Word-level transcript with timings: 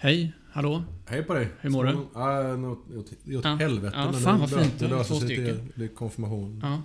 Hej, 0.00 0.32
hallå? 0.52 0.82
Hej 1.06 1.22
på 1.22 1.34
dig. 1.34 1.48
Hur 1.60 1.70
mår 1.70 1.84
du? 1.84 1.98
Ja, 2.14 2.56
något, 2.56 2.78
åt, 2.96 3.12
Ja. 3.24 3.54
helvete. 3.54 3.96
Ja, 3.96 4.10
men 4.10 4.20
fan 4.20 4.40
det, 4.40 4.46
vad 4.46 4.62
fint. 4.62 4.78
Det 4.78 4.88
löser 4.88 5.14
sig 5.14 5.28
till 5.28 5.88
konfirmation. 5.88 6.60
Ja. 6.62 6.82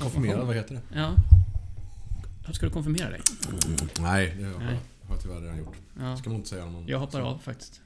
Konfirmerad, 0.00 0.46
vad 0.46 0.56
heter 0.56 0.74
det? 0.74 0.80
ja. 1.00 1.14
Ska 2.52 2.66
du 2.66 2.72
konfirmera 2.72 3.10
dig? 3.10 3.20
Nej, 4.00 4.34
det 4.38 4.44
har 4.44 4.52
jag 5.10 5.22
tyvärr 5.22 5.40
redan 5.40 5.58
gjort. 5.58 5.76
Ja. 6.00 6.16
Ska 6.16 6.30
man 6.30 6.36
inte 6.36 6.48
säga 6.48 6.64
någon. 6.66 6.88
Jag 6.88 6.98
hoppar 6.98 7.20
av 7.20 7.38
faktiskt. 7.38 7.80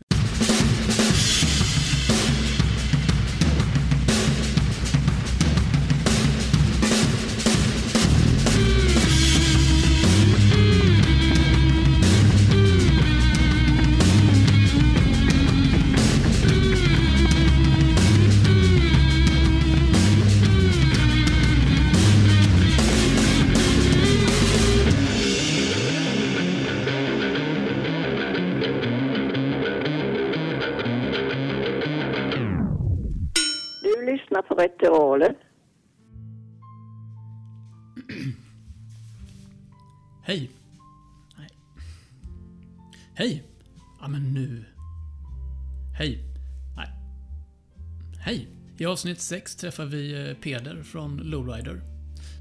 Avsnitt 48.97 49.21
6 49.21 49.57
träffar 49.57 49.85
vi 49.85 50.29
eh, 50.29 50.35
Peder 50.35 50.83
från 50.83 51.17
Lowrider. 51.17 51.81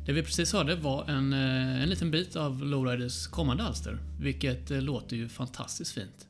Det 0.05 0.13
vi 0.13 0.23
precis 0.23 0.53
hörde 0.53 0.75
var 0.75 1.09
en, 1.09 1.33
eh, 1.33 1.83
en 1.83 1.89
liten 1.89 2.11
bit 2.11 2.35
av 2.35 2.65
Lowriders 2.65 3.27
kommande 3.27 3.63
alster, 3.63 3.97
vilket 4.19 4.71
eh, 4.71 4.81
låter 4.81 5.15
ju 5.15 5.29
fantastiskt 5.29 5.93
fint. 5.93 6.27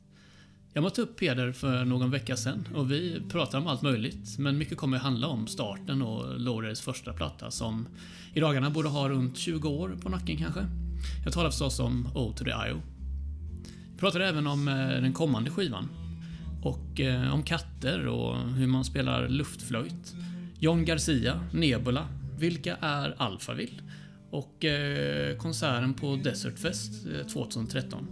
Jag 0.72 0.82
mötte 0.82 1.02
upp 1.02 1.16
Peder 1.18 1.52
för 1.52 1.84
någon 1.84 2.10
vecka 2.10 2.36
sedan 2.36 2.68
och 2.74 2.92
vi 2.92 3.20
pratade 3.28 3.62
om 3.62 3.66
allt 3.66 3.82
möjligt, 3.82 4.38
men 4.38 4.58
mycket 4.58 4.78
kommer 4.78 4.98
handla 4.98 5.26
om 5.26 5.46
starten 5.46 6.02
och 6.02 6.40
Lowriders 6.40 6.80
första 6.80 7.12
platta 7.12 7.50
som 7.50 7.88
i 8.34 8.40
dagarna 8.40 8.70
borde 8.70 8.88
ha 8.88 9.08
runt 9.08 9.36
20 9.38 9.68
år 9.68 9.98
på 10.02 10.08
nacken 10.08 10.36
kanske. 10.36 10.66
Jag 11.24 11.32
talar 11.32 11.50
förstås 11.50 11.80
om 11.80 12.08
O 12.14 12.32
to 12.36 12.44
the 12.44 12.50
IO. 12.50 12.80
Vi 13.92 13.98
pratade 13.98 14.28
även 14.28 14.46
om 14.46 14.64
den 15.02 15.12
kommande 15.12 15.50
skivan. 15.50 15.88
Och 16.62 17.00
eh, 17.00 17.34
om 17.34 17.42
katter 17.42 18.06
och 18.06 18.50
hur 18.50 18.66
man 18.66 18.84
spelar 18.84 19.28
luftflöjt. 19.28 20.14
John 20.58 20.84
Garcia, 20.84 21.40
Nebula, 21.52 22.08
Vilka 22.38 22.76
är 22.80 23.14
Alphaville? 23.18 23.82
Och 24.30 24.64
eh, 24.64 25.36
konserten 25.36 25.94
på 25.94 26.16
Desert 26.16 26.58
Fest 26.58 27.06
eh, 27.06 27.26
2013. 27.26 28.06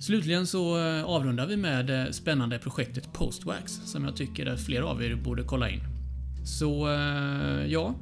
Slutligen 0.00 0.46
så 0.46 0.78
eh, 0.78 1.04
avrundar 1.04 1.46
vi 1.46 1.56
med 1.56 1.86
det 1.86 2.12
spännande 2.12 2.58
projektet 2.58 3.12
Postwax 3.12 3.72
som 3.72 4.04
jag 4.04 4.16
tycker 4.16 4.46
att 4.46 4.60
fler 4.60 4.82
av 4.82 5.02
er 5.02 5.14
borde 5.14 5.42
kolla 5.42 5.70
in. 5.70 5.80
Så 6.44 6.88
eh, 6.88 7.66
ja, 7.66 7.94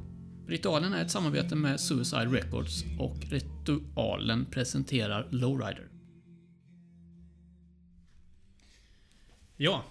Ritualen 0.48 0.92
är 0.92 1.02
ett 1.02 1.10
samarbete 1.10 1.54
med 1.54 1.80
Suicide 1.80 2.26
Records 2.26 2.84
och 2.98 3.16
Ritualen 3.30 4.44
presenterar 4.50 5.28
Lowrider. 5.30 5.93
Ja, 9.56 9.84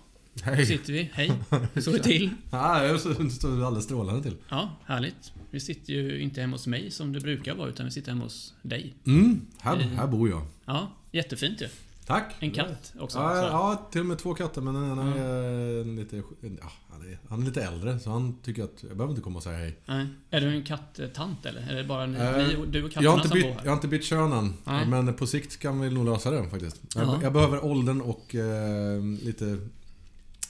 här 0.44 0.56
Hej. 0.56 0.66
sitter 0.66 0.94
vi. 0.94 1.10
Hej. 1.14 1.32
Hur 1.74 1.82
står 1.82 1.94
det 1.94 2.04
till? 2.04 2.30
Ja, 2.52 2.86
jag 2.86 3.00
står 3.00 3.66
alldeles 3.66 3.84
strålande 3.86 4.24
till. 4.24 4.36
Ja, 4.50 4.76
härligt. 4.86 5.34
Vi 5.52 5.60
sitter 5.60 5.94
ju 5.94 6.20
inte 6.22 6.42
hemma 6.42 6.54
hos 6.56 6.68
mig 6.68 6.92
som 6.92 7.14
det 7.14 7.20
brukar 7.20 7.56
vara, 7.56 7.70
utan 7.70 7.86
vi 7.86 7.92
sitter 7.92 8.12
hemma 8.12 8.24
hos 8.24 8.54
dig. 8.62 8.94
Mm, 9.06 9.42
här, 9.60 9.76
här 9.78 10.08
bor 10.08 10.30
jag. 10.30 10.46
Ja, 10.66 10.92
jättefint 11.12 11.62
ju. 11.62 11.68
Tack. 12.06 12.36
En 12.40 12.52
katt 12.52 12.94
också. 13.00 13.18
Ja, 13.18 13.36
ja, 13.38 13.88
till 13.92 14.02
och 14.02 14.08
med 14.08 14.18
två 14.18 14.34
katter 14.34 14.62
men 14.62 14.74
den 14.74 14.92
ena 14.92 15.16
är 15.16 15.80
eh, 15.80 15.86
lite... 15.86 16.16
Ja, 16.42 16.72
han, 16.92 17.02
är, 17.02 17.18
han 17.30 17.42
är 17.42 17.46
lite 17.46 17.64
äldre 17.64 18.00
så 18.00 18.10
han 18.12 18.38
tycker 18.44 18.64
att 18.64 18.84
jag 18.88 18.98
behöver 18.98 19.10
inte 19.12 19.22
komma 19.22 19.38
och 19.38 19.44
säga 19.44 19.58
hej. 19.58 19.78
Nej. 19.86 20.08
Är 20.30 20.42
du 20.42 20.48
en 20.48 20.64
kattant 20.64 21.46
eller? 21.46 21.62
Är 21.72 21.76
det 21.76 21.84
bara 21.84 22.06
ni, 22.06 22.18
Eh, 22.20 22.38
ni, 22.38 22.66
du 22.66 22.84
och 22.84 22.92
katterna 22.92 23.04
Jag 23.04 23.12
har, 23.12 23.18
inte 23.18 23.28
som 23.30 23.36
bytt, 23.36 23.44
bor 23.46 23.52
jag 23.52 23.60
här? 23.60 23.68
har 23.68 23.74
inte 23.76 23.88
bytt 23.88 24.04
kön 24.04 24.32
än. 24.34 24.54
Nej. 24.64 24.88
Men 24.88 25.14
på 25.14 25.28
sikt 25.28 25.60
kan 25.60 25.80
vi 25.82 25.90
nog 25.90 26.06
lösa 26.06 26.32
det 26.32 26.50
faktiskt. 26.50 26.82
Jag, 26.96 27.04
Ja. 27.08 27.20
jag 27.24 27.34
behöver 27.34 27.66
åldern 27.66 28.02
och 28.02 28.36
eh, 28.36 29.04
lite 29.04 29.58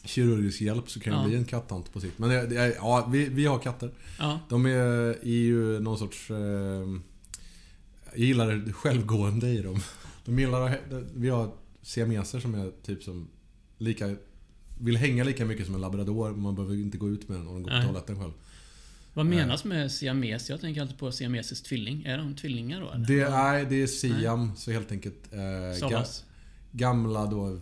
kirurgisk 0.05 0.61
hjälp 0.61 0.89
så 0.89 0.99
kan 0.99 1.13
jag 1.13 1.21
Ja. 1.23 1.27
bli 1.27 1.35
en 1.37 1.45
kattant 1.45 1.93
på 1.93 1.99
sikt. 1.99 2.19
Men 2.19 2.29
det 2.29 2.35
är, 2.57 2.73
ja, 2.75 3.07
vi, 3.11 3.29
vi 3.29 3.45
har 3.45 3.59
katter. 3.59 3.91
De 4.49 4.65
är, 4.65 4.71
är 5.23 5.23
ju 5.25 5.79
någon 5.79 5.97
sorts... 5.97 6.31
Eh, 6.31 6.37
jag 8.15 8.19
gillar 8.25 8.51
det 8.51 8.73
självgående 8.73 9.49
i 9.49 9.61
dem. 9.61 9.79
De 10.25 10.39
gillar... 10.39 10.79
Vi 11.15 11.29
har 11.29 11.51
siameser 11.81 12.39
som 12.39 12.55
är 12.55 12.71
typ 12.83 13.03
som... 13.03 13.27
Lika... 13.77 14.15
Vill 14.79 14.97
hänga 14.97 15.23
lika 15.23 15.45
mycket 15.45 15.65
som 15.65 15.75
en 15.75 15.81
labrador. 15.81 16.31
men 16.31 16.39
Man 16.41 16.55
behöver 16.55 16.75
inte 16.75 16.97
gå 16.97 17.09
ut 17.09 17.29
med 17.29 17.37
den 17.39 17.47
och 17.47 17.53
de 17.53 17.63
går 17.63 17.69
på 17.69 17.75
Nej. 17.77 17.85
toaletten 17.85 18.19
själv. 18.19 18.31
vad 19.13 19.25
menas 19.25 19.63
med 19.65 19.91
siames? 19.91 20.49
Jag 20.49 20.61
tänker 20.61 20.81
alltid 20.81 20.97
på 20.97 21.11
siamesisk 21.11 21.63
tvilling. 21.63 22.03
Är 22.05 22.17
de 22.17 22.35
tvillingar 22.35 22.81
då 22.81 22.89
eller? 22.91 23.05
Det 23.07 23.19
är, 23.21 23.65
det 23.65 23.81
är 23.81 23.87
Siam, 23.87 24.55
så 24.55 24.71
helt 24.71 24.91
enkelt... 24.91 25.33
Eh, 25.81 25.89
ga, 25.89 26.05
gamla 26.71 27.25
då 27.25 27.47
eh, 27.49 27.57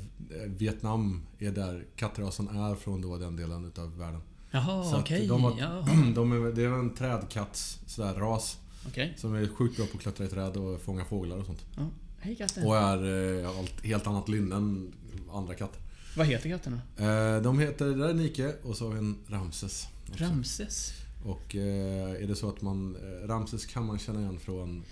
Vietnam 0.48 1.22
är 1.40 1.52
där 1.52 1.86
kattrasen 1.96 2.48
är 2.48 2.76
från 2.76 3.02
då 3.02 3.18
den 3.18 3.36
delen 3.36 3.66
utav 3.66 3.98
världen. 3.98 4.22
Jaha, 4.52 5.00
okej. 5.00 5.28
de 5.28 5.44
har- 5.44 5.60
Jaha, 5.60 5.86
De 6.16 6.32
är, 6.32 6.52
det 6.52 6.64
är 6.64 6.68
en 6.80 6.96
trädkatts 6.96 7.80
sådär 7.88 8.14
ras. 8.14 8.58
okej. 8.88 9.14
Som 9.18 9.36
är 9.36 9.48
sjukt 9.48 9.78
bra 9.78 9.86
på 9.86 9.98
att 9.98 10.04
klättra 10.04 10.26
i 10.26 10.28
träd 10.28 10.58
och 10.58 10.82
fånga 10.82 11.06
fåglar 11.06 11.38
och 11.38 11.46
sånt. 11.46 11.66
Ja. 11.78 11.90
Hej 12.22 12.36
katten. 12.36 12.66
Och 12.66 12.78
är 12.78 13.40
eh, 13.44 13.58
allt, 13.60 13.86
helt 13.86 14.08
annat 14.08 14.30
lynne 14.30 14.56
än 14.56 14.94
andra 15.34 15.54
katter. 15.56 15.82
Vad 16.18 16.28
heter 16.28 16.50
katterna? 16.50 16.82
Eh, 16.98 17.42
de 17.42 17.60
heter, 17.60 17.86
det 17.86 17.96
där 17.96 18.10
är 18.10 18.14
Nike 18.14 18.54
och 18.64 18.78
så 18.78 18.86
har 18.88 18.92
vi 18.94 18.98
en 19.00 19.18
Ramses. 19.28 19.88
också. 20.12 20.24
Ramses? 20.24 20.94
Och 21.26 21.56
eh, 21.56 22.24
är 22.24 22.28
det 22.28 22.36
så 22.36 22.50
att 22.50 22.62
man... 22.62 22.98
Ramses 23.24 23.66
kan 23.66 23.86
man 23.86 24.00
känna 24.00 24.20
igen 24.22 24.40
från... 24.40 24.84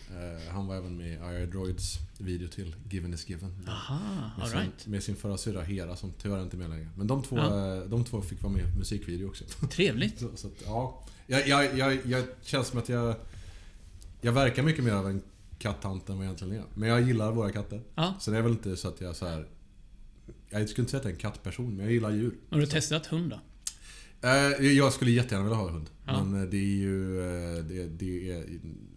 Han 0.52 0.68
var 0.68 0.76
även 0.76 0.98
med 0.98 1.08
i 1.40 1.44
I 1.44 1.46
Droids 1.46 1.96
video 2.18 2.48
till 2.48 2.76
Given 2.90 3.14
is 3.14 3.30
Given. 3.30 3.56
Aha, 3.68 4.00
Med 4.38 4.48
sin, 4.48 4.58
alright. 4.58 4.88
med 4.88 5.04
sin 5.04 5.16
förra 5.16 5.38
syrra 5.38 5.62
Hera 5.62 5.96
som 5.96 6.14
tyvärr 6.22 6.42
inte 6.44 6.58
är 6.58 6.60
med 6.60 6.70
längre. 6.70 6.90
Men 6.98 7.08
de 7.08 7.24
två, 7.24 7.38
Ja. 7.38 7.84
de 7.88 8.04
två 8.06 8.22
fick 8.22 8.42
vara 8.44 8.54
med 8.54 8.62
i 8.62 8.78
musikvideo 8.78 9.28
också. 9.28 9.44
Trevligt. 9.72 10.20
Så, 10.20 10.28
så 10.36 10.48
att, 10.48 10.54
ja. 10.66 11.04
Jag, 11.28 11.48
jag, 11.48 11.78
jag, 11.78 12.00
jag 12.06 12.24
känns 12.42 12.68
som 12.68 12.80
att 12.80 12.90
jag... 12.90 13.16
Jag 14.22 14.32
verkar 14.32 14.64
mycket 14.64 14.84
mer 14.84 14.92
av 14.94 15.08
en 15.10 15.22
kattant 15.60 16.10
än 16.10 16.18
vad 16.18 16.26
jag 16.26 16.30
egentligen 16.34 16.64
är. 16.64 16.68
Men 16.74 16.90
jag 16.90 17.02
gillar 17.02 17.32
våra 17.32 17.52
katter. 17.52 17.82
Ja. 17.96 18.14
Så 18.20 18.32
det 18.32 18.38
är 18.38 18.42
väl 18.42 18.52
inte 18.52 18.78
så 18.78 18.88
att 18.88 19.02
jag 19.02 19.16
så 19.16 19.26
här. 19.28 19.48
Jag 20.50 20.70
skulle 20.70 20.84
inte 20.84 20.92
säga 20.92 21.00
att 21.00 21.06
jag 21.06 21.12
är 21.12 21.16
en 21.16 21.20
kattperson, 21.22 21.76
men 21.76 21.86
jag 21.86 21.94
gillar 21.94 22.12
djur. 22.12 22.36
Har 22.50 22.60
du 22.60 22.66
testat 22.66 23.06
hund 23.06 23.30
då? 23.30 23.40
Eh, 24.28 24.68
Jag 24.72 24.94
skulle 24.94 25.12
jättegärna 25.12 25.44
vilja 25.44 25.58
ha 25.58 25.70
hund. 25.70 25.90
Ja. 26.06 26.24
Men 26.24 26.42
eh, 26.44 26.50
det 26.50 26.58
är 26.58 26.78
ju... 26.78 27.20
eh, 27.58 27.64
Det, 27.64 27.88
det 27.88 28.32
är, 28.32 28.44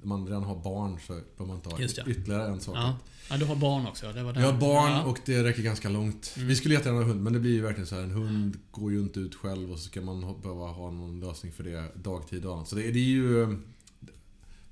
om 0.03 0.09
man 0.09 0.27
redan 0.27 0.43
har 0.45 0.57
barn 0.63 0.99
så 1.07 1.13
behöver 1.13 1.47
man 1.47 1.57
inte 1.57 1.69
ha 1.69 1.77
det. 1.77 1.85
ytterligare 1.85 2.49
en 2.49 2.61
sak. 2.61 2.77
Ja. 2.77 2.97
ja, 3.31 3.37
du 3.37 3.45
har 3.45 3.57
barn 3.57 3.87
också. 3.87 4.13
Det 4.13 4.23
var 4.23 4.35
Jag 4.35 4.53
har 4.53 4.61
barn 4.61 4.91
ja. 4.93 5.05
och 5.05 5.19
det 5.27 5.45
räcker 5.45 5.63
ganska 5.63 5.89
långt. 5.89 6.33
Mm. 6.37 6.49
Vi 6.49 6.57
skulle 6.57 6.75
jättegärna 6.75 7.01
ha 7.01 7.09
hund, 7.09 7.23
men 7.23 7.33
det 7.33 7.41
blir 7.41 7.51
ju 7.53 7.61
verkligen 7.61 7.87
så 7.87 7.95
här. 7.95 8.03
En 8.03 8.11
hund 8.11 8.59
går 8.71 8.93
ju 8.93 9.01
inte 9.01 9.21
ut 9.21 9.35
själv 9.35 9.73
och 9.73 9.79
så 9.79 9.85
ska 9.89 10.01
man 10.01 10.41
behöva 10.43 10.67
ha 10.67 10.91
någon 10.91 11.21
lösning 11.21 11.53
för 11.53 11.65
det 11.65 11.89
dagtid 11.95 12.45
och 12.47 12.55
annat. 12.57 12.69
Så 12.69 12.77
det, 12.77 12.83
det 12.91 12.99
är 12.99 13.05
ju... 13.05 13.57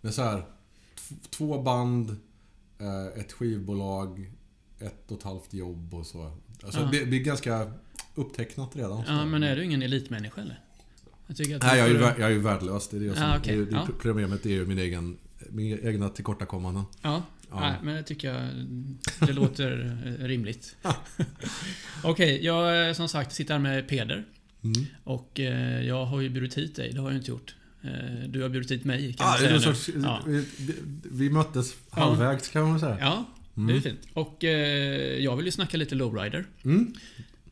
Men 0.00 0.12
så 0.12 0.22
här, 0.22 0.44
Två 1.30 1.62
band, 1.62 2.16
eh, 2.78 3.20
ett 3.20 3.32
skivbolag, 3.32 4.32
ett 4.78 5.10
och 5.10 5.18
ett 5.18 5.24
halvt 5.24 5.54
jobb 5.54 5.94
och 5.94 6.06
så. 6.06 6.32
Alltså 6.64 6.80
Ja. 6.80 6.88
det 6.92 7.06
blir 7.06 7.20
ganska 7.20 7.72
upptecknat 8.14 8.76
redan. 8.76 9.04
Ja, 9.06 9.26
men 9.26 9.42
är 9.42 9.56
du 9.56 9.64
ingen 9.64 9.82
elitmänniska 9.82 10.40
eller? 10.40 10.60
Jag 11.26 11.52
att 11.52 11.62
Nej, 11.62 11.78
jag 11.78 11.88
är, 11.88 11.94
ju, 11.94 12.00
jag 12.00 12.20
är 12.20 12.30
ju 12.30 12.38
värdelös. 12.38 12.88
Det 12.88 12.96
är 12.96 13.00
det 13.00 13.14
som... 13.14 13.22
Ja, 13.22 13.38
okej. 13.38 13.56
det, 13.56 13.64
det, 13.64 13.70
Ja. 13.70 13.88
Problemet 14.00 14.46
är 14.46 14.50
ju 14.50 14.66
min 14.66 14.78
egen, 14.78 15.18
min 15.50 15.86
egna 15.86 16.08
tillkortakommanden. 16.08 16.84
Ja, 17.02 17.22
Ja. 17.50 17.60
Nej, 17.60 17.74
men 17.82 17.94
det 17.94 18.02
tycker 18.02 18.34
jag 18.34 18.48
det 19.26 19.32
låter 19.32 19.98
eh, 20.20 20.24
rimligt. 20.24 20.76
Okej, 22.04 22.44
jag 22.44 22.88
eh, 22.88 22.94
som 22.94 23.08
sagt 23.08 23.32
sitter 23.32 23.54
här 23.54 23.60
med 23.60 23.88
Peder. 23.88 24.24
Mm. 24.62 24.86
Och 25.04 25.40
eh, 25.40 25.82
jag 25.86 26.04
har 26.04 26.20
ju 26.20 26.28
bjudit 26.28 26.58
hit 26.58 26.76
dig, 26.76 26.92
det 26.92 27.00
har 27.00 27.10
jag 27.10 27.18
inte 27.18 27.30
gjort. 27.30 27.54
Eh, 27.82 28.28
du 28.28 28.42
har 28.42 28.48
bjudit 28.48 28.70
hit 28.70 28.84
mig 28.84 29.12
kan 29.12 29.26
Ah, 29.26 29.30
man 29.30 29.38
säga 29.38 29.60
sorts, 29.60 29.90
Ja. 30.02 30.20
vi, 30.26 30.44
vi, 31.12 31.30
möttes 31.30 31.74
halvvägs 31.90 32.48
kan 32.48 32.68
man 32.68 32.80
säga. 32.80 32.96
ja, 33.00 33.24
det 33.54 33.60
är 33.60 33.68
Mm. 33.68 33.82
fint. 33.82 34.00
Och 34.12 34.44
eh, 34.44 35.18
jag 35.18 35.36
vill 35.36 35.46
ju 35.46 35.52
snacka 35.52 35.76
lite 35.76 35.94
lowrider. 35.94 36.44
Mm. 36.64 36.94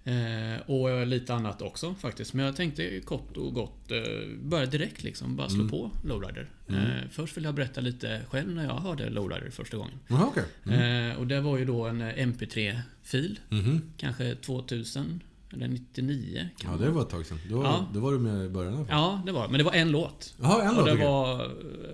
Eh, 0.04 0.60
och 0.70 1.06
lite 1.06 1.34
annat 1.34 1.62
också 1.62 1.94
faktiskt. 2.00 2.34
Men 2.34 2.44
jag 2.44 2.56
tänkte 2.56 3.00
kort 3.00 3.36
och 3.36 3.54
gott 3.54 3.90
eh, 3.90 3.98
börja 4.42 4.66
direkt 4.66 5.02
liksom. 5.02 5.36
Bara 5.36 5.48
slå 5.48 5.58
Mm. 5.60 5.70
på 5.70 5.90
Lowrider. 6.04 6.46
Mm. 6.68 6.80
Eh, 6.82 6.92
först 7.10 7.36
vill 7.36 7.44
jag 7.44 7.54
berätta 7.54 7.80
lite 7.80 8.20
själv 8.30 8.50
när 8.54 8.64
jag 8.64 8.74
hörde 8.74 9.10
Lowrider 9.10 9.50
första 9.50 9.76
gången. 9.76 9.98
Jaha, 10.08 10.26
okej. 10.26 10.44
Mm. 10.66 11.10
Eh, 11.10 11.16
och 11.18 11.26
det 11.26 11.40
var 11.40 11.58
ju 11.58 11.64
då 11.64 11.84
en 11.86 12.02
MP3-fil. 12.02 13.40
Mhm. 13.48 13.82
Kanske 13.96 14.34
2000 14.34 15.20
eller 15.52 15.68
99. 15.68 16.48
kan 16.58 16.72
Ja, 16.72 16.78
det 16.78 16.84
det 16.84 16.90
var 16.90 17.02
ett 17.02 17.10
tag 17.10 17.26
sedan. 17.26 17.38
Då, 17.50 17.62
Ja. 17.62 17.86
då 17.94 18.00
var 18.00 18.12
du 18.12 18.18
med 18.18 18.44
i 18.46 18.48
början. 18.48 18.86
Ja, 18.90 19.22
det 19.26 19.32
var 19.32 19.48
Men 19.48 19.58
det 19.58 19.64
var 19.64 19.72
en 19.72 19.90
låt. 19.90 20.34
Jaha, 20.40 20.62
en 20.62 20.68
och 20.70 20.76
låt. 20.76 20.86
det 20.86 20.92
okej. 20.92 21.06
var... 21.06 21.40
eh, 21.44 21.50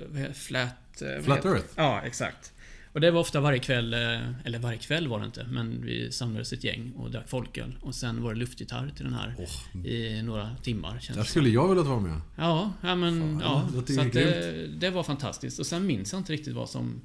vad 0.08 0.20
heter- 0.20 0.32
Flat... 0.34 1.02
eh, 1.02 1.22
Flat 1.24 1.44
Earth. 1.44 1.64
Ja, 1.76 2.00
exakt. 2.02 2.50
Och 2.92 3.00
det 3.00 3.10
var 3.10 3.20
ofta 3.20 3.40
varje 3.40 3.58
kväll, 3.58 3.94
eh, 3.94 4.00
eller 4.46 4.58
varje 4.58 4.78
kväll 4.78 5.08
var 5.08 5.20
det 5.20 5.26
inte, 5.26 5.46
men 5.50 5.82
vi 5.84 6.12
samlades 6.12 6.52
ett 6.52 6.64
gäng 6.64 6.92
och 6.96 7.10
drack 7.10 7.28
folköl. 7.28 7.78
Och 7.80 7.94
sen 7.94 8.22
var 8.22 8.32
det 8.34 8.38
luftgitarr 8.40 8.92
till 8.96 9.04
den 9.04 9.14
här 9.14 9.34
Åh, 9.38 9.86
i 9.86 10.22
några 10.22 10.56
timmar. 10.62 10.90
Känns 11.00 11.06
där 11.16 11.22
det 11.24 11.28
skulle 11.30 11.48
jag 11.48 11.68
vilja 11.68 11.82
vara 11.84 12.00
med. 12.00 12.20
Ja, 12.36 12.72
ja 12.82 12.94
men 12.94 13.40
Fan, 13.40 13.64
ja. 13.74 13.82
det 13.86 13.92
Så 13.92 14.02
det, 14.02 14.66
det 14.66 14.90
var 14.90 15.02
fantastiskt. 15.02 15.58
Och 15.58 15.66
sen 15.66 15.86
minns 15.86 16.12
jag 16.12 16.20
inte 16.20 16.32
riktigt 16.32 16.54
vad 16.54 16.68
som, 16.68 17.00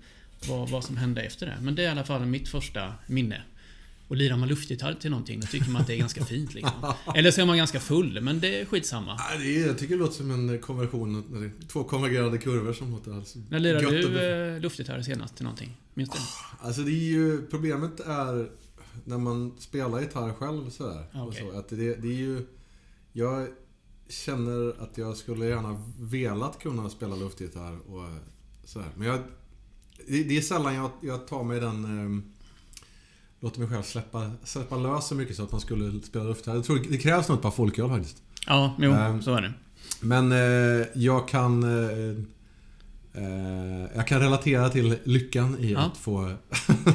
vad, 0.49 0.69
vad 0.69 0.83
som 0.83 0.97
hände 0.97 1.21
efter 1.21 1.45
det. 1.45 1.57
Men 1.61 1.75
det 1.75 1.81
är 1.81 1.87
i 1.87 1.89
alla 1.89 2.03
fall 2.03 2.25
mitt 2.25 2.49
första 2.49 2.93
minne. 3.07 3.41
Och 4.09 4.15
lirar 4.15 4.37
man 4.37 4.49
luftgitarr 4.49 4.93
till 4.93 5.11
någonting, 5.11 5.39
då 5.39 5.47
tycker 5.47 5.69
man 5.69 5.81
att 5.81 5.87
det 5.87 5.93
är 5.93 5.97
ganska 5.97 6.25
fint 6.25 6.53
liksom. 6.53 6.93
Eller 7.15 7.31
så 7.31 7.41
är 7.41 7.45
man 7.45 7.57
ganska 7.57 7.79
full, 7.79 8.21
men 8.21 8.39
det 8.39 8.61
är 8.61 8.65
skitsamma. 8.65 9.15
Nej, 9.29 9.37
det 9.47 9.63
är, 9.63 9.67
jag 9.67 9.77
tycker 9.77 9.95
det 9.95 9.99
låter 9.99 10.13
som 10.13 10.31
en 10.31 10.59
konversion. 10.59 11.53
Två 11.67 11.83
konvergerande 11.83 12.37
kurvor 12.37 12.73
som 12.73 12.91
låter 12.91 13.11
alls 13.11 13.35
När 13.49 13.59
lirade 13.59 13.85
och 13.85 13.91
du 13.91 13.97
befriande. 14.01 14.55
eh, 14.55 14.61
luftgitarr 14.61 15.01
senast 15.01 15.35
till 15.35 15.43
någonting? 15.43 15.77
Minns 15.93 16.09
du? 16.09 16.17
Alltså 16.59 16.81
det 16.81 16.91
är 16.91 16.93
ju... 16.93 17.47
Problemet 17.47 17.99
är 17.99 18.49
när 19.05 19.17
man 19.17 19.55
spelar 19.59 19.99
gitarr 19.99 20.33
själv 20.33 20.69
sådär. 20.69 21.03
Ja, 21.11 21.21
och 21.21 21.27
okej. 21.27 21.47
så, 21.51 21.59
att 21.59 21.69
det, 21.69 21.95
det 21.95 22.07
är 22.07 22.17
ju... 22.17 22.45
Jag 23.13 23.47
känner 24.09 24.83
att 24.83 24.97
jag 24.97 25.17
skulle 25.17 25.45
gärna 25.45 25.85
velat 25.99 26.59
kunna 26.59 26.89
spela 26.89 27.15
luftgitarr 27.15 27.77
och 27.87 28.03
sådär. 28.63 28.89
Men 28.95 29.07
jag... 29.07 29.19
Det, 30.07 30.23
det 30.23 30.37
är 30.37 30.41
sällan 30.41 30.75
jag, 30.75 30.91
jag 31.01 31.27
tar 31.27 31.43
mig 31.43 31.59
den... 31.59 32.33
låter 33.39 33.59
mig 33.59 33.69
själv 33.69 33.83
släppa, 33.83 34.31
släppa 34.43 34.77
lös 34.77 35.07
så 35.07 35.15
mycket 35.15 35.35
så 35.35 35.43
att 35.43 35.51
man 35.51 35.61
skulle 35.61 36.01
spela 36.01 36.23
luftgitarr. 36.25 36.55
Jag 36.55 36.63
tror 36.65 36.79
det 36.89 36.97
krävs 36.97 37.27
nog 37.29 37.37
ett 37.37 37.41
par 37.43 37.51
folköl 37.51 37.89
faktiskt. 37.89 38.17
Ja, 38.47 38.75
jo, 38.79 38.91
Ehm, 38.91 39.21
så 39.21 39.35
är 39.35 39.41
det. 39.41 39.53
Men 40.01 40.31
eh, 40.31 40.87
jag 40.95 41.27
kan... 41.27 41.63
Eh, 41.63 42.09
eh, 43.13 43.89
jag 43.95 44.07
kan 44.07 44.19
relatera 44.19 44.69
till 44.69 44.95
lyckan 45.03 45.57
i 45.59 45.71
Ja. 45.71 45.79
att 45.79 45.97
få... 45.97 46.21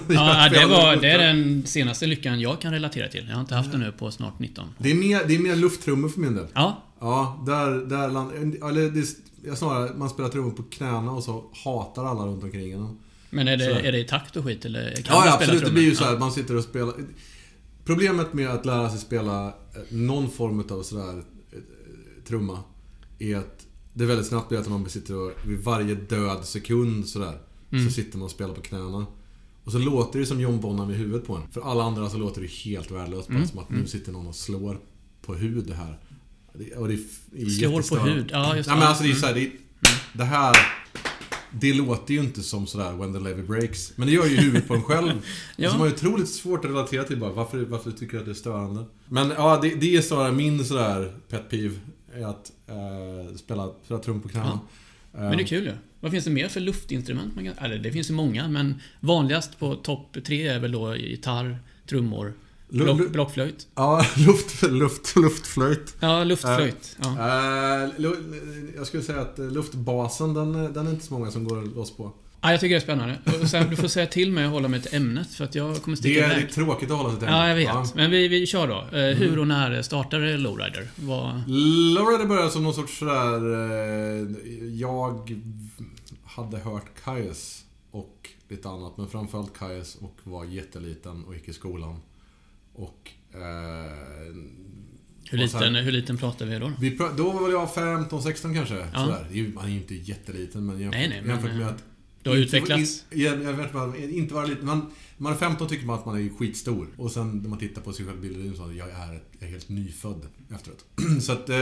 Ja, 0.09 0.49
det, 0.53 0.67
var, 0.67 0.97
det 0.97 1.11
är 1.11 1.19
den 1.19 1.67
senaste 1.67 2.07
lyckan 2.07 2.41
jag 2.41 2.61
kan 2.61 2.73
relatera 2.73 3.09
till. 3.09 3.27
Jag 3.29 3.35
har 3.35 3.41
inte 3.41 3.55
haft 3.55 3.71
den 3.73 3.81
nu 3.81 3.93
på 3.93 4.11
snart 4.11 4.39
19. 4.39 4.69
Det 4.79 4.91
är 4.91 4.95
mer, 4.95 5.25
det 5.29 5.35
är 5.35 5.39
mer 5.39 5.57
lufttrummor 5.57 6.09
för 6.09 6.21
min 6.21 6.35
del. 6.35 6.47
Ja, 6.55 6.83
Ja, 7.01 7.43
där... 7.47 7.71
där 7.71 8.09
land, 8.11 8.33
eller 8.55 8.91
det 8.91 9.57
snarare, 9.57 9.95
man 9.97 10.09
spelar 10.11 10.29
trummor 10.31 10.51
på 10.51 10.63
knäna 10.63 11.11
och 11.11 11.23
så 11.25 11.45
hatar 11.65 12.05
alla 12.05 12.23
runt 12.27 12.45
omkring 12.45 12.73
en. 12.73 12.99
Men 13.35 13.49
är 13.49 13.57
det, 13.57 13.65
Så. 13.65 13.71
är 13.71 13.93
det 13.93 13.99
i 13.99 14.05
takt 14.05 14.37
och 14.37 14.45
skit 14.45 14.65
eller 14.65 14.93
kan 14.95 15.03
Ja, 15.17 15.27
ja 15.27 15.35
absolut. 15.35 15.53
Det 15.55 15.59
trummor? 15.61 15.75
blir 15.75 15.83
ju 15.85 15.95
så 15.95 16.05
här 16.05 16.11
Ja. 16.11 16.15
att 16.15 16.21
man 16.21 16.33
sitter 16.33 16.57
och 16.57 16.65
spelar... 16.65 16.95
Problemet 17.85 18.33
med 18.33 18.49
att 18.51 18.67
lära 18.67 18.91
sig 18.91 18.99
spela 18.99 19.47
eh, 19.49 19.53
någon 19.91 20.31
form 20.31 20.61
av 20.71 20.83
sådär 20.83 21.19
eh, 21.53 21.59
trumma 22.29 22.59
är 23.19 23.37
att 23.37 23.67
det 23.95 24.07
väldigt 24.07 24.27
snabbt 24.27 24.49
blir 24.49 24.59
att 24.59 24.69
man 24.69 24.89
sitter 24.91 25.15
och 25.17 25.33
vid 25.47 25.59
varje 25.59 25.95
död 25.95 26.45
sekund 26.45 27.09
sådär 27.09 27.39
Mm. 27.73 27.87
så 27.89 27.93
sitter 27.95 28.19
man 28.19 28.25
och 28.25 28.31
spelar 28.31 28.55
på 28.55 28.61
knäna. 28.61 29.07
Och 29.65 29.73
så 29.73 29.79
låter 29.79 30.19
det 30.19 30.27
som 30.27 30.41
John 30.41 30.61
Bonham 30.61 30.91
i 30.91 30.95
huvudet 30.95 31.27
på 31.27 31.35
en. 31.37 31.43
För 31.53 31.61
alla 31.71 31.85
andra 31.85 32.11
så 32.11 32.17
låter 32.19 32.41
det 32.41 32.47
helt 32.51 32.91
värdelöst. 32.91 33.29
Bara 33.29 33.35
Mm, 33.37 33.49
som 33.49 33.59
att 33.59 33.69
mm. 33.71 33.81
nu 33.83 33.87
sitter 33.89 34.13
någon 34.13 34.27
och 34.27 34.35
slår 34.35 34.79
på 35.27 35.35
hud 35.35 35.65
det 35.67 35.75
här. 35.75 35.99
Det- 36.55 36.77
Och 36.77 36.89
det 36.89 36.95
är, 36.95 36.99
är 37.37 37.47
Slår 37.47 37.97
på 37.97 38.05
hud. 38.05 38.29
Ja, 38.33 38.57
just 38.57 38.69
Nej 38.69 38.79
men 38.79 38.87
alltså 38.89 39.03
det 39.03 39.09
är 39.09 39.11
Mm. 39.11 39.21
så 39.21 39.27
här, 39.27 39.35
det, 39.35 39.51
det 40.13 40.25
här... 40.25 40.57
Det 41.61 41.73
låter 41.73 42.15
ju 42.15 42.21
inte 42.21 42.43
som 42.43 42.67
sådär 42.67 42.93
When 42.93 43.13
the 43.13 43.19
Levy 43.21 43.43
Breaks. 43.43 43.93
Men 43.97 44.07
det 44.07 44.13
gör 44.15 44.27
ju 44.27 44.37
huvudet 44.37 44.69
på 44.69 44.75
en 44.75 44.83
själv. 44.83 45.13
Ja. 45.57 45.71
Som 45.71 45.81
har 45.81 45.87
otroligt 45.89 46.29
svårt 46.29 46.65
att 46.65 46.71
relatera 46.71 47.05
till 47.05 47.17
bara. 47.17 47.33
Varför, 47.33 47.59
varför 47.59 47.91
tycker 47.91 48.13
du 48.13 48.19
att 48.19 48.25
det 48.25 48.31
är 48.33 48.35
störande? 48.35 48.85
Men 49.09 49.31
ja, 49.31 49.59
det, 49.63 49.75
det 49.75 49.97
är 49.97 50.01
sådär 50.03 50.33
min 50.33 50.65
sådär 50.65 51.13
pet 51.29 51.51
peeve. 51.51 51.75
Är 52.15 52.27
att 52.27 52.53
eh, 52.67 53.37
spela, 53.37 53.71
spela 53.85 54.01
trum 54.01 54.21
på 54.23 54.29
knäna. 54.29 54.61
Eh, 55.15 55.21
Men 55.21 55.37
det 55.37 55.43
är 55.43 55.47
kul 55.47 55.65
ju. 55.65 55.73
Vad 56.01 56.11
finns 56.11 56.25
det 56.25 56.31
mer 56.31 56.49
för 56.49 56.61
luftinstrument? 56.61 57.35
Man 57.35 57.45
kan, 57.45 57.55
eller 57.59 57.79
det 57.79 57.93
finns 57.93 58.11
ju 58.11 58.15
många, 58.15 58.49
men 58.49 58.75
vanligast 59.01 59.59
på 59.59 59.75
topp 59.75 60.17
tre 60.27 60.49
är 60.49 60.59
väl 60.59 60.73
då 60.73 60.97
gitarr, 60.97 61.59
trummor, 61.89 62.35
block, 62.83 63.09
blockflöjt. 63.11 63.67
Ja, 63.75 64.07
luft, 64.17 64.63
luft, 64.63 65.17
luftflöjt. 65.17 65.97
Ja, 66.01 66.25
luftflöjt. 66.25 66.97
Ja. 67.03 67.09
Eh, 67.19 67.91
jag 68.77 68.87
skulle 68.87 69.03
säga 69.03 69.21
att 69.21 69.39
eh, 69.39 69.51
luftbasen, 69.51 70.35
den, 70.35 70.73
den 70.73 70.87
är 70.87 70.91
inte 70.91 71.05
så 71.07 71.13
många 71.15 71.31
som 71.31 71.45
går 71.45 71.63
loss 71.77 71.97
på. 71.97 72.13
ja, 72.41 72.51
jag 72.51 72.61
tycker 72.61 72.75
det 72.75 72.79
är 72.79 72.81
spännande. 72.81 73.19
Och 73.43 73.49
sen, 73.49 73.71
du 73.71 73.77
får 73.77 73.89
säga 73.89 74.07
till 74.07 74.33
mig 74.33 74.45
att 74.45 74.51
hålla 74.51 74.69
mig 74.69 74.83
till 74.83 74.95
ämnet, 74.97 75.31
för 75.31 75.45
att 75.45 75.55
jag 75.55 75.83
kommer 75.83 75.97
sticka 75.97 76.25
är, 76.25 76.29
det 76.29 76.35
är 76.35 76.39
iväg. 76.39 76.53
tråkigt 76.53 76.91
att 76.91 76.97
hålla 76.97 77.11
sig 77.11 77.19
till 77.19 77.29
Ja, 77.29 77.49
jag 77.49 77.57
vet. 77.57 77.65
Ja. 77.67 77.87
Men 77.95 78.11
vi, 78.11 78.29
vi 78.29 78.47
kör 78.47 78.69
då. 78.69 78.99
Eh, 78.99 79.17
hur 79.17 79.39
och 79.39 79.47
när 79.47 79.83
startade 79.83 80.37
Lowrider? 80.37 80.89
Vad... 80.97 81.43
Lowrider 81.95 82.27
började 82.27 82.51
som 82.51 82.63
någon 82.63 82.75
sorts 82.75 82.99
sådär... 82.99 83.53
Eh, 83.55 84.27
jag 84.81 85.43
hade 86.25 86.59
hört 86.59 86.87
Kajes 87.05 87.65
och 87.91 88.29
lite 88.49 88.69
annat, 88.69 88.97
men 88.97 89.09
framförallt 89.09 89.59
Kajes 89.59 89.95
och 89.95 90.17
var 90.23 90.45
jätteliten 90.45 91.25
och 91.25 91.35
gick 91.35 91.49
i 91.49 91.53
skolan. 91.53 91.97
Och... 92.75 93.11
Eh, 93.33 93.41
Hur 95.31 95.47
så 95.47 95.59
här- 95.59 95.65
liten, 95.71 95.85
hur 95.85 95.93
liten 95.93 96.17
pratar 96.17 96.47
vi 96.47 96.59
då? 96.59 96.73
vi, 96.81 96.99
pra- 96.99 97.17
då 97.17 97.31
var 97.31 97.51
jag 97.51 97.69
15-16 97.69 98.55
kanske. 98.55 98.75
Ja. 98.93 98.99
Sådär. 99.05 99.53
Man 99.55 99.65
är 99.65 99.69
ju 99.69 99.77
inte 99.77 99.95
jätteliten, 99.95 100.67
men 100.67 100.79
jämfört, 100.81 100.99
Nej, 101.01 101.09
nej, 101.09 101.21
men, 101.21 101.31
jämfört 101.31 101.53
med 101.53 101.61
eh, 101.63 101.69
att... 101.69 101.85
Du 102.23 102.31
har 102.31 102.37
inte- 102.37 102.47
utvecklats. 102.47 103.05
Jag, 103.11 103.43
jag 103.43 103.53
vet 103.53 103.75
vad, 103.75 103.97
inte 103.97 104.35
vara 104.35 104.47
liten. 104.47 104.67
Man, 104.67 104.91
man 105.17 105.33
är 105.33 105.37
15 105.37 105.69
tycker 105.69 105.87
man 105.87 105.99
att 105.99 106.07
man 106.07 106.19
är 106.25 106.29
skitstor. 106.39 106.89
Och 106.97 107.11
sen 107.11 107.39
när 107.39 107.49
man 107.49 107.59
tittar 107.59 107.83
på 107.83 107.93
sig 107.93 108.07
själv 108.07 108.25
i 108.25 108.29
bilden 108.29 108.57
så 108.57 108.65
att 108.65 108.75
jag 108.75 108.89
är, 108.91 109.21
jag 109.39 109.49
är 109.49 109.53
helt 109.53 109.69
nyfödd 109.69 110.27
efteråt. 110.55 110.85
så 111.23 111.33
att... 111.33 111.49
Eh, 111.49 111.57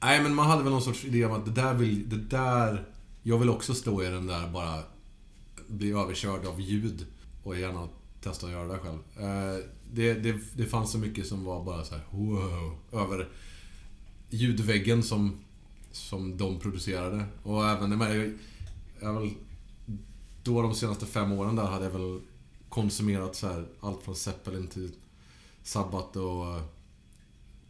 nej, 0.00 0.22
men 0.22 0.34
man 0.34 0.46
hade 0.46 0.62
väl 0.62 0.72
någon 0.72 0.82
sorts 0.82 1.04
idé 1.04 1.24
om 1.24 1.32
att 1.32 1.44
det 1.44 1.62
där 1.62 1.74
vill... 1.74 2.08
Det 2.08 2.16
där... 2.16 2.84
Jag 3.22 3.38
vill 3.38 3.50
också 3.50 3.74
stå 3.74 4.02
i 4.02 4.06
den 4.06 4.26
där 4.26 4.48
bara... 4.48 4.82
Bli 5.68 5.90
överkörd 5.90 6.46
av 6.46 6.60
ljud. 6.60 7.06
Och 7.42 7.58
gärna 7.58 7.88
testa 8.20 8.46
att 8.46 8.52
göra 8.52 8.72
det 8.72 8.78
själv. 8.78 8.98
Eh, 9.16 9.64
det, 9.92 10.14
det, 10.14 10.38
det 10.54 10.66
fanns 10.66 10.92
så 10.92 10.98
mycket 10.98 11.26
som 11.26 11.44
var 11.44 11.64
bara 11.64 11.84
så 11.84 11.94
här 11.94 12.04
wow. 12.10 12.76
Över 12.92 13.28
ljudväggen 14.30 15.02
som, 15.02 15.38
som 15.92 16.36
de 16.36 16.58
producerade. 16.58 17.24
Och 17.42 17.68
även... 17.68 18.00
Jag, 18.00 18.16
jag, 18.16 18.32
jag 19.00 19.20
väl, 19.20 19.30
då 20.42 20.62
de 20.62 20.74
senaste 20.74 21.06
fem 21.06 21.32
åren 21.32 21.56
där 21.56 21.64
hade 21.64 21.84
jag 21.84 21.92
väl 21.92 22.20
konsumerat 22.68 23.36
så 23.36 23.46
här 23.46 23.66
allt 23.80 24.02
från 24.02 24.16
Zeppelin 24.16 24.66
till 24.66 24.92
Sabbath 25.62 26.18
och 26.18 26.46
eh, 26.46 26.62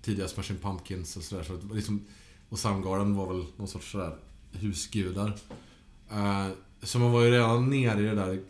tidiga 0.02 0.28
Smashing 0.28 0.59
Pumpkins 0.59 1.17
och 1.17 1.23
sådär. 1.23 1.43
Så 1.43 1.75
liksom, 1.75 2.05
och 2.49 2.59
Soundgarden 2.59 3.14
var 3.14 3.35
väl 3.35 3.47
någon 3.57 3.69
sorts 3.69 3.90
sådär 3.93 4.17
husgudar. 4.52 5.38
Eh, 6.11 6.49
så 6.83 6.99
man 6.99 7.12
var 7.12 7.23
ju 7.23 7.31
redan 7.31 7.71
nere 7.71 8.00
i 8.00 8.05
det 8.05 8.14
där 8.14 8.43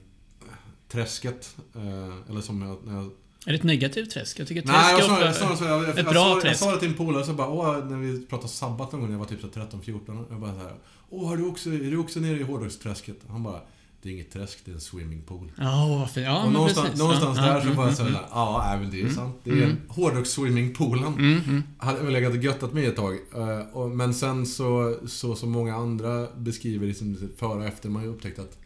träsket. 0.89 1.57
Eh, 1.77 2.31
eller 2.31 2.41
som 2.41 2.63
jag... 2.63 2.77
När 2.85 2.95
jag 2.95 3.05
Är 3.47 3.53
det 3.53 3.55
ett 3.55 3.63
negativt 3.63 4.11
träsk? 4.11 4.39
Jag 4.41 4.49
tycker 4.49 4.63
träsk 4.63 4.75
Nej, 4.75 4.93
jag 4.99 5.05
sa, 5.05 5.21
jag 5.21 5.35
sa 5.37 5.57
så. 5.57 5.65
Jag, 5.65 5.83
jag, 5.83 5.89
ett 5.89 5.97
jag, 5.97 6.05
bra 6.07 6.15
sa, 6.25 6.31
jag 6.31 6.41
träsk. 6.43 6.61
sa 6.61 6.73
det 6.73 6.79
till 6.79 6.89
en 6.89 6.95
polare 6.95 7.25
så 7.25 7.33
bara, 7.33 7.49
åh, 7.49 7.85
när 7.89 7.97
vi 7.97 8.27
pratade 8.27 8.49
sabbat 8.49 8.93
någon 8.93 9.01
gång 9.01 9.11
när 9.11 9.15
jag 9.15 9.21
var 9.21 9.27
typ 9.27 9.41
så 9.41 9.47
13-14. 9.47 10.25
Jag 10.31 10.41
bara 10.41 10.53
så 10.53 10.59
här, 10.59 10.75
åh, 11.11 11.33
är 11.33 11.37
du 11.37 11.47
också, 11.47 11.71
är 11.71 11.91
du 11.91 11.97
också 11.99 12.21
nere 12.21 12.39
i 12.39 12.43
hårdrocksträsket? 12.43 13.17
Han 13.29 13.43
bara, 13.43 13.61
det 14.03 14.09
är 14.09 14.13
inget 14.13 14.33
träsk, 14.33 14.59
det 14.65 14.71
är 14.71 14.75
en 14.75 14.81
swimmingpool. 14.81 15.53
Ja, 15.59 15.97
vad 15.99 16.11
fint. 16.11 16.27
Ja, 16.27 16.45
och 16.45 16.53
någonstans, 16.53 16.87
precis. 16.87 17.01
någonstans 17.03 17.39
ja, 17.39 17.45
där 17.47 17.55
ja, 17.55 17.61
så 17.61 17.65
mm, 17.67 17.77
bara 17.77 17.87
mm, 17.87 17.97
så 17.97 18.03
här, 18.03 18.09
mm. 18.11 18.21
ja, 18.31 18.77
men 18.81 18.91
det 18.91 18.97
är 18.97 19.03
Mm. 19.03 19.15
sant. 19.15 19.37
Det 19.45 19.51
är 19.51 19.55
Mm. 19.55 19.65
mm. 19.71 19.77
hårdrocksswimmingpoolen. 19.89 21.15
Mm, 21.15 21.41
mm. 21.49 21.63
Hade 21.79 22.03
väl 22.03 22.13
legat 22.13 22.31
och 22.33 22.37
göttat 22.45 22.73
mig 22.73 22.87
ett 22.87 22.97
tag. 22.97 23.15
Eh, 23.15 23.87
Men 23.87 24.15
sen 24.15 24.47
så, 24.47 24.97
så 25.07 25.35
som 25.35 25.51
många 25.51 25.77
andra 25.77 26.27
beskriver 26.37 26.87
liksom 26.87 27.29
före 27.37 27.59
och 27.59 27.65
efter 27.65 27.89
man 27.89 28.03
har 28.03 28.09
upptäckt 28.09 28.39
att 28.39 28.59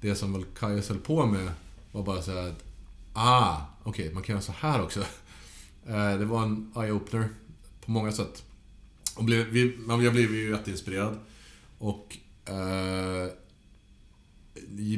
det 0.00 0.14
som 0.14 0.32
väl 0.32 0.44
Kajas 0.44 0.88
höll 0.88 0.98
på 0.98 1.26
med 1.26 1.50
var 1.92 2.02
bara 2.02 2.22
så 2.22 2.38
att 2.38 2.64
Ah, 3.12 3.56
okej, 3.82 4.14
man 4.14 4.22
kan 4.22 4.32
göra 4.32 4.42
så 4.42 4.52
här 4.52 4.82
också. 4.82 5.04
Eh, 5.86 6.18
det 6.18 6.24
var 6.24 6.42
en 6.42 6.72
eye-opener 6.74 7.28
på 7.84 7.90
många 7.90 8.12
sätt. 8.12 8.44
Och 9.16 9.24
blev, 9.24 9.46
vi, 9.46 9.78
jag 9.88 10.12
blev 10.12 10.34
ju 10.34 10.50
jätteinspirerad. 10.50 11.18
Och 11.78 12.18
eh, 12.44 13.32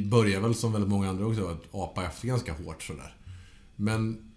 började 0.09 0.47
väl 0.47 0.55
som 0.55 0.71
väldigt 0.71 0.89
många 0.89 1.09
andra 1.09 1.25
också 1.25 1.47
att 1.47 1.63
apa 1.71 2.05
efter 2.05 2.27
ganska 2.27 2.53
hårt 2.53 2.83
sådär. 2.83 3.15
Men 3.75 4.31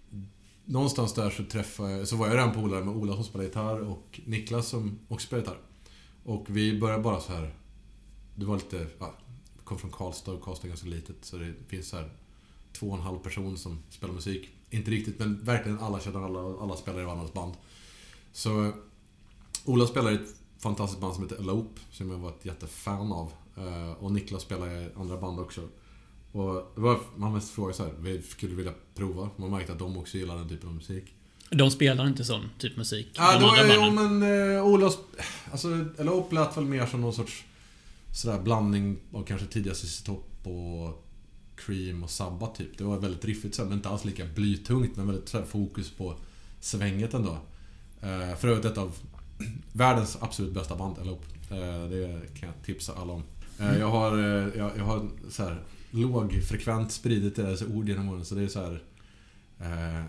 någonstans 0.65 1.13
där 1.13 1.29
så 1.29 1.43
träffade 1.45 1.91
jag, 1.91 2.07
så 2.07 2.15
var 2.15 2.27
jag 2.27 2.35
redan 2.35 2.53
polare 2.53 2.83
med 2.83 2.95
Ola 2.95 3.15
som 3.15 3.23
spelar 3.23 3.45
gitarr 3.45 3.79
och 3.79 4.21
Niklas 4.25 4.67
som 4.67 4.99
också 5.07 5.27
spelar 5.27 5.43
gitarr. 5.43 5.59
Och 6.23 6.45
vi 6.49 6.79
började 6.79 7.03
bara 7.03 7.19
så 7.19 7.33
här. 7.33 7.53
Det 8.35 8.45
var 8.45 8.55
lite, 8.55 8.87
ja, 8.99 9.13
kom 9.67 9.77
från 9.77 9.91
Karlstad 9.91 10.31
och 10.31 10.43
Karlstad 10.43 10.67
är 10.67 10.69
ganska 10.69 10.87
litet 10.87 11.15
så 11.21 11.37
det 11.37 11.53
finns 11.67 11.87
så 11.89 11.95
här 11.97 12.09
två 12.73 12.87
och 12.87 12.95
en 12.97 13.01
halv 13.03 13.19
person 13.19 13.57
som 13.57 13.79
spelar 13.89 14.13
musik. 14.13 14.49
inte 14.69 14.91
riktigt, 14.91 15.19
men 15.19 15.43
verkligen 15.43 15.79
alla 15.79 15.99
känner 15.99 16.19
alla 16.25 16.61
alla 16.63 16.75
spelar 16.75 17.01
i 17.01 17.03
varandras 17.03 17.33
band. 17.33 17.53
Så 18.31 18.71
Ola 19.65 19.87
spelar 19.87 20.11
i 20.11 20.15
ett 20.15 20.35
fantastiskt 20.59 21.01
band 21.01 21.13
som 21.13 21.23
heter 21.23 21.37
Elope, 21.39 21.81
som 21.91 22.11
jag 22.11 22.17
var 22.17 22.29
ett 22.29 22.45
jättefan 22.45 23.11
av. 23.11 23.31
Eh, 23.57 23.91
Och 24.03 24.11
Niklas 24.11 24.41
spelar 24.41 24.67
i 24.81 24.89
andra 24.95 25.17
band 25.17 25.39
också. 25.39 25.61
Och 26.31 26.71
det 26.75 26.81
var, 26.81 26.99
man 27.15 27.33
mest 27.33 27.49
frågade 27.51 27.73
så 27.77 27.83
här, 27.83 27.93
vi 27.99 28.21
skulle 28.21 28.55
vilja 28.55 28.73
prova. 28.95 29.29
Man 29.35 29.51
märkte 29.51 29.73
att 29.73 29.79
de 29.79 29.97
också 29.97 30.17
gillar 30.17 30.35
den 30.37 30.49
typen 30.49 30.69
av 30.69 30.75
musik. 30.75 31.13
De 31.51 31.71
spelar 31.71 32.07
inte 32.07 32.23
sån 32.25 32.49
typ 32.59 32.77
musik. 32.77 33.07
Ja, 33.13 33.33
de 33.33 33.39
då 33.39 33.47
andra 33.49 33.61
är, 33.63 33.75
jo 33.75 33.81
banden. 33.81 34.19
men 34.19 34.55
eh, 34.55 34.65
Ola... 34.65 34.91
Alltså, 35.51 35.85
Elope 35.97 36.35
lät 36.35 36.57
väl 36.57 36.65
mer 36.65 36.85
som 36.85 37.01
någon 37.01 37.13
sorts 37.13 37.43
sådär 38.17 38.39
blandning 38.41 38.97
av 39.13 39.23
kanske 39.23 39.47
tidiga 39.47 39.73
Top 40.05 40.47
och 40.47 41.07
Cream 41.55 42.03
och 42.03 42.09
Sabbath 42.09 42.57
typ. 42.57 42.77
Det 42.77 42.83
var 42.83 42.97
väldigt 42.97 43.25
riffigt 43.25 43.55
så 43.55 43.61
här, 43.61 43.69
men 43.69 43.77
inte 43.77 43.89
alls 43.89 44.05
lika 44.05 44.25
blytungt 44.25 44.95
men 44.95 45.07
väldigt 45.07 45.29
så 45.29 45.37
här, 45.37 45.45
fokus 45.45 45.91
på 45.91 46.15
svänget 46.59 47.13
ändå. 47.13 47.37
Eh, 48.01 48.35
för 48.35 48.47
övrigt 48.47 48.65
ett 48.65 48.77
av 48.77 48.97
världens 49.73 50.17
absolut 50.21 50.53
bästa 50.53 50.75
band, 50.75 50.97
Elope. 50.97 51.25
Eh, 51.49 51.89
det 51.89 52.21
kan 52.39 52.49
jag 52.49 52.63
tipsa 52.65 52.93
alla 52.93 53.13
om. 53.13 53.23
Eh, 53.59 53.77
jag 53.77 53.89
har, 53.89 54.17
eh, 54.17 54.57
jag, 54.57 54.71
jag 54.77 54.83
har 54.83 55.09
så 55.29 55.43
här 55.43 55.61
lågfrekvent 55.91 56.91
spridit 56.91 57.35
deras 57.35 57.61
ord 57.61 57.89
genom 57.89 58.09
åren 58.09 58.25
så 58.25 58.35
det 58.35 58.43
är 58.43 58.47
så 58.47 58.59
här. 58.59 58.83
Eh, 59.59 60.05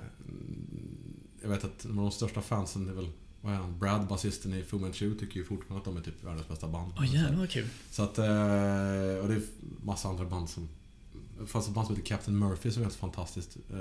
jag 1.43 1.49
vet 1.49 1.65
att 1.65 1.87
de 1.89 2.11
största 2.11 2.41
fansen 2.41 2.89
är 2.89 2.93
väl 2.93 3.09
vad 3.41 3.53
är 3.53 3.57
han? 3.57 3.79
Brad, 3.79 4.07
basisten 4.07 4.55
i 4.55 4.63
Fu 4.63 4.79
Manchu, 4.79 5.15
tycker 5.15 5.37
ju 5.37 5.45
fortfarande 5.45 5.79
att 5.79 5.85
de 5.85 5.97
är 5.97 6.01
typ 6.01 6.25
världens 6.25 6.49
bästa 6.49 6.69
band. 6.69 6.93
Åh 6.99 7.15
jävlar 7.15 7.39
vad 7.39 7.51
kul. 7.51 7.67
Så 7.91 8.03
att, 8.03 8.19
eh, 8.19 8.25
och 8.25 9.29
det 9.29 9.35
är 9.35 9.43
massa 9.85 10.09
andra 10.09 10.25
band 10.25 10.49
som... 10.51 10.69
Det 11.41 11.47
fanns 11.47 11.69
ett 11.69 11.75
band 11.75 11.87
som 11.87 11.97
heter 11.97 12.09
Captain 12.09 12.39
Murphy 12.39 12.71
som 12.71 12.83
är 12.83 12.85
helt 12.87 12.97
fantastiskt. 12.99 13.57
Eh, 13.71 13.77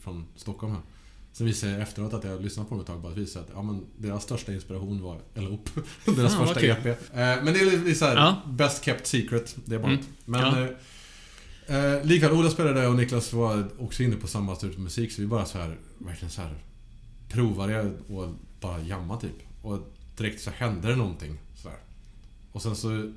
från 0.00 0.26
Stockholm 0.36 0.72
här. 0.72 0.82
Sen 1.32 1.46
visade 1.46 1.72
jag 1.72 1.82
efteråt 1.82 2.14
att 2.14 2.24
jag 2.24 2.42
lyssnade 2.42 2.68
på 2.68 2.74
dem 2.74 2.80
ett 2.80 2.86
tag 2.86 3.00
bara 3.00 3.12
att 3.12 3.18
visa 3.18 3.40
att 3.40 3.48
ja, 3.54 3.62
men 3.62 3.84
deras 3.98 4.22
största 4.22 4.52
inspiration 4.52 5.02
var 5.02 5.20
Elope. 5.34 5.70
deras 6.16 6.34
vad 6.34 6.48
första. 6.48 6.66
EP. 6.66 6.86
Eh, 6.86 6.94
men 7.14 7.44
det 7.44 7.60
är 7.60 7.78
lite 7.84 7.94
såhär, 7.98 8.16
Ja. 8.16 8.42
best 8.46 8.84
kept 8.84 9.06
secret, 9.06 9.56
det 9.64 9.78
bandet. 9.78 10.00
Mm. 10.26 10.42
Men 10.52 10.68
Ja. 11.68 11.76
eh, 11.96 12.04
likväl, 12.04 12.32
Ola 12.32 12.50
spelade 12.50 12.86
och 12.86 12.94
Niklas 12.96 13.32
var 13.32 13.68
också 13.78 14.02
inne 14.02 14.16
på 14.16 14.26
samma 14.26 14.56
typ 14.56 14.74
av 14.74 14.80
musik 14.80 15.12
så 15.12 15.20
vi 15.22 15.26
bara 15.28 15.44
så 15.44 15.58
här, 15.58 15.78
verkligen 15.98 16.30
så 16.30 16.42
här 16.42 16.54
provade 17.36 17.92
och 18.08 18.28
bara 18.60 18.80
jamma 18.80 19.20
typ. 19.20 19.42
Och 19.62 19.78
direkt 20.16 20.40
så 20.40 20.50
hände 20.50 20.88
det 20.88 20.96
någonting. 20.96 21.38
Så 21.54 21.68
här. 21.68 21.78
Och 22.52 22.62
sen 22.62 22.76
så 22.76 23.12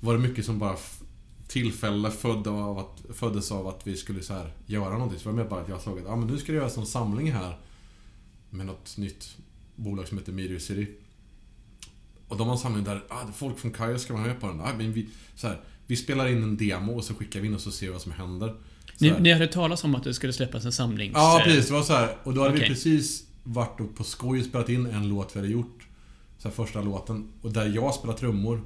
var 0.00 0.12
det 0.14 0.20
mycket 0.20 0.44
som 0.44 0.58
bara 0.58 0.76
tillfälle 1.48 2.10
födde 2.10 2.50
av 2.50 2.78
att, 2.78 3.16
föddes 3.16 3.52
av 3.52 3.66
att 3.66 3.86
vi 3.86 3.96
skulle 3.96 4.22
så 4.22 4.34
här 4.34 4.52
göra 4.66 4.92
någonting. 4.92 5.18
Så 5.18 5.28
det 5.28 5.34
var 5.34 5.42
mer 5.42 5.50
bara 5.50 5.60
att 5.60 5.68
jag 5.68 5.80
såg 5.80 5.98
att 5.98 6.06
ah, 6.06 6.16
men 6.16 6.28
nu 6.28 6.38
ska 6.38 6.52
det 6.52 6.58
göras 6.58 6.76
en 6.76 6.86
samling 6.86 7.32
här 7.32 7.58
med 8.50 8.66
något 8.66 8.96
nytt 8.96 9.36
bolag 9.76 10.08
som 10.08 10.18
heter 10.18 10.32
Media 10.32 10.60
City. 10.60 10.86
Och 12.28 12.36
de 12.36 12.46
har 12.46 12.54
en 12.54 12.60
samling 12.60 12.84
där 12.84 13.04
ah, 13.08 13.26
folk 13.34 13.58
från 13.58 13.70
Kaja 13.70 13.98
ska 13.98 14.12
vara 14.12 14.26
med 14.26 14.40
på 14.40 14.46
den. 14.46 14.60
Ah, 14.60 14.72
men 14.78 14.92
vi, 14.92 15.08
så 15.34 15.48
här, 15.48 15.60
vi 15.86 15.96
spelar 15.96 16.28
in 16.28 16.42
en 16.42 16.56
demo 16.56 16.92
och 16.92 17.04
så 17.04 17.14
skickar 17.14 17.40
vi 17.40 17.46
in 17.46 17.54
och 17.54 17.60
så 17.60 17.70
ser 17.70 17.86
vi 17.86 17.92
vad 17.92 18.02
som 18.02 18.12
händer. 18.12 18.54
Ni, 18.98 19.14
ni 19.20 19.32
hade 19.32 19.46
talat 19.46 19.84
om 19.84 19.94
att 19.94 20.04
det 20.04 20.14
skulle 20.14 20.32
släppas 20.32 20.64
en 20.64 20.72
samlings... 20.72 21.12
Ja, 21.14 21.40
precis. 21.44 21.66
Det 21.66 21.72
var 21.72 21.82
så 21.82 21.92
här. 21.92 22.16
Och 22.24 22.34
då 22.34 22.40
hade 22.40 22.54
Okej. 22.54 22.68
vi 22.68 22.74
precis 22.74 23.27
varit 23.48 23.80
och 23.80 23.96
på 23.96 24.04
skoj 24.04 24.42
spelat 24.42 24.68
in 24.68 24.86
en 24.86 25.08
låt 25.08 25.36
vi 25.36 25.40
hade 25.40 25.52
gjort. 25.52 25.86
Så 26.38 26.50
första 26.50 26.80
låten. 26.80 27.28
Och 27.42 27.52
där 27.52 27.72
jag 27.74 27.94
spelar 27.94 28.14
trummor 28.14 28.62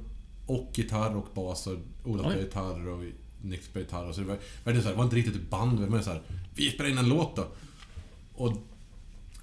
och 0.47 0.71
gitarr 0.73 1.15
och 1.15 1.27
bas 1.33 1.67
och 1.67 1.77
Ola 2.03 2.23
spelar 2.23 2.39
gitarr 2.39 2.87
och 2.87 3.03
Nick 3.41 3.63
spelar 3.63 3.85
gitarr. 3.85 4.07
Och 4.07 4.15
så 4.15 4.21
det 4.21 4.27
var, 4.27 4.37
verkligen 4.63 4.81
så 4.81 4.87
här, 4.87 4.91
det 4.91 4.97
var 4.97 5.03
inte 5.03 5.15
riktigt 5.15 5.35
ett 5.35 5.49
band. 5.49 5.79
Det 5.79 5.89
mer 5.89 6.01
så 6.01 6.09
här, 6.09 6.21
vi 6.55 6.71
spelar 6.71 6.89
in 6.89 6.97
en 6.97 7.09
låt 7.09 7.35
då. 7.35 7.47
Och 8.35 8.53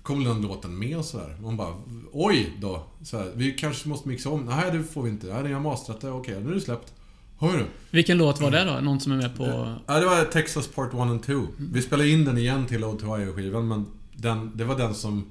kom 0.02 0.24
den 0.24 0.42
låten 0.42 0.78
med 0.78 0.98
och 0.98 1.04
sådär. 1.04 1.36
Man 1.42 1.56
bara, 1.56 1.74
oj 2.12 2.52
då. 2.60 2.82
Så 3.02 3.18
här, 3.18 3.32
vi 3.34 3.52
kanske 3.52 3.88
måste 3.88 4.08
mixa 4.08 4.30
om. 4.30 4.44
Nej, 4.44 4.70
det 4.72 4.84
får 4.84 5.02
vi 5.02 5.10
inte. 5.10 5.26
Nej, 5.26 5.42
ni 5.42 5.52
har 5.52 5.60
mastrat 5.60 6.00
det. 6.00 6.10
Okej, 6.10 6.40
nu 6.40 6.50
är 6.50 6.54
det 6.54 6.60
släppt. 6.60 6.92
Hör 7.38 7.58
du? 7.58 7.66
Vilken 7.90 8.18
låt 8.18 8.40
var 8.40 8.50
det 8.50 8.64
då? 8.64 8.80
Någon 8.80 9.00
som 9.00 9.12
är 9.12 9.16
med 9.16 9.36
på... 9.36 9.76
Ja, 9.86 10.00
det 10.00 10.06
var 10.06 10.24
Texas 10.24 10.68
Part 10.68 10.94
1 10.94 11.00
and 11.00 11.22
2. 11.22 11.46
Vi 11.56 11.82
spelade 11.82 12.08
in 12.08 12.24
den 12.24 12.38
igen 12.38 12.66
till 12.66 12.84
Old 12.84 13.02
skivan 13.34 13.68
men 13.68 13.86
den, 14.20 14.56
det 14.56 14.64
var 14.64 14.78
den 14.78 14.94
som... 14.94 15.26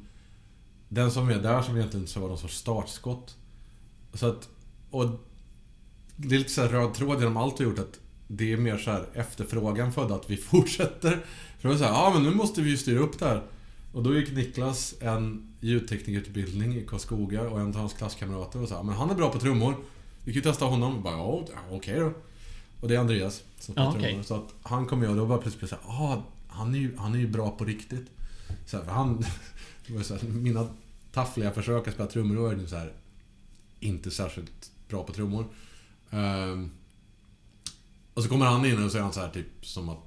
Den 0.89 1.12
som 1.12 1.29
är 1.29 1.39
där 1.39 1.62
som 1.62 1.77
egentligen 1.77 2.08
så 2.08 2.19
var 2.19 2.27
någon 2.27 2.38
sorts 2.38 2.58
startskott. 2.58 3.36
Så 4.13 4.27
att... 4.27 4.50
Och... 4.89 5.05
Det 6.15 6.36
är 6.36 6.39
lite 6.39 6.51
så 6.51 6.63
röd 6.63 6.93
tråd 6.93 7.19
genom 7.19 7.38
allt 7.38 7.60
vi 7.60 7.63
har 7.63 7.72
gjort 7.72 7.79
att 7.79 8.00
det 8.27 8.53
är 8.53 8.58
mer 8.58 8.77
så 8.77 8.91
här 8.91 9.05
efterfrågan 9.13 9.93
födda 9.93 10.15
att 10.15 10.29
vi 10.29 10.38
fortsätter. 10.51 11.25
För 11.60 11.62
det 11.62 11.67
var 11.67 11.75
så 11.75 11.84
här, 11.84 11.91
ja 11.91 12.12
men 12.13 12.24
nu 12.24 12.31
måste 12.36 12.62
vi 12.62 12.69
ju 12.69 12.77
styra 12.77 13.00
upp 13.00 13.19
det 13.19 13.25
här. 13.25 13.43
Och 13.93 14.03
då 14.03 14.15
gick 14.15 14.31
Niklas 14.31 14.96
en 15.00 15.53
ljudteknikerutbildning 15.60 16.75
i 16.75 16.86
Karlskoga 16.86 17.41
och 17.41 17.60
en 17.60 17.67
av 17.67 17.75
hans 17.75 17.93
klasskamrater 17.93 18.62
och 18.62 18.69
sa 18.69 18.84
men 18.84 18.96
han 18.96 19.10
är 19.10 19.15
bra 19.15 19.31
på 19.31 19.39
trummor. 19.39 19.75
Vi 20.24 20.34
kan 20.34 20.41
ju 20.41 20.41
testa 20.41 20.65
honom. 20.65 20.96
Och 20.96 21.01
bara, 21.01 21.17
ja, 21.17 21.46
okej 21.72 22.00
då. 22.00 22.13
Och 22.81 22.88
det 22.88 22.96
är 22.96 23.00
Andreas 23.00 23.43
som 23.60 23.74
spelar 23.74 23.96
Ja, 23.96 24.01
trummor. 24.01 24.24
Så 24.24 24.36
att 24.36 24.53
han 24.63 24.86
kom 24.86 25.00
med 25.00 25.10
och 25.10 25.15
då 25.15 25.25
var 25.25 25.38
plötsligt 25.38 25.69
såhär, 25.69 25.84
ah, 25.88 26.24
han 26.48 26.75
är 26.75 26.79
ju, 26.79 26.98
han 26.98 27.13
är 27.13 27.19
ju 27.19 27.27
bra 27.27 27.50
på 27.50 27.65
riktigt. 27.65 28.08
Så 28.69 28.77
här, 28.77 28.83
för 28.83 28.91
han... 28.91 29.25
Så 30.03 30.13
här, 30.15 30.23
mina 30.23 30.67
taffliga 31.11 31.51
försök 31.51 31.88
att 31.88 31.93
spela 31.93 32.09
trummor 32.09 32.35
var 32.35 32.53
ju 32.53 32.67
så 32.67 32.75
här, 32.75 32.93
inte 33.79 34.11
särskilt 34.11 34.71
bra 34.89 35.03
på 35.03 35.13
trummor. 35.13 35.45
Ehm, 36.09 36.71
och 38.13 38.23
så 38.23 38.29
kommer 38.29 38.45
han 38.45 38.65
in 38.65 38.83
och 38.83 38.91
så 38.91 38.97
är 38.97 39.01
han 39.01 39.13
så 39.13 39.19
här 39.19 39.29
typ 39.29 39.47
som 39.61 39.89
att 39.89 39.97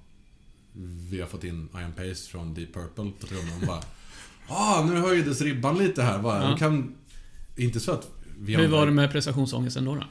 vi 1.11 1.21
har 1.21 1.29
fått 1.29 1.45
in 1.45 1.69
Iron 1.75 1.93
Pace 1.93 2.31
från 2.31 2.55
Deep 2.55 2.75
Purple 2.75 3.11
på 3.21 3.27
trummor. 3.27 3.53
Och 3.61 3.67
bara 3.67 3.83
Ah, 4.49 4.85
nu 4.85 5.01
höjdes 5.01 5.41
ribban 5.41 5.79
lite 5.79 6.03
här 6.03 6.19
bara. 6.19 6.51
Ja. 6.51 6.57
Kan... 6.57 6.95
Inte 7.57 7.81
så 7.81 7.93
att 7.93 8.11
vi 8.39 8.57
Hur 8.57 8.69
var 8.69 8.87
det 8.87 8.93
med 8.93 9.13
prestationsångesten 9.13 9.85
då? 9.85 9.95
då? 9.95 10.05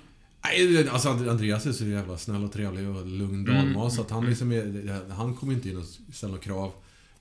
Nej, 0.43 0.89
alltså 0.89 1.09
Andreas 1.09 1.65
är 1.65 1.71
så 1.71 1.85
jävla 1.85 2.17
snäll 2.17 2.43
och 2.43 2.51
trevlig 2.51 2.89
och 2.89 3.05
lugn 3.05 3.47
Mm, 3.49 3.55
dalmas 3.55 3.95
så 3.95 4.01
att 4.01 4.11
han 4.11 4.25
liksom 4.25 4.51
är, 4.51 5.13
Han 5.13 5.35
kommer 5.35 5.53
inte 5.53 5.69
in 5.69 5.77
och 5.77 5.85
ställer 6.13 6.37
krav. 6.37 6.71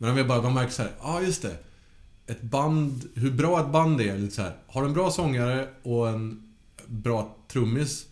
Men 0.00 0.08
han 0.08 0.16
vill 0.16 0.26
bara, 0.26 0.42
man 0.42 0.54
märker 0.54 0.72
så 0.72 0.82
här, 0.82 0.92
ja 1.00 1.08
ah, 1.08 1.22
just 1.22 1.42
det. 1.42 1.56
Ett 2.26 2.42
band, 2.42 3.08
hur 3.14 3.30
bra 3.30 3.60
ett 3.60 3.72
band 3.72 4.00
är, 4.00 4.18
lite 4.18 4.34
så 4.34 4.42
här. 4.42 4.56
Har 4.66 4.82
du 4.82 4.88
en 4.88 4.94
bra 4.94 5.10
sångare 5.10 5.68
och 5.82 6.08
en 6.08 6.52
bra 6.86 7.36
trummis, 7.48 8.06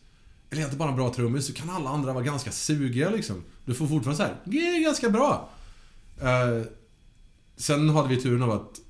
eller 0.50 0.62
inte 0.62 0.76
bara 0.76 0.88
en 0.90 0.96
bra 0.96 1.14
trummis, 1.14 1.46
så 1.46 1.52
kan 1.52 1.70
alla 1.70 1.90
andra 1.90 2.12
vara 2.12 2.24
ganska 2.24 2.52
sugiga 2.52 3.10
liksom. 3.10 3.44
Du 3.64 3.74
får 3.74 3.86
fortfarande 3.86 4.16
så 4.16 4.22
här, 4.22 4.36
det 4.44 4.58
är 4.58 4.82
ganska 4.82 5.10
bra. 5.10 5.50
Eh, 6.20 6.62
sen 7.56 7.90
hade 7.90 8.08
vi 8.08 8.22
turen 8.22 8.42
av 8.42 8.50
att 8.50 8.80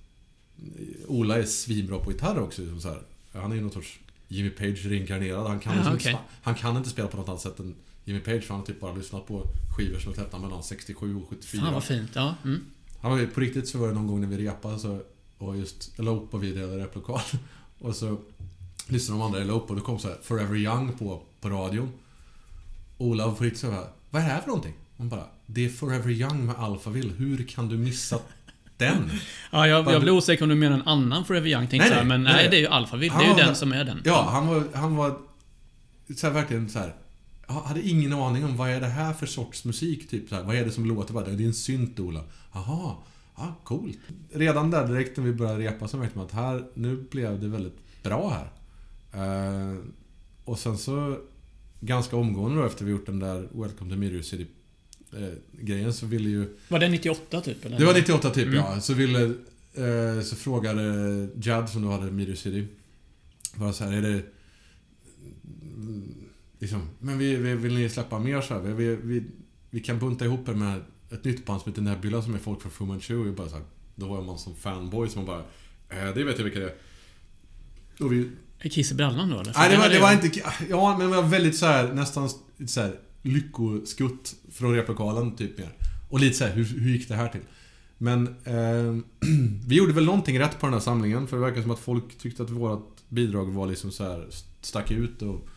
Ola 1.07 1.39
är 1.39 1.45
svinbra 1.45 1.99
på 1.99 2.13
gitarr 2.13 2.41
också. 2.41 2.63
liksom 2.63 2.81
Så 2.81 2.89
här. 2.89 3.03
Han 3.33 3.53
är 3.53 3.57
ju 3.57 3.63
någon 3.63 3.73
sorts 3.73 3.99
Jimmy 4.29 4.51
Page 4.51 4.87
reinkarnerad. 4.87 5.47
Han 5.47 5.61
kan, 5.61 5.77
liksom 5.77 5.95
okej. 5.95 6.13
inte, 6.13 6.23
han 6.43 6.55
kan 6.55 6.77
inte 6.77 6.91
spela 6.91 7.09
på 7.09 7.17
något 7.17 7.29
annat 7.29 7.41
sätt 7.41 7.59
än 7.59 7.75
Jimmy 8.05 8.21
Page. 8.21 8.43
För 8.43 8.49
han 8.49 8.59
har 8.59 8.67
typ 8.67 8.81
bara 8.81 8.95
lyssnat 8.95 9.27
på 9.27 9.47
skivor 9.77 9.99
som 9.99 10.11
är 10.13 10.15
släppta 10.15 10.39
mellan 10.39 10.63
67 10.63 11.17
och 11.17 11.29
74. 11.29 11.63
Fan 11.63 11.75
vad 11.75 11.85
fint. 11.85 12.11
Ja. 12.15 12.35
Mm. 12.45 12.65
Han 13.01 13.11
var 13.11 13.19
ju, 13.19 13.27
på 13.27 13.41
riktigt 13.41 13.69
så 13.69 13.79
var 13.79 13.89
det 13.89 13.95
någon 13.95 14.07
gång 14.07 14.21
när 14.21 14.29
vi 14.29 14.47
repade 14.49 14.79
så, 14.79 15.01
och 15.39 15.57
just 15.57 15.99
Elope 15.99 16.37
och 16.37 16.43
vi 16.43 16.53
delade 16.53 16.79
replokal. 16.85 17.21
Och 17.81 17.97
så 17.97 18.19
lyssnade 18.87 19.21
de 19.21 19.27
andra 19.27 19.41
Elope 19.41 19.73
och 19.73 19.79
då 19.79 19.85
kom 19.85 19.99
så 19.99 20.09
här 20.09 20.17
Forever 20.23 20.57
Young 20.57 20.93
på, 20.93 21.23
på 21.41 21.49
radion. 21.49 21.93
Ola 22.99 23.27
var 23.27 23.35
på 23.35 23.45
riktigt 23.45 23.61
så 23.61 23.71
här, 23.71 23.85
vad 24.11 24.23
är 24.23 24.27
det 24.27 24.33
här 24.33 24.41
för 24.41 24.49
någonting? 24.49 24.75
Man 24.97 25.09
bara, 25.09 25.25
det 25.47 25.65
är 25.65 25.69
Forever 25.69 26.11
Young 26.11 26.47
med 26.47 26.55
Alphaville. 26.59 27.13
Hur 27.17 27.45
kan 27.45 27.69
du 27.69 27.77
missa 27.77 28.19
den? 28.77 29.11
Ja, 29.53 29.67
jag, 29.69 29.85
Bara- 29.85 29.93
jag 29.93 30.03
blev 30.03 30.15
osäker 30.15 30.43
om 30.43 30.49
du 30.49 30.55
menar 30.55 30.77
en 30.77 30.89
annan 30.89 31.25
Forever 31.25 31.49
Young, 31.49 31.69
tänkte 31.69 31.89
Nej, 31.89 31.99
nej, 31.99 32.07
Men 32.07 32.23
nej, 32.23 32.33
nej, 32.35 32.49
det 32.51 32.57
är 32.57 32.61
ju 32.61 32.67
Alphaville. 32.67 33.13
Han 33.13 33.23
Det 33.25 33.31
är 33.31 33.39
ju 33.39 33.43
den 33.45 33.57
som 33.57 33.73
är 33.73 33.85
den. 33.85 34.01
Ja, 34.05 34.29
han 34.33 34.47
var, 34.47 34.65
han 34.75 34.97
var 34.97 35.19
så 36.17 36.27
här, 36.27 36.35
verkligen 36.35 36.69
så 36.69 36.79
här. 36.79 36.95
Hade 37.49 37.83
ingen 37.89 38.13
aning 38.13 38.45
om 38.45 38.57
vad 38.57 38.71
är 38.71 38.81
det 38.81 38.87
här 38.87 39.13
för 39.13 39.27
sorts 39.27 39.65
musik, 39.65 40.09
typ 40.11 40.29
så 40.29 40.35
här, 40.35 40.43
Vad 40.43 40.57
är 40.57 40.65
det 40.65 40.71
som 40.71 40.85
låter? 40.87 41.15
Bara, 41.15 41.25
det 41.25 41.43
är 41.45 41.47
en 41.47 41.55
synt, 41.55 42.01
Ola. 42.01 42.25
Aha, 42.53 43.03
ja, 43.37 43.55
coolt. 43.65 43.99
Redan 44.33 44.71
där 44.71 44.89
direkt 44.89 45.17
när 45.17 45.25
vi 45.25 45.33
började 45.33 45.59
repa 45.65 45.89
så 45.89 45.97
märkte 45.97 46.19
man 46.19 46.27
att 46.27 46.33
här, 46.33 46.65
nu 46.75 46.97
blev 47.11 47.41
det 47.41 47.49
väldigt 47.49 47.79
bra 48.03 48.29
här. 48.31 48.51
Eh, 49.13 49.77
och 50.45 50.59
sen 50.59 50.79
så, 50.79 51.19
ganska 51.81 52.17
omgående 52.17 52.61
då 52.61 52.67
efter 52.67 52.85
vi 52.85 52.91
gjort 52.91 53.07
den 53.07 53.19
där 53.19 53.49
Welcome 53.53 53.91
to 53.91 53.97
Mirror 53.97 54.23
City 54.23 54.47
eh, 55.13 55.29
grejen 55.61 55.93
så 55.93 56.07
ville 56.07 56.31
ju... 56.31 56.57
Var 56.69 56.79
det 56.79 56.89
98 56.89 57.41
typ? 57.41 57.65
Eller? 57.65 57.79
Det 57.79 57.85
var 57.85 57.95
98 57.95 58.31
typ, 58.31 58.47
Mm. 58.47 58.57
ja. 58.59 58.81
Så 58.81 58.95
ville... 58.95 59.25
Eh, 59.75 60.23
så 60.23 60.37
frågade 60.37 60.83
Jad 61.43 61.69
som 61.71 61.83
då 61.83 61.91
hade 61.91 62.11
Mirror 62.11 62.35
City. 62.35 62.67
Bara 63.55 63.73
så 63.73 63.85
här, 63.85 63.93
är 63.93 64.03
det... 64.03 64.23
Liksom, 66.59 66.89
men 66.99 67.19
vi, 67.19 67.37
vi, 67.37 67.55
vill 67.55 67.75
ni 67.75 67.89
släppa 67.89 68.19
mer 68.19 68.41
så 68.41 68.55
här? 68.55 68.61
Vi, 68.61 68.73
vi, 68.73 68.97
vi, 68.97 69.25
vi 69.71 69.81
kan 69.81 69.99
bunta 69.99 70.25
ihop 70.25 70.49
er 70.49 70.55
med 70.55 70.81
ett 71.11 71.25
nytt 71.25 71.47
band 71.47 71.63
som 71.63 71.73
heter 71.73 71.83
Nebula 71.83 72.23
som 72.23 72.35
är 72.35 72.39
folk 72.39 72.63
från 72.63 72.73
Fu 72.73 72.85
Manchu. 72.85 73.29
Och 73.29 73.35
bara 73.35 73.49
så 73.49 73.55
här, 73.55 73.65
då 73.95 74.09
var 74.09 74.23
man 74.23 74.39
som 74.39 74.57
fanboy 74.57 75.09
som 75.09 75.27
bara... 75.27 75.43
Eh, 75.89 76.15
det 76.15 76.25
vet 76.25 76.39
jag 76.39 76.45
vilka 76.45 76.61
det 76.61 76.67
är. 76.67 76.75
Och 78.05 78.13
vi, 78.13 78.31
Är 78.59 78.69
Kiss 78.69 78.93
i 78.93 78.95
brallan 78.95 79.31
då 79.31 79.41
eller? 79.41 79.53
Nej, 79.57 79.71
det 79.71 79.77
var, 79.77 79.89
det 79.89 80.01
var 80.01 80.13
inte... 80.13 80.41
Ja, 80.69 80.99
men 80.99 81.11
det 81.11 81.17
var 81.17 81.23
väldigt 81.23 81.57
så 81.57 81.67
här, 81.67 81.93
nästan 81.93 82.31
så 82.67 82.81
här 82.81 82.95
lyckoskutt 83.23 84.35
från 84.53 84.75
replokalen, 84.75 85.37
typ 85.37 85.59
mer. 85.59 85.71
Och 86.11 86.21
lite 86.21 86.37
så 86.37 86.45
här, 86.45 86.53
hur, 86.53 86.65
hur 86.65 86.91
gick 86.91 87.09
det 87.09 87.15
här 87.15 87.29
till? 87.29 87.41
Men 87.99 88.27
eh, 88.45 89.03
vi 89.67 89.77
gjorde 89.77 89.93
väl 89.93 90.05
någonting 90.05 90.41
rätt 90.41 90.61
på 90.61 90.67
den 90.67 90.73
här 90.73 90.81
samlingen. 90.81 91.27
För 91.27 91.37
det 91.37 91.43
verkar 91.43 91.63
som 91.63 91.71
att 91.71 91.79
folk 91.79 92.19
tyckte 92.19 92.43
att 92.43 92.51
vårt 92.51 92.97
bidrag 93.09 93.45
var 93.45 93.67
liksom 93.67 93.91
så 93.93 94.05
här 94.05 94.27
stack 94.61 94.91
ut 94.91 95.23
och... 95.23 95.49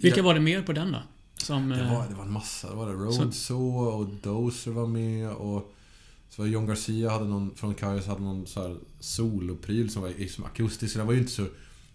Vilka 0.00 0.22
var 0.22 0.34
det 0.34 0.40
mer 0.40 0.62
på 0.62 0.72
den 0.72 0.92
då? 0.92 1.02
Som... 1.36 1.68
Det 1.68 1.80
eh, 1.80 1.94
var, 1.94 2.08
det 2.08 2.14
var 2.14 2.24
en 2.24 2.32
massa. 2.32 2.70
Det 2.70 2.76
var 2.76 2.86
det 2.86 2.92
Roadsaw 2.92 3.90
och 3.96 4.06
Dozer 4.22 4.70
var 4.70 4.86
med 4.86 5.30
och... 5.30 5.72
Så 6.30 6.42
var 6.42 6.48
John 6.48 6.66
Garcia 6.66 7.10
hade 7.10 7.24
någon, 7.24 7.54
från 7.54 7.74
Kaios 7.74 8.06
hade 8.06 8.22
någon 8.22 8.46
så 8.46 8.62
här 8.62 8.76
solopryl 9.00 9.90
som 9.90 10.02
var 10.02 10.08
liksom 10.08 10.44
akustisk. 10.44 10.92
Så 10.92 10.98
det 10.98 11.04
var 11.04 11.12
ju 11.12 11.18
inte 11.18 11.32
så... 11.32 11.46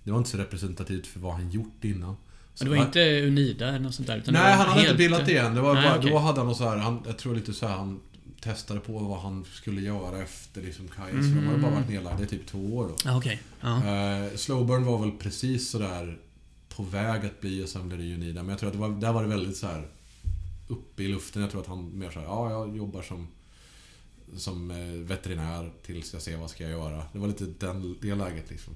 Det 0.04 0.12
var 0.12 0.18
inte 0.18 0.30
så 0.30 0.38
representativt 0.38 1.08
för 1.08 1.20
vad 1.20 1.34
han 1.34 1.52
gjort 1.52 1.84
innan. 1.84 2.16
Så 2.54 2.64
det 2.64 2.70
var 2.70 2.78
inte 2.78 3.22
Unida 3.22 3.68
eller 3.68 3.80
något 3.80 3.96
sånt 3.96 4.08
där? 4.08 4.18
Utan 4.18 4.34
Nej, 4.34 4.54
han 4.54 4.68
hade 4.68 4.72
inte 4.72 4.88
helt- 4.88 4.98
bildat 4.98 5.26
det 5.26 5.38
än. 5.38 5.56
Det 5.56 5.62
var 5.62 5.74
Nej, 5.74 5.84
bara, 5.84 6.00
okej. 6.00 6.12
Då 6.12 6.18
hade 6.18 6.42
han 6.42 6.56
så 6.56 6.70
här, 6.70 6.78
han, 6.78 7.04
jag 7.08 7.18
tror 7.18 7.36
lite 7.36 7.54
så 7.54 7.68
här, 7.68 7.76
han 7.76 8.00
testade 8.42 8.80
på 8.80 9.00
vad 9.00 9.20
han 9.20 9.46
skulle 9.54 9.82
göra 9.82 10.22
efter 10.22 10.62
liksom 10.62 10.88
Kaios. 10.88 11.26
De 11.26 11.48
hade 11.48 11.60
bara 11.60 11.72
varit 11.72 11.90
nedlagda 11.90 12.24
i 12.24 12.28
typ 12.28 12.48
två 12.48 12.78
år 12.78 12.88
då. 12.88 12.96
Ja, 13.06 13.18
okej. 13.18 13.42
Ja. 13.62 13.78
Eh, 13.78 14.36
Slowburn 14.36 14.86
var 14.86 15.00
väl 15.00 15.12
precis 15.12 15.70
sådär 15.70 16.18
på 16.76 16.84
väg 16.84 17.26
att 17.26 17.42
bli 17.42 17.64
och 17.64 17.70
sen 17.70 17.88
blev 17.88 18.00
det 18.00 18.14
Unida. 18.16 18.42
Men 18.44 18.50
jag 18.50 18.60
tror 18.60 18.68
att 18.70 18.74
det 18.74 18.80
var, 18.82 18.90
där 18.90 19.14
var 19.14 19.22
det 19.24 19.30
väldigt 19.30 19.58
så 19.58 19.68
här 19.68 19.88
uppe 20.68 21.04
i 21.04 21.08
luften. 21.08 21.42
Jag 21.42 21.52
tror 21.52 21.62
att 21.62 21.68
han 21.68 22.00
mer 22.00 22.10
såhär, 22.12 22.26
ja 22.26 22.52
jag 22.52 22.78
jobbar 22.78 23.02
som 23.02 23.28
som 24.38 24.72
eh, 24.72 24.78
veterinär 25.08 25.72
tills 25.86 26.14
jag 26.14 26.22
ser 26.22 26.38
vad 26.38 26.50
ska 26.50 26.64
jag 26.64 26.72
göra. 26.72 27.04
Det 27.14 27.20
var 27.20 27.28
lite 27.28 27.46
den, 27.60 27.96
det 28.02 28.16
läget 28.16 28.50
liksom. 28.50 28.74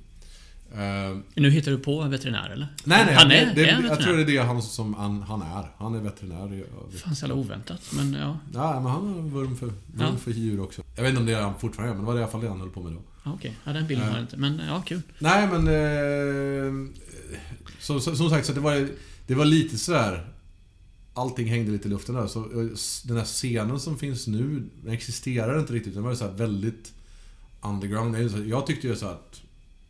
Eh, 0.74 1.18
Nu 1.36 1.50
hittar 1.50 1.72
du 1.72 1.78
på 1.78 2.02
en 2.02 2.12
veterinär 2.12 2.50
eller? 2.50 2.68
nej, 2.84 3.06
nej. 3.06 3.16
Han 3.16 3.30
det, 3.30 3.36
är, 3.40 3.56
det, 3.56 3.70
är 3.70 3.74
han 3.74 3.86
jag 3.86 4.00
tror 4.02 4.16
det 4.18 4.22
är 4.22 4.26
det 4.26 4.38
han 4.38 4.62
som 4.62 4.94
han, 4.94 5.22
han 5.22 5.42
är. 5.42 5.72
Han 5.78 5.96
är 5.96 6.00
veterinär. 6.00 6.54
Jag- 6.92 7.00
Fan 7.00 7.16
så 7.16 7.26
jävla 7.26 7.36
oväntat. 7.42 7.82
Men 7.96 8.14
ja, 8.14 8.38
Nej, 8.54 8.74
men 8.74 8.86
han 8.92 9.08
har 9.08 9.20
en 9.20 9.30
vurm 9.34 9.56
för, 9.58 9.66
vurm 9.66 9.76
Ja. 10.00 10.16
för 10.18 10.32
djur 10.32 10.60
också. 10.60 10.82
Jag 10.96 11.04
vet 11.04 11.10
inte 11.10 11.20
om 11.20 11.26
det 11.28 11.34
är 11.34 11.42
han 11.42 11.60
fortfarande 11.60 11.94
men 11.96 12.06
det 12.06 12.12
var 12.12 12.20
i 12.20 12.24
alla 12.24 12.32
fall 12.32 12.42
det 12.42 12.48
han 12.50 12.60
höll 12.60 12.70
på 12.70 12.84
med 12.84 12.94
då. 12.94 13.00
Okej. 13.34 13.58
Ja, 13.64 13.74
den 13.74 13.88
bilden 13.88 14.08
har 14.08 14.16
jag 14.16 14.24
inte. 14.24 14.38
Men 14.38 14.62
ja, 14.68 14.82
kul. 14.82 15.02
Nej, 15.20 15.48
men... 15.48 15.68
Eh, 15.68 16.92
så, 17.80 18.00
som 18.00 18.30
sagt, 18.30 18.48
så 18.48 18.54
det 18.54 18.60
var, 18.60 18.90
det 19.28 19.36
var 19.36 19.46
lite 19.46 19.78
sådär... 19.78 20.32
Allting 21.14 21.48
hängde 21.48 21.72
lite 21.72 21.88
i 21.88 21.92
luften 21.92 22.16
där. 22.16 22.28
Så 22.28 22.40
eh, 22.40 22.68
den 23.04 23.18
här 23.18 23.26
scenen 23.26 23.80
som 23.80 23.98
finns 23.98 24.28
nu, 24.28 24.70
den 24.84 24.94
existerar 24.94 25.60
inte 25.60 25.74
riktigt. 25.74 25.94
Den 25.94 26.04
var 26.04 26.16
så 26.16 26.28
väldigt 26.28 26.94
underground. 27.62 28.18
Jag 28.48 28.68
tyckte 28.68 28.88
ju 28.88 28.96
så 28.96 29.08
att... 29.08 29.42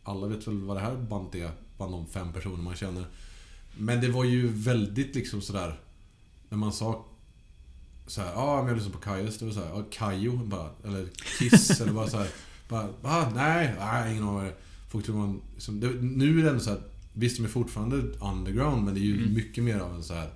Alla 0.02 0.26
vet 0.26 0.46
väl 0.46 0.60
vad 0.60 0.76
det 0.76 0.80
här 0.80 0.96
bandet 0.96 1.34
är, 1.34 1.50
bland 1.76 1.92
de 1.92 2.06
fem 2.06 2.32
personer 2.32 2.62
man 2.62 2.76
känner. 2.76 3.04
Men 3.78 4.00
det 4.00 4.08
var 4.08 4.24
ju 4.24 4.48
väldigt 4.48 5.14
liksom 5.14 5.42
sådär... 5.42 5.80
När 6.48 6.58
man 6.58 6.72
sa 6.72 7.04
så 8.06 8.20
ja 8.20 8.56
men 8.56 8.66
jag 8.68 8.76
lyssnar 8.76 8.92
på 8.92 8.98
Kaios. 8.98 9.38
Det 9.38 9.44
var 9.44 9.52
såhär, 9.52 9.68
ja 9.68 9.84
Kajo 9.90 10.36
bara. 10.36 10.70
Eller 10.84 11.08
Kiss 11.38 11.80
eller 11.80 11.92
bara 11.92 12.08
såhär. 12.08 12.28
Bara, 12.68 12.88
ah, 13.02 13.30
nej, 13.34 13.74
nej, 13.78 14.12
ingen 14.12 14.24
aning. 14.28 14.52
Folk 14.88 15.04
tror 15.06 15.16
man... 15.16 15.40
Liksom, 15.54 15.80
det, 15.80 15.88
nu 16.00 16.38
är 16.38 16.42
det 16.44 16.48
ändå 16.50 16.60
såhär, 16.60 16.80
visst 17.12 17.36
de 17.36 17.44
är 17.44 17.48
fortfarande 17.48 17.96
underground 18.20 18.84
men 18.84 18.94
det 18.94 19.00
är 19.00 19.02
ju 19.02 19.16
Mm. 19.22 19.34
mycket 19.34 19.64
mer 19.64 19.78
av 19.78 19.94
en 19.94 20.02
så 20.02 20.14
här. 20.14 20.28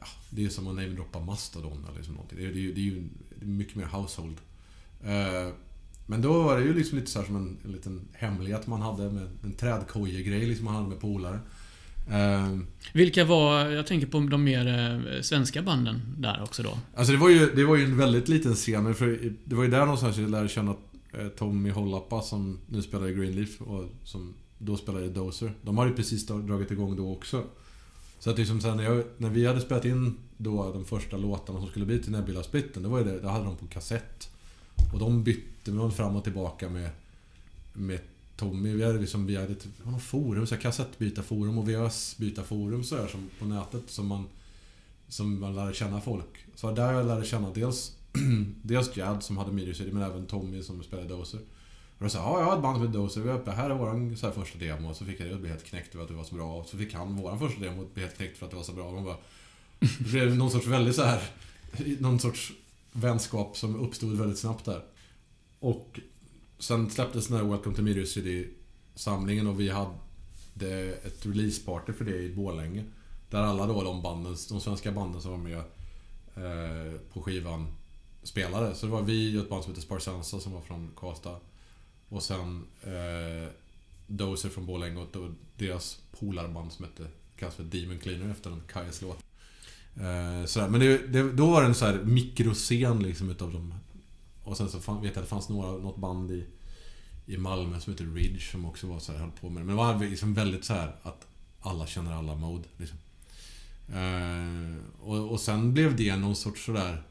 Ja, 0.00 0.06
det 0.30 0.44
är 0.44 0.48
som 0.48 0.68
att 0.68 0.74
namedroppa 0.74 1.20
Mastodon 1.20 1.84
eller 1.88 1.96
liksom 1.96 2.14
någonting. 2.14 2.38
Det 2.38 2.44
är, 2.46 2.52
det 2.52 2.58
är, 2.58 2.62
ju- 2.62 2.72
det 2.74 2.80
är 2.80 2.84
ju 2.84 3.02
det 3.38 3.44
är 3.44 3.48
mycket 3.48 3.76
mer 3.76 3.84
household. 3.84 4.36
Eh, 5.04 5.52
men 6.06 6.22
då 6.22 6.42
var 6.42 6.58
det 6.60 6.64
ju 6.64 6.74
liksom 6.74 6.98
lite 6.98 7.10
så 7.10 7.18
här 7.18 7.26
som 7.26 7.36
en, 7.36 7.56
en 7.64 7.72
liten 7.72 8.00
hemlighet 8.12 8.66
man 8.66 8.82
hade 8.82 9.10
med 9.10 9.28
en 9.42 9.52
trädkojegrej 9.52 10.46
liksom 10.46 10.64
man 10.64 10.74
hade 10.74 10.88
med 10.88 11.00
polare. 11.00 11.38
Eh, 12.10 12.58
Vilka 12.92 13.24
var... 13.24 13.70
Jag 13.70 13.86
tänker 13.86 14.06
på 14.06 14.20
de 14.20 14.44
mer 14.44 14.66
eh, 15.14 15.20
svenska 15.22 15.62
banden 15.62 16.00
där 16.18 16.42
också 16.42 16.62
då. 16.62 16.78
Alltså 16.96 17.12
det 17.12 17.18
var, 17.18 17.28
ju, 17.28 17.50
det 17.54 17.64
var 17.64 17.76
ju 17.76 17.84
en 17.84 17.96
väldigt 17.96 18.28
liten 18.28 18.54
scen. 18.54 18.94
För 18.94 19.32
det 19.44 19.54
var 19.54 19.64
ju 19.64 19.70
där 19.70 19.80
någonstans 19.80 20.16
jag 20.16 20.30
lärde 20.30 20.48
känna 20.48 20.70
eh, 20.70 20.76
Eh, 21.18 21.28
Tommy 21.28 21.70
Hollappa 21.70 22.22
som 22.22 22.58
nu 22.66 22.82
spelar 22.82 23.08
i 23.08 23.14
Greenleaf 23.14 23.60
och 23.60 23.84
som 24.04 24.34
då 24.58 24.76
spelade 24.76 25.06
i 25.06 25.08
Dozer. 25.08 25.54
De 25.62 25.78
hade 25.78 25.90
ju 25.90 25.96
precis 25.96 26.26
dragit 26.26 26.70
igång 26.70 26.96
då 26.96 27.12
också. 27.12 27.44
Så 28.18 28.30
att 28.30 28.38
liksom 28.38 28.60
sen 28.60 28.76
när, 28.76 28.84
jag, 28.84 29.04
när 29.16 29.30
vi 29.30 29.46
hade 29.46 29.60
spelat 29.60 29.84
in 29.84 30.16
då 30.36 30.72
de 30.72 30.84
första 30.84 31.16
låtarna 31.16 31.60
som 31.60 31.68
skulle 31.68 31.86
bli 31.86 31.98
till 31.98 32.12
Nebula-splitten, 32.12 32.82
det 32.82 32.88
var 32.88 32.98
ju 32.98 33.04
det, 33.04 33.20
det 33.20 33.28
hade 33.28 33.44
de 33.44 33.56
på 33.56 33.66
kassett. 33.66 34.30
Och 34.92 34.98
de 34.98 35.24
bytte 35.24 35.70
man 35.70 35.92
fram 35.92 36.16
och 36.16 36.24
tillbaka 36.24 36.68
med, 36.68 36.90
med 37.72 37.98
Tommy. 38.36 38.74
Vi 38.74 38.84
hade 38.84 38.98
liksom, 38.98 39.26
vi 39.26 39.36
hade 39.36 39.54
typ, 39.54 39.84
någon 39.84 40.00
forum, 40.00 40.46
så 40.46 40.54
här 40.54 40.62
kassettbytarforum 40.62 41.58
och 41.58 41.68
VHS-bytarforum 41.68 42.82
så 42.82 42.96
här, 42.96 43.06
som 43.06 43.30
på 43.38 43.44
nätet 43.44 43.90
som 43.90 44.06
man 44.06 44.26
som 45.08 45.40
man 45.40 45.54
lärde 45.54 45.74
känna 45.74 46.00
folk. 46.00 46.46
Så 46.54 46.70
där 46.70 46.92
jag 46.92 47.06
lärde 47.06 47.24
känna 47.24 47.50
dels 47.50 47.96
Dels 48.62 48.96
Jad 48.96 49.22
som 49.22 49.36
hade 49.36 49.52
Media 49.52 49.74
men 49.92 50.02
även 50.02 50.26
Tommy 50.26 50.62
som 50.62 50.82
spelade 50.82 51.08
Dozer. 51.08 51.40
Och 51.98 52.04
då 52.04 52.08
sa 52.08 52.18
ja 52.18 52.38
jag 52.40 52.46
har 52.46 52.56
ett 52.56 52.62
band 52.62 52.76
som 52.76 52.86
heter 52.86 52.98
Dozer, 52.98 53.20
vi 53.20 53.30
är 53.30 53.34
uppe, 53.34 53.50
här 53.50 53.70
är 53.70 53.74
våran 53.74 54.16
så 54.16 54.26
här 54.26 54.34
första 54.34 54.58
demo. 54.58 54.90
Och 54.90 54.96
så 54.96 55.04
fick 55.04 55.20
jag 55.20 55.28
det 55.28 55.34
och 55.34 55.40
blev 55.40 55.52
helt 55.52 55.64
knäckt 55.64 55.94
över 55.94 56.04
att 56.04 56.10
det 56.10 56.16
var 56.16 56.24
så 56.24 56.34
bra. 56.34 56.60
Och 56.60 56.66
så 56.66 56.76
fick 56.76 56.94
han 56.94 57.16
våran 57.16 57.38
första 57.38 57.60
demo 57.60 57.82
och 57.82 57.90
blev 57.94 58.06
helt 58.06 58.16
knäckt 58.16 58.38
för 58.38 58.46
att 58.46 58.50
det 58.50 58.56
var 58.56 58.64
så 58.64 58.72
bra. 58.72 58.92
Man 58.92 59.04
bara, 59.04 59.16
det 59.78 60.04
blev 60.04 60.36
någon 60.36 60.50
sorts 60.50 60.66
väldigt 60.66 60.96
så 60.96 61.02
här 61.02 61.22
Någon 61.98 62.20
sorts 62.20 62.52
vänskap 62.92 63.56
som 63.56 63.76
uppstod 63.76 64.18
väldigt 64.18 64.38
snabbt 64.38 64.64
där. 64.64 64.82
Och 65.58 66.00
sen 66.58 66.90
släpptes 66.90 67.26
den 67.28 67.36
här 67.36 67.44
Welcome 67.44 67.76
to 67.76 67.82
Meteor 67.82 68.04
City 68.04 68.48
samlingen 68.94 69.46
och 69.46 69.60
vi 69.60 69.68
hade 69.68 70.94
ett 71.04 71.26
releaseparty 71.26 71.92
för 71.92 72.04
det 72.04 72.18
i 72.18 72.34
Borlänge. 72.34 72.84
Där 73.30 73.42
alla 73.42 73.66
då 73.66 73.82
de 73.82 74.02
banden, 74.02 74.36
de 74.48 74.60
svenska 74.60 74.92
banden 74.92 75.22
som 75.22 75.30
var 75.30 75.38
med 75.38 75.58
eh, 76.36 77.00
på 77.12 77.22
skivan 77.22 77.66
spelade. 78.24 78.74
Så 78.74 78.86
det 78.86 78.92
var 78.92 79.02
vi 79.02 79.38
och 79.38 79.42
ett 79.42 79.48
band 79.48 79.64
som 79.64 79.72
heter 79.72 79.82
Sparsensa 79.82 80.40
som 80.40 80.52
var 80.52 80.60
från 80.60 80.90
Karlstad. 80.96 81.40
Och 82.08 82.22
sen 82.22 82.66
eh, 82.82 83.48
Dozer 84.06 84.48
från 84.48 84.66
Borlänge 84.66 85.00
och 85.00 85.30
deras 85.56 85.98
polarband 86.18 86.72
som 86.72 86.84
hette, 86.84 87.06
kallas 87.36 87.54
för 87.54 87.64
Demon 87.64 87.98
Cleaner 87.98 88.30
efter 88.30 88.50
en 88.50 88.62
Kajas 88.72 89.02
låt. 89.02 89.24
Eh, 89.96 90.46
sådär. 90.46 90.68
Men 90.68 90.80
det, 90.80 90.98
det, 90.98 91.32
då 91.32 91.50
var 91.50 91.60
det 91.62 91.66
en 91.66 91.74
så 91.74 91.84
här 91.84 92.02
mikroscen 92.04 93.02
liksom 93.02 93.30
utav 93.30 93.52
dem. 93.52 93.74
Och 94.44 94.56
sen 94.56 94.68
så 94.68 94.80
fan, 94.80 95.02
vet 95.02 95.14
jag 95.14 95.22
att 95.22 95.24
det 95.24 95.30
fanns 95.30 95.48
några, 95.48 95.72
något 95.72 95.96
band 95.96 96.30
i, 96.30 96.46
i 97.26 97.36
Malmö 97.36 97.80
som 97.80 97.92
heter 97.92 98.04
Ridge 98.04 98.40
som 98.40 98.64
också 98.64 98.86
var 98.86 98.98
så 98.98 99.12
här, 99.12 99.18
höll 99.18 99.30
på 99.30 99.50
med 99.50 99.62
det. 99.62 99.66
Men 99.66 99.76
det 99.76 99.82
var 99.82 99.98
liksom 99.98 100.34
väldigt 100.34 100.64
så 100.64 100.72
här 100.72 100.96
att 101.02 101.26
alla 101.60 101.86
känner 101.86 102.12
alla 102.12 102.34
mode. 102.34 102.64
Liksom. 102.76 102.98
Eh, 103.94 104.76
och, 105.00 105.32
och 105.32 105.40
sen 105.40 105.74
blev 105.74 105.96
det 105.96 106.16
någon 106.16 106.36
sorts 106.36 106.64
sådär... 106.64 107.02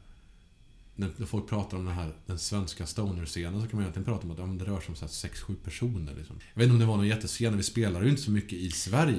När 0.96 1.26
folk 1.26 1.48
pratar 1.48 1.76
om 1.76 1.84
den 1.84 1.94
här 1.94 2.12
den 2.26 2.38
svenska 2.38 2.86
stoner-scenen 2.86 3.60
så 3.62 3.66
kan 3.68 3.76
man 3.76 3.82
egentligen 3.82 4.04
prata 4.04 4.24
om 4.26 4.30
att 4.30 4.38
ja, 4.38 4.44
det 4.46 4.64
rör 4.72 4.80
sig 4.80 4.88
om 4.88 4.94
så 4.96 5.04
här 5.04 5.12
6-7 5.12 5.54
personer. 5.64 6.12
Liksom. 6.18 6.36
Jag 6.54 6.58
vet 6.60 6.64
inte 6.64 6.72
om 6.72 6.78
det 6.80 6.86
var 6.86 6.96
någon 6.96 7.06
jättescen, 7.08 7.56
vi 7.56 7.62
spelar 7.62 8.02
ju 8.02 8.08
inte 8.10 8.22
så 8.22 8.30
mycket 8.30 8.52
i 8.52 8.70
Sverige. 8.70 9.14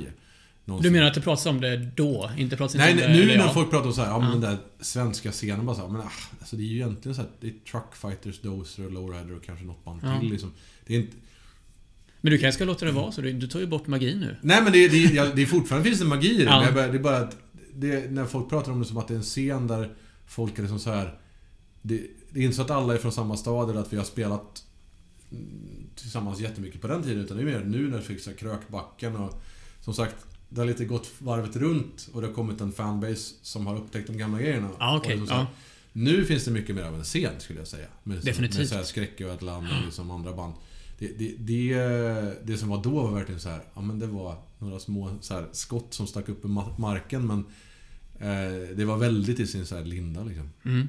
Du 0.66 0.70
Någonsin. 0.72 0.94
menar 0.94 1.08
att 1.08 1.14
det 1.14 1.22
pratas 1.22 1.46
om 1.46 1.62
det 1.62 1.78
då? 1.96 2.32
Inte 2.38 2.58
pratas 2.58 2.76
Nej, 2.76 2.92
inte 2.92 3.06
om 3.06 3.12
det... 3.12 3.18
nu 3.18 3.24
eller 3.24 3.38
när 3.38 3.54
folk 3.54 3.70
pratar 3.70 3.88
om 3.88 3.94
så 3.94 4.02
här, 4.02 4.10
ja, 4.10 4.20
men 4.20 4.28
Ja. 4.28 4.34
den 4.34 4.42
där 4.42 4.58
svenska 4.80 5.32
scenen 5.32 5.66
bara 5.66 5.76
så 5.76 5.82
här, 5.82 5.90
men 5.90 6.02
ah, 6.02 6.12
alltså 6.40 6.56
det 6.56 6.64
är 6.64 6.66
ju 6.66 6.76
egentligen 6.76 7.16
så 7.16 7.22
här, 7.22 7.30
det 7.42 7.48
är 7.48 7.54
Truckfighters, 7.72 8.42
Dozer, 8.42 8.90
Lowrider 8.90 9.36
och 9.36 9.44
kanske 9.44 9.66
något 9.66 9.86
band 9.86 10.02
Ja. 10.04 10.20
till 10.20 10.30
liksom. 10.30 10.52
Det 10.86 10.96
är 10.96 11.00
inte, 11.00 11.18
Men 12.22 12.32
du 12.32 12.38
kanske 12.38 12.56
ska 12.58 12.66
låta 12.66 12.86
det 12.86 12.92
vara 12.92 13.12
så? 13.12 13.22
Du, 13.22 13.34
du 13.34 13.48
tar 13.48 13.60
ju 13.60 13.68
bort 13.68 13.88
magin 13.88 14.20
nu. 14.20 14.38
Nej 14.42 14.64
men 14.64 14.74
det, 14.74 14.88
det, 14.88 15.36
det 15.36 15.42
är 15.42 15.46
fortfarande 15.46 15.88
finns 15.90 16.00
det 16.00 16.06
magi 16.06 16.32
i 16.32 16.38
det. 16.38 16.44
Ja. 16.44 16.62
Men 16.66 16.74
bara, 16.74 16.88
det 16.88 16.98
är 16.98 17.04
bara 17.04 17.18
att 17.18 17.38
det, 17.76 18.12
när 18.12 18.26
folk 18.26 18.50
pratar 18.50 18.72
om 18.72 18.80
det 18.80 18.86
som 18.86 18.98
att 18.98 19.08
det 19.08 19.14
är 19.14 19.18
en 19.18 19.24
scen 19.24 19.68
där 19.68 19.94
folk 20.28 20.58
är 20.58 20.62
liksom 20.62 20.80
så 20.80 20.92
här. 20.92 21.20
Det, 21.88 22.08
det 22.30 22.40
är 22.40 22.44
inte 22.44 22.56
så 22.56 22.62
att 22.62 22.72
alla 22.72 22.94
är 22.94 22.98
från 22.98 23.12
samma 23.12 23.38
stad 23.38 23.70
eller 23.70 23.82
att 23.82 23.94
vi 23.94 23.98
har 23.98 24.04
spelat 24.04 24.64
mm, 25.32 25.88
tillsammans 25.96 26.40
jättemycket 26.40 26.82
på 26.82 26.88
den 26.88 27.04
tiden. 27.04 27.24
Utan 27.24 27.38
det 27.38 27.44
är 27.44 27.46
mer 27.46 27.64
nu 27.66 27.90
när 27.90 28.02
så 28.02 28.30
här 28.30 28.38
Krökbacken 28.38 29.16
och 29.16 29.42
som 29.82 29.94
sagt 29.94 30.16
det 30.50 30.62
har 30.62 30.66
lite 30.66 30.86
gått 30.86 31.12
varvet 31.20 31.56
runt 31.56 32.10
och 32.14 32.22
det 32.22 32.28
har 32.28 32.34
kommit 32.34 32.62
en 32.62 32.72
fanbase 32.72 33.36
som 33.42 33.68
har 33.68 33.78
upptäckt 33.78 34.08
de 34.08 34.18
gamla 34.18 34.40
grejerna. 34.40 34.70
Okej. 34.80 35.14
Och 35.14 35.20
liksom. 35.20 35.46
Nu 35.94 36.26
finns 36.26 36.46
det 36.46 36.52
mycket 36.52 36.76
mer 36.76 36.84
av 36.84 36.96
en 36.96 37.04
scen 37.04 37.40
skulle 37.40 37.60
jag 37.60 37.68
säga. 37.68 37.88
Med, 38.04 38.18
Definitivt. 38.22 38.60
Med 38.60 38.68
så 38.68 38.76
här 38.76 38.84
Skräcködlan 38.84 39.66
och 39.66 39.86
liksom 39.86 40.12
andra 40.12 40.34
band. 40.34 40.54
Det, 41.00 41.08
det, 41.08 41.36
det, 41.38 41.74
det 42.44 42.58
som 42.58 42.70
var 42.70 42.84
då 42.84 42.90
var 42.90 43.12
verkligen 43.12 43.42
så 43.42 43.50
här, 43.50 43.64
ja 43.74 43.82
men 43.82 44.00
det 44.00 44.08
var 44.08 44.38
några 44.60 44.80
små 44.80 45.12
så 45.22 45.46
skott 45.52 45.94
som 45.94 46.08
stack 46.08 46.30
upp 46.30 46.46
i 46.46 46.48
ma- 46.48 46.80
marken 46.80 47.28
men 47.28 47.40
eh, 48.20 48.76
det 48.76 48.86
var 48.86 48.98
väldigt 48.98 49.40
i 49.40 49.48
sin 49.48 49.66
så 49.66 49.76
här 49.76 49.86
linda 49.86 50.24
liksom. 50.24 50.50
Mm. 50.66 50.88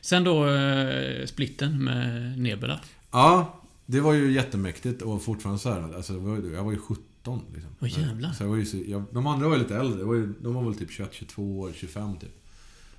Sen 0.00 0.24
då 0.24 0.48
eh, 0.48 1.26
splitten 1.26 1.84
med 1.84 2.38
Nebula. 2.38 2.80
Ja, 3.10 3.60
det 3.86 4.00
var 4.00 4.12
ju 4.12 4.32
jättemäktigt 4.32 5.02
och 5.02 5.22
fortfarande 5.22 5.58
så 5.60 5.70
här, 5.72 5.94
alltså, 5.96 6.12
jag 6.54 6.64
var 6.64 6.72
ju 6.72 6.78
17 6.78 7.42
liksom. 7.54 7.70
Åh, 7.80 8.00
jävlar. 8.00 8.32
Så 8.32 8.42
jag 8.42 8.48
var 8.48 8.56
ju 8.56 8.64
så, 8.66 8.76
jag, 8.86 9.04
de 9.12 9.26
andra 9.26 9.48
var 9.48 9.56
ju 9.56 9.62
lite 9.62 9.76
äldre, 9.76 10.04
var 10.04 10.14
ju, 10.14 10.32
de 10.42 10.54
var 10.54 10.62
väl 10.64 10.74
typ 10.74 10.90
21, 10.90 11.08
22 11.12 11.60
år, 11.60 11.72
25 11.74 12.16
typ. 12.18 12.42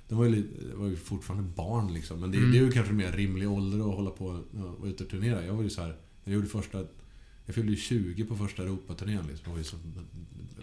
De 0.08 0.18
var 0.18 0.24
ju, 0.24 0.30
lite, 0.36 0.74
var 0.76 0.86
ju 0.86 0.96
fortfarande 0.96 1.48
barn 1.56 1.94
liksom. 1.94 2.20
Men 2.20 2.30
det, 2.30 2.38
Mm. 2.38 2.52
det 2.52 2.58
är 2.58 2.62
ju 2.62 2.70
kanske 2.72 2.90
en 2.92 2.96
mer 2.96 3.12
rimlig 3.12 3.50
ålder 3.50 3.78
att 3.78 3.94
hålla 3.96 4.10
på 4.10 4.26
och 4.26 4.44
vara 4.78 4.90
ute 4.90 5.04
och 5.04 5.10
turnera. 5.10 5.44
Jag 5.44 5.54
var 5.54 5.62
ju 5.62 5.70
så 5.70 5.82
här, 5.82 5.94
jag 6.24 6.34
gjorde 6.34 6.46
första... 6.48 6.84
Jag 7.46 7.54
fyllde 7.54 7.70
ju 7.72 7.76
20 7.76 8.24
på 8.24 8.36
första 8.36 8.62
Europaturnén 8.62 9.24
liksom. 9.28 9.52
Var 9.52 9.58
ju 9.58 9.64
så... 9.64 9.76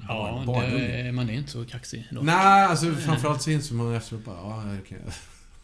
Ja, 0.08 0.44
det, 0.72 1.12
man 1.12 1.30
är 1.30 1.34
inte 1.34 1.52
så 1.52 1.66
kaxig 1.66 2.08
då. 2.12 2.22
Nej, 2.22 2.66
alltså 2.66 2.92
framförallt 2.94 3.42
så 3.42 3.52
insåg 3.52 3.78
man 3.78 3.94
efteråt 3.94 4.26
bara, 4.26 4.36
ja, 4.36 4.74
jag 4.76 4.86
kan, 4.86 4.98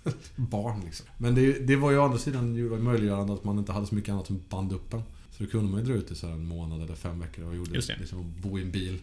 barn 0.36 0.82
liksom. 0.86 1.06
Men 1.18 1.36
det, 1.36 1.68
det 1.68 1.76
var 1.76 1.92
ju 1.92 1.98
å 1.98 2.06
andra 2.06 2.18
sidan 2.18 2.84
möjliggörande 2.84 3.34
att 3.34 3.44
man 3.44 3.60
inte 3.60 3.72
hade 3.72 3.88
så 3.88 3.96
mycket 3.96 4.14
annat 4.14 4.28
som 4.28 4.42
band 4.50 4.74
upp 4.74 4.94
en. 4.94 5.04
Så 5.32 5.44
då 5.44 5.50
kunde 5.50 5.72
man 5.72 5.80
ju 5.80 5.86
dra 5.86 5.94
ut 5.94 6.12
i 6.12 6.16
så 6.16 6.28
en 6.28 6.46
månad 6.46 6.82
eller 6.82 6.96
fem 6.96 7.20
veckor 7.20 7.46
och 7.46 7.56
gjorde 7.56 7.76
Just 7.76 7.88
det. 7.88 7.96
liksom 8.00 8.34
bo 8.42 8.60
i 8.60 8.62
en 8.62 8.72
bil. 8.72 9.00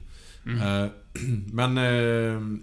Mm. 0.47 0.85
Eh, 0.85 0.91
men... 1.53 1.79
Eh, 1.79 2.59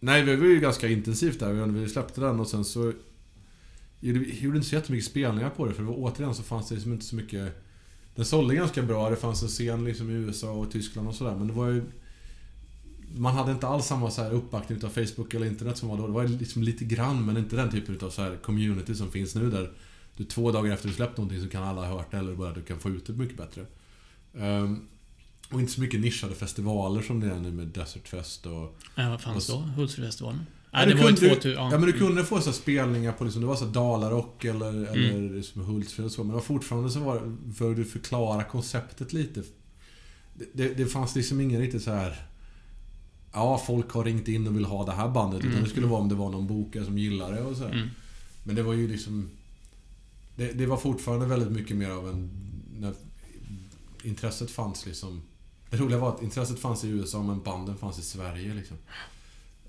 nej, 0.00 0.22
det 0.22 0.36
var 0.36 0.46
ju 0.46 0.60
ganska 0.60 0.88
intensivt 0.88 1.40
där. 1.40 1.66
Vi 1.66 1.88
släppte 1.88 2.20
den 2.20 2.40
och 2.40 2.46
sen 2.46 2.64
så... 2.64 2.92
Vi 4.00 4.40
gjorde 4.40 4.56
inte 4.56 4.68
så 4.68 4.74
jättemycket 4.74 5.10
spelningar 5.10 5.50
på 5.50 5.66
det 5.66 5.74
för 5.74 5.82
det 5.82 5.88
var, 5.88 5.96
återigen 5.98 6.34
så 6.34 6.42
fanns 6.42 6.68
det 6.68 6.74
liksom 6.74 6.92
inte 6.92 7.04
så 7.04 7.16
mycket... 7.16 7.64
Den 8.14 8.24
sålde 8.24 8.54
ganska 8.54 8.82
bra. 8.82 9.10
Det 9.10 9.16
fanns 9.16 9.42
en 9.42 9.48
scen 9.48 9.84
liksom 9.84 10.10
i 10.10 10.12
USA 10.12 10.52
och 10.52 10.72
Tyskland 10.72 11.08
och 11.08 11.14
sådär. 11.14 11.36
Men 11.36 11.46
det 11.46 11.52
var 11.52 11.68
ju... 11.68 11.82
Man 13.16 13.34
hade 13.34 13.52
inte 13.52 13.66
alls 13.66 13.86
samma 13.86 14.10
så 14.10 14.22
här 14.22 14.30
uppbackning 14.32 14.78
utav 14.78 14.88
Facebook 14.90 15.34
eller 15.34 15.46
internet 15.46 15.76
som 15.78 15.88
var 15.88 15.96
då. 15.98 16.06
Det 16.06 16.12
var 16.12 16.24
liksom 16.28 16.62
lite 16.62 16.84
grann, 16.84 17.26
men 17.26 17.36
inte 17.36 17.56
den 17.56 17.70
typen 17.70 17.94
utav 17.94 18.10
så 18.10 18.22
här 18.22 18.36
community 18.36 18.94
som 18.94 19.10
finns 19.10 19.34
nu 19.34 19.50
där 19.50 19.72
du 20.16 20.24
två 20.24 20.52
dagar 20.52 20.72
efter 20.74 20.88
du 20.88 20.94
släppt 20.94 21.16
någonting 21.18 21.42
så 21.42 21.48
kan 21.48 21.62
alla 21.62 21.80
ha 21.86 21.96
hört 21.96 22.10
det 22.10 22.16
eller 22.16 22.34
bara 22.34 22.52
du 22.52 22.62
kan 22.62 22.78
få 22.78 22.90
ut 22.90 23.06
det 23.06 23.12
mycket 23.12 23.36
bättre. 23.36 23.66
Ehm, 24.38 24.80
och 25.50 25.60
inte 25.60 25.72
så 25.72 25.80
mycket 25.80 26.00
nischade 26.00 26.34
festivaler 26.34 27.02
som 27.02 27.20
det 27.20 27.26
är 27.26 27.38
nu 27.40 27.50
med 27.52 27.66
Desert 27.66 28.08
Fest 28.08 28.46
och... 28.46 28.76
Ja, 28.94 29.10
vad 29.10 29.20
fanns 29.20 29.48
Och 29.48 29.56
då? 29.60 29.62
Hultsfredsfestivalen? 29.66 30.40
Ja, 30.70 30.78
Nej, 30.78 30.86
det 30.86 30.94
var 31.02 31.10
ju 31.10 31.16
kunde- 31.16 31.34
2000... 31.34 31.52
Ja, 31.52 31.70
men 31.70 31.80
du 31.82 31.92
kunde 31.92 32.24
få 32.24 32.40
så 32.40 32.52
spelningar 32.52 33.12
på 33.12 33.24
liksom, 33.24 33.42
det 33.42 33.48
var 33.48 33.56
så 33.56 33.64
Dalarock 33.64 34.44
eller, 34.44 34.68
Mm. 34.70 34.88
eller 35.16 35.36
liksom 35.36 35.62
Hultsfred 35.62 36.06
och 36.06 36.12
så. 36.12 36.20
Men 36.20 36.28
det 36.28 36.34
var 36.34 36.40
fortfarande 36.40 36.90
så 36.90 37.00
var 37.00 37.36
för 37.56 37.74
du 37.74 37.84
förklara 37.84 38.44
konceptet 38.44 39.12
lite. 39.12 39.42
Det, 40.34 40.44
det, 40.52 40.74
det 40.74 40.86
fanns 40.86 41.16
liksom 41.16 41.40
ingen 41.40 41.60
riktigt 41.60 41.82
så 41.82 41.90
här. 41.90 42.26
Ja, 43.34 43.58
folk 43.66 43.90
har 43.90 44.04
ringt 44.04 44.28
in 44.28 44.46
och 44.46 44.56
vill 44.56 44.64
ha 44.64 44.84
det 44.86 44.92
här 44.92 45.08
bandet. 45.08 45.38
Utan 45.40 45.50
Mm. 45.50 45.64
det 45.64 45.70
skulle 45.70 45.86
vara 45.86 46.00
om 46.00 46.08
det 46.08 46.14
var 46.14 46.30
någon 46.30 46.46
bokare 46.46 46.84
som 46.84 46.98
gillar 46.98 47.32
det 47.32 47.42
och 47.42 47.56
så. 47.56 47.64
Mm. 47.64 47.88
Men 48.44 48.56
det 48.56 48.62
var 48.62 48.72
ju 48.72 48.88
liksom... 48.88 49.30
Det, 50.36 50.52
det 50.52 50.66
var 50.66 50.76
fortfarande 50.76 51.26
väldigt 51.26 51.52
mycket 51.52 51.76
mer 51.76 51.90
av 51.90 52.08
en... 52.08 52.30
När 52.78 52.94
intresset 54.02 54.50
fanns 54.50 54.86
liksom... 54.86 55.22
Det 55.70 55.76
roliga 55.76 55.98
var 55.98 56.08
att 56.14 56.22
intresset 56.22 56.58
fanns 56.58 56.84
i 56.84 56.88
USA 56.88 57.22
men 57.22 57.42
banden 57.42 57.76
fanns 57.76 57.98
i 57.98 58.02
Sverige 58.02 58.54
liksom. 58.54 58.76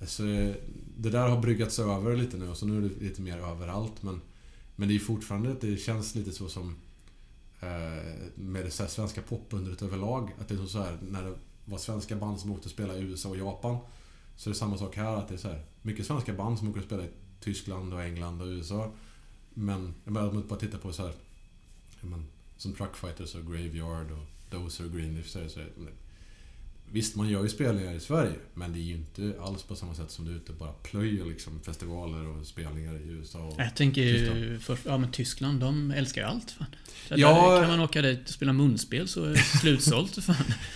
Så 0.01 0.27
eh, 0.27 0.55
det 0.97 1.09
där 1.09 1.27
har 1.27 1.41
bryggats 1.41 1.79
över 1.79 2.15
lite 2.15 2.37
nu 2.37 2.49
och 2.49 2.57
så 2.57 2.65
nu 2.65 2.77
är 2.77 2.81
det 2.81 3.05
lite 3.05 3.21
mer 3.21 3.37
överallt 3.37 4.03
men... 4.03 4.21
Men 4.75 4.87
det 4.87 4.95
är 4.95 4.99
fortfarande 4.99 5.51
att 5.51 5.61
det 5.61 5.77
känns 5.77 6.15
lite 6.15 6.31
så 6.31 6.49
som... 6.49 6.75
Eh, 7.59 8.13
med 8.35 8.65
det 8.65 8.71
så 8.71 8.85
svenska 8.87 9.21
popundret 9.21 9.81
överlag. 9.81 10.31
Att 10.39 10.47
det 10.47 10.55
är 10.55 10.65
så 10.65 10.81
här 10.81 10.97
när 11.01 11.23
det 11.23 11.33
var 11.65 11.77
svenska 11.77 12.15
band 12.15 12.39
som 12.39 12.51
åkte 12.51 12.65
och 12.65 12.71
spelade 12.71 12.99
i 12.99 13.01
USA 13.01 13.29
och 13.29 13.37
Japan. 13.37 13.77
Så 14.35 14.49
det 14.49 14.53
är 14.53 14.57
samma 14.57 14.77
sak 14.77 14.95
här 14.95 15.17
att 15.17 15.27
det 15.27 15.33
är 15.33 15.37
så 15.37 15.47
här 15.47 15.65
mycket 15.81 16.05
svenska 16.05 16.33
band 16.33 16.59
som 16.59 16.69
åker 16.69 16.79
och 16.79 16.85
spelar 16.85 17.03
i 17.03 17.09
Tyskland 17.39 17.93
och 17.93 18.03
England 18.03 18.41
och 18.41 18.47
USA. 18.47 18.91
Men 19.53 19.93
jag 20.03 20.13
menar, 20.13 20.27
om 20.27 20.35
man 20.35 20.47
bara 20.47 20.59
tittar 20.59 20.77
på 20.77 20.93
så 20.93 21.03
här... 21.03 21.13
men, 22.01 22.25
Som 22.57 22.73
Truckfighters 22.73 23.35
och 23.35 23.45
Graveyard 23.45 24.11
och 24.11 24.25
Dozer 24.51 24.85
och 24.85 24.91
Greenleaf 24.91 25.27
så 25.27 25.39
är 25.39 25.43
det 25.43 25.49
så 25.49 25.59
här, 25.59 25.69
Visst, 26.91 27.15
man 27.15 27.29
gör 27.29 27.43
ju 27.43 27.49
spelningar 27.49 27.93
i 27.93 27.99
Sverige. 27.99 28.33
Men 28.53 28.73
det 28.73 28.79
är 28.79 28.81
ju 28.81 28.93
inte 28.93 29.33
alls 29.41 29.63
på 29.63 29.75
samma 29.75 29.95
sätt 29.95 30.11
som 30.11 30.25
du 30.25 30.31
är 30.31 30.35
ute 30.35 30.51
och 30.51 30.57
bara 30.57 30.71
plöjer 30.71 31.25
liksom 31.25 31.59
festivaler 31.59 32.27
och 32.27 32.45
spelningar 32.45 32.95
i 32.95 33.09
USA. 33.09 33.39
Och, 33.39 33.59
Jag 33.61 33.75
tänker 33.75 34.01
ju 34.01 34.59
först, 34.59 34.85
ja 34.85 34.97
men 34.97 35.11
Tyskland, 35.11 35.59
de 35.59 35.91
älskar 35.91 36.21
ju 36.21 36.27
allt 36.27 36.51
fan. 36.51 36.67
Ja. 37.09 37.59
kan 37.61 37.69
man 37.69 37.79
åka 37.79 38.01
dit 38.01 38.23
och 38.23 38.33
spela 38.33 38.53
munspel 38.53 39.07
så 39.07 39.23
är 39.23 39.29
det 39.29 39.37
slutsålt 39.37 40.23
fan. 40.23 40.35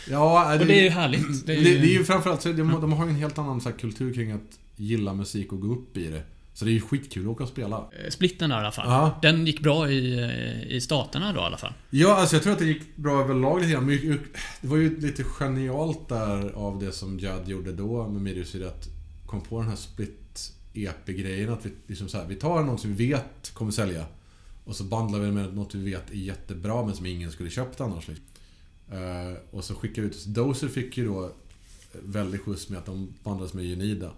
ja, 0.10 0.60
Och 0.60 0.66
det 0.66 0.80
är 0.80 0.84
ju 0.84 0.90
härligt. 0.90 1.46
Det 1.46 1.54
är, 1.54 1.64
det 1.64 1.70
är 1.70 1.98
ju 1.98 2.06
framförallt 2.06 2.42
så 2.42 2.52
de, 2.52 2.82
de 2.82 2.94
har 2.94 3.06
ju 3.06 3.10
en 3.10 3.16
helt 3.18 3.38
annan 3.38 3.62
så 3.62 3.72
kultur 3.72 4.14
kring 4.14 4.32
att 4.32 4.60
gilla 4.76 5.14
musik 5.14 5.54
och 5.54 5.62
gå 5.62 5.74
upp 5.74 5.98
i 5.98 6.08
det. 6.08 6.24
Så 6.60 6.66
det 6.66 6.72
är 6.72 6.74
ju 6.74 6.82
skitkul 6.82 7.24
att 7.24 7.32
åka 7.32 7.44
och 7.44 7.50
spela. 7.50 7.78
Eh, 7.78 8.10
Splitten 8.10 8.50
där 8.50 8.58
i 8.58 8.60
alla 8.60 8.72
fall. 8.72 8.88
Ja. 8.88 9.20
Den 9.22 9.46
gick 9.46 9.60
bra 9.60 9.90
i, 9.90 10.20
eh, 10.20 10.76
i 10.76 10.82
staterna 10.82 11.34
då 11.34 11.40
i 11.40 11.44
alla 11.44 11.58
fall. 11.58 11.74
Ja, 11.90 12.16
alltså 12.16 12.36
jag 12.36 12.44
tror 12.44 12.54
att 12.54 12.60
det 12.60 12.66
gick 12.66 12.96
bra 12.96 13.22
överlag 13.22 13.60
lite 13.60 13.72
grann. 13.72 13.88
Det 14.62 14.68
var 14.68 14.78
ju 14.78 15.00
lite 15.00 15.24
genialt 15.24 16.10
där 16.10 16.52
av 16.52 16.80
det 16.80 16.92
som 16.92 17.20
Judd 17.20 17.48
gjorde 17.48 17.72
då 17.72 18.08
med 18.08 18.22
Midgårdsyd 18.22 18.64
att 18.64 18.88
kom 19.26 19.42
på 19.42 19.60
den 19.60 19.70
här 19.70 19.76
split 19.76 20.54
EP-grejen. 20.74 21.54
Att 21.54 21.66
vi 21.66 21.72
liksom 21.88 22.08
så 22.10 22.18
här, 22.18 22.26
vi 22.26 22.36
tar 22.36 22.64
något 22.64 22.82
som 22.82 22.96
vi 22.96 23.08
vet 23.08 23.54
kommer 23.54 23.72
sälja. 23.72 24.06
Och 24.66 24.76
så 24.76 24.84
bandlar 24.84 25.20
vi 25.20 25.32
med 25.32 25.56
något 25.56 25.76
vi 25.76 25.92
vet 25.92 26.12
är 26.12 26.16
jättebra 26.16 26.86
men 26.86 26.96
som 26.96 27.06
ingen 27.06 27.32
skulle 27.32 27.50
köpt 27.50 27.82
annars. 27.82 28.08
Liksom. 28.08 28.26
Eh, 28.92 29.38
och 29.52 29.64
så 29.64 29.76
skickade 29.76 30.08
vi 30.08 30.14
ut. 30.14 30.26
Dozer 30.26 30.68
fick 30.68 30.98
ju 30.98 31.06
då 31.06 31.32
väldigt 31.92 32.42
skjuts 32.42 32.70
med 32.70 32.80
att 32.80 32.86
de 32.86 33.14
bandades 33.24 33.54
med 33.54 33.74
Unida. 33.74 34.12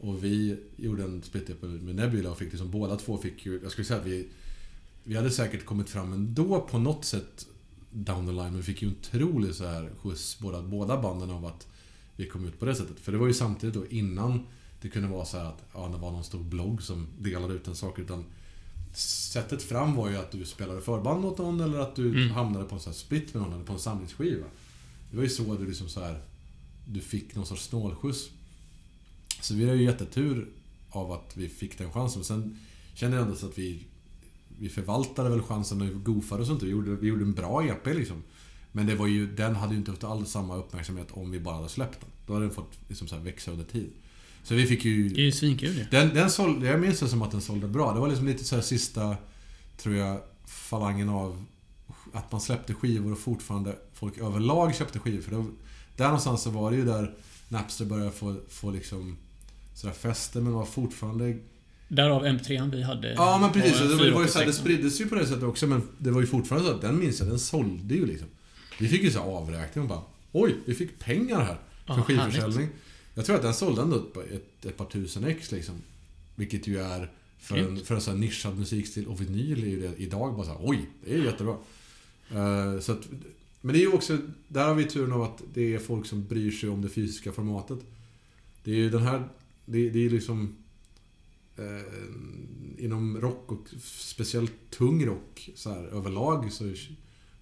Och 0.00 0.24
vi 0.24 0.56
gjorde 0.76 1.02
en 1.04 1.22
split 1.22 1.62
med 1.62 1.94
Nebula 1.94 2.30
och 2.30 2.38
fick 2.38 2.50
liksom 2.52 2.70
båda 2.70 2.96
två 2.96 3.18
fick 3.18 3.46
ju, 3.46 3.60
jag 3.62 3.72
skulle 3.72 3.84
säga 3.84 4.00
att 4.00 4.06
vi 4.06 4.28
vi 5.04 5.16
hade 5.16 5.30
säkert 5.30 5.64
kommit 5.64 5.88
fram 5.90 6.12
ändå 6.12 6.60
på 6.60 6.78
något 6.78 7.04
sätt 7.04 7.46
down 7.90 8.26
the 8.26 8.32
line, 8.32 8.44
men 8.44 8.56
vi 8.56 8.62
fick 8.62 8.82
ju 8.82 8.88
en 8.88 8.94
otrolig 9.00 9.54
så 9.54 9.66
här 9.66 9.90
skjuts 10.02 10.38
båda, 10.38 10.62
båda 10.62 11.02
banden 11.02 11.30
av 11.30 11.46
att 11.46 11.66
vi 12.16 12.26
kom 12.26 12.46
ut 12.46 12.58
på 12.58 12.64
det 12.64 12.74
sättet. 12.74 13.00
För 13.00 13.12
det 13.12 13.18
var 13.18 13.26
ju 13.26 13.34
samtidigt 13.34 13.74
då 13.74 13.86
innan 13.86 14.46
det 14.82 14.88
kunde 14.88 15.08
vara 15.08 15.24
så 15.24 15.38
här 15.38 15.44
att 15.44 15.64
ja, 15.74 15.88
det 15.88 15.98
var 15.98 16.10
någon 16.10 16.24
stor 16.24 16.44
blogg 16.44 16.82
som 16.82 17.06
delade 17.18 17.54
ut 17.54 17.66
en 17.68 17.76
sak. 17.76 17.98
Utan 17.98 18.24
sättet 18.94 19.62
fram 19.62 19.94
var 19.96 20.10
ju 20.10 20.16
att 20.16 20.32
du 20.32 20.44
spelade 20.44 20.80
förband 20.80 21.24
åt 21.24 21.38
någon 21.38 21.60
eller 21.60 21.78
att 21.78 21.96
du 21.96 22.08
Mm. 22.08 22.30
hamnade 22.30 22.64
på 22.64 22.74
en 22.74 22.80
sån 22.80 22.92
här 22.92 22.98
split 22.98 23.34
med 23.34 23.42
någon 23.42 23.52
eller 23.52 23.64
på 23.64 23.72
en 23.72 23.78
samlingsskiva. 23.78 24.46
Det 25.10 25.16
var 25.16 25.24
ju 25.24 25.30
så 25.30 25.54
du 25.54 25.66
liksom 25.66 25.88
så 25.88 26.00
här 26.00 26.20
du 26.86 27.00
fick 27.00 27.34
någon 27.34 27.46
sorts 27.46 27.64
snålskjuts. 27.64 28.30
Så 29.40 29.54
vi 29.54 29.64
hade 29.64 29.78
ju 29.78 29.84
jättetur 29.84 30.48
av 30.90 31.12
att 31.12 31.36
vi 31.36 31.48
fick 31.48 31.78
den 31.78 31.92
chansen. 31.92 32.24
Sen 32.24 32.58
kände 32.94 33.16
jag 33.16 33.24
ändå 33.24 33.36
så 33.36 33.46
att 33.46 33.58
vi 33.58 33.86
vi 34.58 34.68
förvaltade 34.68 35.30
väl 35.30 35.42
chansen 35.42 35.82
och 35.82 36.04
goofade 36.04 36.40
och 36.40 36.46
sånt. 36.46 36.62
Vi 36.62 36.70
gjorde, 36.70 36.90
vi 36.90 37.08
gjorde 37.08 37.24
en 37.24 37.32
bra 37.32 37.64
EP 37.64 37.86
liksom. 37.86 38.22
Men 38.72 38.86
det 38.86 38.94
var 38.94 39.06
ju, 39.06 39.34
den 39.34 39.56
hade 39.56 39.72
ju 39.72 39.78
inte 39.78 39.90
haft 39.90 40.04
alls 40.04 40.30
samma 40.30 40.56
uppmärksamhet 40.56 41.08
om 41.10 41.30
vi 41.30 41.40
bara 41.40 41.54
hade 41.54 41.68
släppt 41.68 42.00
den. 42.00 42.10
Då 42.26 42.32
hade 42.32 42.44
den 42.44 42.54
fått 42.54 42.72
liksom 42.88 43.08
så 43.08 43.16
växa 43.16 43.50
under 43.50 43.64
tid. 43.64 43.90
Så 44.42 44.54
vi 44.54 44.66
fick 44.66 44.82
Det 44.82 44.88
är 44.88 44.92
ju... 44.92 45.08
ju 45.08 45.32
svinkul 45.32 45.76
ju. 45.76 45.84
Den, 45.90 46.14
den 46.14 46.30
sålde, 46.30 46.66
jag 46.66 46.80
minns 46.80 47.00
det 47.00 47.08
som 47.08 47.22
att 47.22 47.30
den 47.30 47.40
sålde 47.40 47.68
bra. 47.68 47.94
Det 47.94 48.00
var 48.00 48.08
liksom 48.08 48.26
lite 48.26 48.44
så 48.44 48.62
sista, 48.62 49.16
tror 49.76 49.94
jag, 49.94 50.20
falangen 50.46 51.08
av 51.08 51.44
att 52.12 52.32
man 52.32 52.40
släppte 52.40 52.74
skivor 52.74 53.12
och 53.12 53.18
fortfarande 53.18 53.76
folk 53.94 54.18
överlag 54.18 54.74
köpte 54.74 54.98
skivor. 54.98 55.22
För 55.22 55.30
då, 55.30 55.46
där 55.96 56.04
någonstans 56.04 56.42
så 56.42 56.50
var 56.50 56.70
det 56.70 56.76
ju 56.76 56.84
där 56.84 57.14
Napster 57.48 57.84
började 57.84 58.10
få, 58.10 58.36
få 58.48 58.70
liksom 58.70 59.16
sådär 59.78 59.94
fäste 59.94 60.40
men 60.40 60.52
var 60.52 60.64
fortfarande 60.64 61.36
Därav 61.88 62.26
MP3 62.26 62.70
vi 62.70 62.82
hade. 62.82 63.12
Ja 63.12 63.38
men 63.38 63.52
precis, 63.52 63.78
det 63.78 64.12
var, 64.12 64.22
ju 64.22 64.28
så 64.28 64.38
här, 64.38 64.46
det 64.46 64.52
486. 64.52 64.56
spriddes 64.56 65.00
ju 65.00 65.06
på 65.06 65.14
det 65.14 65.26
sättet 65.26 65.42
också 65.42 65.66
men 65.66 65.82
det 65.98 66.10
var 66.10 66.20
ju 66.20 66.26
fortfarande 66.26 66.68
så 66.68 66.74
att 66.74 66.80
den 66.80 66.98
minns 66.98 67.20
jag, 67.20 67.28
den 67.28 67.38
sålde 67.38 67.94
ju 67.94 68.06
liksom. 68.06 68.28
Vi 68.78 68.88
fick 68.88 69.02
ju 69.02 69.10
så 69.10 69.20
avräkning 69.20 69.82
och 69.82 69.88
bara 69.88 70.02
Oj, 70.32 70.56
vi 70.64 70.74
fick 70.74 70.98
pengar 70.98 71.40
här 71.40 71.58
för 71.86 71.94
Ja, 71.94 72.02
skivförsäljning. 72.02 72.68
Jag 73.14 73.26
tror 73.26 73.36
att 73.36 73.42
den 73.42 73.54
sålde 73.54 73.82
ändå 73.82 73.96
ett, 73.96 74.32
ett, 74.32 74.66
ett 74.66 74.76
par 74.76 74.84
tusen 74.84 75.24
ex 75.24 75.52
liksom. 75.52 75.74
Vilket 76.34 76.66
ju 76.66 76.78
är 76.80 77.10
för 77.38 77.56
en, 77.56 77.64
Grymt. 77.64 77.86
för 77.86 77.94
en 77.94 78.00
sån 78.00 78.14
här 78.14 78.20
nischad 78.20 78.58
musikstil 78.58 79.06
och 79.06 79.20
vinyl 79.20 79.64
är 79.64 79.68
ju 79.68 79.80
det 79.80 79.96
idag 79.96 80.34
bara 80.34 80.46
så 80.46 80.50
här, 80.50 80.60
Oj, 80.62 80.88
det 81.04 81.14
är 81.14 81.18
jättebra. 81.18 81.56
Eh, 82.30 82.80
så 82.80 82.92
att, 82.92 83.08
men 83.60 83.72
det 83.72 83.78
är 83.78 83.82
ju 83.82 83.92
också, 83.92 84.18
där 84.48 84.68
har 84.68 84.74
vi 84.74 84.84
turen 84.84 85.12
av 85.12 85.22
att 85.22 85.42
det 85.54 85.74
är 85.74 85.78
folk 85.78 86.06
som 86.06 86.26
bryr 86.26 86.50
sig 86.50 86.68
om 86.68 86.82
det 86.82 86.88
fysiska 86.88 87.32
formatet. 87.32 87.78
Det 88.64 88.70
är 88.70 88.76
ju 88.76 88.90
den 88.90 89.02
här, 89.02 89.28
det, 89.68 89.90
det 89.90 90.06
är 90.06 90.10
liksom 90.10 90.56
eh, 91.56 92.84
inom 92.84 93.20
rock 93.20 93.52
och 93.52 93.66
speciellt 93.90 94.52
tung 94.70 95.06
rock 95.06 95.50
så 95.54 95.70
här, 95.70 95.82
överlag 95.84 96.52
så, 96.52 96.72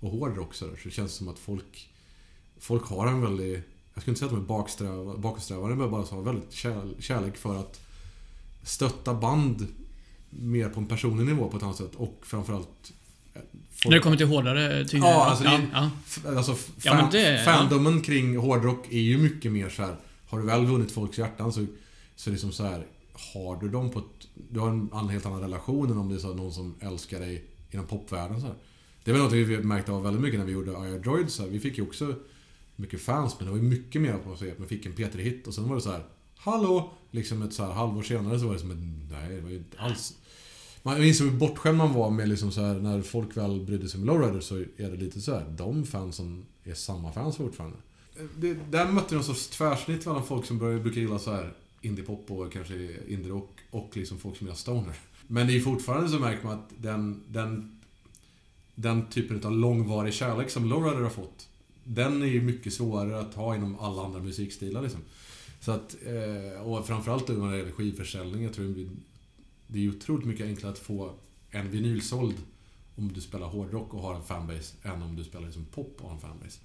och 0.00 0.10
hård 0.10 0.36
rock 0.36 0.54
så, 0.54 0.66
där, 0.66 0.76
så 0.82 0.90
känns 0.90 1.10
det 1.12 1.18
som 1.18 1.28
att 1.28 1.38
folk 1.38 1.90
Folk 2.58 2.84
har 2.84 3.06
en 3.06 3.20
väldigt 3.20 3.64
Jag 3.94 4.02
skulle 4.02 4.12
inte 4.12 4.18
säga 4.18 4.26
att 4.26 4.34
de 4.36 4.42
är 4.42 4.46
baksträva, 4.48 5.16
bakåtsträvare 5.16 5.74
men 5.74 5.90
bara 5.90 6.04
så 6.06 6.14
har 6.14 6.22
väldigt 6.22 6.52
kär, 6.52 6.94
kärlek 6.98 7.36
för 7.36 7.56
att 7.60 7.80
Stötta 8.62 9.14
band 9.14 9.66
Mer 10.30 10.68
på 10.68 10.80
en 10.80 10.86
personlig 10.86 11.26
nivå 11.26 11.48
på 11.50 11.56
ett 11.56 11.62
annat 11.62 11.76
sätt 11.76 11.94
och 11.94 12.18
framförallt 12.22 12.92
eh, 13.34 13.40
folk- 13.70 13.84
När 13.90 13.92
det 13.96 14.00
kommer 14.02 14.16
till 14.16 14.26
hårdare, 14.26 14.84
tyngre... 14.88 15.06
Ja, 15.08 15.24
alltså 15.24 15.44
ja, 15.44 15.60
ja. 15.72 15.90
Alltså, 16.36 16.52
f- 16.52 16.70
Ja, 16.82 16.92
fan, 16.98 17.10
det- 17.12 17.44
fandomen 17.44 18.02
kring 18.02 18.36
hårdrock 18.36 18.86
är 18.92 19.00
ju 19.00 19.18
mycket 19.18 19.52
mer 19.52 19.68
så 19.68 19.82
här. 19.82 19.96
Har 20.28 20.38
du 20.38 20.46
väl 20.46 20.66
vunnit 20.66 20.92
folks 20.92 21.18
hjärtan 21.18 21.52
så, 21.52 21.66
så 22.16 22.30
är 22.30 22.32
liksom 22.32 22.52
så 22.52 22.64
här. 22.64 22.86
Har 23.34 23.60
du 23.60 23.68
dem 23.68 23.90
på 23.90 23.98
ett... 23.98 24.28
Du 24.34 24.60
har 24.60 24.68
en 25.00 25.08
helt 25.08 25.26
annan 25.26 25.40
relation 25.40 25.90
än 25.90 25.98
om 25.98 26.08
det 26.08 26.14
är 26.14 26.18
så 26.18 26.34
någon 26.34 26.52
som 26.52 26.74
älskar 26.80 27.20
dig 27.20 27.44
inom 27.70 27.86
popvärlden. 27.86 28.40
Så 28.40 28.46
här. 28.46 28.56
Det 29.04 29.10
är 29.10 29.12
väl 29.12 29.22
något 29.22 29.32
vi 29.32 29.58
märkte 29.58 29.92
av 29.92 30.02
väldigt 30.02 30.22
mycket 30.22 30.38
när 30.38 30.46
vi 30.46 30.52
gjorde 30.52 30.70
IR 30.70 30.98
Droid. 30.98 31.30
Så 31.30 31.42
här. 31.42 31.50
Vi 31.50 31.60
fick 31.60 31.78
ju 31.78 31.84
också 31.84 32.14
mycket 32.76 33.00
fans, 33.00 33.36
men 33.38 33.46
det 33.46 33.50
var 33.50 33.58
ju 33.58 33.64
mycket 33.64 34.02
mer 34.02 34.18
på 34.18 34.32
att 34.32 34.38
säga 34.38 34.52
att 34.52 34.58
man 34.58 34.68
fick 34.68 34.86
en 34.86 34.94
P3-hit 34.94 35.46
och 35.46 35.54
sen 35.54 35.68
var 35.68 35.74
det 35.74 35.82
så 35.82 35.90
här. 35.90 36.04
Hallå! 36.36 36.92
Liksom 37.10 37.42
ett 37.42 37.52
så 37.52 37.64
här 37.64 37.72
halvår 37.72 38.02
senare 38.02 38.40
så 38.40 38.46
var 38.46 38.52
det 38.52 38.60
som 38.60 38.70
ett... 38.70 39.10
Nej, 39.10 39.36
det 39.36 39.40
var 39.40 39.50
ju 39.50 39.56
inte 39.56 39.78
alls... 39.78 40.14
Man 40.82 41.00
minns 41.00 41.20
hur 41.20 41.30
bortskämd 41.30 41.78
man 41.78 41.92
var 41.92 42.10
med 42.10 42.28
liksom 42.28 42.52
så 42.52 42.60
här, 42.60 42.74
när 42.74 43.02
folk 43.02 43.36
väl 43.36 43.60
brydde 43.60 43.88
sig 43.88 44.00
om 44.00 44.06
Lowrider 44.06 44.40
så 44.40 44.56
är 44.56 44.90
det 44.90 44.96
lite 44.96 45.20
så 45.20 45.34
här, 45.34 45.54
de 45.56 45.84
fansen 45.84 46.46
är 46.64 46.74
samma 46.74 47.12
fans 47.12 47.36
fortfarande. 47.36 47.76
Det, 48.36 48.54
där 48.70 48.92
mötte 48.92 49.06
vi 49.10 49.14
någon 49.14 49.24
sorts 49.24 49.48
tvärsnitt 49.48 50.06
mellan 50.06 50.24
folk 50.24 50.46
som 50.46 50.58
började, 50.58 50.80
brukar 50.80 51.00
gilla 51.00 51.18
så 51.18 51.32
här 51.32 51.54
indiepop 51.86 52.30
och 52.30 52.52
kanske 52.52 52.96
indierock 53.08 53.60
och 53.70 53.96
liksom 53.96 54.18
folk 54.18 54.36
som 54.36 54.46
gör 54.46 54.54
stoner. 54.54 54.94
Men 55.26 55.46
det 55.46 55.56
är 55.56 55.60
fortfarande 55.60 56.08
så 56.08 56.18
märker 56.18 56.44
man 56.44 56.58
att 56.58 56.70
den, 56.78 57.22
den, 57.28 57.80
den 58.74 59.06
typen 59.06 59.44
av 59.44 59.52
långvarig 59.52 60.14
kärlek 60.14 60.50
som 60.50 60.68
Lowrider 60.68 61.02
har 61.02 61.10
fått, 61.10 61.48
den 61.84 62.22
är 62.22 62.26
ju 62.26 62.42
mycket 62.42 62.72
svårare 62.72 63.20
att 63.20 63.34
ha 63.34 63.56
inom 63.56 63.78
alla 63.78 64.04
andra 64.04 64.20
musikstilar 64.20 64.82
liksom. 64.82 65.00
Så 65.60 65.72
att, 65.72 65.96
eh, 66.06 66.62
och 66.62 66.86
framförallt 66.86 67.28
när 67.28 67.50
det 67.50 67.58
gäller 67.58 67.72
skivförsäljning, 67.72 68.42
jag 68.42 68.52
tror 68.52 68.64
det 68.64 68.88
det 69.66 69.84
är 69.84 69.88
otroligt 69.88 70.26
mycket 70.26 70.46
enklare 70.46 70.72
att 70.72 70.78
få 70.78 71.14
en 71.50 71.70
vinyl 71.70 72.02
såld 72.02 72.36
om 72.96 73.12
du 73.12 73.20
spelar 73.20 73.46
hårdrock 73.46 73.94
och 73.94 74.02
har 74.02 74.14
en 74.14 74.22
fanbase, 74.22 74.74
än 74.82 75.02
om 75.02 75.16
du 75.16 75.24
spelar 75.24 75.46
liksom 75.46 75.64
pop 75.64 75.96
och 75.98 76.08
har 76.08 76.14
en 76.14 76.20
fanbase. 76.20 76.60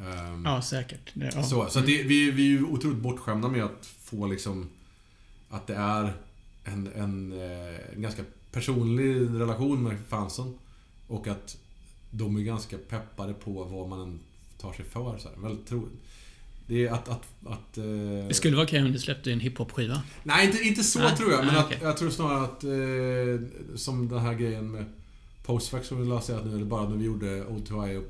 Ehm, 0.00 0.42
Ja, 0.44 0.62
säkert. 0.62 1.10
Det, 1.14 1.32
ja. 1.34 1.42
så, 1.42 1.66
så 1.68 1.78
att 1.78 1.86
det, 1.86 2.02
vi, 2.02 2.30
vi 2.30 2.42
är 2.42 2.50
ju 2.50 2.64
otroligt 2.64 2.98
bortskämda 2.98 3.48
med 3.48 3.64
att 3.64 3.86
få 4.00 4.26
liksom... 4.26 4.68
Att 5.50 5.66
det 5.66 5.74
är 5.74 6.12
en, 6.64 6.88
en, 6.94 7.32
eh, 7.32 7.94
en 7.94 8.02
ganska 8.02 8.22
personlig 8.52 9.40
relation 9.40 9.82
med 9.82 9.96
fansen. 10.08 10.58
Och 11.06 11.26
att 11.28 11.56
de 12.10 12.36
är 12.36 12.40
ganska 12.40 12.78
peppade 12.78 13.34
på 13.34 13.64
vad 13.64 13.88
man 13.88 14.00
än 14.00 14.20
tar 14.58 14.72
sig 14.72 14.84
för. 14.84 15.18
Så 15.18 15.28
här. 15.28 15.36
Väldigt 15.36 15.66
tro, 15.66 15.88
det 16.66 16.86
är 16.86 16.92
att... 16.92 17.08
att, 17.08 17.24
att 17.46 17.78
eh, 17.78 17.84
Det 18.28 18.34
skulle 18.34 18.56
vara 18.56 18.66
okej 18.66 18.82
om 18.82 18.92
du 18.92 18.98
släppte 18.98 19.32
en 19.32 19.40
hiphop-skiva. 19.40 20.02
Nej, 20.22 20.46
inte, 20.46 20.62
inte 20.62 20.82
så 20.82 20.98
Nej, 20.98 21.16
tror 21.16 21.30
jag. 21.32 21.44
Men 21.44 21.54
nej, 21.54 21.56
att, 21.56 21.66
okej. 21.66 21.78
jag 21.82 21.96
tror 21.96 22.10
snarare 22.10 22.44
att... 22.44 22.64
Eh, 22.64 23.76
som 23.76 24.08
den 24.08 24.18
här 24.18 24.34
grejen 24.34 24.70
med 24.70 24.84
Postfax 25.44 25.88
som 25.88 26.00
vi 26.00 26.08
lanserade 26.08 26.48
nu, 26.48 26.54
eller 26.54 26.64
bara 26.64 26.88
när 26.88 26.96
vi 26.96 27.04
gjorde 27.04 27.46
Old 27.46 27.66
to 27.66 27.86
Eye 27.86 28.02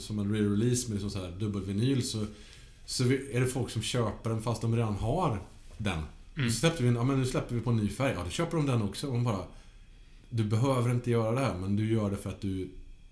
som 0.00 0.18
en 0.18 0.34
re-release 0.34 0.90
med 0.90 1.12
så 1.12 1.18
här 1.18 1.30
dubbelvinyl 1.38 2.02
så, 2.02 2.26
så 2.86 3.04
är 3.04 3.40
det 3.40 3.46
folk 3.46 3.70
som 3.70 3.82
köper 3.82 4.30
den 4.30 4.42
fast 4.42 4.62
de 4.62 4.76
redan 4.76 4.94
har 4.94 5.40
den. 5.78 6.02
Mm. 6.36 6.50
Så 6.50 6.58
släppte 6.58 6.82
vi 6.82 6.88
en, 6.88 6.94
ja 6.96 7.04
men 7.04 7.20
nu 7.20 7.26
släpper 7.26 7.54
vi 7.54 7.60
på 7.60 7.70
en 7.70 7.76
ny 7.76 7.88
färg. 7.88 8.12
Ja, 8.16 8.24
då 8.24 8.30
köper 8.30 8.56
de 8.56 8.66
den 8.66 8.82
också. 8.82 9.06
Och 9.06 9.12
de 9.12 9.24
bara... 9.24 9.44
Du 10.30 10.44
behöver 10.44 10.90
inte 10.90 11.10
göra 11.10 11.34
det 11.34 11.46
här, 11.46 11.54
men 11.54 11.76
du 11.76 11.92
gör 11.92 12.10
det 12.10 12.16
för 12.16 12.30
att 12.30 12.40
du 12.40 12.68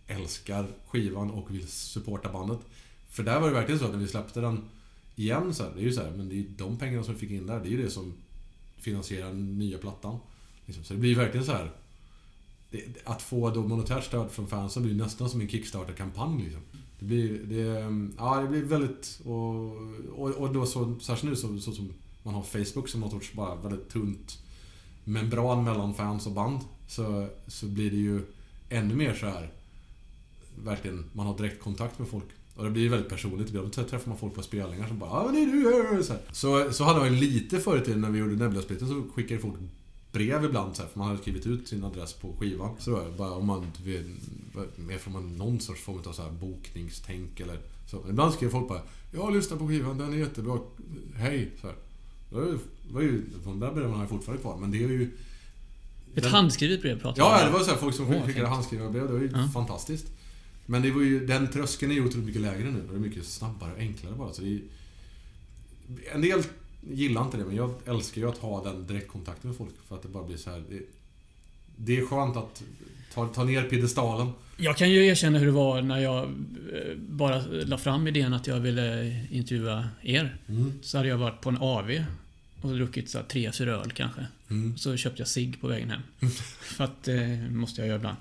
älskar 0.07 0.67
skivan 0.87 1.31
och 1.31 1.55
vill 1.55 1.69
supporta 1.69 2.33
bandet. 2.33 2.59
För 3.09 3.23
där 3.23 3.41
var 3.41 3.49
det 3.49 3.55
verkligen 3.55 3.79
så 3.79 3.85
att 3.85 3.93
när 3.93 3.99
vi 3.99 4.09
släppte 4.09 4.41
den 4.41 4.65
igen 5.17 5.55
så 5.55 5.63
här, 5.63 5.71
det 5.75 5.81
är 5.81 5.85
ju 5.85 5.93
så 5.93 6.03
här, 6.03 6.11
men 6.11 6.29
det 6.29 6.39
är 6.39 6.45
de 6.57 6.77
pengarna 6.79 7.05
som 7.05 7.15
vi 7.15 7.21
fick 7.21 7.31
in 7.31 7.47
där, 7.47 7.61
det 7.61 7.69
är 7.69 7.71
ju 7.71 7.83
det 7.83 7.91
som 7.91 8.13
finansierar 8.77 9.27
den 9.27 9.59
nya 9.59 9.79
plattan. 9.79 10.19
Liksom. 10.67 10.85
Så 10.85 10.95
det 10.95 11.01
blir 11.01 11.17
verkligen 11.17 11.47
så 11.47 11.53
här. 11.53 11.71
Det, 12.71 12.85
att 13.05 13.23
få 13.23 13.51
då 13.51 13.63
monetärt 13.63 14.05
stöd 14.05 14.31
från 14.31 14.47
fansen 14.47 14.83
blir 14.83 14.95
nästan 14.95 15.31
som 15.31 15.41
en 15.41 15.49
Kickstarter-kampanj 15.49 16.43
liksom. 16.43 16.63
Det 17.05 17.09
blir, 17.09 17.39
det, 17.45 17.81
ehm, 17.81 18.15
ja, 18.19 18.41
det 18.41 18.49
blir 18.49 18.63
väldigt... 18.63 19.21
Och, 19.25 19.65
och, 20.17 20.31
och 20.31 20.53
då 20.53 20.67
så, 20.67 20.95
särskilt 21.01 21.31
nu 21.31 21.37
så, 21.37 21.59
så 21.59 21.73
som 21.73 21.93
man 22.23 22.35
har 22.35 22.43
Facebook 22.43 22.89
som 22.89 23.01
något 23.01 23.11
sorts 23.11 23.33
bara 23.33 23.55
väldigt 23.55 23.89
tunt 23.89 24.39
membran 25.05 25.65
mellan 25.65 25.95
fans 25.95 26.27
och 26.27 26.33
band. 26.33 26.61
Så, 26.89 27.29
så 27.47 27.67
blir 27.67 27.91
det 27.91 27.97
ju 27.97 28.23
ännu 28.69 28.95
mer 28.95 29.15
så 29.15 29.27
här 29.27 29.51
Verkligen, 30.65 31.05
man 31.13 31.27
har 31.27 31.37
direkt 31.37 31.63
kontakt 31.63 31.99
med 31.99 32.09
folk. 32.09 32.25
Och 32.55 32.65
det 32.65 32.71
blir 32.71 32.89
väldigt 32.89 33.09
personligt. 33.09 33.49
Ibland 33.49 33.73
träffar 33.73 34.09
man 34.09 34.19
folk 34.19 34.35
på 34.35 34.43
spelningar 34.43 34.89
som 34.89 34.99
bara 34.99 35.11
ah, 35.11 35.33
det 35.33 35.39
är 35.39 35.47
du! 35.47 36.03
Så, 36.03 36.13
här. 36.13 36.23
så, 36.33 36.73
så 36.73 36.85
hade 36.85 36.99
man 36.99 37.15
ju 37.15 37.21
lite 37.21 37.59
förr 37.59 37.79
i 37.79 37.85
tiden 37.85 38.01
när 38.01 38.11
vi 38.11 38.19
gjorde 38.19 38.37
Nebula-splitten 38.37 38.89
så 38.89 39.05
skickade 39.15 39.41
folk 39.41 39.55
brev 40.15 40.45
ibland 40.45 40.77
så 40.77 40.83
här, 40.83 40.89
för 40.89 40.99
man 40.99 41.09
hade 41.09 41.21
skrivit 41.21 41.47
ut 41.47 41.69
sin 41.69 41.85
adress 41.85 42.13
på 42.13 42.37
skivan. 42.41 42.77
Så 42.79 42.91
då, 42.91 43.05
bara 43.19 43.31
om 43.33 43.47
man 43.47 43.67
mer 44.77 44.99
från 44.99 45.13
man 45.13 45.37
någon 45.37 45.61
sorts 45.61 45.81
form 45.83 45.99
av 46.07 46.13
så 46.13 46.23
här 46.23 46.31
bokningstänk 46.31 47.41
eller 47.41 47.59
så. 47.91 48.05
Ibland 48.11 48.35
skrev 48.35 48.51
folk 48.51 48.69
bara 48.69 48.81
Jag 49.13 49.35
lyssnar 49.35 49.57
på 49.57 49.69
skivan, 49.69 49.99
den 49.99 50.13
är 50.13 50.17
jättebra. 50.17 50.59
Hej! 51.17 51.51
Så 51.61 51.67
här. 51.67 51.77
Det 52.31 52.59
var 52.93 53.03
ju, 53.03 53.23
de 53.45 53.61
där 53.61 53.73
breven 53.73 53.93
har 53.93 54.01
jag 54.01 54.09
fortfarande 54.09 54.43
kvar, 54.43 54.57
men 54.57 54.71
det 54.71 54.85
är 54.85 54.89
ju... 54.89 55.03
Ett 56.17 56.23
den- 56.23 56.33
handskrivet 56.33 56.83
brev 56.83 57.01
pratar 57.01 57.23
Ja, 57.23 57.41
om. 57.41 57.47
det 57.47 57.53
var 57.59 57.65
så 57.65 57.71
här, 57.71 57.77
folk 57.79 57.95
som 57.95 58.23
skickade 58.23 58.47
handskrivna 58.49 58.91
brev. 58.91 59.07
Det 59.07 59.13
var 59.13 59.21
ju 59.21 59.31
Ja. 59.35 59.49
fantastiskt. 59.55 60.07
Men 60.67 60.83
det 60.83 60.91
var 60.91 61.03
ju, 61.03 61.27
den 61.27 61.49
tröskeln 61.51 61.91
är 61.93 61.97
ju 61.97 62.07
otroligt 62.07 62.27
mycket 62.27 62.43
lägre 62.43 62.71
nu. 62.71 62.87
Det 62.91 62.95
är 62.95 62.99
mycket 62.99 63.27
snabbare 63.27 63.73
och 63.73 63.79
enklare 63.79 64.15
bara. 64.15 64.33
Så 64.33 64.43
det 64.43 64.49
är, 64.49 64.61
en 66.15 66.21
del 66.21 66.43
gillar 66.91 67.23
inte 67.23 67.37
det, 67.37 67.45
men 67.45 67.57
jag 67.57 67.75
älskar 67.87 68.21
ju 68.21 68.29
att 68.29 68.39
ha 68.39 68.65
den 68.65 68.87
direktkontakten 68.87 69.51
med 69.51 69.57
folk. 69.57 69.75
För 69.89 69.97
att 69.97 70.03
det 70.03 70.09
bara 70.09 70.25
blir 70.25 70.37
så 70.37 70.51
här. 70.51 70.63
Det, 70.71 70.81
det 71.77 71.99
är 71.99 72.07
skönt 72.07 72.37
att 72.37 72.63
ta, 73.15 73.29
ta 73.29 73.45
ner 73.45 73.63
piedestalen. 73.63 74.33
Jag 74.57 74.77
kan 74.77 74.91
ju 74.91 75.07
erkänna 75.07 75.39
hur 75.39 75.47
det 75.47 75.53
var 75.53 75.83
när 75.83 75.99
jag 75.99 76.25
eh, 76.25 76.97
bara 76.97 77.43
la 77.47 77.79
fram 77.79 78.07
idén 78.07 78.33
att 78.33 78.47
jag 78.47 78.61
ville 78.61 79.21
intervjua 79.31 79.89
er. 80.03 80.37
Så 80.83 80.97
hade 80.97 81.09
jag 81.09 81.19
varit 81.19 81.41
på 81.41 81.49
en 81.49 81.59
AV 81.59 82.05
och 82.61 82.75
druckit 82.75 83.11
så 83.11 83.19
tre, 83.29 83.53
fyra 83.53 83.73
öl 83.73 83.91
kanske. 83.91 84.27
Mm. 84.51 84.79
Så 84.79 84.97
köpte 84.97 85.21
jag 85.21 85.29
cigg 85.29 85.61
på 85.61 85.67
vägen 85.67 85.91
hem. 85.91 86.31
För 86.61 86.85
att 86.85 87.03
det 87.05 87.49
måste 87.51 87.81
jag 87.81 87.89
göra 87.89 87.97
ibland. 87.97 88.17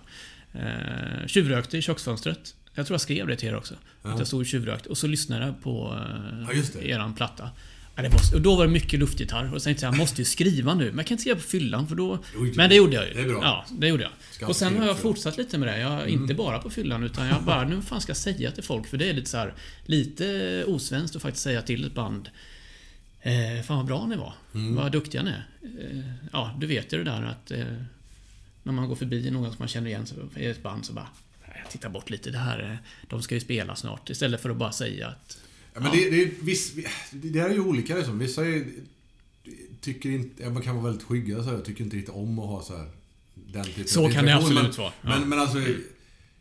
Eh, 0.53 1.27
tjuvrökte 1.27 1.77
i 1.77 1.81
köksfönstret. 1.81 2.55
Jag 2.73 2.87
tror 2.87 2.93
jag 2.93 3.01
skrev 3.01 3.27
det 3.27 3.35
till 3.35 3.49
er 3.49 3.55
också. 3.55 3.75
Ja. 4.01 4.09
Att 4.09 4.19
jag 4.19 4.27
stod 4.27 4.39
och 4.39 4.45
tjuvrökte. 4.45 4.89
Och 4.89 4.97
så 4.97 5.07
lyssnade 5.07 5.45
jag 5.45 5.61
på 5.61 5.99
eh, 6.49 6.57
Ja, 6.73 6.81
eran 6.81 7.13
platta. 7.13 7.49
Ja, 7.95 8.01
det 8.03 8.09
var, 8.09 8.35
och 8.35 8.41
då 8.41 8.55
var 8.55 8.65
det 8.65 8.71
mycket 8.71 8.99
luftgitarr. 8.99 9.53
Och 9.53 9.61
sen 9.61 9.69
tänkte 9.69 9.85
jag, 9.85 9.93
jag 9.93 9.97
måste 9.97 10.21
ju 10.21 10.25
skriva 10.25 10.73
nu. 10.73 10.85
Men 10.85 10.97
jag 10.97 11.07
kan 11.07 11.15
inte 11.15 11.21
skriva 11.21 11.35
på 11.35 11.41
fyllan 11.47 11.87
för 11.87 11.95
då... 11.95 12.23
Men 12.55 12.69
det 12.69 12.75
gjorde 12.75 12.95
jag 12.95 13.07
ju. 13.07 13.13
det 13.13 13.19
är 13.21 13.25
bra. 13.25 13.39
Ja, 13.43 13.65
det 13.71 13.87
gjorde 13.87 14.03
jag. 14.03 14.11
Ska 14.31 14.47
och 14.47 14.55
sen 14.55 14.77
har 14.77 14.85
jag 14.85 14.99
fortsatt 14.99 15.37
lite 15.37 15.57
med 15.57 15.67
det. 15.67 15.79
Jag, 15.79 15.93
Mm. 15.93 16.09
Inte 16.21 16.33
bara 16.33 16.59
på 16.59 16.69
fyllan 16.69 17.03
utan 17.03 17.27
jag 17.27 17.43
bara, 17.43 17.63
nu 17.67 17.81
fan 17.81 18.01
ska 18.01 18.09
jag 18.09 18.17
säga 18.17 18.51
till 18.51 18.63
folk? 18.63 18.87
För 18.87 18.97
det 18.97 19.09
är 19.09 19.13
lite 19.13 19.29
så 19.29 19.37
här, 19.37 19.53
lite 19.85 20.63
osvenskt 20.67 21.15
att 21.15 21.21
faktiskt 21.21 21.43
säga 21.43 21.61
till 21.61 21.85
ett 21.85 21.93
band 21.93 22.29
eh, 23.21 23.63
Fan 23.65 23.77
vad 23.77 23.85
bra 23.85 24.05
ni 24.07 24.15
var. 24.15 24.33
Mm. 24.53 24.75
Vad 24.75 24.91
duktiga 24.91 25.23
ni 25.23 25.29
är. 25.31 25.45
Eh, 25.61 25.99
ja, 26.31 26.55
du 26.59 26.67
vet 26.67 26.93
ju 26.93 26.97
det 26.97 27.11
där 27.11 27.23
att 27.23 27.51
eh, 27.51 27.65
när 28.63 28.73
man 28.73 28.87
går 28.87 28.95
förbi 28.95 29.31
någon 29.31 29.45
som 29.51 29.55
man 29.59 29.67
känner 29.67 29.87
igen 29.87 30.05
är 30.35 30.49
ett 30.51 30.63
band 30.63 30.85
så 30.85 30.93
bara 30.93 31.07
"Nej, 31.47 31.59
jag 31.63 31.71
tittar 31.71 31.89
bort 31.89 32.09
lite. 32.09 32.29
Det 32.31 32.37
här, 32.37 32.59
eh, 32.71 33.07
de 33.09 33.21
ska 33.21 33.35
ju 33.35 33.41
spela 33.41 33.75
snart. 33.75 34.09
Istället 34.09 34.41
för 34.41 34.49
att 34.49 34.57
bara 34.57 34.71
säga 34.71 35.07
att 35.07 35.37
Ja, 35.73 35.79
men 35.79 35.91
Det, 35.91 36.09
det, 36.09 36.23
är 36.23 36.31
viss, 36.41 36.73
det 37.11 37.39
är 37.39 37.49
ju 37.49 37.59
olika 37.59 37.95
liksom. 37.95 38.19
Vissa 38.19 38.45
är, 38.45 38.65
tycker 39.81 40.09
inte... 40.09 40.43
ja, 40.43 40.49
Man 40.49 40.61
kan 40.61 40.75
vara 40.75 40.85
väldigt 40.85 41.07
skygga 41.07 41.43
så 41.43 41.49
här. 41.49 41.61
Tycker 41.61 41.83
inte 41.83 41.95
riktigt 41.95 42.15
om 42.15 42.39
att 42.39 42.47
ha 42.47 42.63
så 42.63 42.77
här... 42.77 42.87
Den 43.33 43.65
typen 43.65 43.87
Så 43.87 44.09
kan 44.09 44.25
det 44.25 44.35
absolut 44.35 44.63
men, 44.63 44.71
vara. 44.71 44.93
Ja. 45.01 45.09
Men, 45.09 45.29
men 45.29 45.39
alltså... 45.39 45.57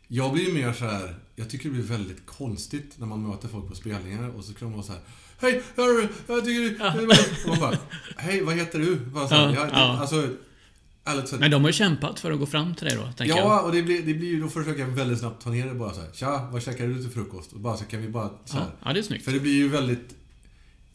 Jag 0.07 0.33
blir 0.33 0.45
ju 0.47 0.53
mer 0.53 0.73
så 0.73 0.85
här. 0.85 1.15
Jag 1.35 1.49
tycker 1.49 1.69
det 1.69 1.75
blir 1.75 1.83
väldigt 1.83 2.25
konstigt 2.25 2.93
när 2.95 3.07
man 3.07 3.27
möter 3.27 3.47
folk 3.47 3.69
på 3.69 3.75
spelningar 3.75 4.29
och 4.29 4.43
så 4.43 4.53
kan 4.53 4.67
de 4.67 4.73
vara 4.73 4.83
så 4.83 4.91
här. 4.91 5.01
Hej, 5.37 5.61
hörru, 5.75 6.07
jag 6.27 6.45
tycker 6.45 6.93
väldigt... 6.93 7.43
Och 7.43 7.49
man 7.49 7.59
bara, 7.59 7.77
Hej, 8.17 8.43
vad 8.43 8.55
heter 8.55 8.79
du? 8.79 8.95
Bara 8.95 9.27
så 9.27 9.35
här, 9.35 9.53
Ja, 9.53 9.55
jag, 9.55 9.69
ja. 9.73 10.27
Alltså... 11.03 11.35
Men 11.37 11.51
de 11.51 11.61
har 11.61 11.69
ju 11.69 11.73
kämpat 11.73 12.19
för 12.19 12.31
att 12.31 12.39
gå 12.39 12.45
fram 12.45 12.75
till 12.75 12.87
dig 12.87 12.95
då, 12.97 13.03
tänker 13.03 13.25
jag. 13.35 13.45
Ja, 13.45 13.61
och 13.61 13.71
det 13.71 13.83
blir, 13.83 14.03
det 14.03 14.13
blir 14.13 14.27
ju... 14.29 14.41
Då 14.41 14.49
försöker 14.49 14.79
jag 14.81 14.87
väldigt 14.87 15.19
snabbt 15.19 15.43
ta 15.43 15.49
ner 15.49 15.67
det 15.67 15.73
bara 15.73 15.93
så 15.93 16.01
här. 16.01 16.09
Tja, 16.13 16.49
vad 16.51 16.63
käkar 16.63 16.87
du 16.87 17.01
till 17.01 17.11
frukost? 17.11 17.53
Och 17.53 17.59
bara 17.59 17.77
så 17.77 17.85
kan 17.85 18.01
vi 18.01 18.09
bara... 18.09 18.29
Så 18.45 18.57
här, 18.57 18.65
Ja, 18.65 18.71
ja, 18.85 18.93
det 18.93 18.99
är 18.99 19.03
snyggt. 19.03 19.25
för 19.25 19.31
det 19.31 19.39
blir 19.39 19.53
ju 19.53 19.69
väldigt... 19.69 20.15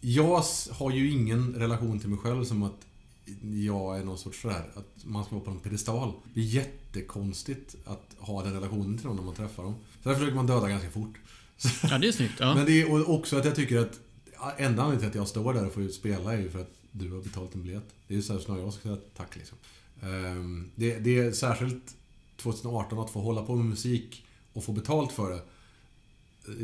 Jag 0.01 0.43
har 0.71 0.91
ju 0.91 1.11
ingen 1.11 1.55
relation 1.55 2.01
till 2.01 2.09
mig 2.09 2.19
själv 2.19 2.45
som 2.45 2.63
att 2.63 2.87
jag 3.43 3.99
är 3.99 4.05
någon 4.05 4.19
sorts 4.19 4.43
sådär, 4.43 4.71
att 4.75 5.05
man 5.05 5.25
ska 5.25 5.35
vara 5.35 5.45
på 5.45 5.51
en 5.51 5.59
pedestal. 5.61 6.13
Det 6.35 6.41
är 6.41 6.45
jättekonstigt 6.45 7.77
att 7.85 8.17
ha 8.19 8.43
den 8.43 8.53
relationen 8.53 8.99
till 8.99 9.07
dem 9.07 9.17
när 9.17 9.23
man 9.23 9.35
träffar 9.35 9.63
dem. 9.63 9.75
Så 10.03 10.09
där 10.09 10.17
försöker 10.17 10.37
man 10.37 10.47
döda 10.47 10.69
ganska 10.69 10.91
fort. 10.91 11.15
Ja, 11.91 11.99
det 11.99 12.09
är 12.09 12.13
snyggt. 12.13 12.35
Ja. 12.39 12.55
Men 12.55 12.67
det 12.67 12.81
är 12.81 13.11
också 13.11 13.37
att 13.37 13.45
jag 13.45 13.55
tycker 13.55 13.79
att 13.79 14.01
enda 14.59 14.83
anledningen 14.83 14.99
till 14.99 15.09
att 15.09 15.15
jag 15.15 15.29
står 15.29 15.55
där 15.55 15.67
och 15.67 15.73
får 15.75 15.89
spela 15.89 16.33
är 16.33 16.39
ju 16.39 16.51
för 16.51 16.59
att 16.59 16.73
du 16.93 17.11
har 17.13 17.21
betalt 17.21 17.55
en 17.55 17.63
biljett. 17.63 17.89
Det 18.09 18.15
är 18.15 18.17
ju 18.17 18.23
så 18.23 18.33
här 18.33 18.41
snarare 18.41 18.63
jag 18.63 18.73
ska 18.73 18.83
säga 18.83 18.97
tack 19.17 19.37
liksom. 19.37 19.59
Ehm, 20.03 20.71
Det, 20.75 20.99
det 20.99 21.19
är 21.19 21.33
särskilt 21.33 21.97
2018 22.37 22.99
att 22.99 23.11
få 23.11 23.21
hålla 23.21 23.43
på 23.43 23.57
med 23.57 23.65
musik 23.67 24.25
och 24.53 24.65
få 24.65 24.73
betalt 24.73 25.13
för 25.13 25.31
det. 25.31 25.41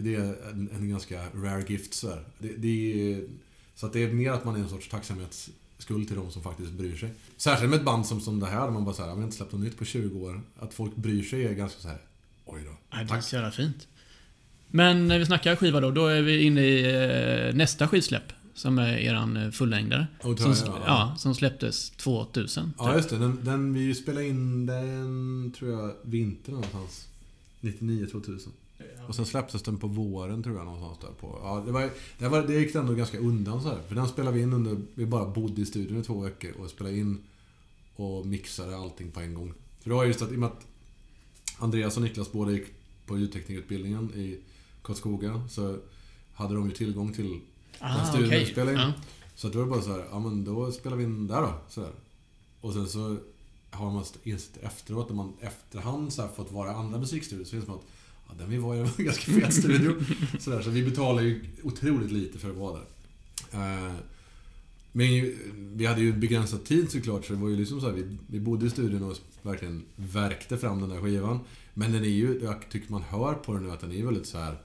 Det 0.00 0.14
är 0.14 0.48
en, 0.50 0.70
en 0.76 0.88
ganska 0.88 1.22
rare 1.34 1.64
gift 1.68 1.94
så. 1.94 2.18
Det, 2.38 2.48
det 2.56 3.12
är, 3.12 3.24
Så 3.74 3.86
att 3.86 3.92
det 3.92 4.02
är 4.02 4.12
mer 4.12 4.30
att 4.30 4.44
man 4.44 4.54
är 4.56 4.60
en 4.60 4.68
sorts 4.68 4.88
tacksamhetsskuld 4.88 6.08
till 6.08 6.16
de 6.16 6.30
som 6.30 6.42
faktiskt 6.42 6.72
bryr 6.72 6.96
sig. 6.96 7.10
Särskilt 7.36 7.70
med 7.70 7.78
ett 7.78 7.84
band 7.84 8.06
som, 8.06 8.20
som 8.20 8.40
det 8.40 8.46
här, 8.46 8.60
där 8.64 8.70
man 8.70 8.84
bara 8.84 8.94
säger 8.94 9.08
jag 9.08 9.16
har 9.16 9.22
inte 9.24 9.36
släppt 9.36 9.52
något 9.52 9.60
nytt 9.60 9.78
på 9.78 9.84
20 9.84 10.20
år. 10.26 10.40
Att 10.58 10.74
folk 10.74 10.96
bryr 10.96 11.22
sig 11.22 11.44
är 11.46 11.52
ganska 11.52 11.80
så 11.80 11.88
här. 11.88 11.98
oj 12.44 12.62
då. 12.64 12.70
Ja, 12.90 12.96
det 12.96 13.02
är 13.02 13.06
Tack. 13.08 13.22
så 13.24 13.36
jävla 13.36 13.50
fint. 13.50 13.88
Men 14.68 15.08
när 15.08 15.18
vi 15.18 15.26
snackar 15.26 15.56
skiva 15.56 15.80
då, 15.80 15.90
då 15.90 16.06
är 16.06 16.22
vi 16.22 16.42
inne 16.42 16.60
i 16.60 16.84
eh, 17.48 17.54
nästa 17.54 17.88
skivsläpp. 17.88 18.32
Som 18.54 18.78
är 18.78 18.98
eran 18.98 19.36
eh, 19.36 19.50
fullängdare. 19.50 20.06
Och 20.22 20.38
Som, 20.38 20.54
ja, 20.66 20.82
ja, 20.86 21.14
som 21.18 21.34
släpptes 21.34 21.90
2000. 21.90 22.72
Ja, 22.78 22.94
just 22.94 23.10
det. 23.10 23.18
Den, 23.18 23.44
den, 23.44 23.72
vi 23.72 23.94
spelade 23.94 24.26
in 24.26 24.66
den, 24.66 25.52
tror 25.58 25.70
jag, 25.70 25.94
vintern 26.02 26.54
någonstans. 26.54 27.08
99, 27.60 28.06
2000. 28.06 28.52
Och 29.08 29.14
sen 29.14 29.26
släpptes 29.26 29.62
den 29.62 29.78
på 29.78 29.86
våren, 29.86 30.42
tror 30.42 30.56
jag, 30.56 30.64
någonstans 30.64 30.98
där 31.00 31.20
på. 31.20 31.38
Ja, 31.42 31.62
det, 31.66 31.72
var, 31.72 31.90
det, 32.18 32.28
var, 32.28 32.42
det 32.42 32.54
gick 32.54 32.74
ändå 32.74 32.94
ganska 32.94 33.18
undan 33.18 33.62
så 33.62 33.68
här. 33.68 33.78
För 33.88 33.94
den 33.94 34.08
spelade 34.08 34.36
vi 34.36 34.42
in 34.42 34.52
under... 34.52 34.76
Vi 34.94 35.06
bara 35.06 35.28
bodde 35.28 35.62
i 35.62 35.66
studion 35.66 36.00
i 36.00 36.04
två 36.04 36.20
veckor 36.20 36.52
och 36.58 36.70
spelade 36.70 36.96
in 36.98 37.18
och 37.96 38.26
mixade 38.26 38.76
allting 38.76 39.10
på 39.10 39.20
en 39.20 39.34
gång. 39.34 39.54
För 39.80 39.90
det 39.90 39.96
var 39.96 40.04
just 40.04 40.22
att, 40.22 40.32
i 40.32 40.34
och 40.34 40.38
med 40.38 40.46
att 40.46 40.66
Andreas 41.58 41.96
och 41.96 42.02
Niklas 42.02 42.32
båda 42.32 42.52
gick 42.52 42.66
på 43.06 43.18
ljudteknikerutbildningen 43.18 44.14
i 44.14 44.38
Karlskoga, 44.82 45.42
så 45.50 45.76
hade 46.34 46.54
de 46.54 46.66
ju 46.66 46.74
tillgång 46.74 47.12
till 47.12 47.40
Ah, 47.78 48.04
studion 48.04 48.26
okej. 48.26 48.44
vi 48.44 48.52
spelade 48.52 48.72
in. 48.72 48.78
Ja. 48.78 48.92
Så 49.34 49.48
då 49.48 49.58
var 49.58 49.64
det 49.64 49.70
bara 49.70 49.82
så 49.82 49.92
här, 49.92 50.04
ja 50.10 50.18
men 50.18 50.44
då 50.44 50.72
spelar 50.72 50.96
vi 50.96 51.04
in 51.04 51.26
där 51.26 51.42
då. 51.42 51.54
Så 51.68 51.80
där. 51.80 51.92
Och 52.60 52.72
sen 52.72 52.88
så 52.88 53.16
har 53.70 53.90
man 53.90 54.04
insett 54.22 54.56
efteråt, 54.62 55.08
när 55.08 55.16
man 55.16 55.32
efterhand 55.40 56.12
så 56.12 56.28
fått 56.28 56.52
vara 56.52 56.70
i 56.70 56.74
andra 56.74 56.98
musikstudior, 56.98 57.44
så 57.44 57.56
är 57.56 57.60
det 57.60 57.66
som 57.66 57.74
att 57.74 57.86
ja, 58.28 58.34
den 58.38 58.50
vi 58.50 58.58
var 58.58 58.74
i 58.74 58.78
var 58.78 58.86
en 58.86 58.92
ganska 59.04 59.32
fet 59.32 59.54
studio. 59.54 59.94
så, 60.40 60.50
där, 60.50 60.62
så 60.62 60.70
vi 60.70 60.82
betalar 60.82 61.22
ju 61.22 61.44
otroligt 61.62 62.10
lite 62.10 62.38
för 62.38 62.50
att 62.50 62.56
vara 62.56 62.72
där. 62.72 62.86
Eh, 63.52 63.94
men 64.92 65.34
vi 65.76 65.86
hade 65.86 66.00
ju 66.00 66.12
begränsad 66.12 66.64
tid 66.64 66.90
såklart, 66.90 67.24
så 67.24 67.32
det 67.32 67.38
var 67.38 67.48
ju 67.48 67.56
liksom 67.56 67.80
så 67.80 67.86
här, 67.86 67.94
vi, 67.94 68.16
vi 68.26 68.40
bodde 68.40 68.66
i 68.66 68.70
studion 68.70 69.02
och 69.02 69.16
verkligen 69.42 69.84
verkte 69.96 70.58
fram 70.58 70.80
den 70.80 70.90
där 70.90 71.00
skivan. 71.00 71.40
Men 71.74 71.92
den 71.92 72.04
är 72.04 72.08
ju, 72.08 72.40
jag 72.42 72.68
tycker 72.70 72.92
man 72.92 73.02
hör 73.02 73.34
på 73.34 73.52
den 73.52 73.62
nu 73.62 73.70
att 73.70 73.80
den 73.80 73.92
är 73.92 74.04
väldigt 74.04 74.26
så 74.26 74.38
här. 74.38 74.56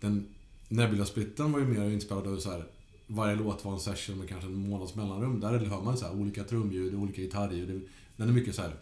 Den 0.00 0.26
Nebula-splitten 0.68 1.52
var 1.52 1.60
ju 1.60 1.66
mer 1.66 1.90
inspelad 1.90 2.26
av 2.26 2.38
så 2.38 2.50
här. 2.50 2.64
Varje 3.06 3.36
låt 3.36 3.64
var 3.64 3.72
en 3.72 3.80
session 3.80 4.18
med 4.18 4.28
kanske 4.28 4.46
en 4.46 4.68
månads 4.68 4.94
mellanrum. 4.94 5.40
Där 5.40 5.58
hör 5.58 5.82
man 5.82 5.96
så 5.96 6.06
här, 6.06 6.14
olika 6.14 6.44
trumljud, 6.44 6.94
olika 6.94 7.22
gitarrljud. 7.22 7.88
Den 8.16 8.28
är 8.28 8.32
mycket 8.32 8.54
så 8.54 8.62
här 8.62 8.74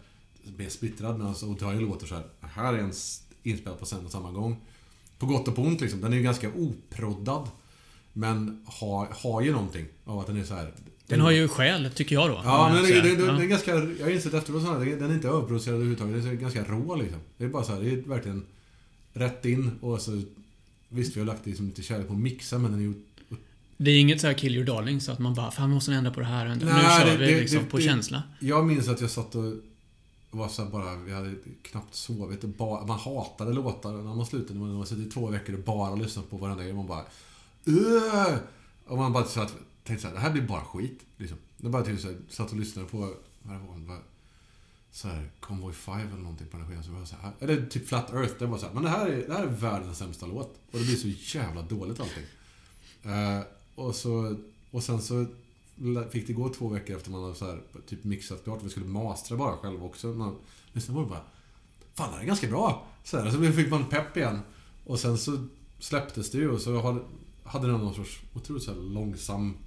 mer 0.57 0.69
splittrad 0.69 1.17
medan 1.17 1.35
Otario 1.43 1.81
låter 1.81 2.07
så 2.07 2.15
här. 2.15 2.23
Här 2.41 2.73
är 2.73 2.77
en 2.77 2.93
inspelad 3.43 3.79
på 3.79 3.85
sen 3.85 4.05
och 4.05 4.11
samma 4.11 4.31
gång. 4.31 4.57
På 5.19 5.25
gott 5.25 5.47
och 5.47 5.55
på 5.55 5.61
ont 5.61 5.81
liksom. 5.81 6.01
Den 6.01 6.13
är 6.13 6.17
ju 6.17 6.23
ganska 6.23 6.51
oproddad. 6.53 7.47
Men 8.13 8.65
har, 8.65 9.07
har 9.11 9.41
ju 9.41 9.51
någonting 9.51 9.85
av 10.05 10.19
att 10.19 10.27
den 10.27 10.37
är 10.37 10.43
så 10.43 10.53
här. 10.53 10.73
Den 11.07 11.21
har 11.21 11.31
ju 11.31 11.47
själ, 11.47 11.91
tycker 11.95 12.15
jag 12.15 12.29
då. 12.29 12.41
Ja, 12.43 12.71
men 12.73 12.83
det, 12.83 13.01
det, 13.01 13.09
ja. 13.09 13.25
den 13.25 13.41
är 13.41 13.45
ganska... 13.45 13.71
Jag 13.75 14.05
har 14.05 14.09
insett 14.09 14.33
efteråt 14.33 14.63
den 14.63 14.99
den 14.99 15.09
är 15.09 15.13
inte 15.13 15.27
överproducerad 15.27 15.75
överhuvudtaget. 15.75 16.23
Den 16.23 16.31
är 16.31 16.35
ganska 16.35 16.63
rå 16.63 16.95
liksom. 16.95 17.19
Det 17.37 17.45
är 17.45 17.49
bara 17.49 17.63
så 17.63 17.73
här, 17.73 17.81
det 17.81 17.91
är 17.91 17.97
verkligen 17.97 18.45
rätt 19.13 19.45
in 19.45 19.71
och 19.81 20.01
så... 20.01 20.21
Visst, 20.93 21.15
vi 21.15 21.19
har 21.19 21.27
lagt 21.27 21.45
liksom 21.45 21.65
lite 21.65 21.81
kärlek 21.83 22.07
på 22.07 22.13
att 22.13 22.19
mixa, 22.19 22.57
men 22.57 22.71
den 22.71 22.79
är 22.79 22.83
ju... 22.83 22.93
Det 23.77 23.91
är 23.91 23.99
inget 23.99 24.21
så 24.21 24.27
här 24.27 24.33
kill 24.33 24.55
your 24.55 24.65
darling, 24.65 25.01
så 25.01 25.11
att 25.11 25.19
man 25.19 25.33
bara 25.33 25.51
Fan, 25.51 25.69
vi 25.69 25.73
måste 25.75 25.93
ändra 25.93 26.11
på 26.11 26.19
det 26.19 26.25
här. 26.25 26.45
nu 26.55 26.65
Nej, 26.65 26.99
kör 26.99 27.05
det- 27.05 27.17
vi 27.17 27.33
det- 27.33 27.39
liksom 27.41 27.59
det- 27.63 27.69
på 27.69 27.79
känsla. 27.79 28.23
Jag 28.39 28.65
minns 28.65 28.87
att 28.87 29.01
jag 29.01 29.09
satt 29.09 29.35
och 29.35 29.53
var 30.31 30.47
så 30.47 30.65
bara, 30.65 30.95
vi 30.95 31.13
hade 31.13 31.33
knappt 31.61 31.95
sovit. 31.95 32.41
Det 32.41 32.47
Bara, 32.47 32.85
man 32.85 32.99
hatade 32.99 33.53
låtar 33.53 33.91
när 33.91 34.15
man 34.15 34.25
slutade. 34.25 34.59
Man 34.59 34.75
har 34.75 34.85
suttit 34.85 35.07
i 35.07 35.11
två 35.11 35.27
veckor 35.27 35.55
och 35.55 35.61
bara 35.63 35.95
lyssnat 35.95 36.29
på 36.29 36.37
varenda 36.37 36.63
grej. 36.63 36.73
Man 36.73 36.87
bara... 36.87 37.03
Öh! 37.67 38.35
Och 38.87 38.97
man 38.97 39.13
bara 39.13 39.25
satt, 39.25 39.53
tänkte 39.83 40.01
så 40.01 40.07
här, 40.07 40.15
det 40.15 40.21
här 40.21 40.31
blir 40.31 40.41
bara 40.41 40.61
skit. 40.61 40.99
Liksom. 41.17 41.37
Det 41.57 41.69
bara 41.69 41.83
typ 41.85 41.99
så 41.99 42.07
här, 42.07 42.17
satt 42.29 42.51
och 42.51 42.57
lyssnade 42.57 42.87
på, 42.87 42.97
vad 43.43 43.59
var 43.59 43.99
så 44.93 45.07
här, 45.07 45.29
Convoy 45.39 45.73
5 45.73 45.99
eller 45.99 46.17
någonting 46.17 46.47
på 46.47 46.57
den 46.57 46.65
här 46.65 46.69
skivan. 46.69 46.83
Så 46.83 46.91
var 46.91 46.99
jag 46.99 47.07
så 47.07 47.15
här, 47.15 47.29
ah, 47.29 47.33
eller 47.39 47.65
typ 47.65 47.87
Flat 47.87 48.13
Earth. 48.13 48.33
Det 48.39 48.45
var 48.45 48.57
så 48.57 48.65
här, 48.65 48.73
men 48.73 48.83
det 48.83 48.89
här, 48.89 49.07
är, 49.07 49.27
det 49.27 49.33
här 49.33 49.43
är 49.43 49.47
världens 49.47 49.97
sämsta 49.97 50.25
låt. 50.25 50.59
Och 50.71 50.79
det 50.79 50.85
blir 50.85 50.95
så 50.95 51.37
jävla 51.37 51.61
dåligt 51.61 51.99
allting. 51.99 52.23
Eh, 53.03 53.41
och, 53.75 53.95
så, 53.95 54.35
och 54.71 54.83
sen 54.83 55.01
så 55.01 55.25
fick 56.11 56.27
det 56.27 56.33
gå 56.33 56.49
två 56.49 56.69
veckor 56.69 56.95
efter 56.95 57.11
man 57.11 57.23
hade 57.23 57.35
så 57.35 57.45
här, 57.45 57.61
typ 57.87 58.03
mixat 58.03 58.43
klart. 58.43 58.63
Vi 58.63 58.69
skulle 58.69 58.85
mastra 58.85 59.37
bara 59.37 59.57
själv 59.57 59.85
också. 59.85 60.07
Man 60.07 60.35
lyssnade 60.73 60.99
på 60.99 61.03
det 61.03 61.09
bara. 61.09 61.23
Fan, 61.93 62.09
det 62.09 62.15
här 62.15 62.23
är 62.23 62.27
ganska 62.27 62.47
bra. 62.47 62.85
Så, 63.03 63.19
här, 63.19 63.31
så 63.31 63.53
fick 63.53 63.71
man 63.71 63.85
pepp 63.85 64.17
igen. 64.17 64.39
Och 64.85 64.99
sen 64.99 65.17
så 65.17 65.47
släpptes 65.79 66.31
det 66.31 66.37
ju 66.37 66.51
och 66.51 66.61
så 66.61 66.81
hade, 66.81 66.99
hade 67.43 67.67
den 67.67 67.79
någon 67.79 67.95
sorts 67.95 68.21
otroligt 68.33 68.63
så 68.63 68.73
här 68.73 68.81
långsam... 68.81 69.57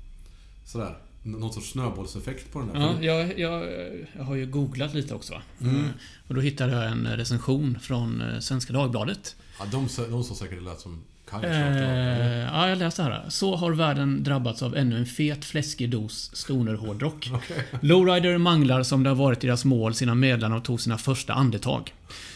Sådär. 0.65 0.99
Någon 1.27 1.53
sorts 1.53 1.71
snöbollseffekt 1.71 2.53
på 2.53 2.59
den 2.59 2.69
där. 2.69 2.81
Ja, 2.81 3.03
jag, 3.03 3.39
jag, 3.39 3.69
jag 4.17 4.25
har 4.25 4.35
ju 4.35 4.47
googlat 4.47 4.95
lite 4.95 5.15
också. 5.15 5.33
Va? 5.33 5.43
Mm. 5.61 5.89
Och 6.29 6.35
då 6.35 6.41
hittade 6.41 6.73
jag 6.73 6.93
en 6.93 7.07
recension 7.07 7.79
från 7.83 8.21
eh, 8.21 8.39
Svenska 8.39 8.73
Dagbladet. 8.73 9.37
Ja, 9.59 9.65
de, 9.73 9.89
de 10.11 10.25
sa 10.25 10.35
säkert 10.35 10.59
det 10.59 10.65
lät 10.65 10.81
som 10.81 11.03
Kanye. 11.31 11.49
Eh, 11.49 12.39
ja, 12.39 12.69
jag 12.69 12.79
läste 12.79 13.03
här. 13.03 13.25
Så 13.29 13.57
har 13.57 13.73
världen 13.73 14.25
drabbats 14.25 14.63
av 14.63 14.77
ännu 14.77 14.99
en 14.99 15.07
fet, 15.07 15.45
fläskig 15.45 15.91
dos 15.91 16.31
stoner-hårdrock. 16.35 17.31
Lowrider 17.81 18.39
manglar 18.39 18.83
som 18.83 19.03
det 19.03 19.11
har 19.11 19.17
varit 19.17 19.41
deras 19.41 19.65
mål 19.65 19.95
sedan 19.95 20.21
medlemmarna 20.21 20.61
tog 20.61 20.81
sina 20.81 20.99
första 20.99 21.35
andetag. 21.35 21.95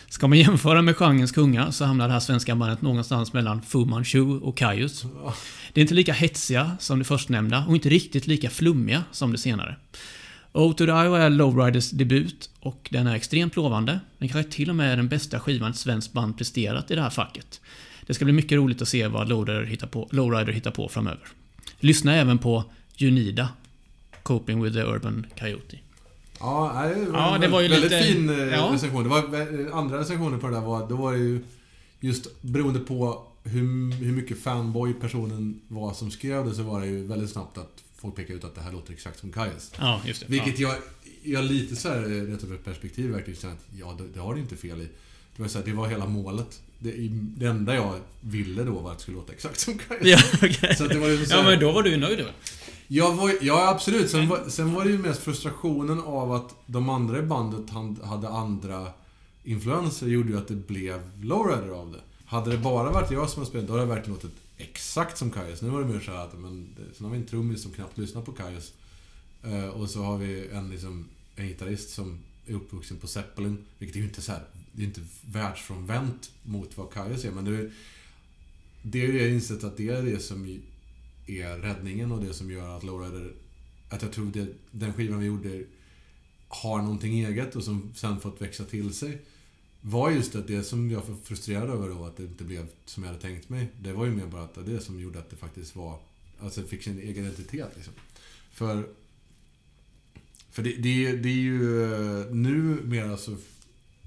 Ska 0.08 0.28
man 0.28 0.38
jämföra 0.38 0.82
med 0.82 0.96
genrens 0.96 1.32
kungar 1.32 1.70
så 1.70 1.84
hamnar 1.84 2.06
det 2.06 2.12
här 2.12 2.20
svenska 2.20 2.54
bandet 2.54 2.82
någonstans 2.82 3.32
mellan 3.32 3.62
Fu 3.62 3.84
Manchu 3.84 4.38
och 4.40 4.56
Kaius. 4.56 5.04
Det 5.72 5.80
är 5.80 5.82
inte 5.82 5.94
lika 5.94 6.12
hetsiga 6.12 6.76
som 6.80 6.98
det 6.98 7.04
förstnämnda 7.04 7.64
och 7.68 7.74
inte 7.74 7.88
riktigt 7.88 8.26
lika 8.26 8.50
flummiga 8.50 9.04
som 9.12 9.32
det 9.32 9.38
senare. 9.38 9.76
O 10.52 10.72
to 10.72 10.78
the 10.86 10.90
Iowa 10.92 11.18
är 11.22 11.30
Lowriders 11.30 11.90
debut 11.90 12.50
och 12.60 12.88
den 12.92 13.06
är 13.06 13.14
extremt 13.14 13.56
lovande. 13.56 14.00
Den 14.18 14.28
kanske 14.28 14.52
till 14.52 14.70
och 14.70 14.76
med 14.76 14.92
är 14.92 14.96
den 14.96 15.08
bästa 15.08 15.40
skivan 15.40 15.70
ett 15.70 15.76
svenskt 15.76 16.12
band 16.12 16.38
presterat 16.38 16.90
i 16.90 16.94
det 16.94 17.02
här 17.02 17.10
facket. 17.10 17.60
Det 18.06 18.14
ska 18.14 18.24
bli 18.24 18.34
mycket 18.34 18.56
roligt 18.56 18.82
att 18.82 18.88
se 18.88 19.06
vad 19.06 19.28
Lowrider 19.28 19.64
hittar 19.64 19.86
på, 19.86 20.08
Lowrider 20.10 20.52
hittar 20.52 20.70
på 20.70 20.88
framöver. 20.88 21.26
Lyssna 21.80 22.14
även 22.16 22.38
på 22.38 22.64
Junida, 22.96 23.48
Coping 24.22 24.62
with 24.62 24.76
the 24.76 24.82
Urban 24.82 25.26
Coyote. 25.40 25.78
Ja, 26.40 26.90
det 26.94 27.10
var, 27.10 27.18
Ja, 27.18 27.34
en 27.34 27.40
det 27.40 27.48
var 27.48 27.60
ju 27.60 27.68
väldigt 27.68 27.90
lite- 27.92 28.04
fin 28.04 28.30
eh, 28.30 28.36
ja. 28.38 28.70
recension. 28.72 29.02
Det 29.02 29.08
var, 29.08 29.18
eh, 29.18 29.76
andra 29.76 29.98
recensioner 30.00 30.38
på 30.38 30.46
det 30.48 30.54
där 30.54 30.60
var, 30.60 30.88
då 30.88 30.96
var 30.96 31.12
det 31.12 31.18
ju 31.18 31.44
just 32.00 32.42
beroende 32.42 32.80
på 32.80 33.26
hur, 33.44 33.92
hur 33.92 34.12
mycket 34.12 34.42
fanboy 34.42 34.92
personen 34.94 35.60
var 35.68 35.92
som 35.92 36.10
skrev 36.10 36.44
det 36.46 36.54
så 36.54 36.62
var 36.62 36.80
det 36.80 36.86
ju 36.86 37.06
väldigt 37.06 37.30
snabbt 37.30 37.58
att 37.58 37.84
folk 37.96 38.14
pekade 38.16 38.34
ut 38.38 38.44
att 38.44 38.54
det 38.54 38.60
här 38.60 38.72
låter 38.72 38.92
exakt 38.92 39.18
som 39.18 39.32
Kajas. 39.32 39.72
Ja, 39.78 40.00
just 40.06 40.20
det. 40.20 40.26
Vilket 40.32 40.58
jag, 40.58 40.74
jag 41.22 41.44
lite 41.44 41.76
så 41.76 41.88
här, 41.88 42.00
rätt 42.50 42.64
perspektiv 42.64 43.10
verkligen 43.10 43.40
känner 43.40 43.54
att 43.54 43.66
ja, 43.78 43.96
det, 43.98 44.04
det 44.14 44.20
har 44.20 44.34
det 44.34 44.40
inte 44.40 44.56
fel 44.56 44.80
i. 44.80 44.88
Det 45.36 45.42
var, 45.42 45.48
så 45.48 45.58
här, 45.58 45.66
det 45.66 45.72
var 45.72 45.88
hela 45.88 46.06
målet. 46.06 46.62
Det, 46.78 46.92
det 47.36 47.46
enda 47.46 47.74
jag 47.74 47.94
ville 48.20 48.64
då 48.64 48.72
var 48.72 48.90
att 48.92 48.96
det 48.98 49.02
skulle 49.02 49.16
låta 49.16 49.32
exakt 49.32 49.58
som 49.60 49.78
Kajas. 49.78 50.02
Ja, 50.06 50.18
okej. 50.48 50.76
Så 50.76 50.86
det 50.86 50.98
var 50.98 51.24
så 51.24 51.32
Ja, 51.34 51.36
här- 51.42 51.50
men 51.50 51.60
då 51.60 51.72
var 51.72 51.82
du 51.82 51.90
ju 51.90 51.96
nöjd 51.96 52.18
väl? 52.18 52.32
jag 52.88 53.12
var, 53.14 53.32
ja, 53.40 53.68
absolut. 53.70 54.10
Sen 54.10 54.28
var, 54.28 54.48
sen 54.48 54.72
var 54.74 54.84
det 54.84 54.90
ju 54.90 54.98
mest 54.98 55.22
frustrationen 55.22 56.00
av 56.00 56.32
att 56.32 56.54
de 56.66 56.88
andra 56.88 57.18
i 57.18 57.22
bandet 57.22 57.70
hade 58.04 58.28
andra 58.28 58.86
influenser 59.44 60.06
gjorde 60.06 60.28
ju 60.28 60.38
att 60.38 60.48
det 60.48 60.54
blev 60.54 61.00
lowrider 61.22 61.68
av 61.68 61.92
det. 61.92 62.00
Hade 62.30 62.50
det 62.50 62.58
bara 62.58 62.90
varit 62.90 63.10
jag 63.10 63.30
som 63.30 63.40
hade 63.40 63.50
spelat, 63.50 63.66
då 63.66 63.72
hade 63.72 63.84
det 63.84 63.94
verkligen 63.94 64.14
låtit 64.14 64.38
exakt 64.56 65.18
som 65.18 65.30
Kajus. 65.30 65.62
Nu 65.62 65.68
var 65.68 65.80
det 65.80 65.86
mer 65.86 66.00
så 66.00 66.10
här 66.10 66.18
att, 66.18 66.38
men, 66.38 66.76
sen 66.94 67.04
har 67.04 67.12
vi 67.12 67.18
en 67.18 67.26
trummis 67.26 67.62
som 67.62 67.72
knappt 67.72 67.98
lyssnar 67.98 68.22
på 68.22 68.32
Kajus. 68.32 68.72
Uh, 69.46 69.68
och 69.68 69.90
så 69.90 70.02
har 70.02 70.18
vi 70.18 70.48
en, 70.48 70.70
liksom, 70.70 71.08
en 71.36 71.48
gitarrist 71.48 71.90
som 71.90 72.18
är 72.46 72.54
uppvuxen 72.54 72.96
på 72.96 73.06
Zeppelin. 73.06 73.64
Vilket 73.78 73.96
är 73.96 74.00
ju 74.00 74.06
inte 74.06 74.22
så 74.22 74.32
här, 74.32 74.42
det 74.72 74.82
är 74.82 74.86
inte 74.86 75.00
världsfrånvänt 75.26 76.30
mot 76.42 76.76
vad 76.78 76.92
Kajus 76.92 77.24
är, 77.24 77.30
men 77.30 77.44
det 77.44 77.56
är 77.56 77.70
det 78.82 79.02
är 79.02 79.06
ju 79.06 79.12
det 79.12 79.22
jag 79.22 79.30
insett 79.30 79.64
att 79.64 79.76
det 79.76 79.88
är 79.88 80.02
det 80.02 80.20
som 80.20 80.60
är 81.26 81.58
räddningen 81.58 82.12
och 82.12 82.24
det 82.24 82.34
som 82.34 82.50
gör 82.50 82.76
att 82.76 82.84
Laura 82.84 83.06
är, 83.06 83.32
Att 83.88 84.02
jag 84.02 84.12
tror 84.12 84.26
det, 84.26 84.46
den 84.70 84.92
skivan 84.92 85.18
vi 85.20 85.26
gjorde 85.26 85.64
har 86.48 86.82
någonting 86.82 87.24
eget 87.24 87.56
och 87.56 87.64
som 87.64 87.92
sen 87.96 88.20
fått 88.20 88.42
växa 88.42 88.64
till 88.64 88.94
sig. 88.94 89.18
Var 89.80 90.10
just 90.10 90.34
att 90.34 90.46
det 90.46 90.62
som 90.62 90.90
jag 90.90 91.00
var 91.00 91.16
frustrerad 91.24 91.70
över 91.70 91.88
då, 91.88 92.04
att 92.04 92.16
det 92.16 92.22
inte 92.22 92.44
blev 92.44 92.66
som 92.84 93.02
jag 93.02 93.10
hade 93.10 93.22
tänkt 93.22 93.48
mig. 93.48 93.68
Det 93.80 93.92
var 93.92 94.04
ju 94.04 94.10
mer 94.10 94.26
bara 94.26 94.42
att 94.42 94.66
det 94.66 94.80
som 94.80 95.00
gjorde 95.00 95.18
att 95.18 95.30
det 95.30 95.36
faktiskt 95.36 95.76
var... 95.76 95.98
Alltså 96.40 96.62
fick 96.62 96.82
sin 96.82 96.98
egen 96.98 97.24
identitet 97.24 97.68
liksom. 97.76 97.92
För... 98.52 98.88
För 100.50 100.62
det, 100.62 100.72
det, 100.72 101.16
det 101.16 101.28
är 101.28 101.32
ju... 101.32 101.60
Nu 102.30 102.80
mer 102.84 103.16
så 103.16 103.32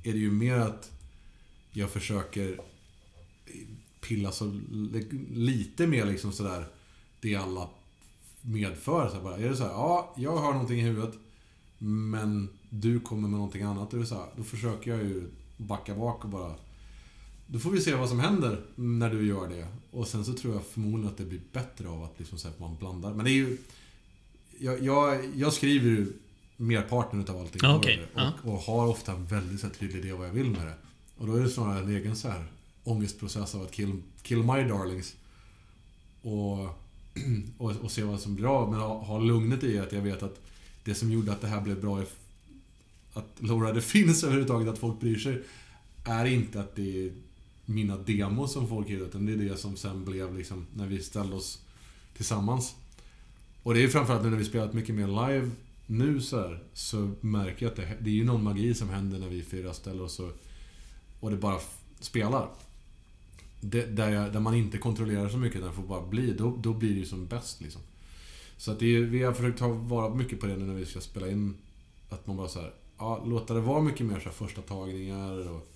är 0.04 0.14
det 0.14 0.20
ju 0.20 0.32
mer 0.32 0.56
att 0.56 0.92
jag 1.72 1.90
försöker 1.90 2.60
pilla 4.02 4.32
så 4.32 4.60
lite 5.34 5.88
mer 5.88 6.06
liksom 6.06 6.32
sådär 6.32 6.68
det 7.20 7.36
alla 7.36 7.70
medför. 8.42 9.10
Så 9.10 9.22
bara, 9.22 9.38
är 9.38 9.50
det 9.50 9.56
så 9.56 9.64
här, 9.64 9.72
ja, 9.72 10.14
jag 10.18 10.38
har 10.38 10.54
någonting 10.54 10.80
i 10.80 10.84
huvudet 10.84 11.16
men 11.78 12.50
du 12.70 13.00
kommer 13.00 13.22
med 13.22 13.38
någonting 13.38 13.62
annat. 13.62 13.94
Är 13.94 13.98
det 13.98 14.06
så 14.06 14.16
här, 14.16 14.28
då 14.38 14.44
försöker 14.44 14.92
jag 14.92 15.04
ju 15.04 15.30
backa 15.64 15.96
bak 15.96 16.24
och 16.24 16.30
bara 16.30 16.56
då 17.48 17.60
får 17.60 17.72
vi 17.72 17.82
se 17.82 17.96
vad 17.96 18.10
som 18.10 18.20
händer 18.20 18.62
när 18.76 19.10
du 19.10 19.28
gör 19.28 19.48
det. 19.48 19.68
Och 19.92 20.08
sen 20.08 20.26
så 20.26 20.34
tror 20.34 20.54
jag 20.54 20.66
förmodligen 20.66 21.12
att 21.12 21.18
det 21.18 21.26
blir 21.26 21.42
bättre 21.52 21.88
av 21.88 22.04
att 22.04 22.20
liksom 22.20 22.38
så 22.38 22.48
här, 22.48 22.56
man 22.60 22.76
blandar. 22.76 23.14
Men 23.14 23.26
det 23.26 23.32
är 23.32 23.34
ju... 23.34 23.58
Jag, 24.60 24.84
jag, 24.84 25.26
jag 25.36 25.54
skriver 25.54 25.90
ju 25.90 26.14
merparten 26.58 27.22
utav 27.22 27.38
allting. 27.38 27.60
Ja. 28.16 28.34
Och, 28.44 28.54
och 28.54 28.60
har 28.60 28.88
ofta 28.88 29.12
en 29.12 29.26
väldigt 29.26 29.60
så 29.60 29.68
här, 29.68 29.74
tydlig 29.74 30.00
idé 30.00 30.14
vad 30.14 30.28
jag 30.28 30.34
vill 30.34 30.50
med 30.50 30.68
det. 30.68 30.76
Och 31.18 31.28
då 31.28 31.36
är 31.36 31.42
det 31.42 31.50
snarare 31.50 31.80
en 31.80 31.90
egen 31.90 32.16
så 32.16 32.30
här 32.30 32.46
ångestprocess 32.84 33.56
av 33.56 33.62
att 33.62 33.72
kill, 33.72 34.02
kill 34.22 34.38
my 34.38 34.64
darlings. 34.64 35.16
Och, 36.22 36.60
och, 37.58 37.72
och 37.82 37.92
se 37.92 38.04
vad 38.04 38.20
som 38.20 38.36
blir 38.36 38.46
av. 38.46 38.72
Men 38.72 38.80
ha, 38.80 39.04
ha 39.04 39.20
lugnet 39.20 39.64
i 39.64 39.80
att 39.80 39.92
jag 39.92 40.02
vet 40.02 40.24
att 40.24 40.42
det 40.84 40.96
som 40.96 41.12
gjorde 41.12 41.32
att 41.32 41.42
det 41.42 41.48
här 41.48 41.62
blev 41.62 41.82
bra 41.82 42.00
är 42.00 42.06
att 43.14 43.36
Laura 43.38 43.74
det 43.74 43.82
finns 43.96 44.24
överhuvudtaget, 44.24 44.68
att 44.68 44.80
folk 44.80 45.00
bryr 45.00 45.20
sig. 45.20 45.44
Är 46.04 46.26
inte 46.26 46.60
att 46.60 46.76
det 46.76 47.06
är 47.06 47.12
mina 47.66 47.98
demos 47.98 48.54
som 48.54 48.68
folk 48.68 48.90
gillar, 48.90 49.06
utan 49.06 49.26
det 49.26 49.34
är 49.34 49.38
det 49.38 49.58
som 49.58 49.76
sen 49.78 50.06
blev 50.06 50.38
liksom 50.38 50.66
när 50.74 50.88
vi 50.88 51.00
ställde 51.00 51.36
oss 51.36 51.62
tillsammans. 52.16 52.76
Och 53.64 53.74
det 53.74 53.84
är 53.84 53.88
framförallt 53.88 54.24
nu 54.24 54.30
när 54.30 54.38
vi 54.38 54.46
spelat 54.46 54.74
mycket 54.74 54.96
mer 54.96 55.08
live 55.08 55.52
nu 55.88 56.22
så 56.22 56.40
här, 56.40 56.64
så 56.74 57.12
märker 57.22 57.66
jag 57.66 57.72
att 57.72 57.76
det, 57.76 57.98
det 58.02 58.10
är 58.10 58.14
ju 58.14 58.26
någon 58.26 58.44
magi 58.44 58.74
som 58.74 58.90
händer 58.90 59.20
när 59.20 59.28
vi 59.28 59.44
fyra 59.44 59.74
ställer 59.74 60.04
oss 60.04 60.20
och, 60.20 60.32
och 61.20 61.32
det 61.32 61.38
bara 61.38 61.60
spelar. 62.00 62.50
Det, 63.62 63.86
där, 63.86 64.10
jag, 64.10 64.34
där 64.34 64.40
man 64.40 64.56
inte 64.56 64.78
kontrollerar 64.78 65.30
så 65.30 65.38
mycket, 65.38 65.62
där 65.62 65.68
det 65.68 65.74
får 65.74 65.84
bara 65.84 66.08
bli. 66.08 66.34
Då, 66.34 66.56
då 66.58 66.74
blir 66.74 66.90
det 66.90 67.00
ju 67.00 67.06
som 67.06 67.26
bäst 67.26 67.62
liksom. 67.62 67.82
Så 68.58 68.72
att 68.72 68.80
det 68.80 68.96
är, 68.96 69.02
vi 69.02 69.24
har 69.24 69.34
försökt 69.34 69.60
ta 69.60 69.68
vara 69.68 70.16
mycket 70.16 70.40
på 70.40 70.46
det 70.46 70.56
nu 70.56 70.66
när 70.66 70.74
vi 70.74 70.86
ska 70.86 71.02
spela 71.02 71.30
in. 71.30 71.56
Att 72.10 72.28
man 72.28 72.38
bara 72.38 72.48
så 72.48 72.60
här, 72.60 72.74
ja, 72.98 73.24
låta 73.26 73.54
det 73.54 73.60
vara 73.60 73.82
mycket 73.82 74.06
mer 74.06 74.20
så 74.20 74.26
här 74.26 74.32
första 74.32 74.62
tagningar 74.62 75.50
och, 75.50 75.73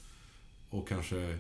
och 0.70 0.88
kanske... 0.88 1.38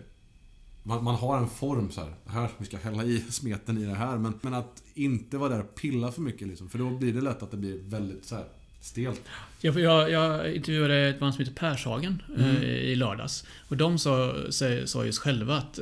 Man, 0.83 1.03
man 1.03 1.15
har 1.15 1.37
en 1.37 1.49
form 1.49 1.91
så 1.91 2.01
här, 2.01 2.13
här, 2.25 2.49
vi 2.57 2.65
ska 2.65 2.77
hälla 2.77 3.03
i 3.03 3.19
smeten 3.29 3.77
i 3.77 3.85
det 3.85 3.95
här. 3.95 4.17
Men, 4.17 4.33
men 4.41 4.53
att 4.53 4.83
inte 4.93 5.37
vara 5.37 5.49
där 5.49 5.59
och 5.59 5.75
pilla 5.75 6.11
för 6.11 6.21
mycket 6.21 6.47
liksom. 6.47 6.69
För 6.69 6.77
då 6.77 6.89
blir 6.89 7.13
det 7.13 7.21
lätt 7.21 7.43
att 7.43 7.51
det 7.51 7.57
blir 7.57 7.79
väldigt 7.83 8.25
så 8.25 8.35
här 8.35 8.45
stelt. 8.81 9.21
Jag, 9.61 9.79
jag, 9.79 10.11
jag 10.11 10.53
intervjuade 10.55 11.07
ett 11.09 11.19
band 11.19 11.33
som 11.35 11.45
heter 11.45 11.55
Pershagen 11.55 12.21
Mm. 12.35 12.55
eh, 12.55 12.63
i 12.63 12.95
lördags. 12.95 13.45
Och 13.69 13.77
de 13.77 13.99
sa 13.99 15.05
just 15.05 15.19
själva 15.19 15.57
att 15.57 15.79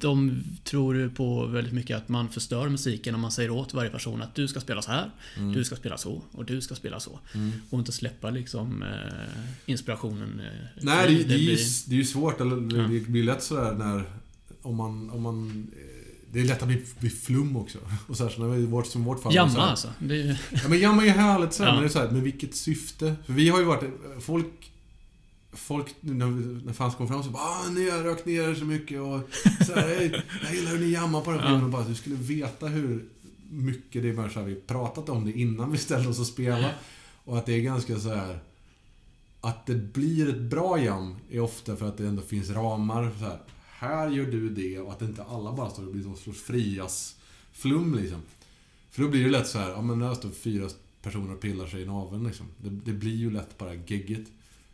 de 0.00 0.42
tror 0.64 1.08
på 1.08 1.46
väldigt 1.46 1.72
mycket 1.72 1.96
att 1.96 2.08
man 2.08 2.28
förstör 2.28 2.68
musiken 2.68 3.14
om 3.14 3.20
man 3.20 3.32
säger 3.32 3.50
åt 3.50 3.74
varje 3.74 3.90
person 3.90 4.22
att 4.22 4.34
du 4.34 4.48
ska 4.48 4.60
spela 4.60 4.82
så 4.82 4.90
här, 4.90 5.10
Mm. 5.36 5.52
du 5.52 5.64
ska 5.64 5.76
spela 5.76 5.98
så 5.98 6.22
och 6.32 6.44
du 6.44 6.60
ska 6.60 6.74
spela 6.74 7.00
så. 7.00 7.18
Mm. 7.34 7.52
Och 7.70 7.78
inte 7.78 7.92
släppa 7.92 8.30
liksom 8.30 8.82
eh, 8.82 8.88
inspirationen. 9.66 10.40
Eh, 10.40 10.46
Nej, 10.82 11.06
det, 11.08 11.24
det, 11.24 11.34
är 11.34 11.38
ju, 11.38 11.46
blir- 11.46 11.88
det 11.88 11.94
är 11.94 11.98
ju 11.98 12.04
svårt. 12.04 12.40
Eller, 12.40 12.76
Ja. 12.78 12.88
Det 12.88 13.00
blir 13.08 13.22
lätt 13.24 13.42
sådär 13.42 13.74
när... 13.74 14.04
Om 14.62 14.76
man... 14.76 15.10
Om 15.10 15.22
man 15.22 15.66
eh, 15.76 15.84
det 16.32 16.40
är 16.40 16.44
lätt 16.44 16.62
att 16.62 16.68
bli, 16.68 16.82
bli 17.00 17.10
flum 17.10 17.56
också. 17.56 17.78
Och 18.06 18.16
så 18.16 18.22
här, 18.24 18.30
så 18.30 18.40
när 18.40 18.48
vi, 18.56 18.66
vårt, 18.66 18.86
som 18.86 19.04
vårt 19.04 19.22
fall. 19.22 19.32
så 19.32 19.36
Jamma 19.36 19.50
här- 19.52 19.70
alltså. 19.70 19.88
Det 19.98 20.16
ju- 20.16 20.36
Ja 20.50 20.68
men 20.68 20.78
jamma 20.78 21.04
är 21.06 21.10
härligt 21.10 21.52
så 21.52 21.62
här, 21.62 21.70
Ja. 21.70 21.74
men 21.74 21.82
det 21.82 21.88
är 21.88 21.92
så 21.92 21.98
här, 21.98 22.10
med 22.10 22.22
vilket 22.22 22.54
syfte? 22.54 23.16
För 23.26 23.32
vi 23.32 23.48
har 23.48 23.58
ju 23.58 23.64
varit... 23.64 23.84
Folk... 24.20 24.70
Folk, 25.52 25.94
när, 26.00 26.72
fans 26.72 26.94
kom 26.94 27.08
fram 27.08 27.22
så 27.22 27.30
bara 27.30 27.42
ah, 27.42 27.70
ni 27.70 27.90
har 27.90 27.98
rökt 27.98 28.26
ner 28.26 28.48
er 28.48 28.54
så 28.54 28.64
mycket 28.64 29.00
och 29.00 29.20
så 29.66 29.74
här, 29.74 29.88
"Hej, 29.88 30.22
Jag 30.42 30.54
gillar 30.54 30.70
hur 30.70 30.78
ni 30.78 30.92
jammar 30.92 31.20
på 31.20 31.30
den 31.30 31.40
Ja. 31.40 31.46
filmen. 31.46 31.64
Och 31.64 31.70
bara, 31.70 31.84
du 31.88 31.94
skulle 31.94 32.16
veta 32.16 32.66
hur 32.66 33.08
mycket 33.50 34.02
det 34.02 34.08
är 34.08 34.28
så 34.28 34.40
här, 34.40 34.46
vi 34.46 34.54
pratat 34.54 35.08
om 35.08 35.24
det 35.24 35.32
innan 35.32 35.72
vi 35.72 35.78
ställde 35.78 36.08
oss 36.08 36.18
och 36.20 36.26
spelade. 36.26 36.74
Och 37.24 37.38
att 37.38 37.46
det 37.46 37.52
är 37.54 37.60
ganska 37.60 37.98
så 38.00 38.14
här 38.14 38.38
Att 39.40 39.66
det 39.66 39.74
blir 39.74 40.28
ett 40.28 40.40
bra 40.40 40.82
jam 40.82 41.16
är 41.30 41.40
ofta 41.40 41.76
för 41.76 41.88
att 41.88 41.96
det 41.98 42.06
ändå 42.06 42.22
finns 42.22 42.50
ramar. 42.50 43.10
Så 43.18 43.24
här, 43.24 43.38
här 43.68 44.10
gör 44.10 44.26
du 44.26 44.48
det 44.48 44.78
och 44.80 44.92
att 44.92 45.02
inte 45.02 45.22
alla 45.24 45.52
bara 45.52 45.70
står 45.70 45.86
och 45.86 45.92
blir 45.92 46.04
någon 46.04 46.16
sorts 46.16 46.40
frias 46.42 47.16
flum 47.52 47.94
liksom. 47.94 48.22
För 48.90 49.02
då 49.02 49.08
blir 49.08 49.24
det 49.24 49.30
lätt 49.30 49.46
så 49.48 49.58
här, 49.58 49.70
ja 49.70 49.82
men 49.82 49.98
där 49.98 50.14
står 50.14 50.30
fyra 50.30 50.68
personer 51.02 51.34
och 51.34 51.40
pillar 51.40 51.66
sig 51.66 51.82
i 51.82 51.86
naveln 51.86 52.24
liksom. 52.26 52.46
Det, 52.58 52.70
det 52.70 52.92
blir 52.92 53.16
ju 53.16 53.30
lätt 53.30 53.58
bara 53.58 53.74
geggigt. 53.74 54.30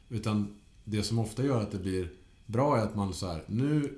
Utan 0.08 0.54
det 0.84 1.02
som 1.02 1.18
ofta 1.18 1.44
gör 1.44 1.60
att 1.62 1.72
det 1.72 1.78
blir 1.78 2.08
bra 2.46 2.78
är 2.78 2.82
att 2.82 2.96
man 2.96 3.14
så 3.14 3.26
här, 3.26 3.42
nu 3.46 3.94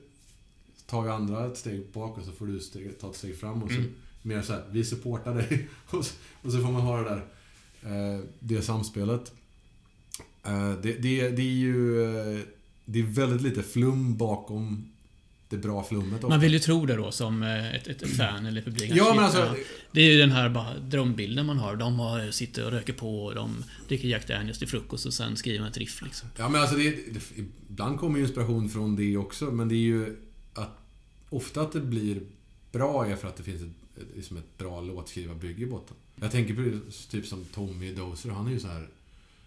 tar 0.87 1.03
vi 1.03 1.09
andra 1.09 1.47
ett 1.47 1.57
steg 1.59 1.87
bak 1.93 2.18
och 2.18 2.24
så 2.24 2.32
får 2.32 2.47
du 2.47 2.61
steg, 2.61 2.99
ta 3.01 3.11
ett 3.11 3.16
steg 3.16 3.39
fram 3.41 3.62
och 3.62 3.70
så 3.70 3.76
Mm. 3.76 3.91
mer 4.22 4.43
så 4.43 4.53
här, 4.53 4.62
vi 4.70 4.84
supportar 4.84 5.34
dig. 5.34 5.68
Och 5.91 6.05
så, 6.05 6.14
och 6.43 6.53
så 6.53 6.59
får 6.61 6.72
man 6.72 6.82
ha 6.82 6.97
det 7.03 7.05
där, 7.09 7.24
eh, 8.16 8.20
det 8.41 8.62
samspelet. 8.62 9.32
Eh, 10.45 10.72
det, 10.82 10.93
det, 10.93 11.28
det 11.30 11.43
är 11.43 11.55
ju, 11.57 12.03
eh, 12.03 12.41
det 12.84 12.99
är 12.99 13.03
väldigt 13.03 13.43
lite 13.43 13.62
flum 13.62 14.16
bakom 14.16 14.93
det 15.49 15.57
bra 15.57 15.84
flummet 15.84 16.14
ofta. 16.14 16.28
man 16.28 16.41
vill 16.41 16.53
ju 16.53 16.59
tro 16.59 16.87
det 16.87 16.95
då 16.97 17.12
som 17.12 17.43
ett, 17.43 17.87
ett 17.87 18.16
fan 18.16 18.47
eller 18.47 18.62
publik. 18.62 18.93
Ja 18.95 19.14
men 19.14 19.24
alltså, 19.24 19.57
det 19.97 20.03
är 20.03 20.13
ju 20.13 20.19
den 20.19 20.33
här 20.33 20.49
bara 20.49 20.79
drömbilden 20.79 21.47
man 21.47 21.59
har. 21.59 21.77
De 21.77 21.99
har, 21.99 22.31
sitter 22.31 22.65
och 22.65 22.71
röker 22.71 22.93
på 22.93 23.25
och 23.25 23.35
de 23.35 23.65
dricker 23.89 24.09
Jack 24.09 24.29
Daniels 24.29 24.59
till 24.59 24.69
frukost 24.69 25.07
och 25.07 25.15
sen 25.15 25.37
skriver 25.37 25.61
man 25.61 25.69
ett 25.69 25.77
riff 25.77 26.03
liksom. 26.03 26.29
Ja 26.37 26.49
men 26.49 26.61
alltså 26.61 26.77
det, 26.77 26.91
det, 26.91 27.21
ibland 27.69 27.99
kommer 27.99 28.19
ju 28.19 28.25
inspiration 28.25 28.69
från 28.69 28.97
det 28.97 29.17
också 29.17 29.45
men 29.45 29.69
det 29.69 29.75
är 29.75 29.87
ju 29.87 30.17
att 30.55 30.79
ofta 31.29 31.61
att 31.61 31.73
det 31.73 31.81
blir 31.81 32.21
bra 32.73 33.07
är 33.07 33.17
för 33.17 33.29
att 33.29 33.37
det 33.37 33.43
finns 33.43 33.63
ett, 33.63 34.07
liksom 34.17 34.37
ett 34.37 34.59
bra 34.59 34.81
låtskrivarbygge 34.81 35.63
i 35.63 35.67
botten. 35.67 35.97
Jag 36.17 36.33
tänker 36.33 36.55
på 36.55 36.91
typ 37.11 37.27
som 37.27 37.45
Tommy 37.45 37.93
Dozer, 37.93 38.31
han 38.31 38.47
är 38.47 38.51
ju 38.51 38.61
så 38.61 38.69
här 38.69 38.89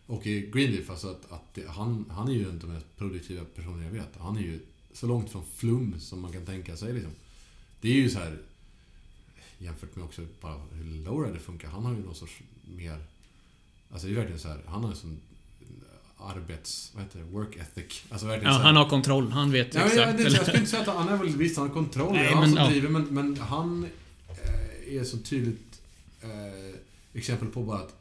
och 0.06 0.28
i 0.28 0.52
Greenleaf, 0.54 0.90
alltså 0.90 1.08
att, 1.08 1.32
att 1.32 1.54
det, 1.54 1.68
han, 1.68 2.06
han 2.10 2.28
är 2.28 2.34
ju 2.34 2.50
inte 2.50 2.68
de 2.68 2.74
mest 2.74 2.98
produktiva 2.98 3.46
personerna 3.56 3.84
jag 3.84 3.92
vet. 3.92 4.18
Han 4.20 4.38
är 4.38 4.42
ju 4.42 4.60
så 4.94 5.08
långt 5.08 5.30
från 5.30 5.44
flum 5.56 6.00
som 6.00 6.22
man 6.22 6.32
kan 6.32 6.46
tänka 6.46 6.78
sig 6.78 6.94
liksom. 6.94 7.12
Det 7.82 7.90
är 7.90 7.96
ju 7.96 8.10
så 8.10 8.20
här 8.20 8.38
jämfört 9.60 9.96
med 9.96 10.06
också 10.06 10.22
bara 10.42 10.62
hur 10.74 10.84
Lowrider 10.84 11.40
funkar. 11.40 11.68
Han 11.68 11.86
har 11.86 11.92
ju 11.92 12.06
någon 12.06 12.16
sorts 12.16 12.40
mer... 12.78 12.98
Alltså 13.92 14.08
det 14.08 14.14
är 14.14 14.16
verkligen 14.16 14.40
så 14.40 14.48
här, 14.48 14.62
han 14.68 14.84
har 14.84 14.90
en 14.90 14.96
sån 14.96 15.22
arbets... 16.18 16.92
Vad 16.96 17.04
heter 17.04 17.20
det? 17.20 17.26
Work 17.26 17.56
ethic. 17.56 18.04
Alltså 18.10 18.28
verkligen 18.28 18.54
Ja, 18.54 18.58
så 18.58 18.58
här, 18.58 18.66
han 18.66 18.76
har 18.76 18.90
kontroll. 18.90 19.32
Han 19.32 19.52
vet 19.52 19.74
Ja, 19.74 19.82
exakt. 19.82 20.18
det, 20.18 20.24
jag 20.24 20.42
skulle 20.42 20.58
inte 20.58 20.72
säga 20.72 20.82
att 20.82 20.96
han 20.96 21.10
är 21.10 21.18
väl 21.18 21.28
visst, 21.28 21.58
han 21.58 21.68
har 21.68 21.74
kontroll. 21.74 22.14
Nej, 22.14 22.34
han 22.34 22.40
men, 22.40 22.50
som 22.50 22.58
ja. 22.58 22.70
driver, 22.70 22.90
men, 22.90 23.04
men 23.04 23.38
han 23.38 23.84
eh, 24.30 24.96
är 24.96 25.04
så 25.04 25.18
tydligt 25.18 25.82
eh, 26.22 26.76
exempel 27.14 27.48
på 27.48 27.64
bara 27.64 27.80
att 27.80 27.96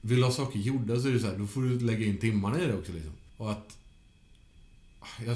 vill 0.00 0.16
du 0.16 0.24
ha 0.24 0.32
saker 0.32 0.58
gjorda 0.58 1.00
så 1.00 1.08
är 1.08 1.12
det 1.12 1.20
så 1.20 1.26
här, 1.26 1.38
då 1.38 1.46
får 1.46 1.62
du 1.62 1.78
lägga 1.78 2.06
in 2.06 2.18
timmarna 2.18 2.62
i 2.62 2.66
det 2.66 2.78
också 2.78 2.92
liksom. 2.92 3.12
Och 3.36 3.50
att 3.50 3.76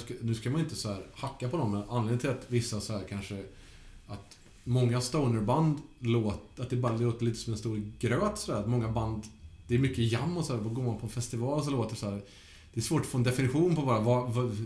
ska, 0.03 0.14
nu 0.20 0.34
ska 0.34 0.51
man 0.51 0.61
inte 0.61 0.76
så 0.76 0.88
här 0.88 1.03
hacka 1.14 1.49
på 1.49 1.57
dem, 1.57 1.70
men 1.72 1.82
anledningen 1.82 2.18
till 2.18 2.30
att 2.30 2.45
vissa 2.49 2.80
så 2.80 2.92
här 2.92 3.05
kanske 3.09 3.45
att 4.07 4.38
många 4.64 5.00
stonerband 5.00 5.78
låter, 5.98 6.62
att 6.62 6.70
det 6.70 6.76
bara 6.76 6.96
låter 6.96 7.24
lite 7.24 7.38
som 7.38 7.52
en 7.52 7.58
stor 7.58 7.82
gröt 7.98 8.38
sådär. 8.38 8.60
Att 8.60 8.68
många 8.68 8.88
band, 8.88 9.22
det 9.66 9.74
är 9.74 9.78
mycket 9.78 10.12
jam 10.12 10.36
och 10.36 10.44
så 10.44 10.56
här, 10.56 10.62
går 10.62 10.82
man 10.82 10.98
på 10.98 11.06
en 11.06 11.12
festival 11.12 11.64
så 11.64 11.70
låter 11.70 11.90
det 11.90 11.96
så 11.96 12.10
här. 12.10 12.22
Det 12.74 12.80
är 12.80 12.84
svårt 12.84 13.00
att 13.00 13.06
få 13.06 13.18
en 13.18 13.24
definition 13.24 13.76
på 13.76 13.82
bara 13.82 14.00
vad, 14.00 14.30
vad, 14.32 14.56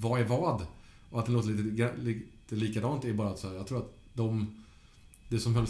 vad 0.00 0.20
är 0.20 0.24
vad. 0.24 0.66
Och 1.10 1.20
att 1.20 1.26
det 1.26 1.32
låter 1.32 1.48
lite, 1.48 1.92
lite 1.98 2.54
likadant 2.54 3.04
är 3.04 3.12
bara 3.12 3.30
att 3.30 3.38
så 3.38 3.48
här, 3.48 3.54
jag 3.54 3.66
tror 3.66 3.78
att 3.78 3.94
de... 4.12 4.56
Det 5.28 5.38
som 5.38 5.54
väl 5.54 5.64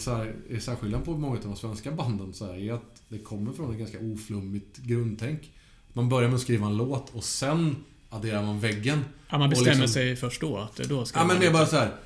är 0.50 0.60
särskillnaden 0.60 1.06
på 1.06 1.18
många 1.18 1.36
av 1.36 1.42
de 1.42 1.56
svenska 1.56 1.92
banden 1.92 2.32
så 2.32 2.46
här, 2.46 2.54
är 2.54 2.72
att 2.72 3.02
det 3.08 3.18
kommer 3.18 3.52
från 3.52 3.72
ett 3.72 3.78
ganska 3.78 3.98
oflummigt 3.98 4.78
grundtänk. 4.78 5.52
Man 5.92 6.08
börjar 6.08 6.28
med 6.28 6.36
att 6.36 6.42
skriva 6.42 6.66
en 6.66 6.76
låt 6.76 7.14
och 7.14 7.24
sen 7.24 7.76
adderar 8.10 8.42
man 8.42 8.60
väggen. 8.60 9.04
Ja, 9.28 9.38
man 9.38 9.50
bestämmer 9.50 9.70
liksom- 9.70 9.88
sig 9.88 10.16
först 10.16 10.40
då 10.40 10.56
att 10.56 10.76
då 10.76 11.04
ska 11.04 11.20
Ja 11.20 11.26
men 11.26 11.40
det 11.40 11.46
är 11.46 11.52
bara 11.52 11.66
så 11.66 11.76
här. 11.76 11.96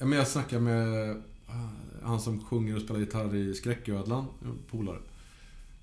Ja, 0.00 0.06
men 0.06 0.18
jag 0.18 0.28
snackade 0.28 0.62
med 0.62 1.10
ah, 1.46 1.68
han 2.02 2.20
som 2.20 2.44
sjunger 2.44 2.76
och 2.76 2.82
spelar 2.82 3.00
gitarr 3.00 3.34
i 3.34 3.54
Skräcködlan, 3.54 4.26
polare. 4.70 4.98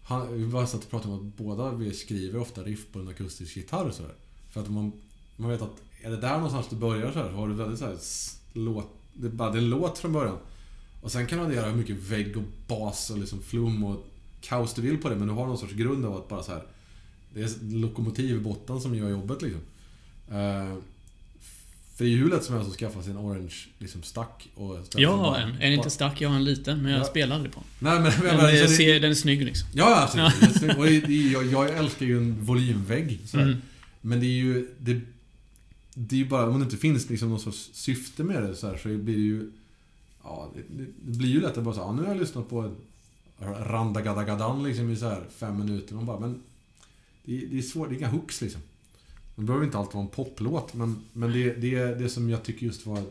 Han, 0.03 0.34
vi 0.34 0.45
bara 0.45 0.68
satt 0.68 0.84
och 0.84 0.89
pratade 0.89 1.13
om 1.13 1.20
att 1.20 1.38
båda 1.38 1.72
vi 1.72 1.93
skriver 1.93 2.39
ofta 2.39 2.63
riff 2.63 2.91
på 2.91 2.99
en 2.99 3.07
akustisk 3.07 3.57
gitarr 3.57 3.86
och 3.86 3.93
sådär. 3.93 4.13
För 4.49 4.61
att 4.61 4.70
man, 4.70 4.91
man 5.36 5.49
vet 5.49 5.61
att 5.61 5.82
är 6.01 6.09
det 6.09 6.18
där 6.18 6.34
någonstans 6.34 6.68
du 6.70 6.76
börjar 6.76 7.11
så 7.11 7.20
här, 7.20 7.30
så 7.30 7.36
har 7.36 7.47
du 7.47 7.53
väldigt 7.53 7.80
så 7.80 7.86
här, 7.86 7.97
låt, 8.53 8.88
det 9.13 9.28
är 9.28 9.32
bara 9.32 9.51
det 9.51 9.57
är 9.57 9.61
en 9.61 9.70
låt 9.70 9.97
från 9.97 10.13
början. 10.13 10.38
Och 11.01 11.11
sen 11.11 11.28
kan 11.28 11.39
du 11.39 11.45
addera 11.45 11.70
hur 11.70 11.78
mycket 11.78 11.97
vägg 11.97 12.38
och 12.38 12.43
bas 12.68 13.09
och 13.09 13.18
liksom 13.18 13.41
flum 13.41 13.84
och 13.84 14.05
kaos 14.41 14.74
du 14.74 14.82
vill 14.82 14.97
på 14.97 15.09
det, 15.09 15.15
men 15.15 15.28
du 15.28 15.34
har 15.34 15.47
någon 15.47 15.57
sorts 15.57 15.74
grund 15.74 16.05
av 16.05 16.18
att 16.18 16.30
bara 16.30 16.43
så 16.43 16.51
här. 16.51 16.63
Det 17.34 17.41
är 17.41 17.74
lokomotiv 17.74 18.36
i 18.36 18.39
botten 18.39 18.82
som 18.82 18.95
gör 18.95 19.09
jobbet 19.09 19.41
liksom. 19.41 19.61
Uh, 20.32 20.78
för 21.98 22.06
det 22.06 22.12
är 22.14 22.16
hur 22.18 22.30
lätt 22.30 22.43
som 22.43 22.56
helst 22.56 22.70
att 22.72 22.78
skaffa 22.78 23.02
sig 23.04 23.12
en 23.12 23.18
orange 23.18 23.56
liksom 23.80 24.04
stack 24.04 24.50
och 24.56 24.78
Jag 24.95 25.18
har 25.18 25.38
en. 25.38 25.50
En 25.50 25.62
är 25.62 25.72
inte 25.72 25.89
stack, 25.89 26.22
jag 26.22 26.30
har 26.30 26.36
en 26.36 26.43
liten. 26.43 26.82
Men 26.84 26.91
jag 26.91 27.02
Ja. 27.02 27.06
spelar 27.06 27.36
aldrig 27.36 27.54
på 27.54 27.60
den. 27.60 27.70
Nej 27.91 27.93
men, 28.02 28.12
men, 28.26 28.38
Men 28.38 28.45
jag 28.56 28.58
så 28.66 28.72
det, 28.72 28.78
ser, 28.78 29.00
den 29.00 29.12
är 29.12 29.16
snygg 29.16 29.43
liksom. 29.43 29.68
Ja, 29.74 30.10
ja, 30.16 30.32
absolut. 30.41 30.78
Och 30.78 30.86
det, 30.86 31.00
det, 31.00 31.14
jag, 31.16 31.45
jag 31.45 31.78
älskar 31.78 32.06
ju 32.06 32.18
en 32.18 32.43
volymvägg. 32.45 33.20
Mm. 33.34 33.56
Men 34.02 34.20
det 34.20 34.26
är 34.26 34.30
ju... 34.43 34.68
Det, 34.80 35.02
det 35.93 36.16
är 36.16 36.20
ju 36.20 36.26
bara... 36.28 36.50
Om 36.50 36.60
det 36.60 36.64
inte 36.64 36.78
finns 36.78 37.10
liksom 37.10 37.30
någon 37.30 37.39
sorts 37.39 37.70
syfte 37.74 38.24
med 38.24 38.43
det 38.43 38.56
så, 38.56 38.68
här, 38.68 38.78
så 38.78 38.88
blir 38.89 39.16
det 39.16 39.22
ju... 39.22 39.52
Ja, 40.24 40.52
det, 40.56 40.84
det- 40.84 41.18
blir 41.18 41.30
ju 41.30 41.41
lätt 41.41 41.58
att 41.58 41.64
bara 41.64 41.74
säga 41.76 41.86
ja, 41.86 41.91
nu 41.93 42.02
har 42.02 42.08
jag 42.10 42.18
lyssnat 42.20 42.50
på 42.50 42.72
Randagadagadan 43.39 44.64
liksom 44.64 44.91
i 44.91 44.95
så 44.95 45.06
här 45.10 45.24
fem 45.38 45.58
minuter. 45.58 45.95
Man 45.95 46.06
bara, 46.06 46.20
men... 46.20 46.41
Det, 47.26 47.38
är- 47.43 47.48
det 47.48 47.58
är 47.58 47.62
svårt, 47.62 47.89
det 47.89 47.95
är 47.95 47.98
inga 47.98 48.08
hooks 48.10 48.41
liksom. 48.41 48.62
Det 49.38 49.43
behöver 49.43 49.65
inte 49.65 49.77
alltid 49.77 49.93
vara 49.93 50.03
en 50.03 50.11
poplåt, 50.11 50.73
men, 50.73 51.05
men 51.13 51.33
det, 51.33 51.53
det 51.53 51.75
är 51.75 51.95
det 51.95 52.09
som 52.09 52.29
jag 52.29 52.43
tycker 52.43 52.65
just 52.65 52.85
var... 52.85 53.03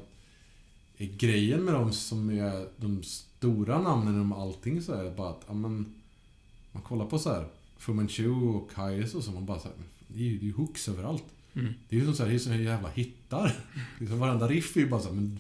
Är 0.99 1.07
grejen 1.07 1.65
med 1.65 1.75
dem 1.75 1.93
som 1.93 2.31
är 2.31 2.69
de 2.77 3.03
stora 3.03 3.83
namnen 3.83 4.15
inom 4.15 4.33
allting 4.33 4.83
så 4.83 4.93
är 4.93 5.17
bara 5.17 5.31
att, 5.31 5.45
ja 5.47 5.55
men... 5.55 5.95
Man 6.73 6.83
kollar 6.83 7.07
på 7.07 7.19
så 7.19 7.33
här 7.33 7.49
Fu 7.79 7.93
Manchu 7.93 8.31
och 8.31 8.71
Kais 8.71 9.15
och 9.15 9.25
så, 9.25 9.31
man 9.31 9.47
bara 9.47 9.61
så 9.61 9.69
här, 9.69 9.77
det 10.09 10.19
är 10.19 10.25
ju 10.25 10.39
det 10.39 10.45
är 10.45 10.47
ju 10.47 10.53
hooks 10.53 10.89
överallt. 10.89 11.25
Mm. 11.55 11.75
Det 11.89 11.97
är 11.97 12.01
ju 12.01 12.07
som 12.07 12.15
så 12.15 12.23
här, 12.23 12.31
det 12.31 12.37
är 12.37 12.39
som 12.39 12.63
jävla 12.63 12.89
hittar. 12.89 13.57
Liksom 13.99 14.19
varenda 14.19 14.49
riff 14.49 14.77
är 14.77 14.81
ju 14.81 14.89
bara 14.89 15.01
så 15.01 15.09
här, 15.09 15.15
men 15.15 15.39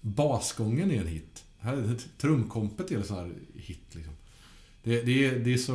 basgången 0.00 0.90
är 0.90 1.00
en 1.00 1.06
hit. 1.06 1.44
Här, 1.58 1.96
trumkompet 2.18 2.90
är 2.90 2.96
en 2.96 3.04
sån 3.04 3.16
här 3.16 3.32
hit 3.54 3.94
liksom. 3.94 4.14
Det, 4.82 5.02
det, 5.02 5.26
är, 5.26 5.38
det 5.38 5.54
är 5.54 5.58
så... 5.58 5.74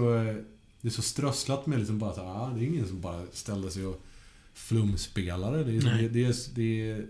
Det 0.82 0.88
är 0.88 0.92
så 0.92 1.02
strösslat 1.02 1.68
med 1.68 1.80
liksom 1.80 2.00
bara 2.00 2.14
så 2.14 2.22
här, 2.22 2.30
ah, 2.30 2.54
det 2.54 2.62
är 2.62 2.68
ingen 2.68 2.88
som 2.88 3.02
bara 3.02 3.26
ställer 3.34 3.70
sig 3.70 3.86
och 3.86 4.02
flumspelare. 4.58 5.64
Det 5.64 5.78
är, 5.78 5.82
det, 6.02 6.08
det, 6.10 6.26
är, 6.26 6.36
det 6.56 6.92
är... 6.92 7.06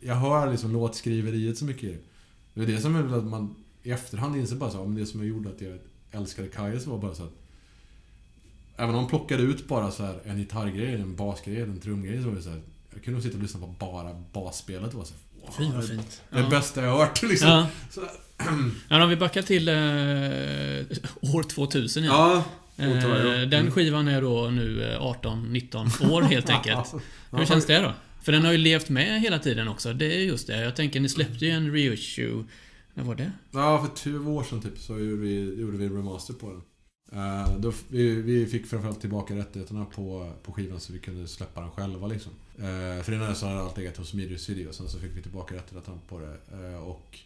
Jag 0.00 0.14
hör 0.14 0.50
liksom 0.50 0.72
låtskriveriet 0.72 1.58
så 1.58 1.64
mycket 1.64 2.04
det. 2.54 2.62
Är 2.62 2.66
det 2.66 2.80
som 2.80 2.96
är 2.96 3.18
att 3.18 3.24
man 3.24 3.54
i 3.82 3.90
efterhand 3.90 4.36
inser 4.36 4.56
bara 4.56 4.70
så 4.70 4.78
här, 4.78 4.84
men 4.84 4.94
det 4.94 5.06
som 5.06 5.26
gjorde 5.26 5.48
att 5.48 5.60
jag 5.60 5.78
älskade 6.12 6.48
Kajs 6.48 6.86
var 6.86 6.98
bara 6.98 7.14
så 7.14 7.22
att 7.22 7.32
Även 8.76 8.94
om 8.94 9.02
de 9.02 9.08
plockade 9.08 9.42
ut 9.42 9.68
bara 9.68 9.90
så 9.90 10.04
här 10.04 10.20
en 10.24 10.38
gitarrgrej, 10.38 10.94
en 10.94 11.16
basgrej, 11.16 11.60
en 11.60 11.80
trumgrej 11.80 12.22
så 12.22 12.28
var 12.28 12.36
det 12.36 12.42
så 12.42 12.50
här, 12.50 12.60
Jag 12.94 13.04
kunde 13.04 13.22
sitta 13.22 13.36
och 13.36 13.42
lyssna 13.42 13.60
på 13.60 13.66
bara 13.66 14.22
basspelet 14.32 14.88
och 14.88 14.94
vara 14.94 15.04
så 15.06 15.14
wow, 15.40 15.54
Fy 15.58 15.64
vad 15.64 15.80
det- 15.82 15.88
fint. 15.88 16.22
Det 16.30 16.40
Ja. 16.40 16.48
bästa 16.50 16.82
jag 16.82 16.90
har 16.90 16.98
hört 16.98 17.22
liksom. 17.28 17.48
Ja. 17.48 17.66
Så, 17.90 18.00
Ja, 18.88 19.02
om 19.04 19.10
vi 19.10 19.16
backar 19.16 19.42
till 19.42 19.68
eh, 19.68 21.34
år 21.34 21.42
2000 21.42 22.02
igen. 22.02 22.14
ja. 22.14 22.44
Eh. 22.82 23.48
Den 23.48 23.60
Mm. 23.60 23.72
skivan 23.72 24.08
är 24.08 24.22
då 24.22 24.50
nu 24.50 24.92
eh, 24.92 25.00
18-19 25.02 26.10
år 26.12 26.22
helt 26.22 26.50
enkelt. 26.56 26.92
Hur 27.30 27.38
Ja, 27.38 27.46
känns 27.46 27.66
det 27.66 27.78
då? 27.78 27.92
För 28.22 28.32
den 28.32 28.44
har 28.44 28.52
ju 28.52 28.58
levt 28.58 28.88
med 28.88 29.20
hela 29.20 29.38
tiden 29.38 29.68
också. 29.68 29.92
Det 29.92 30.14
är 30.14 30.18
just 30.20 30.46
det. 30.46 30.60
Jag 30.62 30.76
tänker, 30.76 31.00
ni 31.00 31.08
släppte 31.08 31.44
ju 31.46 31.50
en 31.50 31.72
reissue. 31.72 32.44
När 32.94 33.04
var 33.04 33.14
det? 33.14 33.32
Ja, 33.50 33.86
för 33.86 33.96
två 34.18 34.30
år 34.36 34.42
sedan 34.44 34.60
typ 34.62 34.78
så 34.78 34.98
gjorde 34.98 35.22
vi, 35.22 35.60
gjorde 35.60 35.76
vi 35.76 35.88
remaster 35.88 36.34
på 36.34 36.46
den. 36.46 36.62
Eh, 37.12 37.58
då, 37.58 37.72
vi, 37.88 38.14
vi 38.22 38.46
fick 38.46 38.66
framförallt 38.66 39.00
tillbaka 39.00 39.34
rättigheterna 39.36 39.84
på, 39.84 40.32
på 40.42 40.52
skivan 40.52 40.80
så 40.80 40.92
vi 40.92 40.98
kunde 40.98 41.28
släppa 41.28 41.60
den 41.60 41.70
själva 41.70 42.06
liksom. 42.06 42.32
Uh, 42.58 43.02
för 43.02 43.12
innan 43.12 43.36
så 43.36 43.46
hade 43.46 43.60
allt 43.60 43.76
legat 43.78 43.96
hos 43.96 44.14
Medius 44.14 44.48
Video, 44.48 44.72
sen 44.72 44.88
så 44.88 44.98
fick 44.98 45.16
vi 45.16 45.22
tillbaka 45.22 45.54
rättigheterna 45.54 45.98
på 46.08 46.18
det. 46.18 46.36
eh, 46.68 46.82
och 46.82 47.18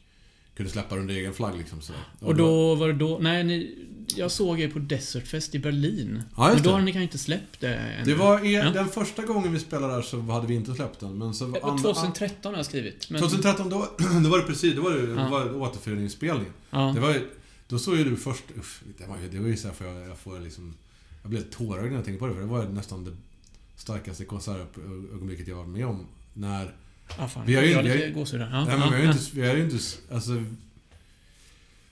kunde 0.57 0.73
släppa 0.73 0.97
under 0.97 1.15
egen 1.15 1.35
flagg 1.35 1.59
liksom 1.59 1.81
sådär. 1.81 2.01
Och 2.21 2.35
då 2.35 2.75
var 2.75 2.87
det 2.89 2.95
då... 2.95 3.19
Nej, 3.23 3.45
ni, 3.45 3.79
jag 4.17 4.31
såg 4.31 4.61
er 4.61 4.69
på 4.69 4.79
Desert 4.79 5.27
Fest 5.27 5.55
i 5.55 5.59
Berlin. 5.59 6.23
Ja, 6.37 6.51
just 6.51 6.65
Men 6.65 6.65
då 6.65 6.77
har 6.79 6.83
ni 6.85 6.93
kanske 6.93 7.03
inte 7.03 7.19
släppt 7.19 7.61
det 7.61 7.75
än. 7.75 8.07
Det 8.07 8.15
var 8.15 8.45
er, 8.45 8.65
Ja. 8.65 8.71
den 8.71 8.89
första 8.89 9.23
gången 9.23 9.53
vi 9.53 9.59
spelade 9.59 9.95
där 9.95 10.03
så 10.03 10.21
hade 10.21 10.47
vi 10.47 10.55
inte 10.55 10.75
släppt 10.75 11.01
den. 11.01 11.19
Men 11.19 11.35
så 11.35 11.45
andra- 11.45 11.61
2013 11.61 12.53
har 12.53 12.59
jag 12.59 12.67
skrivit. 12.67 13.11
Men, 13.11 13.21
2013 13.21 13.71
då, 13.71 13.79
då 14.25 14.29
var 14.31 14.39
det 14.39 14.45
precis, 14.45 14.75
då 14.77 14.83
var 14.83 14.91
det, 14.91 15.13
Ja. 15.23 15.29
var 15.29 15.57
återföreningsspelning. 15.57 16.47
Ja. 16.71 16.93
Det 16.95 17.01
var 17.01 17.11
ju, 17.11 17.29
då 17.69 17.79
såg 17.79 17.97
ju 17.97 18.05
du 18.05 18.17
först, 18.17 18.45
uff, 18.59 18.83
det 18.99 19.07
var 19.07 19.17
ju, 19.23 19.29
det 19.29 19.39
var 19.39 19.49
ju 19.49 19.57
så 19.57 19.69
här 19.69 19.75
för 19.75 19.85
jag, 19.99 20.09
jag 20.09 20.19
får 20.19 20.41
liksom... 20.41 20.75
Jag 21.23 21.31
blev 21.31 21.43
tårögd 21.51 21.89
när 21.89 21.97
jag 21.97 22.05
tänker 22.05 22.19
på 22.21 22.27
det, 22.27 22.35
för 22.35 22.41
det 22.41 22.47
var 22.47 22.65
nästan 22.65 23.05
det 23.05 23.17
starkaste 23.77 24.25
konsertögonblicket 24.25 25.49
jag 25.49 25.57
var 25.57 25.67
med 25.67 25.87
om. 25.87 26.07
När... 26.35 26.75
Ja, 27.19 27.29
fan. 27.29 27.47
Vi 27.47 27.55
har 27.55 27.63
ju- 27.63 27.71
jag 27.71 27.77
har 27.77 27.83
lite 27.83 28.11
gåshud. 28.11 28.41
Ja, 28.41 28.47
men 28.51 28.81
ja, 28.81 28.89
vi 28.91 28.97
har 28.97 29.03
ju 29.03 29.13
inte, 29.13 29.25
vi 29.33 29.49
har 29.49 29.57
ju 29.57 29.65
inte, 29.65 29.79
alltså... 30.13 30.45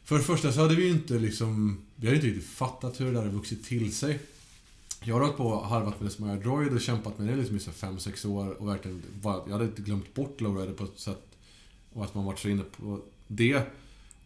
För 0.05 0.19
det 0.19 0.25
första 0.25 0.53
så 0.53 0.61
hade 0.61 0.75
vi 0.75 0.83
ju 0.85 0.91
inte 0.91 1.15
liksom... 1.19 1.79
Vi 1.97 2.07
hade 2.07 2.17
inte 2.17 2.29
riktigt 2.29 2.49
fattat 2.51 3.01
hur 3.01 3.05
det 3.07 3.13
där 3.13 3.19
hade 3.19 3.31
vuxit 3.31 3.65
till 3.65 3.95
sig. 3.95 4.19
Jag 5.05 5.15
har 5.15 5.21
hållit 5.21 5.37
på 5.37 5.47
och 5.47 5.67
harvat 5.69 6.01
med 6.01 6.13
Smile 6.13 6.37
Droid 6.37 6.73
och 6.73 6.81
kämpat 6.81 7.19
med 7.19 7.29
det 7.29 7.37
liksom 7.37 7.57
i 7.57 7.59
5-6 7.59 8.27
år 8.27 8.63
och 8.63 8.69
verkligen... 8.69 9.03
Var, 9.23 9.43
jag 9.47 9.53
hade 9.53 9.65
inte 9.65 9.83
glömt 9.83 10.15
bort 10.15 10.41
Lowrider 10.41 10.73
på 10.73 10.85
ett 10.85 10.99
sätt. 11.01 11.23
Och 11.93 12.05
att 12.05 12.15
man 12.15 12.25
varit 12.25 12.39
så 12.39 12.49
inne 12.49 12.63
på 12.63 13.01
det. 13.29 13.63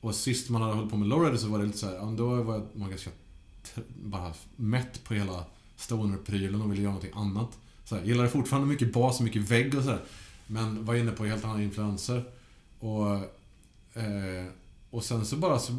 Och 0.01 0.15
sist 0.15 0.49
man 0.51 0.63
hade 0.63 0.75
hållit 0.75 0.91
på 0.91 0.97
med 0.97 1.09
Lowrider 1.09 1.37
så 1.37 1.49
var 1.49 1.59
det 1.59 1.65
lite 1.67 1.79
så 1.79 1.87
här, 1.87 2.17
då 2.17 2.43
var 2.43 2.67
man 2.73 2.91
ganska 2.91 3.11
bara 4.05 4.35
mätt 4.57 5.05
på 5.05 5.15
hela 5.15 5.45
stoner-prylen 5.77 6.63
och 6.63 6.73
ville 6.73 6.83
göra 6.83 6.93
någonting 6.93 7.21
annat. 7.21 7.59
Så 7.85 7.97
här, 7.97 8.05
gillade 8.05 8.29
fortfarande 8.29 8.69
mycket 8.69 8.93
bas 8.93 9.19
och 9.19 9.25
mycket 9.25 9.43
vägg 9.43 9.75
och 9.75 9.83
sådär. 9.85 10.01
Men 10.47 10.85
var 10.85 10.95
inne 10.95 11.13
på 11.13 11.25
helt 11.25 11.45
andra 11.45 11.63
influenser. 11.63 12.25
Och, 12.79 13.15
eh, 14.01 14.47
och 14.91 15.05
sen 15.05 15.27
så 15.27 15.37
bara 15.37 15.59
så... 15.59 15.73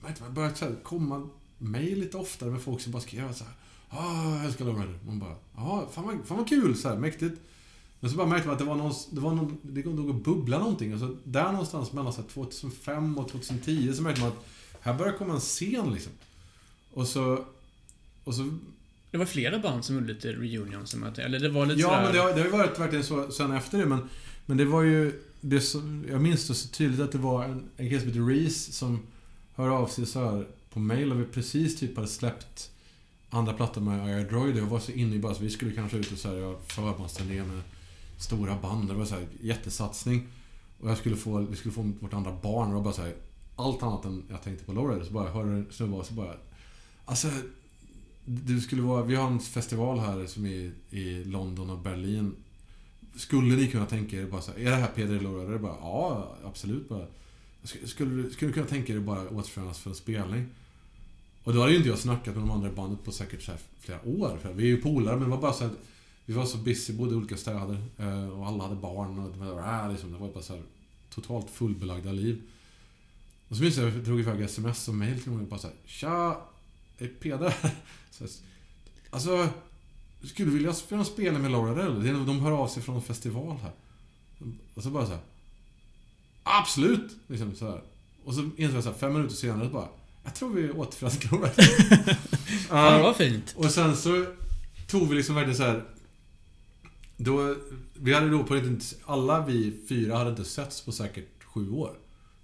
Jag 0.00 0.08
vet 0.08 0.20
inte, 0.20 0.32
började 0.32 0.56
så 0.56 0.64
här, 0.64 0.76
komma 0.82 1.28
mejl 1.58 2.00
lite 2.00 2.16
oftare 2.16 2.50
med 2.50 2.60
folk 2.60 2.80
som 2.80 2.92
bara 2.92 3.02
skrev 3.02 3.32
så 3.32 3.44
här. 3.44 3.52
Ah, 3.88 4.34
jag 4.36 4.44
älskar 4.44 4.64
Lowrider. 4.64 4.98
Man 5.06 5.18
bara, 5.18 5.34
ja, 5.56 5.88
fan 5.92 6.06
vad, 6.06 6.16
fan 6.24 6.36
vad 6.36 6.48
kul, 6.48 6.76
så 6.76 6.88
här, 6.88 6.96
mäktigt. 6.96 7.40
Men 8.00 8.10
så 8.10 8.16
bara 8.16 8.26
märkte 8.26 8.48
man 8.48 8.52
att 8.52 8.58
det 8.58 8.64
var 8.64 8.76
någon, 8.76 8.92
det 9.10 9.20
var 9.20 9.34
någon, 9.34 9.58
det 9.62 9.84
låg 9.84 10.08
och 10.08 10.14
bubbla 10.14 10.58
någonting. 10.58 10.94
Och 10.94 11.00
så 11.00 11.16
där 11.24 11.52
någonstans 11.52 11.92
mellan 11.92 12.12
så 12.12 12.20
här, 12.20 12.28
2005 12.28 13.18
och 13.18 13.28
2010 13.28 13.92
så 13.92 14.02
märkte 14.02 14.20
man 14.20 14.30
att 14.30 14.46
här 14.80 14.94
börjar 14.94 15.18
komma 15.18 15.34
en 15.34 15.40
scen 15.40 15.92
liksom. 15.92 16.12
Och 16.92 17.06
så... 17.06 17.44
Och 18.24 18.34
så 18.34 18.58
det 19.10 19.18
var 19.18 19.24
flera 19.24 19.58
band 19.58 19.84
som 19.84 19.94
gjorde 19.94 20.12
lite 20.12 20.32
reunion 20.32 20.86
som 20.86 21.02
att, 21.02 21.18
Eller 21.18 21.40
det 21.40 21.48
var 21.48 21.66
lite 21.66 21.80
Ja, 21.80 21.88
sådär... 21.88 22.02
men 22.02 22.12
det 22.12 22.18
har, 22.18 22.28
det 22.28 22.38
har 22.38 22.44
ju 22.44 22.50
varit 22.50 22.78
verkligen 22.78 23.04
så 23.04 23.30
sen 23.30 23.52
efter 23.52 23.78
det. 23.78 23.86
Men, 23.86 24.08
men 24.46 24.56
det 24.56 24.64
var 24.64 24.82
ju... 24.82 25.22
Det 25.40 25.60
som, 25.60 26.04
jag 26.10 26.20
minns 26.20 26.48
det 26.48 26.54
så 26.54 26.68
tydligt 26.68 27.00
att 27.00 27.12
det 27.12 27.18
var 27.18 27.44
en, 27.44 27.68
en 27.76 27.88
kille 27.88 28.00
som 28.00 28.08
heter 28.08 28.26
Reese 28.26 28.72
som 28.72 29.06
hör 29.54 29.68
av 29.68 29.86
sig 29.86 30.06
så 30.06 30.24
här 30.24 30.46
på 30.70 30.78
mail 30.78 31.12
och 31.12 31.20
vi 31.20 31.24
precis 31.24 31.78
typ 31.78 31.96
hade 31.96 32.08
släppt 32.08 32.70
andra 33.30 33.52
plattan 33.52 33.84
med 33.84 34.20
IR 34.20 34.30
Droid. 34.30 34.56
Jag 34.56 34.64
var 34.64 34.78
så 34.78 34.92
inne 34.92 35.14
i 35.14 35.18
bara 35.18 35.34
så 35.34 35.42
vi 35.42 35.50
skulle 35.50 35.72
kanske 35.72 35.96
ut 35.96 36.12
och 36.12 36.18
så 36.18 36.28
här, 36.28 36.36
jag 36.36 36.56
förbandsturné 36.66 37.42
med 37.42 37.60
stora 38.18 38.56
band. 38.62 38.88
Det 38.88 38.94
var 38.94 39.04
så 39.04 39.14
här 39.14 39.26
jättesatsning. 39.40 40.28
Och 40.80 40.90
jag 40.90 40.98
skulle 40.98 41.16
få, 41.16 41.38
vi 41.38 41.56
skulle 41.56 41.74
få 41.74 41.92
vårt 42.00 42.14
andra 42.14 42.32
barn 42.42 42.74
och 42.74 42.82
bara 42.82 42.94
så 42.94 43.02
här, 43.02 43.14
allt 43.56 43.82
annat 43.82 44.04
än 44.04 44.24
jag 44.30 44.42
tänkte 44.42 44.64
på 44.64 44.72
Lowrider. 44.72 45.04
Så 45.04 45.12
bara 45.12 45.24
jag 45.24 45.32
hörde 45.32 45.50
en 45.50 45.66
snubbe 45.70 45.96
och 45.96 46.06
så 46.06 46.14
bara... 46.14 46.34
Alltså... 47.04 47.28
Du 48.30 48.60
skulle 48.60 48.82
vara, 48.82 49.02
vi 49.02 49.14
har 49.14 49.26
en 49.30 49.40
festival 49.40 49.98
här 49.98 50.26
som 50.26 50.46
är 50.46 50.72
i 50.90 51.24
London 51.24 51.70
och 51.70 51.78
Berlin. 51.78 52.34
Skulle 53.16 53.56
ni 53.56 53.66
kunna 53.70 53.86
tänka 53.86 54.16
er 54.20 54.26
bara 54.26 54.40
så 54.42 54.52
här, 54.52 54.58
är 54.58 54.64
det 54.70 54.76
här 54.76 54.88
Peder 54.88 55.20
Lowrider? 55.20 55.52
Det 55.52 55.58
bara, 55.58 55.76
ja, 55.80 56.36
absolut. 56.44 56.88
Bara. 56.88 57.06
Skulle, 57.84 58.22
du- 58.22 58.30
skulle 58.30 58.48
du 58.48 58.52
kunna 58.54 58.66
tänka 58.66 58.92
dig 58.92 59.02
bara 59.02 59.28
återförenas 59.30 59.78
för 59.78 59.90
en 59.90 59.96
spelning? 59.96 60.46
Och 61.44 61.54
då 61.54 61.60
hade 61.60 61.72
ju 61.72 61.76
inte 61.76 61.88
jag 61.88 61.98
snackat 61.98 62.34
med 62.34 62.42
de 62.44 62.50
andra 62.50 62.68
i 62.68 62.72
bandet 62.72 63.04
på 63.04 63.12
säkert 63.12 63.42
så 63.42 63.50
här 63.50 63.60
flera 63.80 64.00
år. 64.04 64.38
För 64.42 64.52
vi 64.52 64.62
är 64.62 64.66
ju 64.66 64.82
polare, 64.82 65.16
men 65.16 65.24
det 65.24 65.30
var 65.36 65.42
bara 65.42 65.52
så 65.52 65.64
att 65.64 65.78
vi 66.24 66.34
var 66.34 66.44
så 66.44 66.58
busy, 66.58 66.92
bodde 66.92 67.12
i 67.12 67.14
olika 67.14 67.36
städer 67.36 67.82
eh, 67.98 68.28
och 68.28 68.46
alla 68.46 68.62
hade 68.64 68.76
barn 68.76 69.18
och 69.18 69.30
det 69.32 69.38
var, 69.38 69.90
liksom, 69.92 70.12
det 70.12 70.18
var 70.18 70.32
bara 70.32 70.42
så 70.42 70.54
här 70.54 70.62
totalt 71.10 71.50
fullbelagda 71.50 72.12
liv. 72.12 72.42
Och 73.48 73.56
så 73.56 73.62
minns 73.62 73.76
jag, 73.76 73.88
att 73.88 73.94
jag 73.94 74.04
drog 74.04 74.20
iväg 74.20 74.40
sms 74.40 74.88
och 74.88 74.94
mail 74.94 75.20
till 75.22 75.28
honom 75.32 75.44
och 75.44 75.50
bara 75.50 75.60
såhär 75.60 75.76
Tja! 75.86 76.40
Är 76.98 77.08
Peder 77.08 77.48
här?" 77.62 77.70
så 78.10 78.24
Alltså... 79.10 79.48
Skulle 80.24 80.50
du 80.50 80.54
vilja 80.54 80.74
spela 81.04 81.38
med 81.38 81.50
Laura 81.50 81.82
Rell? 81.84 82.02
Det 82.02 82.08
är- 82.08 82.12
De 82.26 82.40
hör 82.40 82.50
av 82.52 82.68
sig 82.68 82.82
från 82.82 82.96
en 82.96 83.02
festival 83.02 83.56
här. 83.62 83.72
Och 84.74 84.82
så 84.82 84.90
bara 84.90 85.06
så 85.06 85.12
här. 85.12 85.20
Absolut! 86.42 87.16
Liksom 87.26 87.54
så 87.54 87.70
här. 87.70 87.82
Och 88.24 88.34
så 88.34 88.40
insåg 88.40 88.76
jag 88.76 88.84
så 88.84 88.90
här, 88.90 88.98
fem 88.98 89.12
minuter 89.12 89.34
senare 89.34 89.68
bara 89.68 89.88
Jag 90.24 90.34
tror 90.34 90.50
vi 90.54 90.70
återförenas 90.70 91.30
Laura 91.30 91.48
Fan, 92.68 92.92
det 92.96 93.02
var 93.02 93.12
fint. 93.14 93.54
och 93.56 93.70
sen 93.70 93.96
så 93.96 94.26
tog 94.88 95.08
vi 95.08 95.14
liksom 95.14 95.34
verkligen 95.34 95.56
så 95.56 95.62
här. 95.62 95.84
Då, 97.16 97.54
vi 97.94 98.14
hade 98.14 98.30
då 98.30 98.44
på 98.44 98.56
inte, 98.56 98.84
alla 99.06 99.46
vi 99.46 99.76
fyra 99.88 100.16
hade 100.16 100.30
inte 100.30 100.44
setts 100.44 100.80
på 100.84 100.92
säkert 100.92 101.44
sju 101.44 101.70
år. 101.70 101.92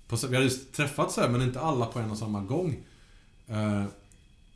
På, 0.08 0.16
vi 0.28 0.36
hade 0.36 0.48
träffats 0.50 1.14
så 1.14 1.20
här, 1.20 1.28
men 1.28 1.42
inte 1.42 1.60
alla 1.60 1.86
på 1.86 1.98
en 1.98 2.10
och 2.10 2.18
samma 2.18 2.40
gång. 2.40 2.84
Eh, 3.48 3.84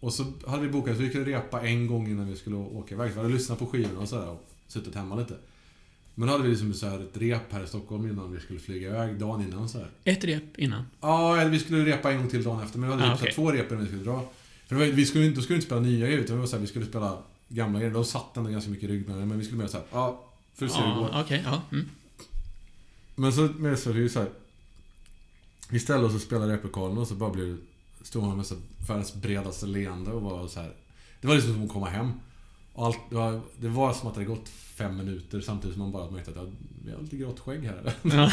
och 0.01 0.13
så 0.13 0.25
hade 0.47 0.63
vi 0.63 0.69
bokat, 0.69 0.97
så 0.97 1.03
vi 1.03 1.11
kunde 1.11 1.31
repa 1.31 1.61
en 1.61 1.87
gång 1.87 2.09
innan 2.11 2.29
vi 2.29 2.37
skulle 2.37 2.57
åka 2.57 2.95
iväg. 2.95 3.11
Så 3.11 3.15
vi 3.15 3.21
hade 3.23 3.35
lyssnat 3.35 3.59
på 3.59 3.67
skivorna 3.67 4.01
och 4.01 4.09
sådär 4.09 4.29
och 4.29 4.49
suttit 4.69 4.95
hemma 4.95 5.15
lite. 5.17 5.35
Men 6.15 6.27
då 6.29 6.33
hade 6.33 6.45
vi 6.45 6.51
liksom 6.51 6.75
så 6.75 6.87
här 6.89 6.99
ett 7.01 7.17
rep 7.17 7.53
här 7.53 7.65
i 7.65 7.67
Stockholm 7.67 8.07
innan 8.11 8.33
vi 8.33 8.41
skulle 8.41 8.59
flyga 8.59 8.89
iväg, 8.89 9.19
dagen 9.19 9.43
innan 9.43 9.69
så 9.69 9.79
här. 9.79 9.91
Ett 10.05 10.25
rep 10.25 10.59
innan. 10.59 10.83
Ja, 11.01 11.41
eller 11.41 11.51
vi 11.51 11.59
skulle 11.59 11.85
repa 11.85 12.13
en 12.13 12.19
gång 12.19 12.29
till 12.29 12.43
dagen 12.45 12.63
efter, 12.63 12.79
men 12.79 12.89
vi 12.89 12.95
hade 12.97 13.07
Ah, 13.13 13.17
typ 13.17 13.23
okej. 13.23 13.35
två 13.35 13.53
rep 13.53 13.71
innan 13.73 13.83
vi 13.85 13.89
skulle 13.89 14.05
dra. 14.05 14.29
För 14.67 14.77
var, 14.77 14.85
vi 14.85 15.07
skulle, 15.07 15.25
inte- 15.27 15.37
då 15.37 15.43
skulle 15.43 15.55
vi 15.55 15.59
inte 15.63 15.67
spela 15.67 15.81
nya 15.81 16.07
grejer, 16.07 16.19
utan 16.19 16.37
det 16.37 16.41
var 16.41 16.47
så 16.47 16.57
här, 16.57 16.61
vi 16.61 16.67
skulle 16.67 16.87
spela 16.87 17.19
gamla 17.49 17.79
grejer. 17.79 17.95
Då 17.95 18.05
satt 18.05 18.35
den 18.35 18.53
ganska 18.53 18.71
mycket 18.71 18.85
i 18.91 18.93
ryggen, 18.93 19.29
men 19.29 19.39
vi 19.39 19.45
skulle 19.45 19.59
mer 19.61 19.67
såhär, 19.69 19.87
ja, 19.93 20.25
för 20.55 20.67
att 20.67 20.73
se 20.73 20.79
hur 20.81 20.89
det 20.89 20.95
går. 20.95 21.09
Ja, 21.13 21.21
okej. 21.25 21.43
ja. 21.45 21.63
Mm. 21.73 21.89
Men 23.15 23.33
så 23.33 23.41
med 23.43 23.79
så 23.79 23.91
är 23.91 23.95
det 23.95 24.01
ju 24.01 24.09
så 24.09 24.19
här. 24.19 24.29
Vi 25.71 25.79
ställde 25.81 26.07
oss 26.07 26.15
och 26.15 26.21
spelade 26.21 26.53
replokalen 26.53 26.99
och 26.99 27.09
så 27.09 27.15
bara 27.15 27.31
blev 27.31 27.47
det... 27.49 27.57
Stod 28.03 28.23
man 28.23 28.37
med 28.37 28.47
så 28.47 28.55
världens 28.89 29.15
bredaste 29.15 29.67
leende 29.67 30.11
och 30.11 30.23
var 30.23 30.49
så 30.49 30.61
här. 30.61 30.73
Det 31.21 31.27
var 31.29 31.35
liksom 31.35 31.53
som 31.53 31.65
att 31.65 31.73
komma 31.73 31.89
hem. 31.89 32.13
Och 32.73 32.87
allt, 32.87 32.99
det, 33.11 33.17
var, 33.17 33.41
det 33.61 33.69
var 33.69 33.93
som 33.93 34.09
att 34.09 34.15
det 34.15 34.21
hade 34.21 34.35
gått 34.35 34.49
fem 34.49 34.97
minuter 34.97 35.41
samtidigt 35.41 35.75
som 35.75 35.83
man 35.83 35.93
bara 35.93 36.11
märkte 36.11 36.31
att 36.31 36.49
vi 36.85 36.93
har 36.93 37.01
lite 37.01 37.17
grått 37.17 37.41
skägg 37.41 37.63
här. 37.63 37.95
Ja. 38.03 38.31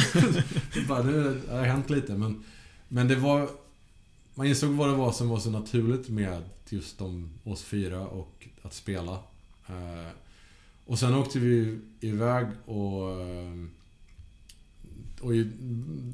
bara, 0.87 1.03
nu 1.03 1.41
har 1.49 1.57
det 1.57 1.65
hänt 1.67 1.89
lite 1.89 2.13
men... 2.13 2.43
Men 2.87 3.07
det 3.07 3.15
var... 3.15 3.49
Man 4.35 4.47
insåg 4.47 4.69
vad 4.69 4.89
det 4.89 4.95
var 4.95 5.11
som 5.11 5.29
var 5.29 5.39
så 5.39 5.49
naturligt 5.49 6.09
med 6.09 6.41
just 6.69 6.99
de, 6.99 7.29
oss 7.43 7.63
fyra 7.63 8.07
och 8.07 8.47
att 8.61 8.73
spela. 8.73 9.13
Eh, 9.67 10.11
och 10.85 10.99
sen 10.99 11.15
åkte 11.15 11.39
vi 11.39 11.79
iväg 11.99 12.47
och... 12.65 13.21
eh, 13.21 13.65
och 15.21 15.31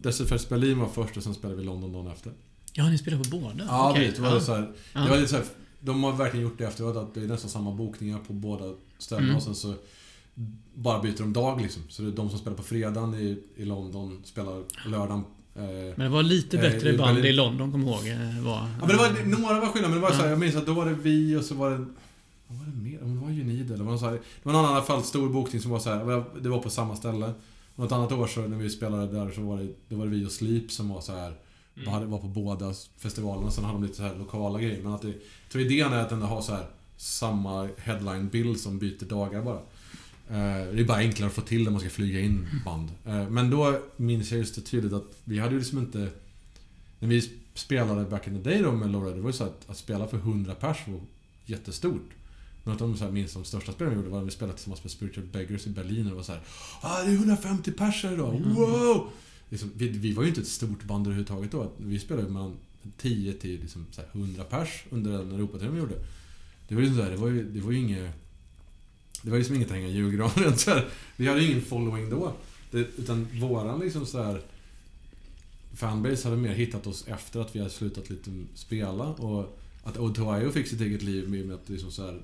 Desert 0.02 0.28
Fest 0.30 0.50
Berlin 0.50 0.80
var 0.80 0.88
först 0.88 1.18
och 1.18 1.24
sen 1.24 1.34
spelade 1.34 1.60
vi 1.60 1.66
London 1.66 1.92
dagen 1.92 2.08
efter. 2.08 2.34
Ja, 2.74 2.90
ni 2.90 2.98
spelar 2.98 3.18
på 3.24 3.30
båda? 3.30 3.64
Ja, 3.68 3.92
Okej, 3.92 4.12
det 4.16 4.22
var 4.22 4.30
ja. 4.30 4.36
det 4.36 4.42
så 4.42 4.54
här, 4.56 4.72
Ja. 4.94 5.00
Det 5.02 5.10
var 5.10 5.18
lite 5.18 5.30
så 5.30 5.36
här, 5.36 5.46
De 5.80 6.04
har 6.04 6.12
verkligen 6.14 6.44
gjort 6.44 6.58
det 6.58 6.66
efteråt 6.66 6.96
att 6.98 7.14
det 7.14 7.22
är 7.22 7.28
nästan 7.28 7.50
samma 7.50 7.72
bokningar 7.72 8.20
på 8.28 8.34
båda 8.34 8.74
ställena 8.98 9.26
Mm. 9.28 9.38
och 9.38 9.44
sen 9.44 9.56
så 9.56 9.74
bara 10.74 11.02
byter 11.02 11.18
de 11.18 11.34
dag 11.34 11.62
liksom. 11.62 11.84
Så 11.90 12.02
det 12.02 12.08
är 12.08 12.12
de 12.12 12.30
som 12.30 12.40
spelar 12.40 12.58
på 12.58 12.64
fredagen 12.64 13.14
i, 13.16 13.38
i 13.56 13.66
London 13.66 14.22
spelar 14.24 14.64
lördagen. 14.86 15.24
Eh, 15.56 15.62
Men 15.96 16.00
det 16.00 16.10
var 16.10 16.24
lite 16.24 16.58
Eh, 16.58 16.62
bättre 16.64 16.90
i 16.94 16.98
band 16.98 17.18
i 17.26 17.32
London, 17.34 17.72
kom 17.72 17.84
ihåg. 17.84 18.08
eh, 18.08 18.44
Var, 18.46 18.54
Ja, 18.54 18.68
men 18.80 18.88
det 18.88 18.96
var, 18.96 19.26
några 19.42 19.60
var 19.60 19.68
skillnad, 19.68 19.92
men 19.92 20.00
det 20.02 20.08
var 20.08 20.12
så 20.12 20.16
här, 20.16 20.24
Ja. 20.24 20.30
jag 20.30 20.40
minns 20.40 20.56
att 20.56 20.66
då 20.66 20.74
var 20.74 20.86
det 20.86 20.94
vi 20.94 21.36
och 21.36 21.44
så 21.44 21.56
var 21.56 21.70
det... 21.72 21.86
Vad 22.48 22.60
var 22.60 22.66
det 22.66 22.90
mer? 22.90 23.04
Om 23.04 23.16
det 23.16 23.22
var 23.22 23.30
Unid 23.30 23.72
eller 23.72 23.98
så 23.98 24.06
här, 24.06 24.12
Det 24.12 24.20
var 24.44 24.54
någon 24.54 24.66
annan 24.66 24.84
fall 24.86 25.04
stor 25.04 25.30
bokning 25.30 25.62
som 25.62 25.72
var 25.72 25.80
så 25.80 25.90
här, 25.90 26.24
det 26.42 26.50
var 26.50 26.60
på 26.60 26.70
samma 26.70 26.96
ställe. 26.96 27.34
Något 27.76 27.92
annat 27.92 28.12
år 28.12 28.28
så 28.28 28.42
när 28.42 28.58
vi 28.58 28.70
spelade 28.70 29.08
där 29.08 29.32
så 29.32 29.42
var 29.42 29.58
det, 29.58 29.68
det 29.90 29.96
var 29.96 30.06
det 30.06 30.12
vi 30.12 30.26
och 30.26 30.32
Sleep 30.32 30.72
som 30.72 30.90
var 30.90 31.02
så 31.02 31.12
här 31.16 31.34
Mm. 31.78 31.88
hade- 31.94 32.06
var 32.06 32.18
på 32.20 32.28
båda 32.28 32.74
festivalerna. 32.98 33.52
Sen 33.52 33.64
hade 33.64 33.76
de 33.78 33.84
lite 33.84 33.96
så 33.96 34.04
här 34.04 34.16
lokala 34.16 34.60
grejer. 34.60 34.82
Men 34.84 34.94
att 34.94 35.02
det, 35.02 35.08
jag 35.08 35.18
tror 35.52 35.64
idén 35.64 35.94
är 35.94 35.98
att 36.00 36.10
den 36.10 36.22
har 36.22 36.42
så 36.42 36.54
här 36.54 36.66
samma 36.98 37.70
headline-bild 37.78 38.60
som 38.60 38.80
byter 38.80 39.06
dagar 39.06 39.42
bara. 39.42 39.60
Eh, 40.30 40.68
Det 40.74 40.82
är 40.82 40.86
bara 40.86 40.98
enklare 40.98 41.28
att 41.30 41.36
få 41.36 41.42
till 41.42 41.64
när 41.64 41.72
man 41.72 41.80
ska 41.80 41.90
flyga 41.90 42.20
in 42.20 42.48
band. 42.66 42.90
Eh, 43.06 43.30
Men 43.30 43.50
då 43.50 43.80
minns 43.98 44.32
jag 44.32 44.38
just 44.38 44.56
det 44.56 44.62
tydligt 44.62 44.94
att 44.94 45.18
vi 45.24 45.40
hade 45.40 45.54
ju 45.54 45.60
liksom 45.60 45.78
inte... 45.80 46.10
När 47.00 47.08
vi 47.10 47.32
spelade 47.54 48.06
back 48.06 48.28
in 48.28 48.44
the 48.44 48.50
day 48.50 48.62
då 48.62 48.72
med 48.72 48.92
Laura, 48.92 49.10
det 49.16 49.22
var 49.22 49.30
ju 49.30 49.34
så 49.34 49.44
att, 49.44 49.70
att 49.70 49.78
spela 49.78 50.08
för 50.08 50.18
100 50.18 50.56
pers 50.56 50.78
var 50.88 51.00
jättestort. 51.46 52.10
Något 52.64 52.82
av 52.82 52.98
de 53.00 53.14
minst 53.14 53.34
de 53.34 53.44
största 53.44 53.72
spelen 53.72 53.94
vi 53.94 53.98
gjorde 54.00 54.10
var 54.10 54.18
när 54.18 54.26
vi 54.26 54.32
spelade 54.32 54.58
tillsammans 54.58 54.84
med 54.84 54.92
Spiritual 54.92 55.26
Beggars 55.26 55.68
i 55.68 55.70
Berlin 55.70 56.04
och 56.06 56.10
det 56.10 56.16
var 56.16 56.24
så 56.24 56.32
här, 56.32 56.42
ah, 56.82 57.04
det 57.04 57.12
är 57.12 57.16
150 57.16 57.72
pers 57.72 58.04
här 58.04 58.14
idag, 58.14 58.42
wow! 58.56 59.08
Liksom, 59.52 59.72
vi, 59.76 59.88
vi 59.88 60.14
var 60.14 60.24
ju 60.24 60.30
inte 60.30 60.42
ett 60.42 60.48
stort 60.48 60.84
band 60.84 61.08
överhuvudtaget 61.08 61.52
då. 61.52 61.72
Vi 61.78 62.00
spelade 62.00 62.28
ju 62.28 62.34
mellan 62.34 62.58
10 62.98 63.34
till 63.34 63.62
liksom, 63.62 63.86
så 63.92 64.02
här, 64.02 64.10
100 64.14 64.44
pers 64.44 64.84
under 64.90 65.12
den 65.12 65.32
Europaturnén 65.32 65.74
vi 65.74 65.80
gjorde. 65.80 65.96
Det 66.68 66.76
var 66.76 66.82
ju 66.82 66.96
så 66.96 67.02
här, 67.02 67.12
det 67.12 67.18
var 67.18 67.28
ju, 67.28 67.50
det 67.50 67.60
var 67.60 67.72
ju 67.72 67.78
inget... 67.78 68.14
Det 69.22 69.30
var 69.30 69.38
ju 69.38 69.40
liksom 69.40 69.56
inget 69.56 69.68
att 69.68 69.76
hänga 69.76 69.88
i 69.88 69.92
julgranen. 69.92 70.58
Så 70.58 70.72
här, 70.72 70.90
vi 71.16 71.28
hade 71.28 71.42
ju 71.42 71.48
ingen 71.48 71.62
following 71.62 72.10
då. 72.10 72.34
Det, 72.72 72.80
utan 72.80 73.28
våran 73.34 73.80
liksom 73.80 74.06
så 74.06 74.24
här 74.24 74.42
fanbase 75.74 76.30
hade 76.30 76.42
mer 76.42 76.54
hittat 76.54 76.88
oss 76.88 77.08
efter 77.08 77.40
att 77.40 77.56
vi 77.56 77.60
hade 77.60 77.72
slutat 77.72 78.10
lite 78.10 78.32
spela. 78.56 79.04
Och 79.04 79.58
att 79.84 79.98
Otoio 79.98 80.52
fick 80.52 80.68
sitt 80.68 80.82
eget 80.82 81.02
liv 81.02 81.30
med 81.30 81.52
att 81.52 81.70
liksom 81.70 81.92
så 81.92 82.06
här, 82.06 82.22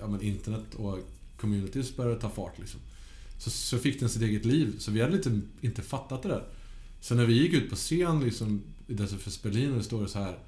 ja, 0.00 0.06
men 0.06 0.22
internet 0.22 0.74
och 0.76 0.98
communities 1.40 1.96
började 1.96 2.20
ta 2.20 2.30
fart. 2.30 2.58
Liksom. 2.58 2.80
Så, 3.38 3.50
så 3.50 3.78
fick 3.78 4.00
den 4.00 4.08
sitt 4.08 4.22
eget 4.22 4.44
liv. 4.44 4.74
Så 4.78 4.90
vi 4.90 5.00
hade 5.00 5.16
lite 5.16 5.40
inte 5.60 5.82
fattat 5.82 6.22
det 6.22 6.28
där. 6.28 6.44
Så 7.00 7.14
när 7.14 7.24
vi 7.24 7.32
gick 7.32 7.52
ut 7.52 7.70
på 7.70 7.76
scen 7.76 8.24
liksom, 8.24 8.62
i 8.86 8.94
Decifers 8.94 9.42
Berlin 9.42 9.70
och 9.70 9.78
det 9.78 9.84
står 9.84 10.06
så 10.06 10.18
här 10.18 10.38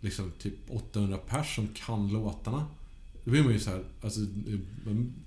liksom 0.00 0.32
typ 0.38 0.54
800 0.68 1.18
pers 1.18 1.54
som 1.54 1.68
kan 1.68 2.08
låtarna. 2.08 2.66
Då 3.24 3.30
blir 3.30 3.42
man 3.42 3.52
ju 3.52 3.60
så 3.60 3.70
här, 3.70 3.84
alltså, 4.00 4.20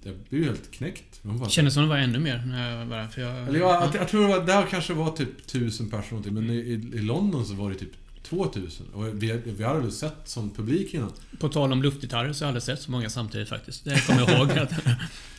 jag 0.04 0.16
blir 0.30 0.40
ju 0.40 0.46
helt 0.46 0.72
knäckt. 0.72 1.24
Man 1.24 1.40
bara, 1.40 1.50
Kändes 1.50 1.74
som 1.74 1.84
det 1.84 1.90
var 1.90 1.98
ännu 1.98 2.20
mer 2.20 2.44
när 2.46 2.72
jag 2.72 2.86
var 2.86 2.98
där. 2.98 3.08
För 3.08 3.22
jag, 3.22 3.48
eller 3.48 3.60
jag, 3.60 3.84
jag, 3.84 3.96
jag 3.96 4.10
tror 4.10 4.22
det 4.22 4.28
var, 4.28 4.46
där 4.46 4.68
kanske 4.70 4.94
var 4.94 5.12
typ 5.12 5.40
1000 5.40 5.90
personer 5.90 6.12
någonting, 6.12 6.34
men 6.34 6.50
i, 6.50 6.98
i 6.98 7.02
London 7.02 7.46
så 7.46 7.54
var 7.54 7.70
det 7.70 7.76
typ 7.76 7.92
2000. 8.24 8.86
Och 8.94 9.24
vi, 9.24 9.42
vi 9.46 9.64
hade 9.64 9.78
aldrig 9.78 9.94
sett 9.94 10.18
sån 10.26 10.50
publik 10.50 10.94
innan. 10.94 11.12
På 11.40 11.50
tal 11.50 11.72
om 11.72 11.84
luftgitarrer 11.84 12.34
så 12.34 12.46
har 12.46 12.48
jag 12.48 12.50
aldrig 12.50 12.64
sett 12.64 12.82
så 12.82 12.92
många 12.92 13.10
samtidigt 13.10 13.50
faktiskt. 13.50 13.86
Det 13.86 14.08
kommer 14.08 14.20
jag 14.20 14.30
ihåg. 14.30 14.50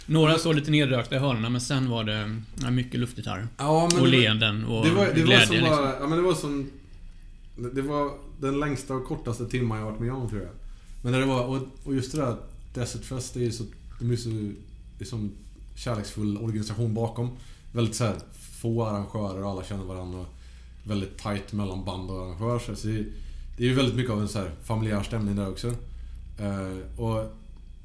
Några 0.07 0.38
såg 0.38 0.54
lite 0.54 0.70
nedrökta 0.70 1.16
i 1.16 1.18
hörnorna 1.18 1.48
men 1.48 1.61
sen 1.61 1.90
var 1.90 2.04
det 2.04 2.40
ja, 2.62 2.70
mycket 2.70 3.00
luftgitarrer. 3.00 3.48
Ja, 3.57 3.84
Och 3.84 3.90
det 3.90 4.00
var- 4.00 4.07
leenden 4.09 4.64
och 4.64 4.84
Det 4.84 4.90
var, 4.90 5.07
det 5.07 5.12
glädje 5.20 5.36
var 5.38 5.44
som 5.46 5.54
liksom. 5.57 5.76
bara, 5.76 5.94
ja 6.00 6.07
men 6.07 6.18
det 6.18 6.24
var 6.24 6.34
som... 6.34 6.70
Det 7.74 7.82
var 7.82 8.11
den 8.40 8.61
längsta 8.61 8.94
och 8.94 9.04
kortaste 9.07 9.46
timman 9.48 9.78
jag 9.78 9.84
varit 9.86 10.00
med 10.00 10.12
om 10.12 10.28
tror 10.28 10.40
jag. 10.42 10.50
Men 11.02 11.12
när 11.12 11.20
det 11.20 11.26
var, 11.26 11.44
och, 11.44 11.59
och 11.84 11.94
just 11.94 12.12
det 12.12 12.18
där 12.18 12.36
Desert 12.74 13.04
Fest, 13.04 13.34
det 13.34 13.40
är 13.40 13.44
ju 13.44 13.52
så, 13.52 13.64
de 14.00 14.11
är 14.12 14.16
så, 14.16 14.28
det 14.98 15.04
är 15.04 15.04
som 15.04 15.30
kärleksfull 15.76 16.36
organisation 16.38 16.94
bakom. 16.94 17.28
Väldigt 17.72 17.94
så 17.96 18.04
här, 18.04 18.14
få 18.61 18.84
arrangörer 18.86 19.44
och 19.44 19.50
alla 19.50 19.64
känner 19.64 19.84
varandra. 19.84 20.18
Och 20.18 20.26
väldigt 20.84 21.18
tight 21.18 21.52
mellan 21.52 21.84
band 21.84 22.11
och 22.11 22.16
arrangör. 22.26 22.59
Så 22.59 22.86
det, 22.86 23.04
det 23.57 23.64
är 23.64 23.68
ju 23.68 23.74
väldigt 23.74 23.94
mycket 23.94 24.12
av 24.12 24.20
en 24.20 24.28
så 24.28 24.38
här 24.38 24.50
familjär 24.64 25.02
stämning 25.02 25.36
där 25.36 25.48
också. 25.48 25.68
Eh, 26.38 27.00
och, 27.00 27.32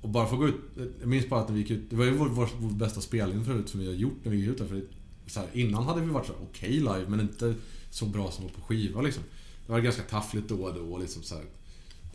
och 0.01 0.09
bara 0.09 0.27
få 0.27 0.35
gå 0.35 0.47
ut, 0.47 0.55
jag 0.99 1.09
minns 1.09 1.29
bara 1.29 1.39
att 1.39 1.47
när 1.47 1.55
vi 1.55 1.61
gick 1.61 1.71
ut, 1.71 1.89
det 1.89 1.95
var 1.95 2.05
ju 2.05 2.11
vår, 2.11 2.27
vår, 2.29 2.49
vår 2.57 2.71
bästa 2.71 3.01
spelning 3.01 3.45
förut 3.45 3.69
som 3.69 3.79
vi 3.79 3.85
har 3.85 3.93
gjort 3.93 4.17
när 4.23 4.31
vi 4.31 4.37
gick 4.37 4.49
ut 4.49 4.57
där. 4.57 4.65
För 4.65 4.81
så 5.27 5.39
här, 5.39 5.49
innan 5.53 5.83
hade 5.83 6.01
vi 6.01 6.07
varit 6.07 6.27
så 6.27 6.33
okej 6.33 6.47
okej 6.51 6.71
live, 6.71 7.05
men 7.07 7.19
inte 7.19 7.55
så 7.89 8.05
bra 8.05 8.31
som 8.31 8.49
på 8.49 8.61
skiva 8.61 9.01
liksom. 9.01 9.23
Det 9.65 9.71
var 9.71 9.79
ganska 9.79 10.03
taffligt 10.03 10.49
då 10.49 10.63
och 10.63 10.73
då. 10.73 10.97
Liksom 10.97 11.23
så 11.23 11.35
här, 11.35 11.43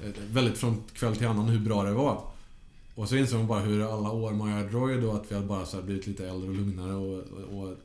eh, 0.03 0.13
väldigt 0.31 0.59
från 0.59 0.83
kväll 0.93 1.17
till 1.17 1.27
annan 1.27 1.49
hur 1.49 1.61
bra 1.61 1.83
det 1.83 1.93
var. 1.93 2.25
Och 2.95 3.09
så 3.09 3.17
insåg 3.17 3.39
man 3.39 3.49
bara 3.49 3.61
hur 3.61 3.95
alla 3.95 4.11
år 4.11 4.33
man 4.33 4.51
gör 4.51 4.69
Droid 4.69 5.03
då 5.03 5.13
att 5.13 5.31
vi 5.31 5.35
hade 5.35 5.47
bara 5.47 5.67
så 5.67 5.77
här 5.77 5.85
blivit 5.85 6.07
lite 6.07 6.29
äldre 6.29 6.49
och 6.49 6.55
lugnare 6.57 6.95
och, 6.95 7.19
och, 7.19 7.63
och 7.63 7.77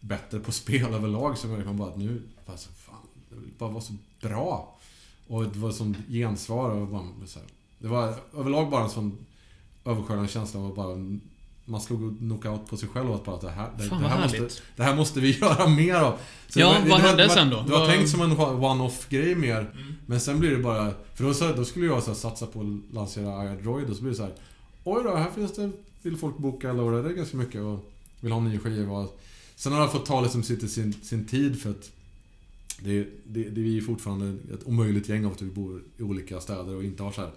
bättre 0.00 0.40
på 0.40 0.52
spel 0.62 0.94
överlag. 0.94 1.38
Så 1.38 1.46
märkte 1.46 1.66
man 1.66 1.76
bara 1.76 1.88
att 1.88 1.98
nu, 1.98 2.22
alltså, 2.46 2.68
fan, 2.72 3.06
det 3.30 3.58
bara 3.58 3.70
var 3.70 3.80
så 3.80 3.92
bra. 4.20 4.78
Och 5.28 5.44
det 5.44 5.58
var 5.58 5.70
som 5.70 5.96
gensvar 6.08 6.70
och 6.70 6.88
bara, 6.88 7.04
så 7.26 7.38
här, 7.38 7.48
Det 7.78 7.88
var 7.88 8.14
överlag 8.34 8.70
bara 8.70 8.84
en 8.84 8.90
sån 8.90 9.26
översköljande 9.84 10.28
känsla 10.32 10.60
av 10.60 10.66
att 10.66 10.76
bara 10.76 10.96
man 11.66 11.80
slog 11.80 12.18
knockout 12.18 12.66
på 12.70 12.76
sig 12.76 12.88
själv 12.88 13.08
och 13.10 13.14
att 13.16 13.24
bara 13.24 13.34
att 13.36 13.40
det 13.42 13.50
här, 13.50 13.70
det, 13.78 13.84
Fan 13.84 14.02
det, 14.02 14.08
här 14.08 14.18
härligt. 14.18 14.42
måste, 14.42 14.62
det 14.76 14.82
här 14.82 14.96
måste 14.96 15.20
vi 15.20 15.30
göra 15.40 15.68
mer 15.68 15.94
av. 15.94 16.18
Så 16.48 16.60
Ja, 16.60 16.72
det 16.72 16.80
var- 16.80 16.88
vad 16.88 17.00
hände 17.00 17.22
det 17.22 17.28
var- 17.28 17.34
sen 17.34 17.50
då? 17.50 17.62
Det 17.62 17.72
var 17.72 17.78
Vad- 17.78 17.88
tänkt 17.88 18.10
som 18.10 18.20
en 18.20 18.32
one-off 18.38 19.08
grej 19.08 19.34
mer. 19.34 19.74
Men 20.06 20.20
sen 20.20 20.40
blir 20.40 20.50
det 20.50 20.62
bara... 20.62 20.92
För 21.14 21.24
då, 21.24 21.34
så, 21.34 21.52
då 21.52 21.64
skulle 21.64 21.86
jag 21.86 22.02
så 22.02 22.10
här, 22.10 22.14
satsa 22.18 22.46
på 22.46 22.60
att 22.60 22.94
lansera 22.94 23.44
iAdroid 23.44 23.90
och 23.90 23.96
så 23.96 24.02
blir 24.02 24.10
det 24.10 24.16
så 24.16 24.22
här. 24.22 24.34
Oj 24.84 25.02
då, 25.04 25.16
här 25.16 25.30
finns 25.30 25.52
det... 25.52 25.70
Vill 26.02 26.16
folk 26.16 26.38
boka 26.38 26.72
Laura? 26.72 27.02
Det 27.02 27.08
är 27.10 27.14
ganska 27.14 27.36
mycket 27.36 27.60
och 27.60 27.90
vill 28.20 28.32
ha 28.32 28.38
en 28.38 28.48
ny 28.48 28.58
skiva. 28.58 29.06
Sen 29.56 29.72
har 29.72 29.80
jag 29.80 29.92
fått 29.92 30.06
ta 30.06 30.20
liksom 30.20 30.42
sitt, 30.42 30.70
sin, 30.70 30.92
sin 30.92 31.26
tid 31.26 31.60
för 31.62 31.70
att 31.70 31.90
det, 32.80 33.06
det, 33.24 33.42
det 33.50 33.60
är 33.60 33.64
ju 33.64 33.82
fortfarande 33.82 34.54
ett 34.54 34.60
omöjligt 34.66 35.08
gäng 35.08 35.24
av 35.26 35.32
att 35.32 35.42
vi 35.42 35.50
bor 35.50 35.82
i 35.98 36.02
olika 36.02 36.40
städer 36.40 36.76
och 36.76 36.84
inte 36.84 37.02
har 37.02 37.12
så 37.12 37.20
här 37.20 37.30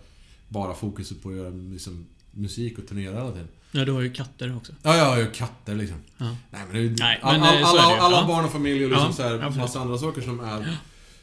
bara 0.48 0.74
fokuset 0.74 1.24
på 1.24 1.30
att 1.30 1.36
göra 1.36 1.50
liksom, 1.50 2.06
musik 2.38 2.78
och 2.78 2.88
turnera 2.88 3.16
hela 3.16 3.32
tiden. 3.32 3.48
Ja, 3.72 3.86
du 3.86 3.92
har 3.92 4.02
ju 4.02 4.12
katter 4.12 4.56
också. 4.58 4.74
Ja, 4.84 4.96
ja, 4.98 5.18
jag 5.18 5.26
har 5.26 5.34
katter 5.34 5.76
liksom. 5.76 5.98
Ja. 6.18 6.36
Nej, 6.52 6.62
men 6.66 6.76
det 6.76 6.82
ju... 6.82 6.96
Nej, 7.00 7.20
men, 7.24 7.42
all, 7.44 7.66
så 7.66 7.78
är 7.78 7.80
alla 7.82 7.90
det 7.90 7.96
ju. 7.96 8.00
alla 8.02 8.18
Ja. 8.18 8.28
barn 8.28 8.46
och 8.46 8.52
familj 8.52 8.84
och 8.86 8.90
liksom 8.92 9.08
Ja, 9.08 9.14
så 9.14 9.24
här, 9.24 9.34
absolut. 9.36 9.58
massa 9.58 9.80
andra 9.80 9.98
saker 9.98 10.22
som 10.22 10.40
är... 10.40 10.78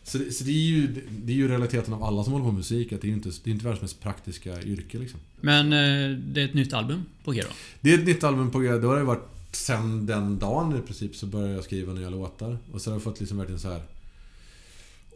Så, 0.06 0.18
det, 0.18 0.32
så 0.32 0.44
det 0.44 0.50
är 0.50 0.54
ju 0.54 0.86
det 1.10 1.32
är 1.32 1.36
ju 1.36 1.48
realiteten 1.48 1.94
av 1.94 2.04
alla 2.04 2.24
som 2.24 2.32
håller 2.32 2.44
på 2.44 2.50
med 2.50 2.56
musik, 2.58 2.92
att 2.92 3.00
det 3.00 3.06
är 3.06 3.08
ju 3.08 3.14
inte, 3.14 3.30
det 3.44 3.50
är 3.50 3.52
inte 3.52 3.64
världens 3.64 3.82
mest 3.82 4.00
praktiska 4.00 4.62
yrke 4.62 4.98
liksom. 4.98 5.20
Men 5.40 5.72
eh, 5.72 6.18
det 6.18 6.40
är 6.40 6.44
ett 6.44 6.54
nytt 6.54 6.72
album 6.72 7.04
på 7.24 7.32
G 7.32 7.42
då? 7.42 7.54
Det 7.80 7.94
är 7.94 7.98
ett 7.98 8.06
nytt 8.06 8.24
album 8.24 8.50
på 8.50 8.58
G. 8.58 8.70
Det 8.72 8.86
har 8.86 8.96
det 8.96 9.04
varit 9.04 9.28
sen 9.52 10.06
den 10.06 10.38
dagen 10.38 10.76
i 10.78 10.80
princip 10.86 11.16
så 11.16 11.26
började 11.26 11.54
jag 11.54 11.64
skriva 11.64 11.92
nya 11.92 12.10
låtar. 12.10 12.58
Och 12.72 12.80
så 12.82 12.90
har 12.90 12.94
jag 12.94 13.02
fått 13.02 13.20
liksom 13.20 13.38
verkligen 13.38 13.60
så 13.60 13.70
här 13.70 13.82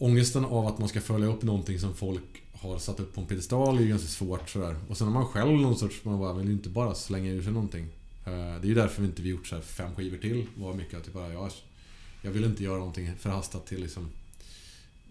Ångesten 0.01 0.45
av 0.45 0.67
att 0.67 0.79
man 0.79 0.89
ska 0.89 1.01
följa 1.01 1.29
upp 1.29 1.43
någonting 1.43 1.79
som 1.81 1.95
folk 1.95 2.43
har 2.61 2.79
satt 2.79 3.01
upp 3.01 3.15
på 3.15 3.21
en 3.21 3.27
piedestal 3.27 3.77
är 3.77 3.83
ju 3.83 3.89
ganska 3.89 4.09
svårt 4.09 4.49
sådär. 4.49 4.77
Och 4.89 4.97
sen 4.97 5.07
har 5.07 5.15
man 5.15 5.27
själv 5.27 5.61
någon 5.61 5.79
sorts, 5.79 6.05
man 6.05 6.19
bara 6.19 6.33
vill 6.33 6.47
ju 6.47 6.53
inte 6.53 6.69
bara 6.69 6.95
slänga 6.95 7.31
ur 7.31 7.43
sig 7.43 7.53
någonting. 7.53 7.85
Eh, 8.25 8.33
det 8.33 8.67
är 8.67 8.69
ju 8.69 8.75
därför 8.75 9.03
vi 9.03 9.09
inte 9.09 9.23
vi 9.23 9.29
gjort 9.29 9.47
så 9.47 9.55
här 9.55 9.63
fem 9.63 9.95
skivor 9.95 10.19
till. 10.19 10.47
Var 10.57 10.75
mycket 10.75 10.99
att 10.99 11.05
det 11.05 11.11
bara, 11.11 11.33
jag, 11.33 11.51
jag 12.23 12.31
vill 12.31 12.45
inte 12.45 12.65
göra 12.65 12.79
någonting 12.79 13.17
förhastat 13.17 13.67
till 13.67 13.81
liksom 13.81 14.11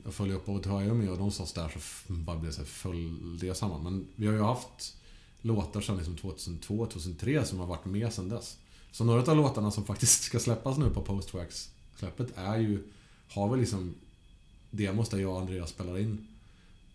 att 0.05 0.13
följa 0.13 0.35
upp 0.35 0.49
och 0.49 0.63
ta 0.63 0.79
med 0.79 1.09
och 1.09 1.17
någonstans 1.17 1.53
där 1.53 1.69
så 1.69 2.13
bara 2.13 2.37
blev 2.37 2.51
det 2.51 2.55
så 2.55 2.61
här 2.61 2.67
föll 2.67 3.37
det 3.39 3.55
samman. 3.55 3.83
Men 3.83 4.07
vi 4.15 4.27
har 4.27 4.33
ju 4.33 4.41
haft 4.41 4.95
låtar 5.41 5.81
sedan 5.81 5.97
liksom 5.97 6.17
2002, 6.17 6.85
2003 6.85 7.45
som 7.45 7.59
har 7.59 7.65
varit 7.65 7.85
med 7.85 8.13
sedan 8.13 8.29
dess. 8.29 8.57
Så 8.91 9.03
några 9.03 9.31
av 9.31 9.37
låtarna 9.37 9.71
som 9.71 9.85
faktiskt 9.85 10.23
ska 10.23 10.39
släppas 10.39 10.77
nu 10.77 10.89
på 10.89 11.01
Postwax-släppet 11.01 12.27
är 12.35 12.57
ju... 12.57 12.83
Har 13.29 13.49
väl 13.49 13.59
liksom 13.59 13.95
demos 14.71 15.09
där 15.09 15.17
jag 15.17 15.31
och 15.31 15.39
Andreas 15.39 15.69
spelar 15.69 15.97
in 15.97 16.27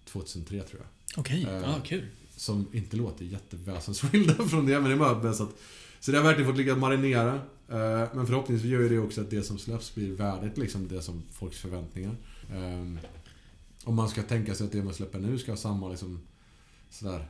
2003 0.05 0.63
tror 0.63 0.81
jag. 0.81 1.21
Okej, 1.21 1.45
Eh, 1.45 1.53
ja, 1.53 1.81
kul. 1.85 2.07
Som 2.37 2.67
inte 2.73 2.97
låter 2.97 3.25
jätteväsensskilda 3.25 4.35
från 4.49 4.67
det, 4.67 4.73
men 4.81 4.85
det 4.85 4.93
är 4.93 4.99
bara 4.99 5.21
bäst 5.21 5.41
att... 5.41 5.55
Så 6.01 6.11
det 6.13 6.19
har 6.19 6.25
verkligen 6.25 6.51
fått 6.51 6.59
ligga 6.59 6.73
och 6.73 6.79
marinera. 6.79 7.35
Eh, 7.69 8.09
Men 8.15 8.27
förhoppningsvis 8.27 8.71
gör 8.73 8.81
ju 8.81 8.89
det 8.89 8.99
också 8.99 9.21
att 9.21 9.31
det 9.31 9.43
som 9.43 9.59
släpps 9.59 9.95
blir 9.95 10.13
värdigt 10.13 10.59
liksom 10.59 10.89
det 10.89 11.03
som 11.03 11.23
folks 11.33 11.59
förväntningar. 11.59 12.17
Eh, 12.53 12.99
Om 13.85 13.95
man 13.95 14.09
ska 14.09 14.23
tänka 14.23 14.55
sig 14.55 14.67
att 14.67 14.73
det 14.73 14.83
man 14.83 14.95
släpper 14.95 15.19
nu 15.19 15.39
ska 15.39 15.53
ha 15.53 15.57
samma 15.57 15.89
liksom 15.89 16.21
sådär 16.91 17.27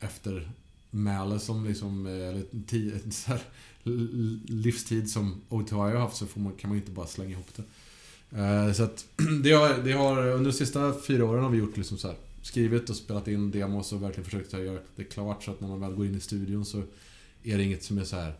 eftermäle 0.00 1.38
som 1.38 1.64
liksom, 1.66 2.06
eh, 2.06 2.12
eller 2.12 2.42
ti- 2.52 3.10
så 3.10 3.30
här, 3.30 3.40
livstid 4.52 5.10
som 5.10 5.40
O2I 5.48 5.74
har 5.92 5.96
haft 6.00 6.16
så 6.16 6.26
man, 6.34 6.52
kan 6.52 6.70
man 6.70 6.78
inte 6.78 6.90
bara 6.90 7.06
slänga 7.06 7.30
ihop 7.30 7.48
det. 7.56 7.62
Eh, 8.36 8.72
Så 8.72 8.82
att 8.82 9.04
det 9.42 9.52
har, 9.52 9.74
det 9.84 9.92
har, 9.92 10.26
under 10.26 10.50
de 10.50 10.56
sista 10.56 10.94
fyra 11.06 11.24
åren 11.24 11.42
har 11.42 11.50
vi 11.50 11.58
gjort 11.58 11.76
liksom 11.76 11.98
så 11.98 12.08
här, 12.08 12.16
skrivit 12.42 12.90
och 12.90 12.96
spelat 12.96 13.28
in 13.28 13.50
demos 13.50 13.92
och 13.92 14.02
verkligen 14.02 14.24
försökt 14.24 14.52
göra 14.52 14.78
det 14.96 15.04
klart 15.04 15.44
så 15.44 15.50
att 15.50 15.60
när 15.60 15.68
man 15.68 15.80
väl 15.80 15.92
går 15.94 16.06
in 16.06 16.14
i 16.14 16.20
studion 16.20 16.64
så 16.64 16.82
är 17.42 17.56
det 17.58 17.62
inget 17.64 17.84
som 17.84 17.98
är 17.98 18.04
så 18.04 18.16
här 18.16 18.32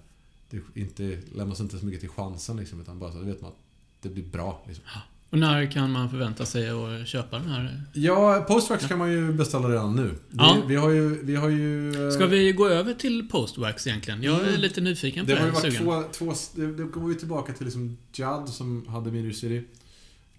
det 0.50 0.80
inte, 0.80 1.18
lämnas 1.34 1.60
inte 1.60 1.78
så 1.78 1.84
mycket 1.86 2.00
till 2.00 2.08
chansen 2.08 2.56
liksom, 2.56 2.80
utan 2.80 2.98
bara 2.98 3.12
så 3.12 3.18
vet 3.18 3.40
man 3.42 3.50
att 3.50 3.58
det 4.02 4.08
blir 4.08 4.24
bra. 4.24 4.64
Liksom. 4.66 4.84
Och 5.30 5.38
när 5.38 5.70
kan 5.72 5.90
man 5.90 6.10
förvänta 6.10 6.46
sig 6.46 6.68
att 6.70 7.06
köpa 7.08 7.38
den 7.38 7.48
här? 7.48 7.82
Ja, 7.92 8.44
Postwax 8.48 8.86
kan 8.86 8.98
man 8.98 9.12
ju 9.12 9.32
beställa 9.32 9.68
redan 9.68 9.96
nu. 9.96 10.08
Vi, 10.28 10.36
Ja. 10.38 10.56
vi 10.68 10.76
har 10.76 10.90
ju... 10.90 11.24
Vi 11.24 11.36
har 11.36 11.48
ju 11.48 11.92
Ska 12.14 12.26
vi 12.26 12.52
gå 12.52 12.68
över 12.68 12.94
till 12.94 13.28
Postwax 13.28 13.86
egentligen? 13.86 14.22
Jag 14.22 14.40
är 14.40 14.48
Mm. 14.48 14.60
lite 14.60 14.80
nyfiken 14.80 15.24
på 15.26 15.30
Det 15.32 15.34
det. 15.38 15.40
har 15.40 15.66
ju 15.70 15.84
varit 15.84 16.12
två, 16.12 16.32
två... 16.32 16.62
Det, 16.76 16.84
går 16.84 17.12
ju 17.12 17.18
tillbaka 17.18 17.52
till 17.52 17.64
liksom 17.66 17.96
Judd 18.12 18.48
som 18.48 18.86
hade 18.88 19.10
Media 19.10 19.32
City. 19.32 19.62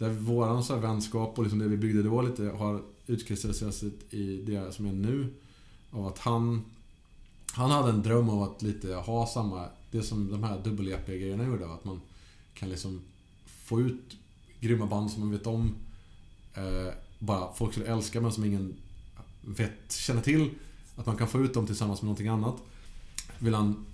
Där 0.02 0.10
våran 0.10 0.64
så 0.64 0.76
vänskap 0.76 1.38
och 1.38 1.43
liksom 1.43 1.60
det 1.60 1.68
vi 1.68 1.78
byggde 1.78 2.04
då 2.04 2.22
lite 2.22 2.43
har 2.43 2.82
utkristalliserats 3.08 3.84
i 4.10 4.41
det 4.47 4.72
som 4.72 4.86
är 4.86 4.93
nu. 4.93 5.34
Av 5.91 6.08
att 6.08 6.20
han... 6.20 6.62
Han 7.54 7.72
hade 7.72 7.89
en 7.89 8.02
dröm 8.02 8.30
av 8.30 8.43
att 8.43 8.62
lite 8.62 8.93
ha 8.93 9.28
samma... 9.28 9.66
Det 9.91 10.02
som 10.02 10.32
de 10.32 10.43
här 10.43 10.62
dubbel-EP-grejerna 10.64 11.45
gjorde. 11.45 11.74
Att 11.74 11.86
man 11.86 12.02
kan 12.54 12.70
liksom 12.70 13.02
få 13.45 13.82
ut 13.82 14.18
grymma 14.60 14.86
band 14.86 15.12
som 15.12 15.22
man 15.22 15.32
vet 15.32 15.47
om. 15.47 15.76
Eh, 16.54 16.93
bara 17.20 17.54
folk 17.54 17.72
skulle 17.72 17.88
älska 17.88 18.22
men 18.22 18.32
som 18.32 18.45
ingen 18.45 18.76
vet, 19.41 19.91
känner 19.91 20.22
till. 20.22 20.49
Att 20.95 21.06
man 21.06 21.18
kan 21.18 21.28
få 21.28 21.39
ut 21.39 21.54
dem 21.54 21.68
tillsammans 21.68 22.02
med 22.02 22.06
någonting 22.06 22.28
annat. 22.28 22.56
Vill 23.39 23.54
han 23.54 23.86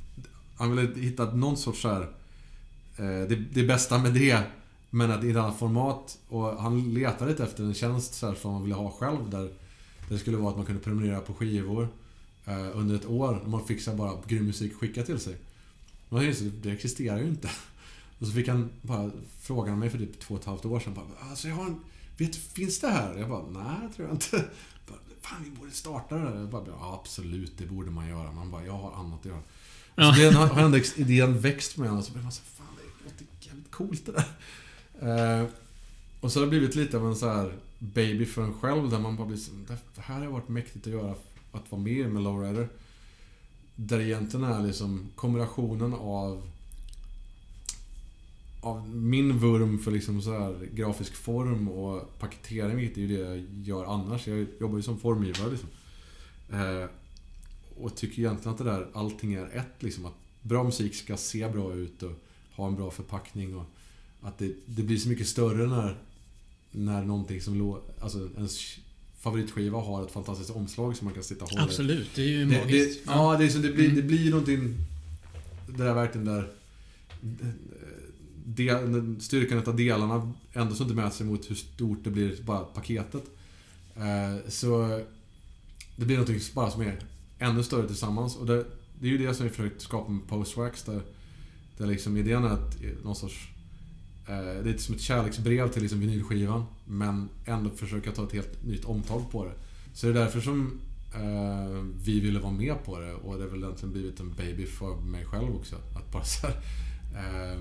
han 0.57 0.75
ville 0.75 1.01
hitta 1.01 1.25
någon 1.33 1.57
sorts 1.57 1.81
så 1.81 1.89
här, 1.89 2.01
eh, 2.97 3.27
det, 3.29 3.35
det 3.35 3.63
bästa 3.63 3.97
med 3.97 4.13
det, 4.13 4.43
men 4.89 5.11
att 5.11 5.23
i 5.23 5.31
ett 5.31 5.37
annat 5.37 5.59
format. 5.59 6.17
Och 6.27 6.61
han 6.61 6.93
letade 6.93 7.31
lite 7.31 7.43
efter 7.43 7.63
en 7.63 7.73
tjänst 7.73 8.13
så 8.13 8.27
här, 8.27 8.35
som 8.35 8.53
han 8.53 8.63
ville 8.63 8.75
ha 8.75 8.91
själv. 8.91 9.29
Där 9.29 9.49
det 10.09 10.17
skulle 10.17 10.37
vara 10.37 10.49
att 10.49 10.57
man 10.57 10.65
kunde 10.65 10.81
prenumerera 10.81 11.21
på 11.21 11.33
skivor 11.33 11.87
eh, 12.45 12.77
under 12.77 12.95
ett 12.95 13.05
år. 13.05 13.41
Och 13.43 13.49
man 13.49 13.65
fick 13.65 13.81
så 13.81 13.91
här, 13.91 13.97
bara 13.97 14.17
grym 14.27 14.45
musik 14.45 14.75
skickat 14.75 15.05
till 15.05 15.19
sig. 15.19 15.37
Jag 16.09 16.21
tänkte, 16.21 16.43
det 16.43 16.71
existerar 16.71 17.17
ju 17.17 17.27
inte. 17.27 17.49
Och 18.19 18.27
så 18.27 18.33
fick 18.33 18.47
han 18.47 18.69
bara 18.81 19.11
fråga 19.41 19.75
mig 19.75 19.89
för 19.89 19.97
typ 19.97 20.19
två 20.19 20.33
och 20.33 20.39
ett 20.39 20.45
halvt 20.45 20.65
år 20.65 20.79
sedan. 20.79 20.93
Bara, 20.93 21.29
alltså 21.29 21.47
jag 21.47 21.55
har 21.55 21.65
en, 21.65 21.79
vet, 22.17 22.35
finns 22.35 22.79
det 22.79 22.87
här? 22.87 23.17
Jag 23.17 23.29
bara, 23.29 23.43
nej, 23.49 23.93
tror 23.95 24.07
jag 24.07 24.15
inte. 24.15 24.37
Bara, 24.87 24.97
Fan, 25.21 25.43
vi 25.43 25.49
borde 25.49 25.71
starta 25.71 26.15
det 26.15 26.23
där. 26.23 26.39
Jag 26.39 26.49
bara, 26.49 26.63
ja, 26.67 26.99
absolut, 27.01 27.57
det 27.57 27.65
borde 27.65 27.91
man 27.91 28.07
göra. 28.07 28.31
Man 28.31 28.51
bara, 28.51 28.65
jag 28.65 28.73
har 28.73 28.93
annat 28.93 29.19
att 29.19 29.25
göra. 29.25 29.41
Ja. 29.95 30.13
Så 30.13 30.21
det 30.21 30.31
har 30.31 30.47
har 30.47 30.61
ändå 30.61 30.79
idén 30.95 31.39
växt 31.39 31.77
med 31.77 31.89
honom. 31.89 32.03
Så 32.03 32.11
blev 32.11 32.23
man 32.23 32.31
så 32.31 32.41
fan, 32.55 32.67
det 32.77 33.03
låter 33.03 33.25
jävligt 33.39 33.71
coolt 33.71 34.05
det 34.05 34.11
där. 34.11 34.25
Eh, 35.01 35.45
och 36.21 36.31
så 36.31 36.39
har 36.39 36.45
det 36.45 36.49
blivit 36.49 36.75
lite 36.75 36.97
av 36.97 37.07
en 37.07 37.15
så 37.15 37.29
här 37.29 37.53
baby 37.79 38.25
för 38.25 38.41
en 38.41 38.53
själv. 38.53 38.89
Där 38.89 38.99
man 38.99 39.15
bara 39.15 39.27
blir 39.27 39.37
så, 39.37 39.51
det 39.95 40.01
här 40.01 40.19
har 40.19 40.27
varit 40.27 40.49
mäktigt 40.49 40.87
att 40.87 40.93
göra. 40.93 41.15
Att 41.51 41.71
vara 41.71 41.81
med 41.81 42.09
med 42.09 42.23
Lowrider. 42.23 42.69
Där 43.75 43.99
egentligen 43.99 44.45
är 44.45 44.63
liksom 44.67 45.07
kombinationen 45.15 45.93
av 45.93 46.49
av 48.61 48.89
min 48.89 49.37
vurm 49.37 49.79
för 49.79 49.91
liksom 49.91 50.21
så 50.21 50.31
här 50.31 50.69
grafisk 50.73 51.15
form 51.15 51.69
och 51.69 52.19
paketering, 52.19 52.77
vilket 52.77 52.97
är 52.97 53.01
ju 53.01 53.07
det 53.07 53.23
jag 53.23 53.45
gör 53.63 53.85
annars. 53.85 54.27
Jag 54.27 54.47
jobbar 54.59 54.77
ju 54.77 54.83
som 54.83 54.99
formgivare 54.99 55.51
liksom. 55.51 55.69
Eh, 56.51 56.89
och 57.77 57.95
tycker 57.95 58.19
egentligen 58.19 58.51
att 58.51 58.57
det 58.57 58.63
där, 58.63 58.87
allting 58.93 59.33
är 59.33 59.57
ett 59.57 59.83
liksom. 59.83 60.05
Att 60.05 60.13
bra 60.41 60.63
musik 60.63 60.95
ska 60.95 61.17
se 61.17 61.49
bra 61.49 61.73
ut 61.73 62.03
och 62.03 62.11
ha 62.55 62.67
en 62.67 62.75
bra 62.75 62.91
förpackning 62.91 63.55
och 63.55 63.65
att 64.27 64.37
det, 64.37 64.51
det 64.65 64.83
blir 64.83 64.97
så 64.97 65.09
mycket 65.09 65.27
större 65.27 65.67
när, 65.67 65.97
när 66.71 67.03
någonting 67.05 67.41
som 67.41 67.55
lå, 67.59 67.81
alltså 67.99 68.29
ens 68.37 68.77
favoritskiva 69.19 69.79
har 69.79 70.03
ett 70.05 70.11
fantastiskt 70.11 70.49
omslag 70.49 70.95
som 70.97 71.05
man 71.05 71.13
kan 71.13 71.23
sitta 71.23 71.43
och 71.43 71.49
hålla. 71.51 71.63
Absolut, 71.63 72.07
det 72.15 72.21
är 72.21 72.27
ju 72.27 72.45
Det, 72.45 72.59
magiskt. 72.59 73.05
det, 73.05 73.11
ja, 73.11 73.37
det, 73.37 73.45
är 73.45 73.49
så, 73.49 73.57
det, 73.57 73.69
blir, 73.73 73.85
Mm. 73.85 73.95
det 73.95 74.01
blir 74.01 74.29
någonting... 74.31 74.75
Det 75.67 75.83
där 75.83 75.93
verkligen 75.93 76.25
där... 76.25 76.51
Del, 78.45 79.15
styrkan 79.19 79.63
av 79.65 79.75
delarna 79.75 80.33
ändå 80.53 80.75
så 80.75 80.83
inte 80.83 80.95
mäter 80.95 81.09
sig 81.17 81.25
mot 81.25 81.49
hur 81.51 81.55
stort 81.55 82.03
det 82.03 82.09
blir 82.09 82.41
bara 82.41 82.59
paketet. 82.63 83.23
Eh, 83.95 84.49
så 84.49 85.01
det 85.95 86.05
blir 86.05 86.17
någonting 86.17 86.39
bara 86.53 86.71
som 86.71 86.81
är 86.81 86.99
ännu 87.39 87.63
större 87.63 87.87
tillsammans. 87.87 88.35
Och 88.35 88.45
det, 88.45 88.65
det 88.99 89.07
är 89.07 89.11
ju 89.11 89.17
det 89.17 89.33
som 89.33 89.43
vi 89.45 89.49
försökt 89.49 89.81
skapa 89.81 90.11
med 90.11 90.27
Postwax. 90.27 90.83
Där, 90.83 91.01
där 91.77 91.87
liksom 91.87 92.17
idén 92.17 92.43
är 92.43 92.49
att 92.49 92.75
någon 93.03 93.15
sorts... 93.15 93.47
Eh, 94.27 94.63
det 94.63 94.69
är 94.69 94.77
som 94.77 94.95
ett 94.95 95.01
kärleksbrev 95.01 95.67
till 95.67 95.81
liksom 95.81 95.99
vinylskivan. 95.99 96.65
Men 96.85 97.29
ändå 97.45 97.69
försöka 97.69 98.11
ta 98.11 98.23
ett 98.23 98.33
helt 98.33 98.63
nytt 98.63 98.85
omtag 98.85 99.31
på 99.31 99.45
det. 99.45 99.53
Så 99.93 100.07
det 100.07 100.11
är 100.11 100.23
därför 100.23 100.41
som 100.41 100.79
eh, 101.13 101.83
vi 102.05 102.19
ville 102.19 102.39
vara 102.39 102.51
med 102.51 102.83
på 102.85 102.99
det. 102.99 103.13
Och 103.13 103.37
det 103.37 103.43
har 103.43 103.49
väl 103.49 103.63
egentligen 103.63 103.93
blivit 103.93 104.19
en 104.19 104.33
baby 104.33 104.65
för 104.65 104.95
mig 104.95 105.25
själv 105.25 105.55
också. 105.55 105.75
Att 105.75 106.11
bara 106.11 106.23
så 106.23 106.47
här, 106.47 106.55
eh, 107.15 107.59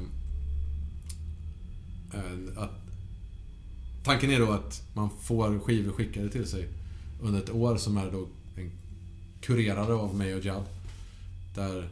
eh, 2.14 2.62
att 2.62 2.86
Tanken 4.06 4.30
är 4.30 4.38
då 4.38 4.52
att 4.52 4.82
man 4.94 5.10
får 5.20 5.58
skivor 5.58 5.92
skickade 5.92 6.28
till 6.28 6.46
sig 6.46 6.68
under 7.22 7.40
ett 7.40 7.50
år 7.50 7.76
som 7.76 7.96
är 7.96 8.10
då 8.10 8.28
en 8.56 8.70
kurerade 9.40 9.94
av 9.94 10.14
mig 10.14 10.34
och 10.34 10.44
Jad. 10.44 10.64
Där 11.54 11.88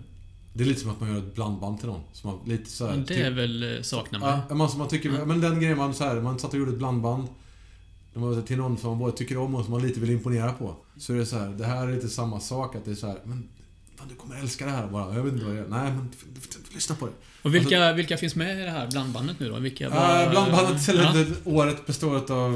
det 0.57 0.63
är 0.65 0.67
lite 0.69 0.81
som 0.81 0.91
att 0.91 1.01
man 1.01 1.09
gör 1.11 1.19
ett 1.19 1.35
blandband 1.35 1.79
till 1.79 1.89
någon. 1.89 2.01
Så 2.13 2.27
man, 2.27 2.39
lite 2.47 2.71
så 2.71 2.87
här, 2.87 2.93
Men 2.97 3.05
det 3.05 3.23
är 3.23 3.31
väl 3.31 3.77
eh, 3.77 3.83
saknar 3.83 4.19
man. 4.19 4.41
Ja, 4.49 4.55
man, 4.55 4.69
som 4.71 4.79
man 4.79 4.89
tycker, 4.89 5.11
Ja. 5.19 5.25
men 5.25 5.41
den 5.41 5.61
grejen 5.61 5.79
man 5.79 5.95
så 5.95 6.05
här, 6.05 6.21
man 6.21 6.39
satt 6.39 6.53
och 6.53 6.59
gjorde 6.59 6.71
ett 6.73 6.79
blandband. 6.79 7.29
Till 8.47 8.57
någon 8.57 8.79
som 8.79 8.91
man 8.91 8.99
både 8.99 9.17
tycker 9.17 9.39
om 9.39 9.55
och 9.55 9.65
som 9.65 9.73
man 9.73 9.83
lite 9.83 10.01
vill 10.01 10.11
imponera 10.11 10.53
på. 10.53 10.77
Så 10.99 11.13
är 11.13 11.17
det 11.17 11.27
så 11.27 11.39
här, 11.39 11.49
det 11.49 11.65
här 11.67 11.87
är 11.89 11.95
lite 11.95 12.09
samma 12.09 12.41
sak 12.41 12.77
att 12.77 12.85
det 12.85 12.91
är 12.91 12.95
så 12.95 13.07
här, 13.07 13.19
men 13.25 13.49
fan, 13.97 14.09
du 14.09 14.15
kommer 14.15 14.41
älska 14.41 14.65
det 14.67 14.71
här 14.71 14.87
bara. 14.87 15.15
Jag 15.15 15.23
vet 15.23 15.33
inte 15.33 15.47
vad 15.47 15.57
jag. 15.57 15.71
Nej, 15.71 15.93
men 15.93 16.11
lyssna 16.75 16.95
på 16.97 17.07
det. 17.07 17.13
Och 17.43 17.55
vilka, 17.55 17.93
vilka 17.93 18.17
finns 18.17 18.35
med 18.37 18.59
i 18.61 18.63
det 18.63 18.71
här 18.71 18.91
blandbandet 18.91 19.41
nu 19.41 19.49
då? 19.49 19.59
Vilka 19.59 19.89
var- 19.91 20.25
Uh, 20.25 20.31
blandbandet 20.31 20.85
till 20.85 20.97
Ja. 20.99 21.25
året 21.45 21.87
består 21.87 22.33
av 22.33 22.53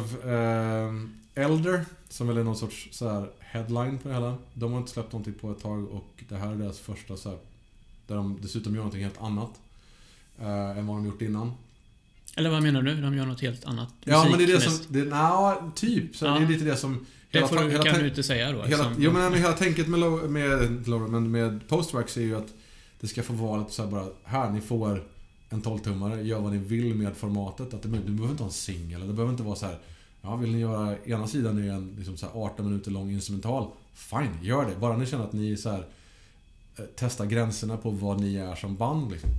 eh, 1.34 1.44
Elder, 1.44 1.84
som 2.08 2.28
väl 2.28 2.36
är 2.38 2.44
någon 2.44 2.56
sorts 2.56 2.88
så 2.92 3.08
här 3.08 3.30
headline 3.40 3.98
på 3.98 4.08
det 4.08 4.14
hela. 4.14 4.34
De 4.54 4.72
har 4.72 4.78
inte 4.78 4.90
släppt 4.90 5.12
någonting 5.12 5.34
på 5.40 5.50
ett 5.50 5.60
tag 5.62 5.88
och 5.92 6.24
det 6.28 6.36
här 6.36 6.52
är 6.52 6.56
deras 6.56 6.78
första 6.78 7.16
så 7.16 7.28
här, 7.28 7.38
Där 8.08 8.14
de 8.16 8.38
dessutom 8.42 8.72
gör 8.74 8.78
någonting 8.78 9.02
helt 9.02 9.20
annat. 9.22 9.50
eh, 10.40 10.78
än 10.78 10.86
vad 10.86 10.96
de 10.96 11.06
gjort 11.06 11.22
innan. 11.22 11.52
Eller 12.36 12.50
vad 12.50 12.62
menar 12.62 12.82
du? 12.82 13.00
De 13.00 13.14
gör 13.16 13.26
något 13.26 13.40
helt 13.40 13.64
annat? 13.64 13.94
Ja, 14.04 14.26
men 14.30 14.38
det 14.38 14.44
är 14.44 14.48
det 14.48 14.60
som... 14.60 14.78
Det, 14.88 15.04
na, 15.04 15.56
typ. 15.74 16.16
Så 16.16 16.24
Ja. 16.26 16.30
det 16.38 16.44
är 16.44 16.48
lite 16.48 16.64
det 16.64 16.76
som... 16.76 17.06
Det 17.30 17.48
får 17.48 17.68
hela, 17.70 17.84
kan 17.84 18.00
du 18.00 18.08
inte 18.08 18.22
säga 18.22 18.52
då. 18.52 18.62
hela, 18.62 18.92
jo, 18.98 19.12
men, 19.12 19.34
hela 19.34 19.52
tänket 19.52 19.88
med, 19.88 20.00
med, 20.30 20.88
men 21.10 21.30
med 21.30 21.68
Postwax 21.68 22.16
är 22.16 22.20
ju 22.20 22.36
att 22.36 22.48
det 23.00 23.08
ska 23.08 23.22
få 23.22 23.32
vara 23.32 23.68
så 23.68 23.82
här 23.84 23.90
bara, 23.90 24.06
här, 24.24 24.50
ni 24.50 24.60
får 24.60 25.04
en 25.50 25.62
12-tummare, 25.62 26.20
gör 26.22 26.40
vad 26.40 26.52
ni 26.52 26.58
vill 26.58 26.94
med 26.94 27.16
formatet. 27.16 27.74
Att 27.74 27.82
det, 27.82 27.88
du 27.88 28.12
behöver 28.12 28.30
inte 28.30 28.42
ha 28.42 28.48
en 28.48 28.52
singel, 28.54 29.00
det 29.00 29.12
behöver 29.12 29.30
inte 29.30 29.42
vara 29.42 29.56
så 29.56 29.66
här. 29.66 29.78
Ja, 30.22 30.36
vill 30.36 30.52
ni 30.52 30.60
göra 30.60 30.96
ena 31.04 31.26
sidan 31.26 31.58
är 31.64 31.72
en 31.72 31.94
liksom 31.98 32.16
så 32.16 32.26
här 32.26 32.32
18 32.44 32.68
minuter 32.70 32.90
lång 32.90 33.10
instrumental. 33.10 33.70
Fine, 33.94 34.38
gör 34.42 34.64
det. 34.66 34.76
Bara 34.80 34.96
ni 34.96 35.06
känner 35.06 35.24
att 35.24 35.32
ni 35.32 35.56
så 35.56 35.70
här, 35.70 35.84
eh, 36.78 36.84
testar 36.96 37.26
gränserna 37.26 37.76
på 37.76 37.90
vad 37.90 38.20
ni 38.20 38.36
är 38.36 38.54
som 38.54 38.76
band. 38.76 39.10
Liksom. 39.10 39.30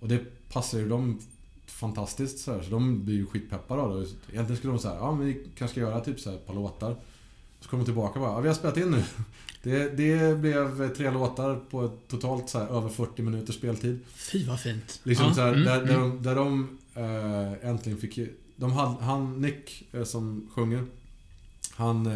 Och 0.00 0.08
det 0.08 0.20
passar 0.52 0.78
ju 0.78 0.88
dem 0.88 1.18
fantastiskt 1.66 2.38
så 2.38 2.52
här, 2.52 2.62
så 2.62 2.70
de 2.70 3.04
blir 3.04 3.14
ju 3.14 3.26
skitpeppade 3.26 3.82
av 3.82 4.00
det. 4.00 4.06
Egentligen 4.32 4.56
skulle 4.56 4.72
de 4.72 4.78
säga, 4.78 4.94
ja 4.94 5.12
men 5.12 5.26
vi 5.26 5.34
kanske 5.34 5.74
ska 5.74 5.80
göra 5.80 6.00
typ 6.00 6.20
så 6.20 6.30
här 6.30 6.36
ett 6.36 6.46
par 6.46 6.54
låtar. 6.54 6.96
Så 7.60 7.68
kommer 7.68 7.82
de 7.82 7.86
tillbaka 7.86 8.20
och 8.20 8.26
bara, 8.26 8.32
ja, 8.32 8.40
vi 8.40 8.48
har 8.48 8.54
spelat 8.54 8.76
in 8.76 8.90
nu. 8.90 9.02
Det, 9.62 9.96
det 9.96 10.38
blev 10.38 10.94
tre 10.94 11.10
låtar 11.10 11.60
på 11.70 11.90
totalt 12.08 12.48
så 12.48 12.58
här, 12.58 12.66
över 12.66 12.88
40 12.88 13.22
minuters 13.22 13.54
speltid. 13.54 14.00
Fy 14.14 14.44
vad 14.44 14.60
fint. 14.60 15.00
Liksom 15.02 15.26
Ja, 15.26 15.34
så 15.34 15.40
här, 15.40 15.52
mm, 15.52 15.64
där, 15.64 15.84
där 15.84 15.94
mm. 15.94 16.10
de, 16.10 16.22
där 16.22 16.34
de 16.34 16.78
eh, 16.94 17.68
äntligen 17.68 17.98
fick... 17.98 18.18
De 18.56 18.72
hade, 18.72 19.04
han, 19.04 19.40
Nick, 19.40 19.88
eh, 19.92 20.04
som 20.04 20.48
sjunger, 20.54 20.86
han 21.74 22.06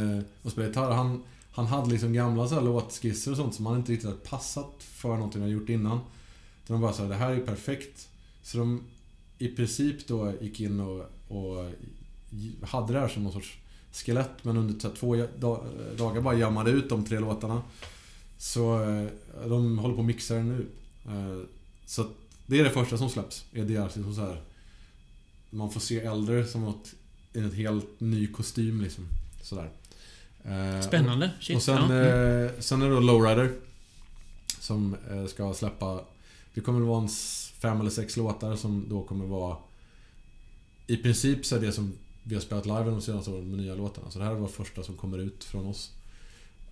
och 0.43 0.53
spelar 0.53 0.69
gitarr, 0.69 0.91
han, 0.91 1.23
han 1.55 1.67
hade 1.67 1.91
liksom 1.91 2.13
gamla 2.13 2.49
så 2.49 2.55
här 2.55 2.63
låtskisser 2.63 3.31
och 3.31 3.37
sånt 3.37 3.55
som 3.55 3.67
han 3.67 3.77
inte 3.77 3.93
riktigt 3.93 4.11
hade 4.11 4.21
passat 4.21 4.75
för 4.79 5.09
någonting 5.09 5.41
han 5.41 5.51
gjort 5.51 5.69
innan. 5.69 5.99
Så 6.67 6.73
de 6.73 6.83
bara 6.83 6.93
sa 6.93 7.05
det 7.05 7.15
här 7.15 7.31
är 7.31 7.41
perfekt. 7.41 8.09
Så 8.43 8.59
de 8.59 8.83
i 9.39 9.49
princip 9.49 10.09
då 10.09 10.33
gick 10.41 10.61
in 10.61 10.81
och, 10.81 11.05
och 11.29 11.71
hade 12.63 12.93
det 12.93 13.01
här 13.01 13.09
som 13.09 13.23
någon 13.23 13.33
sorts 13.33 13.59
skelett 13.93 14.45
men 14.45 14.57
under 14.57 14.95
två 14.95 15.17
dagar 15.97 16.21
bara 16.21 16.35
jammade 16.35 16.71
ut 16.71 16.89
de 16.89 17.05
tre 17.05 17.19
låtarna. 17.19 17.63
Så 18.39 18.83
eh, 18.83 19.09
de 19.47 19.79
håller 19.79 19.95
på 19.95 20.01
att 20.01 20.07
mixa 20.07 20.35
det 20.35 20.43
nu. 20.43 20.67
Eh, 21.07 21.47
så 21.87 22.03
att 22.03 22.11
det 22.47 22.61
är 22.61 22.65
det 22.65 22.71
första 22.71 22.99
som 22.99 23.11
släpps. 23.11 23.45
Är 23.53 23.65
det 23.65 23.85
liksom 23.85 24.15
så 24.15 24.21
här. 24.21 24.43
Man 25.51 25.71
får 25.71 25.81
se 25.81 26.01
äldre 26.01 26.47
som 26.47 26.65
något 26.65 26.95
i 27.33 27.39
en 27.39 27.53
helt 27.53 28.01
ny 28.01 28.27
kostym 28.27 28.81
liksom. 28.81 29.09
Sådär. 29.43 29.71
Eh, 30.45 30.81
Spännande. 30.81 31.31
Shit. 31.41 31.57
och 31.57 31.63
sen, 31.63 31.91
ja. 31.91 32.05
eh, 32.05 32.51
sen 32.59 32.83
är 32.83 32.89
det 32.89 32.95
då 32.95 33.01
Lowrider. 33.01 33.53
Som 34.61 34.97
eh, 35.11 35.27
ska 35.27 35.55
släppa... 35.55 36.01
Det 36.55 36.61
kommer 36.61 36.81
att 36.81 36.87
vara 36.87 37.03
en 37.03 37.09
fem 37.59 37.81
eller 37.81 37.91
sex 37.91 38.17
låtar 38.17 38.57
som 38.57 38.87
då 38.89 39.03
kommer 39.03 39.27
vara... 39.27 39.57
I 40.87 40.97
princip 40.97 41.47
så 41.47 41.57
är 41.57 41.61
det 41.61 41.73
som 41.73 41.93
vi 42.23 42.35
har 42.35 42.43
spelat 42.43 42.67
live 42.67 42.85
de 42.85 43.01
senaste 43.01 43.31
åren 43.31 43.51
med 43.51 43.59
nya 43.59 43.75
låtarna. 43.75 44.11
Så 44.11 44.19
det 44.19 44.25
här 44.25 44.35
var 44.35 44.49
första 44.49 44.83
som 44.83 44.97
kommer 44.97 45.19
ut 45.19 45.45
från 45.45 45.67
oss. 45.67 45.93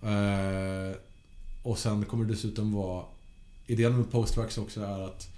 Eh, 0.01 0.97
och 1.63 1.77
sen 1.77 2.05
kommer 2.05 2.25
det 2.25 2.31
dessutom 2.31 2.73
vara... 2.73 3.05
Idén 3.67 3.97
med 3.97 4.11
Postwax 4.11 4.57
också 4.57 4.81
är 4.81 5.05
att 5.05 5.29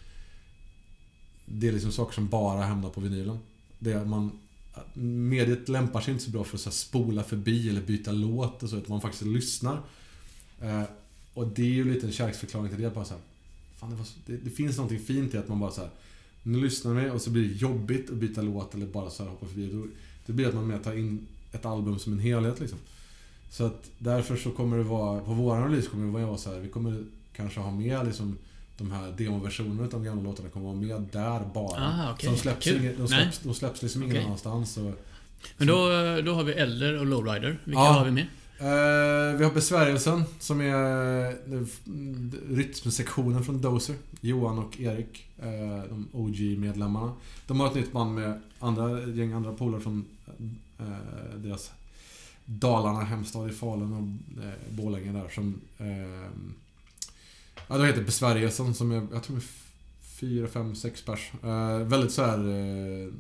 det 1.45 1.67
är 1.67 1.71
liksom 1.71 1.91
saker 1.91 2.13
som 2.13 2.27
bara 2.27 2.63
hamnar 2.63 2.89
på 2.89 3.01
vinylen. 3.01 3.39
Det 3.79 3.91
är 3.91 4.05
man, 4.05 4.39
mediet 4.93 5.69
lämpar 5.69 6.01
sig 6.01 6.13
inte 6.13 6.26
så 6.26 6.32
bra 6.32 6.43
för 6.43 6.57
att 6.57 6.61
så 6.61 6.69
här 6.69 6.76
spola 6.76 7.23
förbi 7.23 7.69
eller 7.69 7.82
byta 7.82 8.11
låt 8.11 8.63
och 8.63 8.69
så, 8.69 8.78
utan 8.78 8.89
man 8.89 9.01
faktiskt 9.01 9.26
lyssnar. 9.26 9.82
Eh, 10.61 10.84
och 11.34 11.47
det 11.47 11.61
är 11.61 11.73
ju 11.73 11.93
lite 11.93 12.05
en 12.05 12.11
kärleksförklaring 12.11 12.69
till 12.69 12.82
det. 12.82 12.89
Bara 12.89 13.05
så 13.05 13.13
här, 13.13 13.21
fan, 13.76 13.89
det, 13.89 13.95
var 13.95 14.05
så, 14.05 14.19
det, 14.26 14.38
det 14.38 14.49
finns 14.49 14.78
någonting 14.78 14.99
fint 14.99 15.34
i 15.34 15.38
att 15.38 15.47
man 15.47 15.59
bara 15.59 15.71
så 15.71 15.82
här, 15.82 15.89
nu 16.43 16.61
lyssnar 16.61 16.93
vi 16.93 17.09
och 17.09 17.21
så 17.21 17.30
blir 17.30 17.47
det 17.47 17.53
jobbigt 17.53 18.09
att 18.09 18.15
byta 18.15 18.41
låt 18.41 18.76
eller 18.76 18.86
bara 18.86 19.09
så 19.09 19.23
här 19.23 19.30
hoppa 19.30 19.45
förbi. 19.45 19.69
Då, 19.71 19.88
det 20.26 20.34
blir 20.34 20.47
att 20.47 20.55
man 20.55 20.67
mer 20.67 20.80
tar 20.80 20.93
in 20.93 21.28
ett 21.51 21.65
album 21.65 21.99
som 21.99 22.13
en 22.13 22.19
helhet 22.19 22.59
liksom. 22.59 22.80
Så 23.49 23.65
att 23.65 23.91
därför 23.97 24.36
så 24.36 24.51
kommer 24.51 24.78
det 24.78 24.84
vara, 24.84 25.19
på 25.19 25.34
våran 25.34 25.69
release 25.69 25.89
kommer 25.89 26.19
det 26.19 26.26
vara 26.26 26.38
så 26.38 26.53
här, 26.53 26.59
vi 26.59 26.69
kommer 26.69 27.05
kanske 27.34 27.59
ha 27.59 27.71
med 27.71 28.05
liksom 28.05 28.38
de 28.78 28.91
här 28.91 29.11
demoversionerna 29.17 29.84
av 29.84 29.89
de 29.89 30.03
gamla 30.03 30.23
låtarna 30.23 30.49
kommer 30.49 30.65
vara 30.65 30.76
med 30.76 31.01
där 31.11 31.41
bara. 31.53 31.82
Ah, 31.88 32.11
okej. 32.13 32.26
Så 32.30 32.36
de 32.36 32.41
släpps, 32.41 32.63
Kul. 32.65 32.78
ingen, 32.82 32.97
de 32.97 33.07
släpps, 33.07 33.39
de 33.39 33.53
släpps 33.53 33.82
liksom 33.82 34.03
ingen 34.03 34.26
annanstans. 34.26 34.78
Och, 34.78 34.91
Men 35.57 35.67
då, 35.67 35.76
då 36.26 36.34
har 36.34 36.43
vi 36.43 36.53
Elder 36.53 36.99
och 36.99 37.05
Lowrider. 37.05 37.59
Vilka 37.63 37.80
Ja. 37.82 37.91
har 37.91 38.05
vi 38.05 38.11
med? 38.11 38.26
Eh, 38.59 39.38
vi 39.38 39.43
har 39.43 39.51
Besvärjelsen 39.53 40.23
som 40.39 40.61
är 40.61 41.26
eh, 41.26 41.65
rytmsektionen 42.49 43.43
från 43.43 43.61
Dozer. 43.61 43.95
Johan 44.21 44.59
och 44.59 44.80
Erik. 44.80 45.26
Eh, 45.39 45.89
de 45.89 46.07
OG-medlemmarna. 46.11 47.13
De 47.47 47.59
har 47.59 47.67
ett 47.67 47.76
nytt 47.76 47.91
band 47.91 48.15
med 48.15 48.41
andra, 48.59 49.01
gäng 49.07 49.32
andra 49.32 49.53
polare 49.53 49.82
från 49.82 50.05
eh, 50.80 51.36
deras 51.38 51.71
Dalarna, 52.45 52.99
hemstad 53.01 53.49
i 53.49 53.53
Falun 53.53 53.93
och 53.93 54.43
eh, 54.43 54.51
Borlänge 54.69 55.11
där 55.11 55.30
som... 55.30 55.61
Ja, 57.68 57.78
det 57.78 57.88
heter 57.88 58.03
Besvärjelsen 58.03 58.74
som 58.74 58.91
är, 58.91 59.07
jag 59.11 59.24
tror 59.24 59.38
är 59.38 59.43
fyra, 60.20 60.47
fem, 60.47 60.76
sex 60.76 61.01
pers. 61.01 61.32
Eh, 61.43 61.80
väldigt 61.80 62.11
så 62.11 62.24
här 62.24 62.38
eh, 62.38 63.13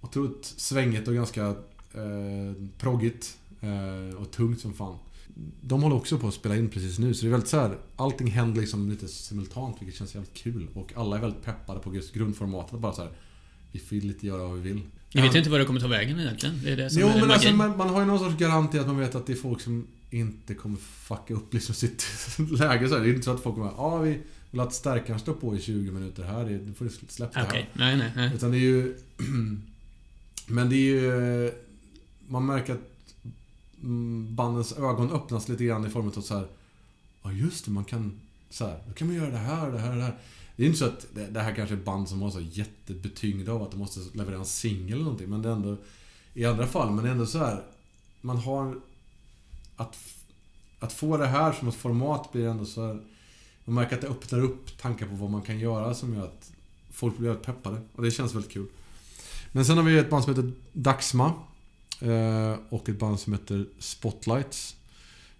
Otroligt 0.00 0.44
svängigt 0.44 1.08
och 1.08 1.14
ganska 1.14 1.46
eh, 1.94 2.52
proggigt. 2.78 3.38
Eh, 3.60 4.20
och 4.20 4.30
tungt 4.30 4.60
som 4.60 4.74
fan. 4.74 4.96
De 5.60 5.82
håller 5.82 5.96
också 5.96 6.18
på 6.18 6.28
att 6.28 6.34
spela 6.34 6.56
in 6.56 6.68
precis 6.68 6.98
nu, 6.98 7.14
så 7.14 7.22
det 7.22 7.28
är 7.28 7.30
väldigt 7.30 7.48
så 7.48 7.60
här, 7.60 7.78
Allting 7.96 8.26
händer 8.26 8.60
liksom 8.60 8.90
lite 8.90 9.08
simultant, 9.08 9.76
vilket 9.80 9.98
känns 9.98 10.14
jävligt 10.14 10.34
kul. 10.34 10.68
Och 10.74 10.92
alla 10.96 11.16
är 11.16 11.20
väldigt 11.20 11.44
peppade 11.44 11.80
på 11.80 11.94
just 11.94 12.14
grundformatet. 12.14 12.78
Bara 12.78 12.92
så 12.92 13.02
här, 13.02 13.10
Vi 13.72 13.78
får 13.78 13.96
lite 13.96 14.26
göra 14.26 14.42
vad 14.42 14.58
vi 14.58 14.72
vill. 14.72 14.80
Jag 15.10 15.22
vet 15.22 15.34
inte 15.34 15.50
vad 15.50 15.60
det 15.60 15.64
kommer 15.64 15.80
ta 15.80 15.88
vägen 15.88 16.20
egentligen. 16.20 16.60
Det 16.64 16.72
är 16.72 16.76
det 16.76 16.90
som 16.90 17.02
Jo 17.02 17.08
är 17.08 17.20
men 17.20 17.30
alltså 17.30 17.52
man, 17.52 17.76
man 17.76 17.88
har 17.88 18.00
ju 18.00 18.06
någon 18.06 18.18
sorts 18.18 18.36
garanti 18.36 18.78
att 18.78 18.86
man 18.86 18.98
vet 18.98 19.14
att 19.14 19.26
det 19.26 19.32
är 19.32 19.36
folk 19.36 19.60
som 19.60 19.86
inte 20.10 20.54
kommer 20.54 20.76
fucka 20.76 21.34
upp 21.34 21.54
liksom 21.54 21.74
sitt 21.74 22.06
läge 22.38 22.88
så 22.88 22.94
här. 22.94 23.02
Det 23.02 23.08
är 23.08 23.12
inte 23.12 23.22
så 23.22 23.30
att 23.30 23.42
folk 23.42 23.54
kommer 23.54 23.72
ja 23.76 23.98
vi 23.98 24.20
vill 24.50 24.60
att 24.60 24.74
stärkaren 24.74 25.20
står 25.20 25.34
på 25.34 25.56
i 25.56 25.60
20 25.60 25.90
minuter 25.90 26.22
här. 26.22 26.44
Du 26.66 26.74
får 26.74 26.88
släppa 27.08 27.40
det 27.40 27.46
här. 27.46 27.68
Nej, 27.72 27.96
nej, 27.96 28.12
nej. 28.16 28.34
Utan 28.34 28.50
det 28.50 28.56
är 28.56 28.60
ju... 28.60 28.98
Men 30.46 30.70
det 30.70 30.76
är 30.76 30.78
ju... 30.78 31.52
Man 32.28 32.46
märker 32.46 32.72
att 32.72 33.14
mm, 33.82 34.34
bandens 34.34 34.72
ögon 34.72 35.12
öppnas 35.12 35.48
lite 35.48 35.64
grann 35.64 35.86
i 35.86 35.90
form 35.90 36.08
av 36.16 36.20
så 36.20 36.34
här. 36.34 36.46
Ja 37.22 37.32
just 37.32 37.64
det, 37.64 37.70
man 37.70 37.84
kan... 37.84 38.20
Så 38.50 38.66
här, 38.66 38.78
då 38.86 38.92
kan 38.92 39.06
man 39.06 39.16
göra 39.16 39.30
det 39.30 39.38
här, 39.38 39.70
det 39.70 39.78
här, 39.78 39.96
det 39.96 40.02
här. 40.02 40.18
Det 40.56 40.62
är 40.62 40.66
inte 40.66 40.78
så 40.78 40.84
att 40.84 41.06
det, 41.30 41.40
här 41.40 41.54
kanske 41.54 41.74
är 41.74 41.78
band 41.78 42.08
som 42.08 42.20
var 42.20 42.30
så 42.30 42.40
jättebetyngda 42.40 43.52
av 43.52 43.62
att 43.62 43.70
de 43.70 43.76
måste 43.76 44.00
leverera 44.18 44.38
en 44.38 44.46
singel 44.46 44.92
eller 44.92 45.04
någonting. 45.04 45.30
Men 45.30 45.42
det 45.42 45.48
är 45.48 45.52
ändå... 45.52 45.76
I 46.34 46.44
andra 46.44 46.66
fall, 46.66 46.90
men 46.90 47.04
det 47.04 47.10
är 47.10 47.12
ändå 47.12 47.26
så 47.26 47.38
här. 47.38 47.62
Man 48.20 48.36
har... 48.36 48.80
Att, 49.78 49.96
att 50.78 50.92
få 50.92 51.16
det 51.16 51.26
här 51.26 51.52
som 51.52 51.68
ett 51.68 51.74
format 51.74 52.32
blir 52.32 52.48
ändå 52.48 52.64
så 52.64 52.86
här... 52.86 53.00
Man 53.64 53.74
märker 53.74 53.96
att 53.96 54.02
det 54.02 54.08
öppnar 54.08 54.40
upp 54.40 54.78
tankar 54.78 55.06
på 55.06 55.14
vad 55.14 55.30
man 55.30 55.42
kan 55.42 55.58
göra 55.58 55.94
som 55.94 56.14
gör 56.14 56.24
att 56.24 56.52
folk 56.90 57.16
blir 57.16 57.28
väldigt 57.28 57.46
peppade. 57.46 57.80
Och 57.94 58.02
det 58.02 58.10
känns 58.10 58.34
väldigt 58.34 58.52
kul. 58.52 58.66
Men 59.52 59.64
sen 59.64 59.76
har 59.76 59.84
vi 59.84 59.98
ett 59.98 60.10
band 60.10 60.24
som 60.24 60.34
heter 60.34 60.52
Daxma. 60.72 61.32
Eh, 62.00 62.54
och 62.68 62.88
ett 62.88 62.98
band 62.98 63.20
som 63.20 63.32
heter 63.32 63.66
Spotlights. 63.78 64.76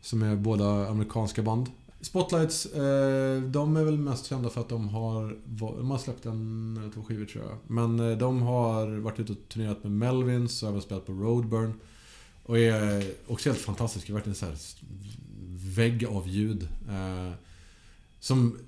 Som 0.00 0.22
är 0.22 0.36
båda 0.36 0.88
amerikanska 0.88 1.42
band. 1.42 1.70
Spotlights, 2.00 2.66
eh, 2.66 3.42
de 3.42 3.76
är 3.76 3.84
väl 3.84 3.98
mest 3.98 4.26
kända 4.26 4.50
för 4.50 4.60
att 4.60 4.68
de 4.68 4.88
har... 4.88 5.36
De 5.78 5.90
har 5.90 5.98
släppt 5.98 6.26
en 6.26 6.76
eller 6.76 6.92
två 6.92 7.02
skivor 7.02 7.24
tror 7.24 7.44
jag. 7.44 7.56
Men 7.66 8.10
eh, 8.10 8.18
de 8.18 8.42
har 8.42 8.86
varit 8.86 9.20
ute 9.20 9.32
och 9.32 9.38
turnerat 9.48 9.82
med 9.82 9.92
Melvins 9.92 10.62
och 10.62 10.68
även 10.68 10.82
spelat 10.82 11.06
på 11.06 11.12
Roadburn. 11.12 11.72
Och 12.48 12.58
är 12.58 13.12
också 13.26 13.50
helt 13.50 13.62
fantastiska. 13.62 14.12
Verkligen 14.14 14.36
så 14.36 14.46
här 14.46 14.56
vägg 15.76 16.04
av 16.04 16.28
ljud. 16.28 16.68
Eh, 16.88 17.32
som 18.20 18.58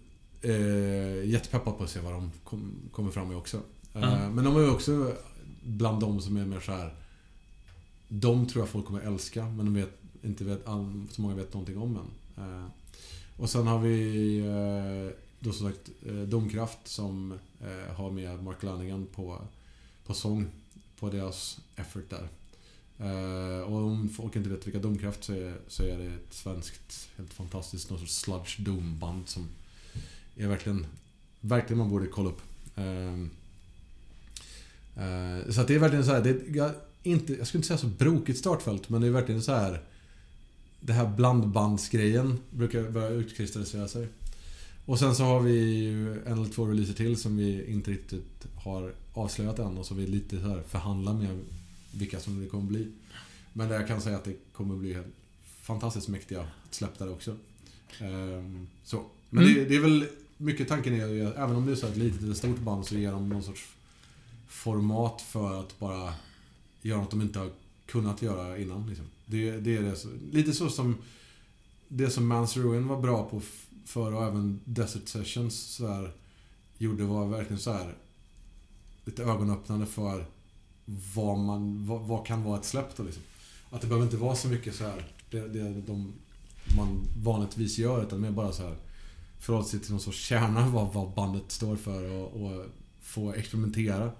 eh, 0.42 1.24
jättepeppad 1.24 1.78
på 1.78 1.84
att 1.84 1.90
se 1.90 2.00
vad 2.00 2.12
de 2.12 2.30
kom, 2.44 2.74
kommer 2.92 3.10
fram 3.10 3.28
med 3.28 3.36
också. 3.36 3.56
Eh, 3.56 4.00
Ja. 4.00 4.30
Men 4.30 4.44
de 4.44 4.56
är 4.56 4.60
ju 4.60 4.70
också 4.70 5.12
bland 5.62 6.00
de 6.00 6.20
som 6.20 6.36
är 6.36 6.46
mer 6.46 6.60
så 6.60 6.72
här. 6.72 6.94
De 8.08 8.46
tror 8.46 8.62
jag 8.62 8.68
folk 8.68 8.86
kommer 8.86 9.00
älska, 9.00 9.44
men 9.44 9.66
de 9.66 9.74
vet 9.74 9.90
inte 10.22 10.44
vet, 10.44 10.66
all, 10.66 11.06
så 11.10 11.22
många 11.22 11.34
vet 11.34 11.54
någonting 11.54 11.78
om 11.78 11.96
än. 11.96 12.44
Eh, 12.44 12.66
och 13.36 13.50
sen 13.50 13.66
har 13.66 13.78
vi 13.78 14.38
eh, 14.38 15.16
då 15.38 15.52
som 15.52 15.68
sagt 15.68 15.90
eh, 16.06 16.14
Domkraft 16.14 16.78
som 16.84 17.38
eh, 17.60 17.94
har 17.94 18.10
med 18.10 18.42
Mark 18.44 18.62
Lanigan 18.62 19.06
på, 19.14 19.42
på 20.06 20.14
sång 20.14 20.46
på 20.98 21.10
deras 21.10 21.60
effort 21.76 22.10
där. 22.10 22.28
Uh, 23.02 23.60
och 23.60 23.76
om 23.76 24.08
folk 24.08 24.36
inte 24.36 24.48
vet 24.48 24.66
vilka 24.66 24.78
Domkraft 24.78 25.24
så 25.24 25.32
är, 25.32 25.54
så 25.68 25.82
är 25.82 25.98
det 25.98 26.04
ett 26.04 26.34
svenskt 26.34 27.08
helt 27.16 27.32
fantastiskt 27.32 27.90
någon 27.90 27.98
sorts 27.98 28.18
sludge 28.18 28.60
doom-band 28.60 29.28
som 29.28 29.48
är 30.36 30.48
verkligen, 30.48 30.86
verkligen 31.40 31.78
man 31.78 31.90
borde 31.90 32.06
kolla 32.06 32.28
upp. 32.30 32.42
Uh, 32.78 33.26
uh, 35.04 35.50
så 35.50 35.60
att 35.60 35.68
det 35.68 35.74
är 35.74 35.78
verkligen 35.78 36.04
så 36.04 36.12
här, 36.12 36.22
det 36.22 36.30
är, 36.30 36.56
jag, 36.56 36.72
inte, 37.02 37.32
jag 37.34 37.46
skulle 37.46 37.58
inte 37.58 37.68
säga 37.68 37.78
så 37.78 37.86
brokigt 37.86 38.38
startfält, 38.38 38.88
men 38.88 39.00
det 39.00 39.06
är 39.06 39.10
verkligen 39.10 39.42
så 39.42 39.52
här 39.52 39.80
det 40.80 40.92
här 40.92 41.06
blandbandsgrejen 41.16 42.38
brukar 42.50 42.90
börja 42.90 43.08
utkristallisera 43.08 43.88
sig. 43.88 44.08
Och 44.86 44.98
sen 44.98 45.14
så 45.14 45.24
har 45.24 45.40
vi 45.40 45.52
ju 45.52 46.12
en 46.12 46.32
eller 46.32 46.48
två 46.48 46.66
releaser 46.66 46.94
till 46.94 47.16
som 47.16 47.36
vi 47.36 47.64
inte 47.72 47.90
riktigt 47.90 48.46
har 48.54 48.92
avslöjat 49.14 49.58
än 49.58 49.78
och 49.78 49.86
som 49.86 49.96
vi 49.96 50.06
lite 50.06 50.40
så 50.40 50.48
här 50.48 50.62
förhandlar 50.68 51.12
med 51.12 51.38
vilka 51.92 52.20
som 52.20 52.40
det 52.40 52.46
kommer 52.46 52.64
bli. 52.64 52.92
Men 53.52 53.68
där 53.68 53.76
jag 53.76 53.88
kan 53.88 54.00
säga 54.00 54.16
att 54.16 54.24
det 54.24 54.36
kommer 54.52 54.76
bli 54.76 55.02
fantastiskt 55.62 56.08
mäktiga 56.08 56.46
släpp 56.70 56.98
där 56.98 57.12
också. 57.12 57.36
Ehm, 58.00 58.66
så. 58.84 59.04
Men 59.30 59.44
Mm. 59.44 59.54
det, 59.54 59.64
det 59.64 59.76
är 59.76 59.80
väl 59.80 60.06
mycket 60.36 60.68
tanken 60.68 60.94
är 61.00 61.06
ju 61.06 61.22
även 61.28 61.56
om 61.56 61.66
det 61.66 61.72
är 61.72 61.76
så 61.76 61.86
ett 61.86 61.96
litet 61.96 62.22
eller 62.22 62.34
stort 62.34 62.58
band 62.58 62.86
så 62.86 62.94
ger 62.94 63.12
de 63.12 63.28
någon 63.28 63.42
sorts 63.42 63.68
format 64.48 65.22
för 65.22 65.60
att 65.60 65.78
bara 65.78 66.14
göra 66.82 67.00
något 67.00 67.10
de 67.10 67.20
inte 67.22 67.38
har 67.38 67.50
kunnat 67.86 68.22
göra 68.22 68.58
innan. 68.58 68.86
Liksom. 68.88 69.06
Det, 69.26 69.50
det 69.60 69.76
är 69.76 69.82
det, 69.82 70.04
lite 70.32 70.52
så 70.52 70.68
som 70.68 70.96
det 71.88 72.10
som 72.10 72.26
Mans 72.26 72.56
Ruin 72.56 72.86
var 72.86 73.00
bra 73.00 73.28
på 73.30 73.42
förr 73.84 74.12
och 74.12 74.24
även 74.24 74.60
Desert 74.64 75.08
Sessions 75.08 75.60
så 75.60 75.86
här, 75.86 76.12
gjorde 76.78 77.04
var 77.04 77.26
verkligen 77.28 77.60
så 77.60 77.72
här 77.72 77.94
lite 79.04 79.22
ögonöppnande 79.22 79.86
för 79.86 80.26
vad, 81.14 81.38
man, 81.38 81.86
vad, 81.86 82.00
vad 82.00 82.26
kan 82.26 82.44
vara 82.44 82.58
ett 82.58 82.64
släpp 82.64 82.96
då 82.96 83.02
liksom. 83.02 83.22
Att 83.70 83.80
det 83.80 83.86
behöver 83.86 84.06
inte 84.06 84.16
vara 84.16 84.34
så 84.34 84.48
mycket 84.48 84.74
så 84.74 84.84
här 84.84 85.04
det, 85.30 85.48
det 85.48 85.80
de 85.80 86.12
man 86.76 87.08
vanligtvis 87.22 87.78
gör 87.78 88.02
utan 88.02 88.20
mer 88.20 88.30
bara 88.30 88.52
så 88.52 88.62
här 88.62 88.76
förhålla 89.40 89.64
sig 89.64 89.80
till 89.80 89.90
någon 89.90 90.00
sorts 90.00 90.18
kärna 90.18 90.68
vad, 90.72 90.92
vad 90.92 91.10
bandet 91.10 91.52
står 91.52 91.76
för 91.76 92.10
och, 92.10 92.42
och 92.42 92.66
få 93.00 93.32
experimentera. 93.32 94.10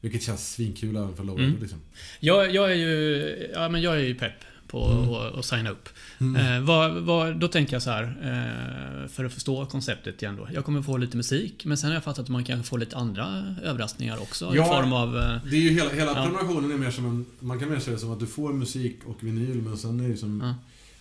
Vilket 0.00 0.22
känns 0.22 0.52
svinkul 0.52 0.96
även 0.96 1.16
för 1.16 1.24
Lowrider 1.24 1.48
Mm. 1.48 1.60
liksom. 1.60 1.78
Jag, 2.20 2.54
jag 2.54 2.70
är 2.70 2.76
ju... 2.76 3.50
Ja, 3.54 3.68
men 3.68 3.82
jag 3.82 3.96
är 3.96 4.00
ju 4.00 4.14
pepp 4.14 4.32
på 4.70 4.86
Mm. 4.86 5.14
att 5.14 5.34
att 5.38 5.44
signa 5.44 5.70
upp. 5.70 5.88
Mm. 6.20 6.36
Eh, 6.56 6.60
vad, 6.66 6.92
vad, 7.02 7.36
då 7.36 7.48
tänker 7.48 7.72
jag 7.72 7.82
så 7.82 7.90
här, 7.90 8.02
eh, 8.02 9.08
för 9.08 9.24
att 9.24 9.32
förstå 9.32 9.66
konceptet 9.66 10.22
igen 10.22 10.36
då. 10.36 10.48
Jag 10.54 10.64
kommer 10.64 10.82
få 10.82 10.96
lite 10.96 11.16
musik, 11.16 11.64
men 11.64 11.76
sen 11.78 11.88
har 11.90 11.94
jag 11.94 12.04
fattat 12.04 12.18
att 12.22 12.28
man 12.28 12.44
kan 12.44 12.62
få 12.64 12.76
lite 12.76 12.96
andra 12.96 13.54
överraskningar 13.62 14.18
också. 14.22 14.52
Ja. 14.54 14.64
I 14.64 14.68
form 14.68 14.92
av... 14.92 15.16
Eh, 15.18 15.36
Det 15.50 15.56
är 15.56 15.60
ju 15.60 15.70
hela, 15.70 15.90
hela 15.90 16.10
Ja. 16.10 16.14
prenumerationen 16.24 16.70
är 16.72 16.76
mer 16.76 16.90
som 16.90 17.06
en... 17.06 17.26
Man 17.40 17.58
kan 17.58 17.68
mer 17.68 17.90
det 17.90 17.98
som 17.98 18.10
att 18.12 18.20
du 18.20 18.26
får 18.26 18.52
musik 18.52 18.96
och 19.06 19.16
vinyl 19.24 19.62
men 19.62 19.76
sen 19.76 20.00
är 20.00 20.08
det 20.08 20.16
som... 20.16 20.40
Ja. 20.44 20.54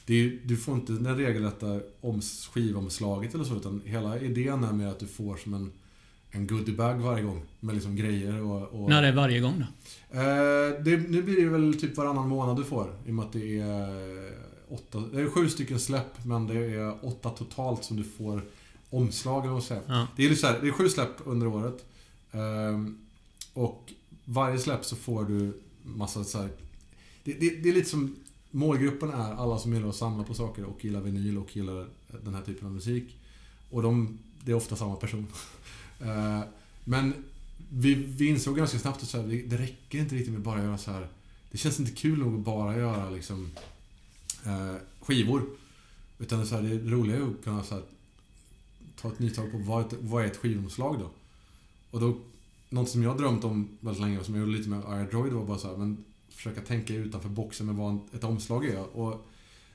Det 0.06 0.14
är, 0.14 0.18
ju- 0.18 0.40
du 0.44 0.58
får 0.58 0.76
inte 0.76 0.92
den 0.94 1.18
regelrätta 1.18 1.80
oms, 2.02 2.50
skivomslaget 2.54 3.34
eller 3.34 3.44
så 3.44 3.56
utan 3.56 3.82
hela 3.86 4.20
idén 4.20 4.64
är 4.64 4.74
mer 4.74 4.88
att 4.88 5.00
du 5.00 5.08
får 5.08 5.38
som 5.38 5.54
en, 5.54 5.72
en 6.32 6.48
goodiebag 6.48 6.96
varje 6.96 7.24
gång. 7.24 7.42
Med 7.60 7.76
liksom 7.76 7.96
grejer 7.96 8.42
och... 8.42 8.62
och 8.62 8.90
när 8.90 9.02
det 9.02 9.08
är 9.08 9.14
varje 9.14 9.40
gång 9.40 9.60
då? 9.60 9.66
Eh, 10.18 10.84
det, 10.84 11.10
nu 11.10 11.22
blir 11.24 11.44
det 11.44 11.50
väl 11.50 11.80
typ 11.80 11.98
varannan 11.98 12.30
månad 12.30 12.58
du 12.58 12.64
får. 12.64 12.96
I 13.06 13.10
och 13.10 13.14
med 13.14 13.26
att 13.26 13.34
det 13.34 13.60
är 13.60 14.34
åtta... 14.70 15.00
Det 15.14 15.22
är 15.22 15.30
sju 15.30 15.50
stycken 15.50 15.80
släpp 15.80 16.26
men 16.26 16.48
det 16.48 16.56
är 16.56 17.06
åtta 17.06 17.30
totalt 17.30 17.84
som 17.84 17.98
du 17.98 18.04
får 18.04 18.44
omslag 18.90 19.44
eller 19.46 19.54
vad. 19.54 19.64
Ja. 19.88 20.08
Det 20.16 20.26
är, 20.26 20.36
så 20.36 20.48
här, 20.48 20.60
det 20.62 20.68
är 20.68 20.72
sju 20.72 20.90
släpp 20.90 21.16
under 21.26 21.48
året. 21.48 21.86
Ehm, 22.32 22.98
och 23.54 23.94
varje 24.26 24.60
släpp 24.60 24.86
så 24.86 24.96
får 24.96 25.24
du 25.24 25.62
massa 25.84 26.24
så 26.24 26.38
här, 26.38 26.50
det, 27.24 27.34
det, 27.34 27.50
det 27.50 27.70
är 27.70 27.74
lite 27.74 27.90
som 27.90 28.16
Målgruppen 28.52 29.10
är 29.10 29.34
alla 29.34 29.58
som 29.58 29.74
gillar 29.74 29.90
att 29.90 29.96
samla 29.96 30.24
på 30.24 30.34
saker 30.34 30.64
och 30.64 30.86
gillar 30.86 31.02
vinyl 31.02 31.38
och 31.38 31.58
gillar 31.58 31.88
den 32.24 32.36
här 32.36 32.42
typen 32.42 32.68
av 32.68 32.74
musik. 32.74 33.18
Och 33.70 33.84
de, 33.84 34.20
det 34.44 34.52
är 34.52 34.56
ofta 34.56 34.76
samma 34.76 34.96
person. 34.96 35.28
Eh, 36.00 36.42
men 36.84 37.14
vi, 37.70 37.94
vi 37.94 38.28
insåg 38.28 38.58
ganska 38.58 38.80
snabbt 38.80 39.04
att 39.04 39.10
så 39.10 39.22
här, 39.22 39.44
det, 39.48 39.58
räcker 39.58 40.00
inte 40.00 40.16
riktigt 40.16 40.34
med 40.34 40.42
bara 40.42 40.60
att 40.60 40.66
göra 40.66 40.78
så 40.78 40.92
här. 40.92 41.08
Det 41.52 41.58
känns 41.58 41.80
inte 41.80 41.92
kul 41.92 42.20
nog 42.20 42.36
att 42.36 42.46
bara 42.46 42.78
göra 42.78 43.10
liksom 43.10 43.52
eh, 44.46 44.76
skivor. 45.02 45.42
Utan 46.20 46.40
det 46.40 46.46
så 46.46 46.56
här, 46.56 46.64
det 46.64 46.70
är 46.70 47.30
att 47.30 47.44
kunna 47.44 47.64
så 47.64 47.76
här, 47.76 47.84
ta 49.02 49.08
ett 49.08 49.20
nytag 49.20 49.52
på 49.52 49.58
vad, 49.58 49.94
vad 50.00 50.24
är 50.24 50.28
ett 50.28 50.38
skivomslag 50.38 51.00
då? 51.00 51.10
Och 51.92 52.00
då, 52.00 52.18
något 52.70 52.90
som 52.90 53.04
jag 53.04 53.18
drömt 53.18 53.44
om 53.44 53.78
väldigt 53.80 54.02
länge 54.02 54.20
och 54.20 54.26
som 54.26 54.36
jag 54.36 54.42
gjorde 54.42 54.58
lite 54.58 54.70
med 54.70 55.08
iDroid 55.08 55.34
var 55.34 55.46
bara 55.46 55.58
så 55.58 55.68
här, 55.68 55.78
men 55.78 56.06
försöka 56.30 56.62
tänka 56.62 56.94
utanför 56.94 57.30
boxen 57.30 57.66
med 57.66 57.76
vad 57.76 58.00
ett 58.14 58.24
omslag 58.24 58.66
är. 58.66 58.98
Och 58.98 59.28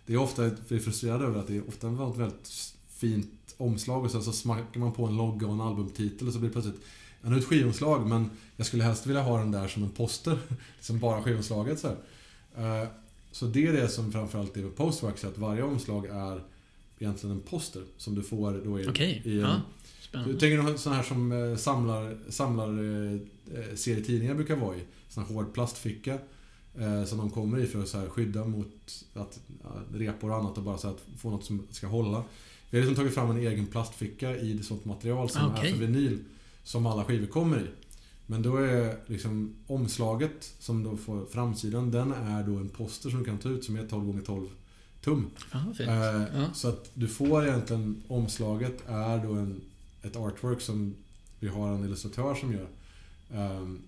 det 0.06 0.14
är 0.14 0.16
ofta, 0.16 0.50
vi 0.68 0.76
är 0.76 0.80
frustrerade 0.80 1.24
över 1.24 1.40
att 1.40 1.46
det 1.46 1.56
är 1.56 1.68
ofta 1.68 1.88
ett 1.88 2.16
väldigt 2.16 2.74
fint 2.88 3.30
omslag 3.57 4.05
och 4.05 4.11
sen 4.11 4.22
så 4.22 4.32
smackar 4.32 4.80
man 4.80 4.92
på 4.92 5.07
en 5.07 5.16
logga 5.16 5.46
och 5.46 5.52
en 5.52 5.61
albumtitel 5.61 6.26
och 6.28 6.32
så 6.32 6.38
blir 6.38 6.48
det 6.48 6.52
plötsligt 6.52 6.80
Ja, 7.24 7.30
nu 7.30 7.36
är 7.36 7.40
ett 7.40 7.46
skivomslag 7.46 8.07
men 8.07 8.30
jag 8.57 8.66
skulle 8.66 8.82
helst 8.82 9.07
vilja 9.07 9.22
ha 9.22 9.38
den 9.38 9.50
där 9.50 9.68
som 9.68 9.82
en 9.82 9.90
poster. 9.90 10.38
Liksom 10.76 10.98
bara 10.98 11.22
skivomslaget 11.22 11.78
så 11.78 11.88
här. 11.88 11.96
Eh, 12.82 12.88
så 13.32 13.46
det 13.46 13.66
är 13.66 13.72
det 13.72 13.88
som 13.88 14.12
framförallt 14.12 14.57
är 14.57 14.62
med 14.62 14.76
Postwax, 14.76 15.24
att 15.24 15.38
varje 15.38 15.62
omslag 15.62 16.07
är 16.07 16.42
egentligen 16.98 17.36
en 17.36 17.42
poster 17.42 17.82
som 17.96 18.14
du 18.14 18.22
får 18.22 18.62
då 18.64 18.80
i, 18.80 18.88
Okej, 18.88 19.22
i 19.24 19.32
en... 19.32 19.40
ja. 19.40 19.61
Du 19.84 20.02
Spännande. 20.02 20.40
tänker 20.40 20.62
dig 20.62 20.78
sådana 20.78 20.96
här 20.96 21.09
som 21.09 21.32
eh, 21.32 21.57
samlar, 21.57 22.18
samlar 22.28 22.68
eh, 22.68 23.74
serietidningar 23.74 24.34
brukar 24.34 24.57
vara 24.57 24.76
i. 24.76 24.80
Sån 25.09 25.24
här 25.24 25.34
hård 25.34 25.55
plastficka. 25.55 26.18
Som 27.07 27.18
de 27.18 27.30
kommer 27.30 27.59
i 27.59 27.66
för 27.66 27.82
att 27.82 27.88
så 27.88 27.98
här, 27.98 28.09
skydda 28.09 28.44
mot 28.44 29.05
att, 29.14 29.40
ja, 29.62 29.70
repor 29.92 30.30
och 30.30 30.36
annat 30.36 30.59
och 30.59 30.64
bara 30.64 30.78
så 30.78 30.88
att 30.88 31.02
få 31.18 31.30
något 31.30 31.44
som 31.44 31.66
ska 31.70 31.86
hålla. 31.86 32.24
Vi 32.74 32.80
har 32.80 32.86
liksom 32.86 33.02
tagit 33.04 33.14
fram 33.14 33.30
en 33.30 33.36
egen 33.36 33.66
plastficka 33.66 34.36
i 34.36 34.62
sånt 34.62 34.84
material 34.84 35.30
som 35.30 35.42
Ah, 35.42 35.54
okej. 35.58 35.70
är 35.70 35.74
för 35.74 35.80
vinyl. 35.80 36.18
Som 36.64 36.86
alla 36.86 37.04
skivor 37.04 37.26
kommer 37.26 37.58
i. 37.60 37.66
Men 38.26 38.42
då 38.42 38.56
är 38.56 38.96
liksom 39.06 39.54
omslaget 39.66 40.54
som 40.58 40.82
då 40.82 40.96
får 40.96 41.26
framsidan, 41.26 41.90
den 41.90 42.12
är 42.12 42.42
då 42.42 42.56
en 42.56 42.68
poster 42.68 43.10
som 43.10 43.18
du 43.18 43.24
kan 43.24 43.38
ta 43.38 43.48
ut 43.48 43.64
som 43.64 43.76
är 43.76 43.86
12 43.88 44.16
x 44.18 44.26
12 44.26 44.46
tum. 45.04 45.30
Vad 45.52 45.76
fint. 45.76 45.88
Eh, 45.88 45.94
Ja. 46.40 46.54
Så 46.54 46.68
att 46.68 46.90
du 46.94 47.08
får 47.08 47.46
egentligen, 47.46 48.02
omslaget 48.08 48.82
är 48.88 49.24
då 49.24 49.32
en, 49.32 49.60
ett 50.02 50.16
artwork 50.16 50.60
som 50.60 50.94
vi 51.40 51.48
har 51.48 51.72
en 51.72 51.84
illustratör 51.84 52.34
som 52.34 52.52
gör. 52.52 52.68
Ehm, 53.32 53.78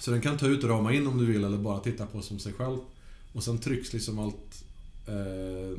så 0.00 0.10
den 0.10 0.20
kan 0.20 0.38
ta 0.38 0.46
ut 0.46 0.64
och 0.64 0.70
rama 0.70 0.92
in 0.92 1.06
om 1.06 1.18
du 1.18 1.26
vill 1.26 1.44
eller 1.44 1.58
bara 1.58 1.78
titta 1.80 2.06
på 2.06 2.22
som 2.22 2.38
sig 2.38 2.52
själv. 2.52 2.78
Och 3.32 3.44
sen 3.44 3.58
trycks 3.58 3.92
liksom 3.92 4.18
allt 4.18 4.64
eh, 5.10 5.78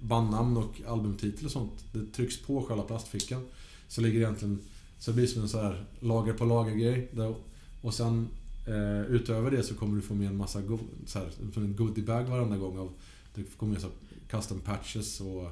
bandnamn 0.00 0.56
och 0.56 0.80
albumtitel 0.88 1.44
och 1.46 1.52
sånt. 1.52 1.84
Det 1.92 2.06
trycks 2.06 2.42
på 2.42 2.62
själva 2.62 2.84
plastfickan. 2.84 3.46
Så 3.88 4.00
ligger 4.00 4.20
egentligen, 4.20 4.58
så 4.98 5.10
det 5.10 5.14
blir 5.14 5.26
som 5.26 5.42
en 5.42 5.48
så 5.48 5.60
här 5.62 5.84
lager 6.00 6.32
på 6.32 6.44
lager 6.44 6.74
grej. 6.74 7.08
Där, 7.12 7.34
och 7.80 7.94
sen 7.94 8.28
eh, 8.66 9.00
utöver 9.00 9.50
det 9.50 9.62
så 9.62 9.74
kommer 9.74 9.96
du 9.96 10.02
få 10.02 10.14
med 10.14 10.28
en 10.28 10.36
massa 10.36 10.60
go, 10.60 10.78
så 11.06 11.18
här, 11.18 11.28
en 11.56 11.76
goodiebag 11.76 12.24
varenda 12.24 12.56
gång. 12.56 12.78
Av, 12.78 12.92
det 13.34 13.42
kommer 13.56 13.72
med 13.72 13.82
så 13.82 13.88
custom 14.28 14.60
patches 14.60 15.20
och 15.20 15.42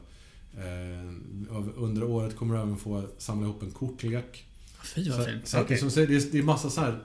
eh, 0.61 1.13
under 1.77 2.05
året 2.05 2.37
kommer 2.37 2.55
du 2.55 2.61
även 2.61 2.77
få 2.77 3.05
samla 3.19 3.47
ihop 3.47 3.63
en 3.63 3.71
kortlek. 3.71 4.45
Fy 4.95 5.11
vad 5.11 5.19
Så, 5.19 5.25
fint. 5.25 5.49
så 5.81 5.91
som, 5.91 6.07
det, 6.07 6.15
är, 6.15 6.33
det 6.33 6.39
är 6.39 6.43
massa 6.43 6.71
så 6.71 6.81
här. 6.81 7.03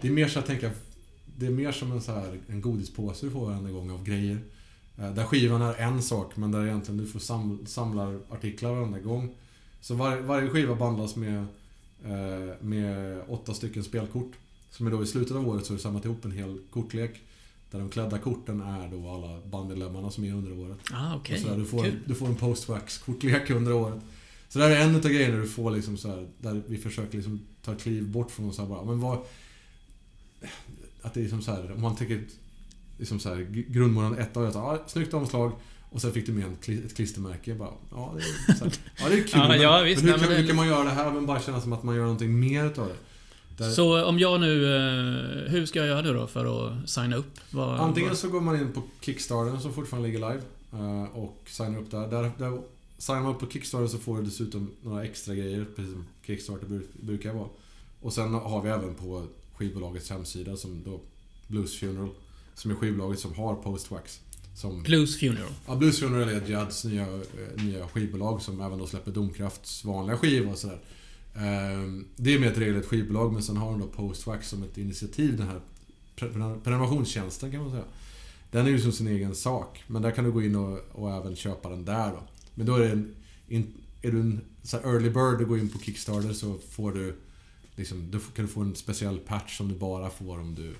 Det 0.00 0.08
är 0.08 0.12
mer 0.12 0.28
så 0.28 0.38
att 0.38 0.46
tänka... 0.46 0.70
Det 1.36 1.46
är 1.46 1.50
mer 1.50 1.72
som 1.72 1.92
en 1.92 2.02
så 2.02 2.12
här 2.12 2.38
en 2.46 2.60
godispåse 2.60 3.26
du 3.26 3.30
får 3.30 3.46
varenda 3.46 3.70
gång 3.70 3.90
av 3.90 4.04
grejer. 4.04 4.38
Eh, 5.00 5.14
Där 5.14 5.24
skivan 5.24 5.62
är 5.62 5.74
en 5.74 6.02
sak, 6.02 6.36
men 6.36 6.50
där 6.52 6.66
egentligen 6.66 6.98
du 7.00 7.06
får 7.06 7.20
sam, 7.20 7.58
samlar 7.66 8.18
artiklar 8.30 8.72
varenda 8.74 8.98
gång. 8.98 9.34
Så 9.80 9.94
var, 9.94 10.16
varje 10.16 10.48
skiva 10.48 10.74
bandlas 10.74 11.16
med, 11.16 11.38
eh, 12.04 12.54
med 12.60 13.20
åtta 13.28 13.54
stycken 13.54 13.84
spelkort. 13.84 14.32
Som 14.70 14.86
är 14.86 14.90
då 14.90 15.02
i 15.02 15.06
slutet 15.06 15.36
av 15.36 15.48
året 15.48 15.66
så 15.66 15.72
har 15.72 15.76
du 15.76 15.82
samlat 15.82 16.04
ihop 16.04 16.24
en 16.24 16.32
hel 16.32 16.58
kortlek. 16.70 17.20
Där 17.70 17.78
de 17.78 17.88
klädda 17.88 18.18
korten 18.18 18.60
är 18.60 18.88
då 18.88 19.08
alla 19.10 19.40
bandmedlemmarna 19.46 20.10
som 20.10 20.24
är 20.24 20.32
under 20.34 20.52
året. 20.58 20.78
Ah, 20.92 21.14
Och 21.14 21.20
okej. 21.20 21.40
så 21.40 21.48
där, 21.48 21.56
du, 21.56 21.64
får, 21.64 21.86
du 22.06 22.14
får 22.14 22.26
en 22.26 22.36
postwax-kortlek 22.36 23.50
under 23.50 23.72
året. 23.72 24.00
Så 24.48 24.58
det 24.58 24.64
här 24.64 24.70
är 24.76 24.80
en 24.80 24.94
utav 24.96 25.10
grejerna 25.10 25.36
du 25.36 25.48
får 25.48 25.70
liksom 25.70 25.96
så 25.96 26.08
här, 26.08 26.28
där 26.38 26.62
vi 26.66 26.78
försöker 26.78 27.16
liksom 27.16 27.40
ta 27.64 27.74
kliv 27.74 28.08
bort 28.10 28.30
från 28.30 28.52
så 28.52 28.62
här 28.62 28.68
bara, 28.68 28.84
men 28.84 29.00
vad... 29.00 29.18
Att 31.02 31.14
det 31.14 31.24
är 31.24 31.28
som 31.28 31.42
så 31.42 31.50
här, 31.52 31.72
om 31.72 31.80
man 31.82 31.96
tänker 31.96 32.22
liksom 33.00 33.20
så 33.20 33.28
här, 33.28 33.36
g- 33.50 33.64
grundmånaden 33.68 34.18
ett 34.18 34.36
år, 34.36 34.50
så 34.50 34.58
här, 34.58 34.66
ah, 34.74 34.78
snyggt 34.86 35.14
omslag. 35.14 35.52
Och 35.92 36.00
sen 36.00 36.12
fick 36.12 36.26
du 36.26 36.32
med 36.32 36.44
en, 36.44 36.84
ett 36.84 36.96
klistermärke. 36.96 37.54
Bara, 37.54 37.70
ja, 37.90 38.14
det 38.16 38.52
är, 38.52 38.56
så 38.56 38.64
här, 38.64 38.72
ja, 38.98 39.08
det 39.08 39.14
är 39.14 39.22
kul. 39.22 39.30
Ja, 39.34 39.48
men, 39.48 39.60
ja, 39.60 39.80
visst, 39.82 40.02
men 40.04 40.12
hur, 40.20 40.26
kan, 40.26 40.36
hur 40.36 40.46
kan 40.46 40.56
man 40.56 40.66
göra 40.66 40.84
det 40.84 40.90
här 40.90 41.12
men 41.12 41.26
bara 41.26 41.40
känna 41.40 41.60
som 41.60 41.72
att 41.72 41.82
man 41.82 41.94
gör 41.96 42.02
någonting 42.02 42.40
mer 42.40 42.66
utav 42.66 42.88
det? 42.88 42.94
Där, 43.64 43.70
Så 43.70 44.04
om 44.04 44.18
jag 44.18 44.40
nu... 44.40 44.64
eh, 44.76 45.50
Hur 45.52 45.66
ska 45.66 45.78
jag 45.78 45.88
göra 45.88 46.12
då 46.12 46.26
för 46.26 46.66
att 46.82 46.90
signa 46.90 47.16
upp? 47.16 47.38
Vad, 47.50 47.80
Antingen 47.80 48.08
vad- 48.08 48.18
så 48.18 48.28
går 48.28 48.40
man 48.40 48.56
in 48.60 48.72
på 48.72 48.82
Kickstarter 49.00 49.58
som 49.58 49.72
fortfarande 49.74 50.08
ligger 50.08 50.18
live 50.32 50.42
eh, 50.72 51.16
och 51.16 51.36
signar 51.46 51.78
upp 51.80 51.90
där. 51.90 52.08
där, 52.08 52.30
där 52.38 52.58
signar 52.98 53.22
man 53.22 53.34
upp 53.34 53.40
på 53.40 53.46
Kickstarter 53.50 53.86
så 53.86 53.98
får 53.98 54.18
du 54.18 54.24
dessutom 54.24 54.70
några 54.82 55.04
extra 55.04 55.34
grejer, 55.34 55.66
precis 55.76 55.92
som 55.92 56.04
Kickstarter 56.26 56.66
bru- 56.66 56.86
brukar 57.00 57.32
vara. 57.32 57.48
Och 58.00 58.12
sen 58.12 58.34
har 58.34 58.62
vi 58.62 58.68
även 58.70 58.94
på 58.94 59.26
skivbolagets 59.54 60.10
hemsida 60.10 60.56
som 60.56 60.82
då 60.84 61.00
Blues 61.46 61.78
Funeral, 61.78 62.08
som 62.60 62.70
är 62.70 62.74
skivbolaget 62.74 63.18
som 63.20 63.34
har 63.34 63.54
Postwax. 63.54 64.20
Som, 64.54 64.82
Blues 64.82 65.18
Funeral. 65.20 65.52
ja, 65.66 65.76
Blues 65.76 66.00
Funeral 66.00 66.28
är 66.28 66.46
Judds 66.46 66.84
nya, 66.84 67.02
eh, 67.02 67.64
nya 67.64 67.88
skivbolag 67.88 68.42
som 68.42 68.60
även 68.60 68.78
då 68.78 68.86
släpper 68.86 69.10
Domkrafts 69.12 69.84
vanliga 69.84 70.16
skivor 70.16 70.52
och 70.52 70.58
sådär. 70.58 70.80
Ehm, 71.36 72.04
Det 72.16 72.34
är 72.34 72.38
med 72.38 72.48
ett 72.52 72.58
regelrätt 72.58 72.86
skivbolag 72.86 73.32
men 73.32 73.42
sen 73.42 73.56
har 73.56 73.70
de 73.70 73.80
då 73.80 73.86
Postwax 73.86 74.48
som 74.48 74.62
ett 74.62 74.78
initiativ, 74.78 75.36
den 75.36 75.46
här 75.48 75.60
pre- 76.16 76.60
prenumerationstjänsten 76.60 77.50
kan 77.52 77.60
man 77.62 77.70
säga. 77.70 77.84
Den 78.50 78.66
är 78.66 78.70
ju 78.70 78.80
som 78.80 78.92
sin 78.92 79.06
egen 79.06 79.34
sak. 79.34 79.84
Men 79.86 80.02
där 80.02 80.10
kan 80.10 80.24
du 80.24 80.32
gå 80.32 80.42
in 80.42 80.56
och, 80.56 80.78
och 80.92 81.10
även 81.10 81.36
köpa 81.36 81.68
den 81.68 81.84
där 81.84 82.10
då. 82.10 82.22
Men 82.54 82.66
då 82.66 82.74
är 82.74 82.80
det 82.80 82.90
en... 82.90 83.14
In, 83.48 83.72
är 84.02 84.10
du 84.12 84.20
en 84.20 84.40
så 84.62 84.76
early 84.76 85.08
bird 85.10 85.40
och 85.42 85.48
går 85.48 85.58
in 85.58 85.68
på 85.68 85.78
Kickstarter 85.78 86.32
så 86.32 86.58
får 86.70 86.92
du... 86.92 87.16
Liksom, 87.76 88.10
då 88.10 88.18
kan 88.18 88.44
du 88.44 88.50
få 88.50 88.60
en 88.60 88.74
speciell 88.76 89.18
patch 89.18 89.56
som 89.56 89.68
du 89.68 89.74
bara 89.74 90.10
får 90.10 90.38
om 90.40 90.54
du, 90.54 90.74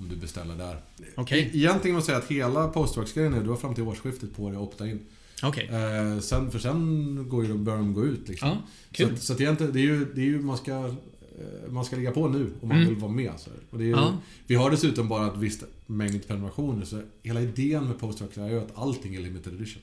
om 0.00 0.08
du 0.08 0.16
beställer 0.16 0.54
där. 0.56 0.80
Okej. 1.16 1.40
E- 1.40 1.50
Egentligen 1.58 1.96
måste 1.96 2.12
jag 2.12 2.22
säga 2.22 2.38
att 2.40 2.52
hela 2.52 2.68
Postwax-grejen 2.68 3.34
är 3.34 3.42
du 3.42 3.48
har 3.48 3.56
fram 3.56 3.74
till 3.74 3.84
årsskiftet 3.84 4.36
på 4.36 4.48
dig 4.48 4.56
att 4.56 4.62
opta 4.62 4.88
in. 4.88 5.00
Okej. 5.42 5.68
Eh, 5.72 6.20
sen, 6.20 6.50
för 6.50 6.58
sen 6.58 7.26
går 7.28 7.46
ju, 7.46 7.54
börjar 7.54 7.78
de 7.78 7.94
gå 7.94 8.04
ut 8.04 8.28
liksom. 8.28 8.48
Ja, 8.48 8.56
Så, 8.90 8.94
kul. 8.94 9.14
att, 9.14 9.22
så 9.22 9.32
att 9.32 9.40
egentligen, 9.40 9.72
det 9.72 9.78
är 9.80 9.82
ju, 9.82 10.04
det 10.14 10.20
är 10.20 10.24
ju 10.24 10.40
man 10.42 10.56
ska... 10.56 10.72
eh, 10.72 11.70
Man 11.70 11.84
ska 11.84 11.96
ligga 11.96 12.10
på 12.10 12.28
nu 12.28 12.52
om 12.60 12.68
man 12.68 12.76
Mm. 12.76 12.88
vill 12.88 12.98
vara 12.98 13.12
med. 13.12 13.32
Så. 13.38 13.50
Och 13.70 13.78
det 13.78 13.84
är, 13.84 13.86
ju- 13.86 13.92
Ja. 13.92 14.16
Vi 14.46 14.54
har 14.54 14.70
dessutom 14.70 15.08
bara 15.08 15.26
ett 15.26 15.36
visst 15.38 15.64
mängd 15.86 16.26
prenumerationer 16.26 16.84
så 16.84 17.02
hela 17.22 17.40
idén 17.40 17.84
med 17.84 17.98
Postwax 17.98 18.38
är 18.38 18.48
ju 18.48 18.58
att 18.60 18.78
allting 18.78 19.14
är 19.14 19.20
limited 19.20 19.54
edition. 19.54 19.82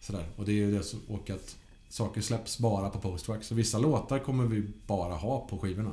Sådär. 0.00 0.24
Och 0.36 0.44
det 0.44 0.52
är 0.52 0.56
ju 0.56 0.76
det 0.76 0.82
som, 0.82 1.00
och 1.08 1.30
att 1.30 1.56
saker 1.88 2.20
släpps 2.20 2.58
bara 2.58 2.90
på 2.90 2.98
Postwax. 2.98 3.46
Så 3.46 3.54
vissa 3.54 3.78
låtar 3.78 4.18
kommer 4.18 4.44
vi 4.44 4.62
bara 4.86 5.14
ha 5.14 5.46
på 5.50 5.58
skivorna. 5.58 5.90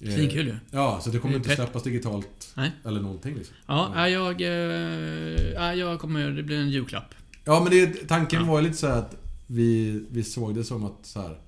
Eh, 0.00 0.14
Svinkul 0.14 0.46
ju. 0.46 0.56
Ja, 0.70 1.00
så 1.04 1.10
det 1.10 1.18
kommer 1.18 1.32
Det 1.34 1.38
inte 1.38 1.54
släppas 1.54 1.82
digitalt 1.82 2.52
Nej. 2.54 2.70
eller 2.84 3.00
någonting 3.00 3.34
liksom. 3.34 3.54
Ja, 3.66 3.92
nej, 3.94 4.12
jag... 4.12 4.30
eh, 4.40 5.54
nej, 5.60 5.78
jag 5.78 6.00
kommer... 6.00 6.30
Det 6.30 6.42
blir 6.42 6.56
en 6.58 6.70
julklapp. 6.70 7.14
Ja, 7.44 7.60
men 7.60 7.70
det, 7.72 8.08
tanken 8.08 8.40
Ja. 8.40 8.46
var 8.52 8.62
lite 8.62 8.76
så 8.76 8.86
här 8.86 8.98
att 8.98 9.16
vi, 9.46 10.02
vi 10.10 10.22
såg 10.24 10.54
det 10.54 10.64
som 10.64 10.84
att 10.84 10.98
så 11.06 11.20
här. 11.20 11.38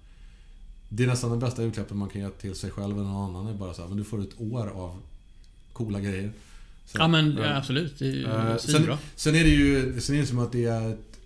Det 0.88 1.02
är 1.02 1.06
nästan 1.06 1.30
den 1.30 1.38
bästa 1.38 1.62
julklappen 1.62 1.96
man 1.96 2.08
kan 2.08 2.20
ge 2.20 2.30
till 2.30 2.54
sig 2.54 2.70
själv 2.70 2.94
eller 2.98 3.08
någon 3.08 3.30
annan. 3.36 3.46
Är 3.54 3.58
bara 3.58 3.74
så 3.74 3.82
här, 3.82 3.88
men 3.88 3.98
du 3.98 4.04
får 4.04 4.20
ett 4.20 4.40
år 4.40 4.66
av 4.66 4.96
coola 5.72 6.00
grejer. 6.00 6.30
Så, 6.86 6.98
Ja, 6.98 7.08
men 7.08 7.36
ja. 7.36 7.56
absolut. 7.56 7.98
Det 7.98 8.06
är 8.06 8.12
ju 8.12 8.24
Eh, 8.26 8.56
svinbra. 8.56 8.98
Sen 9.16 9.34
är 9.34 9.44
det 9.44 9.50
ju 9.50 10.00
sen 10.00 10.16
är 10.16 10.20
det 10.20 10.26
som 10.26 10.38
att 10.38 10.52
det 10.52 10.64
är 10.64 10.90
ett, 10.90 11.18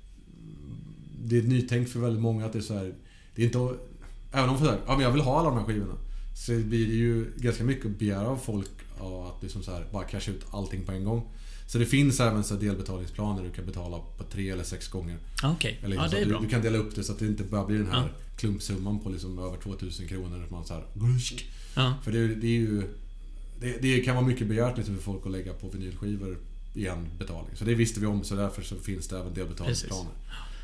Det 1.24 1.36
är 1.36 1.40
ett 1.40 1.48
nytänk 1.48 1.88
för 1.88 2.00
väldigt 2.00 2.22
många 2.22 2.46
att 2.46 2.52
det 2.52 2.58
är 2.58 2.62
så 2.62 2.74
här. 2.74 2.92
Det 3.34 3.42
är 3.42 3.46
inte... 3.46 3.74
Även 4.32 4.50
om 4.50 4.58
för 4.58 4.66
ja 4.86 4.92
men 4.94 5.00
jag 5.00 5.10
vill 5.12 5.20
ha 5.22 5.40
alla 5.40 5.48
de 5.48 5.58
här 5.58 5.64
skivorna. 5.64 5.94
Så 6.46 6.52
blir 6.52 6.86
det 6.86 6.92
ju 6.94 7.32
ganska 7.36 7.64
mycket 7.64 7.86
att 7.86 7.98
begära 7.98 8.28
av 8.28 8.36
folk 8.36 8.70
att 9.00 9.42
liksom 9.42 9.62
så 9.62 9.70
här, 9.72 9.86
bara 9.92 10.04
casha 10.04 10.30
ut 10.32 10.44
allting 10.50 10.84
på 10.84 10.92
en 10.92 11.04
gång. 11.04 11.22
Så 11.66 11.78
det 11.78 11.86
finns 11.86 12.20
även 12.20 12.44
så 12.44 12.54
delbetalningsplaner 12.54 13.42
du 13.42 13.50
kan 13.50 13.66
betala 13.66 13.98
på 14.18 14.24
tre 14.24 14.50
eller 14.50 14.64
sex 14.64 14.88
gånger. 14.88 15.16
Ja, 15.42 15.52
Okej. 15.52 15.80
Eller 15.84 15.96
Ja, 15.96 16.04
så 16.08 16.10
det 16.16 16.20
är 16.20 16.24
du, 16.24 16.30
bra. 16.30 16.40
du 16.40 16.48
kan 16.48 16.62
dela 16.62 16.78
upp 16.78 16.94
det 16.94 17.04
så 17.04 17.12
att 17.12 17.18
det 17.18 17.26
inte 17.26 17.44
bara 17.44 17.64
blir 17.66 17.78
den 17.78 17.86
här 17.90 18.02
Ja. 18.02 18.08
klumpsumman 18.36 19.00
på 19.00 19.08
liksom 19.10 19.38
över 19.38 19.56
2000 19.56 20.08
kronor. 20.08 20.46
Man 20.50 20.64
så 20.64 20.74
här. 20.74 20.84
Ja. 21.76 21.94
För 22.04 22.12
det, 22.12 22.34
det 22.34 22.46
är 22.46 22.50
ju... 22.60 22.82
Det, 23.60 23.82
det 23.82 24.00
kan 24.00 24.16
vara 24.16 24.26
mycket 24.26 24.46
begärt 24.48 24.76
liksom 24.76 24.96
för 24.96 25.02
folk 25.02 25.26
att 25.26 25.32
lägga 25.32 25.52
på 25.52 25.68
vinylskivor 25.68 26.38
i 26.74 26.86
en 26.86 27.08
betalning. 27.18 27.56
Så 27.56 27.64
det 27.64 27.74
visste 27.74 28.00
vi 28.00 28.06
om, 28.06 28.24
så 28.24 28.34
därför 28.34 28.62
så 28.62 28.76
finns 28.76 29.08
det 29.08 29.18
även 29.18 29.34
delbetalningsplaner. 29.34 30.12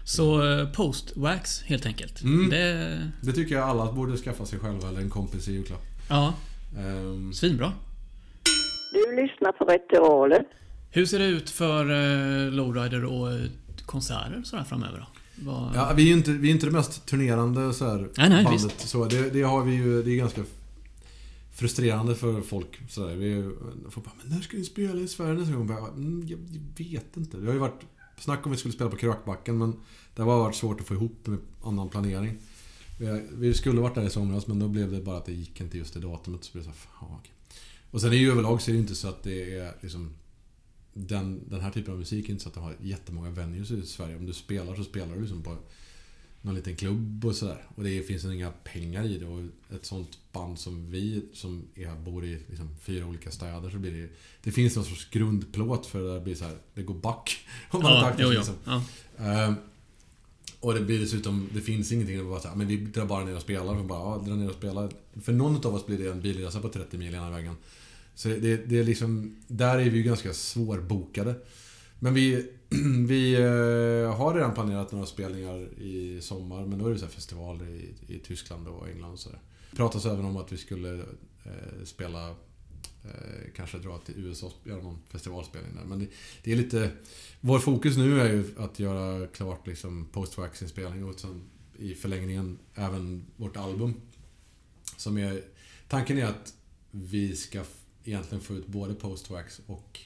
Så 0.09 0.51
eh, 0.51 0.69
post-wax 0.73 1.63
helt 1.65 1.87
enkelt. 1.87 2.23
Mm. 2.23 2.51
Det... 2.51 3.11
Det 3.21 3.33
tycker 3.33 3.55
jag 3.55 3.69
alla 3.69 3.93
borde 3.93 4.17
skaffa 4.17 4.47
sig 4.47 4.59
själva 4.59 4.89
eller 4.89 5.01
en 5.01 5.11
kompis 5.11 5.49
i 5.49 5.53
julklapp. 5.53 5.83
Ja, 6.09 6.35
Ehm, 6.77 7.33
svinbra. 7.33 7.73
Du 8.93 9.23
lyssnar 9.23 9.53
på 9.53 9.65
Veteraler. 9.65 10.45
Hur 10.91 11.07
ser 11.07 11.19
det 11.19 11.27
ut 11.27 11.51
för 11.51 11.91
uh, 11.91 12.53
Lowrider 12.53 13.05
och 13.05 13.33
eh, 13.33 13.41
konserter 13.87 14.43
sådär 14.45 14.65
framöver 14.65 14.99
då? 14.99 15.07
Vad... 15.51 15.77
ja, 15.77 15.93
vi 15.97 16.03
är 16.03 16.07
ju 16.07 16.13
inte, 16.13 16.31
vi 16.31 16.49
är 16.49 16.53
inte 16.53 16.67
det 16.67 16.73
mest 16.73 17.07
turnerande 17.07 17.73
så 17.73 17.85
här, 17.85 18.09
Nej, 18.17 18.29
nej, 18.29 18.45
bandet. 18.45 18.81
Så 18.81 19.05
det, 19.05 19.31
det 19.31 19.43
har 19.43 19.65
vi 19.65 19.75
ju, 19.75 20.03
det 20.03 20.11
är 20.11 20.17
ganska 20.17 20.43
frustrerande 21.53 22.15
för 22.15 22.41
folk. 22.41 22.81
Så 22.89 23.07
där. 23.07 23.15
Vi 23.15 23.51
folk 23.91 24.07
bara, 24.07 24.15
men 24.23 24.37
när 24.37 24.43
ska 24.43 24.57
ni 24.57 24.65
spela 24.65 25.01
i 25.01 25.09
Sverige 25.09 25.33
nästa 25.33 25.55
gång? 25.55 25.71
Mm, 25.71 26.27
jag, 26.29 26.39
jag 26.39 26.87
vet 26.87 27.17
inte. 27.17 27.37
Det 27.37 27.47
har 27.47 27.53
ju 27.53 27.59
varit 27.59 27.81
snack 28.21 28.47
om 28.47 28.53
vi 28.53 28.59
skulle 28.59 28.75
spela 28.75 28.91
på 28.91 28.97
Krökbacken 28.97 29.59
men 29.59 29.81
det 30.15 30.23
har 30.23 30.39
varit 30.39 30.57
svårt 30.57 30.81
att 30.81 30.87
få 30.87 30.95
ihop 30.95 31.27
med 31.27 31.39
annan 31.63 31.89
planering. 31.89 32.39
Vi, 33.31 33.55
skulle 33.55 33.81
varit 33.81 33.95
där 33.95 34.07
i 34.07 34.11
somras 34.11 34.47
men 34.47 34.59
då 34.59 34.69
blev 34.69 34.93
det 34.93 35.01
bara 35.01 35.17
att 35.17 35.27
det 35.27 35.33
gick 35.33 35.61
inte 35.61 35.79
just 35.79 35.95
det 35.95 36.01
datumet. 36.01 36.45
Så 36.45 36.53
blev 36.53 36.65
det 36.65 36.71
så 36.71 36.77
här, 36.77 37.09
ja, 37.09 37.19
okej. 37.21 37.33
Och 37.91 38.01
sen 38.01 38.13
är 38.13 38.17
ju 38.17 38.31
överlag 38.31 38.63
så 38.63 38.71
är 38.71 38.73
det 38.73 38.81
inte 38.81 38.95
så 38.95 39.09
att 39.09 39.23
det 39.23 39.59
är 39.59 39.75
liksom 39.81 40.15
den, 40.95 41.49
den 41.49 41.61
här 41.61 41.71
typen 41.71 41.93
av 41.93 41.99
musik 41.99 42.29
är 42.29 42.31
inte 42.31 42.43
så 42.43 42.49
att 42.49 42.55
den 42.55 42.63
har 42.63 42.77
jättemånga 42.81 43.31
venues 43.31 43.71
i 43.71 43.87
Sverige. 43.87 44.17
Om 44.17 44.27
du 44.27 44.33
spelar 44.33 44.75
så 44.75 44.85
spelar 44.85 45.15
du 45.15 45.21
liksom 45.21 45.43
på 45.43 45.57
någon 46.49 46.57
liten 46.57 46.77
klubb 46.77 47.25
och 47.25 47.37
sådär. 47.37 47.67
Och 47.75 47.85
det 47.85 48.03
finns 48.03 48.25
inga 48.25 48.51
pengar 48.51 49.05
i 49.05 49.19
det. 49.19 49.27
Och 49.27 49.41
ett 49.75 49.87
sånt 49.87 50.19
band 50.33 50.59
som 50.59 50.91
vi, 50.91 51.23
som 51.33 51.63
är, 51.75 51.97
bor 51.97 52.25
i 52.25 52.39
liksom, 52.49 52.77
fyra 52.83 53.07
olika 53.07 53.31
städer, 53.31 53.71
så 53.71 53.77
blir 53.77 53.93
det 53.93 54.09
Det 54.43 54.51
finns 54.51 54.77
någon 54.77 54.85
sorts 54.85 55.11
grundplåt 55.11 55.87
för 55.87 56.15
det 56.15 56.21
blir 56.21 56.35
så 56.35 56.45
här, 56.45 56.57
det 56.75 56.83
går 56.83 56.95
back. 56.95 57.47
Om 57.71 57.83
man 57.83 57.93
Ja, 57.93 58.01
taktar 58.01 58.25
jo, 58.25 58.31
liksom. 58.31 58.55
Ja. 58.65 58.83
Ehm, 59.19 59.55
och 60.61 60.75
det 60.75 60.81
blir 60.81 61.01
dessutom, 61.01 61.49
det 61.55 61.61
finns 61.61 61.93
ingenting, 61.93 62.19
det 62.19 62.25
bara 62.25 62.41
så 62.41 62.49
här, 62.49 62.57
men 62.57 62.67
vi 62.67 62.77
drar 62.77 63.07
bara 63.07 63.25
ner 63.25 63.37
och 63.37 63.43
spelar. 63.43 63.79
Och 63.79 63.85
bara, 63.85 63.99
ja, 63.99 64.23
drar 64.27 64.37
ner 64.37 64.49
och 64.49 64.55
spelar. 64.55 64.91
För 65.23 65.33
någon 65.33 65.67
av 65.67 65.75
oss 65.75 65.87
blir 65.87 65.99
det 65.99 66.11
en 66.11 66.21
bilresa 66.21 66.61
på 66.61 66.69
30 66.69 66.99
mil 66.99 67.15
ena 67.15 67.31
vägen. 67.31 67.55
Så 68.15 68.29
det, 68.29 68.57
det 68.57 68.79
är 68.79 68.85
liksom, 68.85 69.37
där 69.47 69.79
är 69.79 69.91
vi 69.91 69.97
ju 69.97 70.03
ganska 70.03 70.35
svårbokade. 70.35 71.35
Men 71.99 72.15
vi, 72.15 72.51
vi 73.09 73.35
eh, 73.35 74.17
har 74.17 74.35
redan 74.35 74.55
planerat 74.55 74.93
några 74.93 75.07
spelningar 75.07 75.79
i 75.79 76.21
sommar, 76.23 76.67
men 76.67 76.79
då 76.79 76.87
är 76.87 76.91
det 76.91 76.99
så 76.99 77.05
här 77.05 77.13
festivaler 77.13 77.69
i, 77.69 77.95
i 78.15 78.19
Tyskland 78.19 78.69
och 78.69 78.89
England 78.89 79.13
och 79.13 79.19
sådär. 79.19 79.41
Det 79.71 79.77
pratas 79.77 80.07
även 80.07 80.25
om 80.25 80.37
att 80.37 80.53
vi 80.53 80.57
skulle 80.57 80.95
eh, 81.45 81.85
spela, 81.85 82.29
eh, 83.05 83.53
kanske 83.57 83.79
dra 83.79 83.99
till 83.99 84.15
USA 84.17 84.47
och 84.47 84.69
göra 84.69 84.83
någon 84.83 84.99
festivalspelning 85.09 85.75
där. 85.75 85.85
Men 85.85 85.99
det, 85.99 86.07
det 86.43 86.53
är 86.53 86.57
lite... 86.57 86.91
Vår 87.41 87.59
fokus 87.59 87.97
nu 87.97 88.21
är 88.21 88.33
ju 88.33 88.45
att 88.57 88.79
göra 88.79 89.27
klart 89.27 89.67
liksom 89.67 90.09
post-wax-inspelning 90.13 91.05
och 91.05 91.21
sen 91.21 91.43
i 91.79 91.95
förlängningen 91.95 92.59
även 92.75 93.27
vårt 93.37 93.57
album. 93.57 93.95
Som 94.97 95.19
är... 95.19 95.43
Tanken 95.89 96.19
är 96.19 96.25
att 96.25 96.55
vi 96.91 97.37
ska 97.37 97.63
egentligen 98.05 98.45
få 98.45 98.55
ut 98.55 98.67
både 98.67 98.95
post-wax 98.95 99.61
och... 99.67 100.01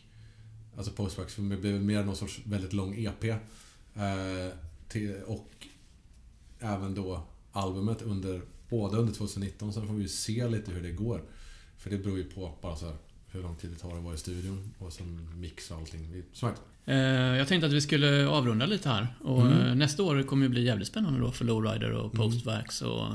Alltså 0.77 0.93
det 1.37 1.57
blir 1.57 1.79
mer 1.81 2.05
någon 2.05 2.17
sorts 2.17 2.41
väldigt 2.45 2.73
lång 2.73 2.95
EP. 3.05 3.25
Eh, 3.25 3.39
till, 4.89 5.15
och 5.27 5.51
även 6.59 6.95
då 6.95 7.23
albumet 7.53 8.03
under, 8.03 8.43
både 8.69 8.97
under 8.97 9.13
2019, 9.15 9.73
sen 9.73 9.87
får 9.87 9.95
vi 9.95 10.03
ju 10.03 10.09
se 10.09 10.49
lite 10.49 10.71
hur 10.73 10.83
det 10.83 10.93
går. 10.93 11.23
För 11.79 11.91
det 11.91 11.99
beror 11.99 12.19
ju 12.19 12.25
på 12.25 12.55
bara 12.63 12.77
så 12.77 12.87
här, 12.87 12.97
hur 13.31 13.43
lång 13.43 13.57
tid 13.57 13.71
det 13.71 13.77
tar 13.77 13.97
att 13.97 14.03
vara 14.05 14.15
i 14.15 14.19
studion 14.19 14.75
och 14.79 14.93
sen 14.93 15.41
mix 15.41 15.71
och 15.71 15.77
allting. 15.77 16.23
Som 16.33 16.49
Eh, 16.85 16.97
Jag 17.37 17.49
tänkte 17.49 17.67
att 17.67 17.73
vi 17.73 17.81
skulle 17.81 18.27
avrunda 18.27 18.67
lite 18.67 18.89
här. 18.89 19.07
Och 19.21 19.43
Mm. 19.47 19.59
eh, 19.59 19.75
nästa 19.75 20.03
år 20.03 20.23
kommer 20.23 20.43
ju 20.43 20.49
bli 20.49 20.65
jävligt 20.65 20.89
spännande 20.89 21.21
då 21.21 21.31
för 21.31 21.45
Lowrider 21.45 21.93
och 21.93 22.13
Postvax 22.13 22.83
och... 22.83 23.07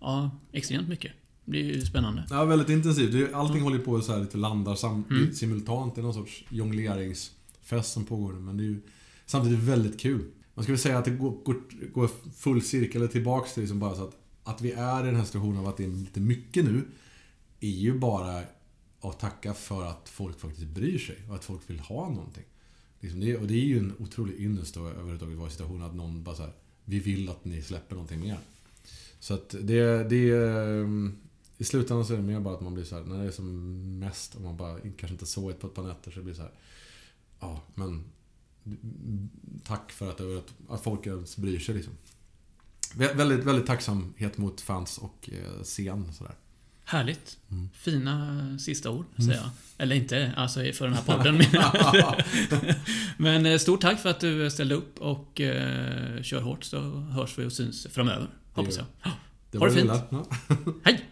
Ja, 0.00 0.30
extremt 0.52 0.88
mycket. 0.88 1.12
Det 1.48 1.50
blir 1.50 1.74
ju 1.74 1.80
spännande. 1.86 2.26
Ja, 2.30 2.44
väldigt 2.44 2.68
intensivt. 2.68 3.14
Är- 3.14 3.34
Allting 3.34 3.62
håller 3.62 3.78
på 3.78 4.00
så 4.00 4.12
här 4.12 4.20
lite 4.20 4.36
landar 4.36 4.74
sam- 4.74 5.04
Mm. 5.10 5.34
simultant. 5.34 5.94
Det 5.94 6.00
är 6.00 6.02
någon 6.02 6.14
sorts 6.14 6.44
jongleringsfest 6.50 7.92
som 7.92 8.04
pågår. 8.04 8.32
Men 8.32 8.56
det 8.56 8.62
är 8.62 8.66
ju 8.68 8.80
samtidigt 9.26 9.58
väldigt 9.58 10.00
kul. 10.00 10.24
Man 10.54 10.64
väl 10.64 10.78
säga 10.78 10.98
att 10.98 11.04
det 11.04 11.10
går, 11.10 11.30
går, 11.44 11.56
går 11.92 12.10
full 12.36 12.62
cirkel 12.62 13.00
eller 13.02 13.12
tillbaks 13.12 13.54
till 13.54 13.60
liksom 13.62 13.78
bara 13.78 13.94
så 13.94 14.04
att, 14.04 14.16
att 14.44 14.62
vi 14.62 14.72
är 14.72 15.02
i 15.02 15.06
den 15.06 15.16
här 15.16 15.24
situationen 15.24 15.58
av 15.58 15.68
att 15.68 15.76
det 15.76 15.84
är 15.84 15.88
lite 15.88 16.20
mycket 16.20 16.64
nu. 16.64 16.82
Är 17.60 17.68
ju 17.68 17.98
bara 17.98 18.42
att 19.00 19.20
tacka 19.20 19.54
för 19.54 19.84
att 19.84 20.08
folk 20.08 20.40
faktiskt 20.40 20.66
bryr 20.66 20.98
sig 20.98 21.16
och 21.28 21.34
att 21.34 21.44
folk 21.44 21.60
vill 21.66 21.80
ha 21.80 22.08
någonting. 22.08 22.44
Liksom 23.00 23.20
det, 23.20 23.36
och 23.36 23.46
det 23.46 23.54
är 23.54 23.64
ju 23.64 23.78
en 23.78 23.92
otrolig 23.98 24.40
ynnest 24.40 24.76
att 24.76 24.82
överhuvudtaget 24.82 25.36
vara 25.38 25.48
i 25.48 25.50
situationen 25.52 25.82
att 25.82 25.94
någon 25.94 26.22
bara 26.22 26.34
så 26.34 26.42
här, 26.42 26.52
Vi 26.84 26.98
vill 26.98 27.28
att 27.28 27.44
ni 27.44 27.62
släpper 27.62 27.94
någonting 27.94 28.20
mer. 28.20 28.38
Så 29.20 29.34
att 29.34 29.54
det, 29.62 30.08
det 30.08 30.30
ehm, 30.30 31.16
I 31.58 31.64
slutändan 31.64 32.06
så 32.06 32.12
är 32.12 32.16
det 32.16 32.22
mer 32.22 32.40
bara 32.40 32.54
att 32.54 32.60
man 32.60 32.74
blir 32.74 32.84
så 32.84 32.96
här, 32.96 33.04
när 33.04 33.18
det 33.22 33.24
är 33.26 33.30
som 33.30 33.98
mest 33.98 34.34
och 34.34 34.40
man 34.40 34.56
bara 34.56 34.78
kanske 34.80 35.08
inte 35.08 35.26
sovit 35.26 35.60
på 35.60 35.66
ett 35.66 35.74
par 35.74 35.82
nätter 35.82 36.10
så 36.10 36.18
det 36.18 36.24
blir 36.24 36.34
så 36.34 36.42
här. 36.42 36.52
Ja, 37.40 37.60
men 37.74 38.04
mm, 38.64 39.28
Tack 39.64 39.92
för 39.92 40.10
att, 40.10 40.20
att, 40.20 40.54
att 40.68 40.82
folk 40.82 41.06
ens 41.06 41.36
bryr 41.36 41.58
sig 41.58 41.74
liksom. 41.74 41.92
Vä- 42.94 43.16
Väldigt, 43.16 43.44
väldigt 43.44 43.66
tacksamhet 43.66 44.38
mot 44.38 44.60
fans 44.60 44.98
och 44.98 45.30
eh, 45.32 45.62
scen 45.62 46.12
sådär. 46.12 46.34
Härligt. 46.84 47.38
Mm. 47.50 47.68
Fina 47.74 48.38
sista 48.58 48.90
ord, 48.90 49.04
säger 49.16 49.34
jag. 49.34 49.50
Eller 49.78 49.96
inte, 49.96 50.32
alltså 50.36 50.60
för 50.60 50.84
den 50.84 50.94
här 50.94 51.02
podden. 51.02 51.42
Men 53.16 53.46
eh, 53.46 53.58
stort 53.58 53.80
tack 53.80 54.00
för 54.00 54.08
att 54.08 54.20
du 54.20 54.50
ställde 54.50 54.74
upp 54.74 54.98
och 54.98 55.40
eh, 55.40 56.22
kör 56.22 56.40
hårt 56.40 56.64
så 56.64 56.80
hörs 56.90 57.38
vi 57.38 57.44
och 57.44 57.52
syns 57.52 57.86
framöver. 57.90 58.28
Hoppas 58.52 58.76
jag. 58.76 58.86
Det 59.02 59.08
Ha 59.08 59.14
det 59.50 59.58
var 59.58 59.68
fint. 59.68 59.76
lilla. 59.76 60.24
Hej! 60.84 61.04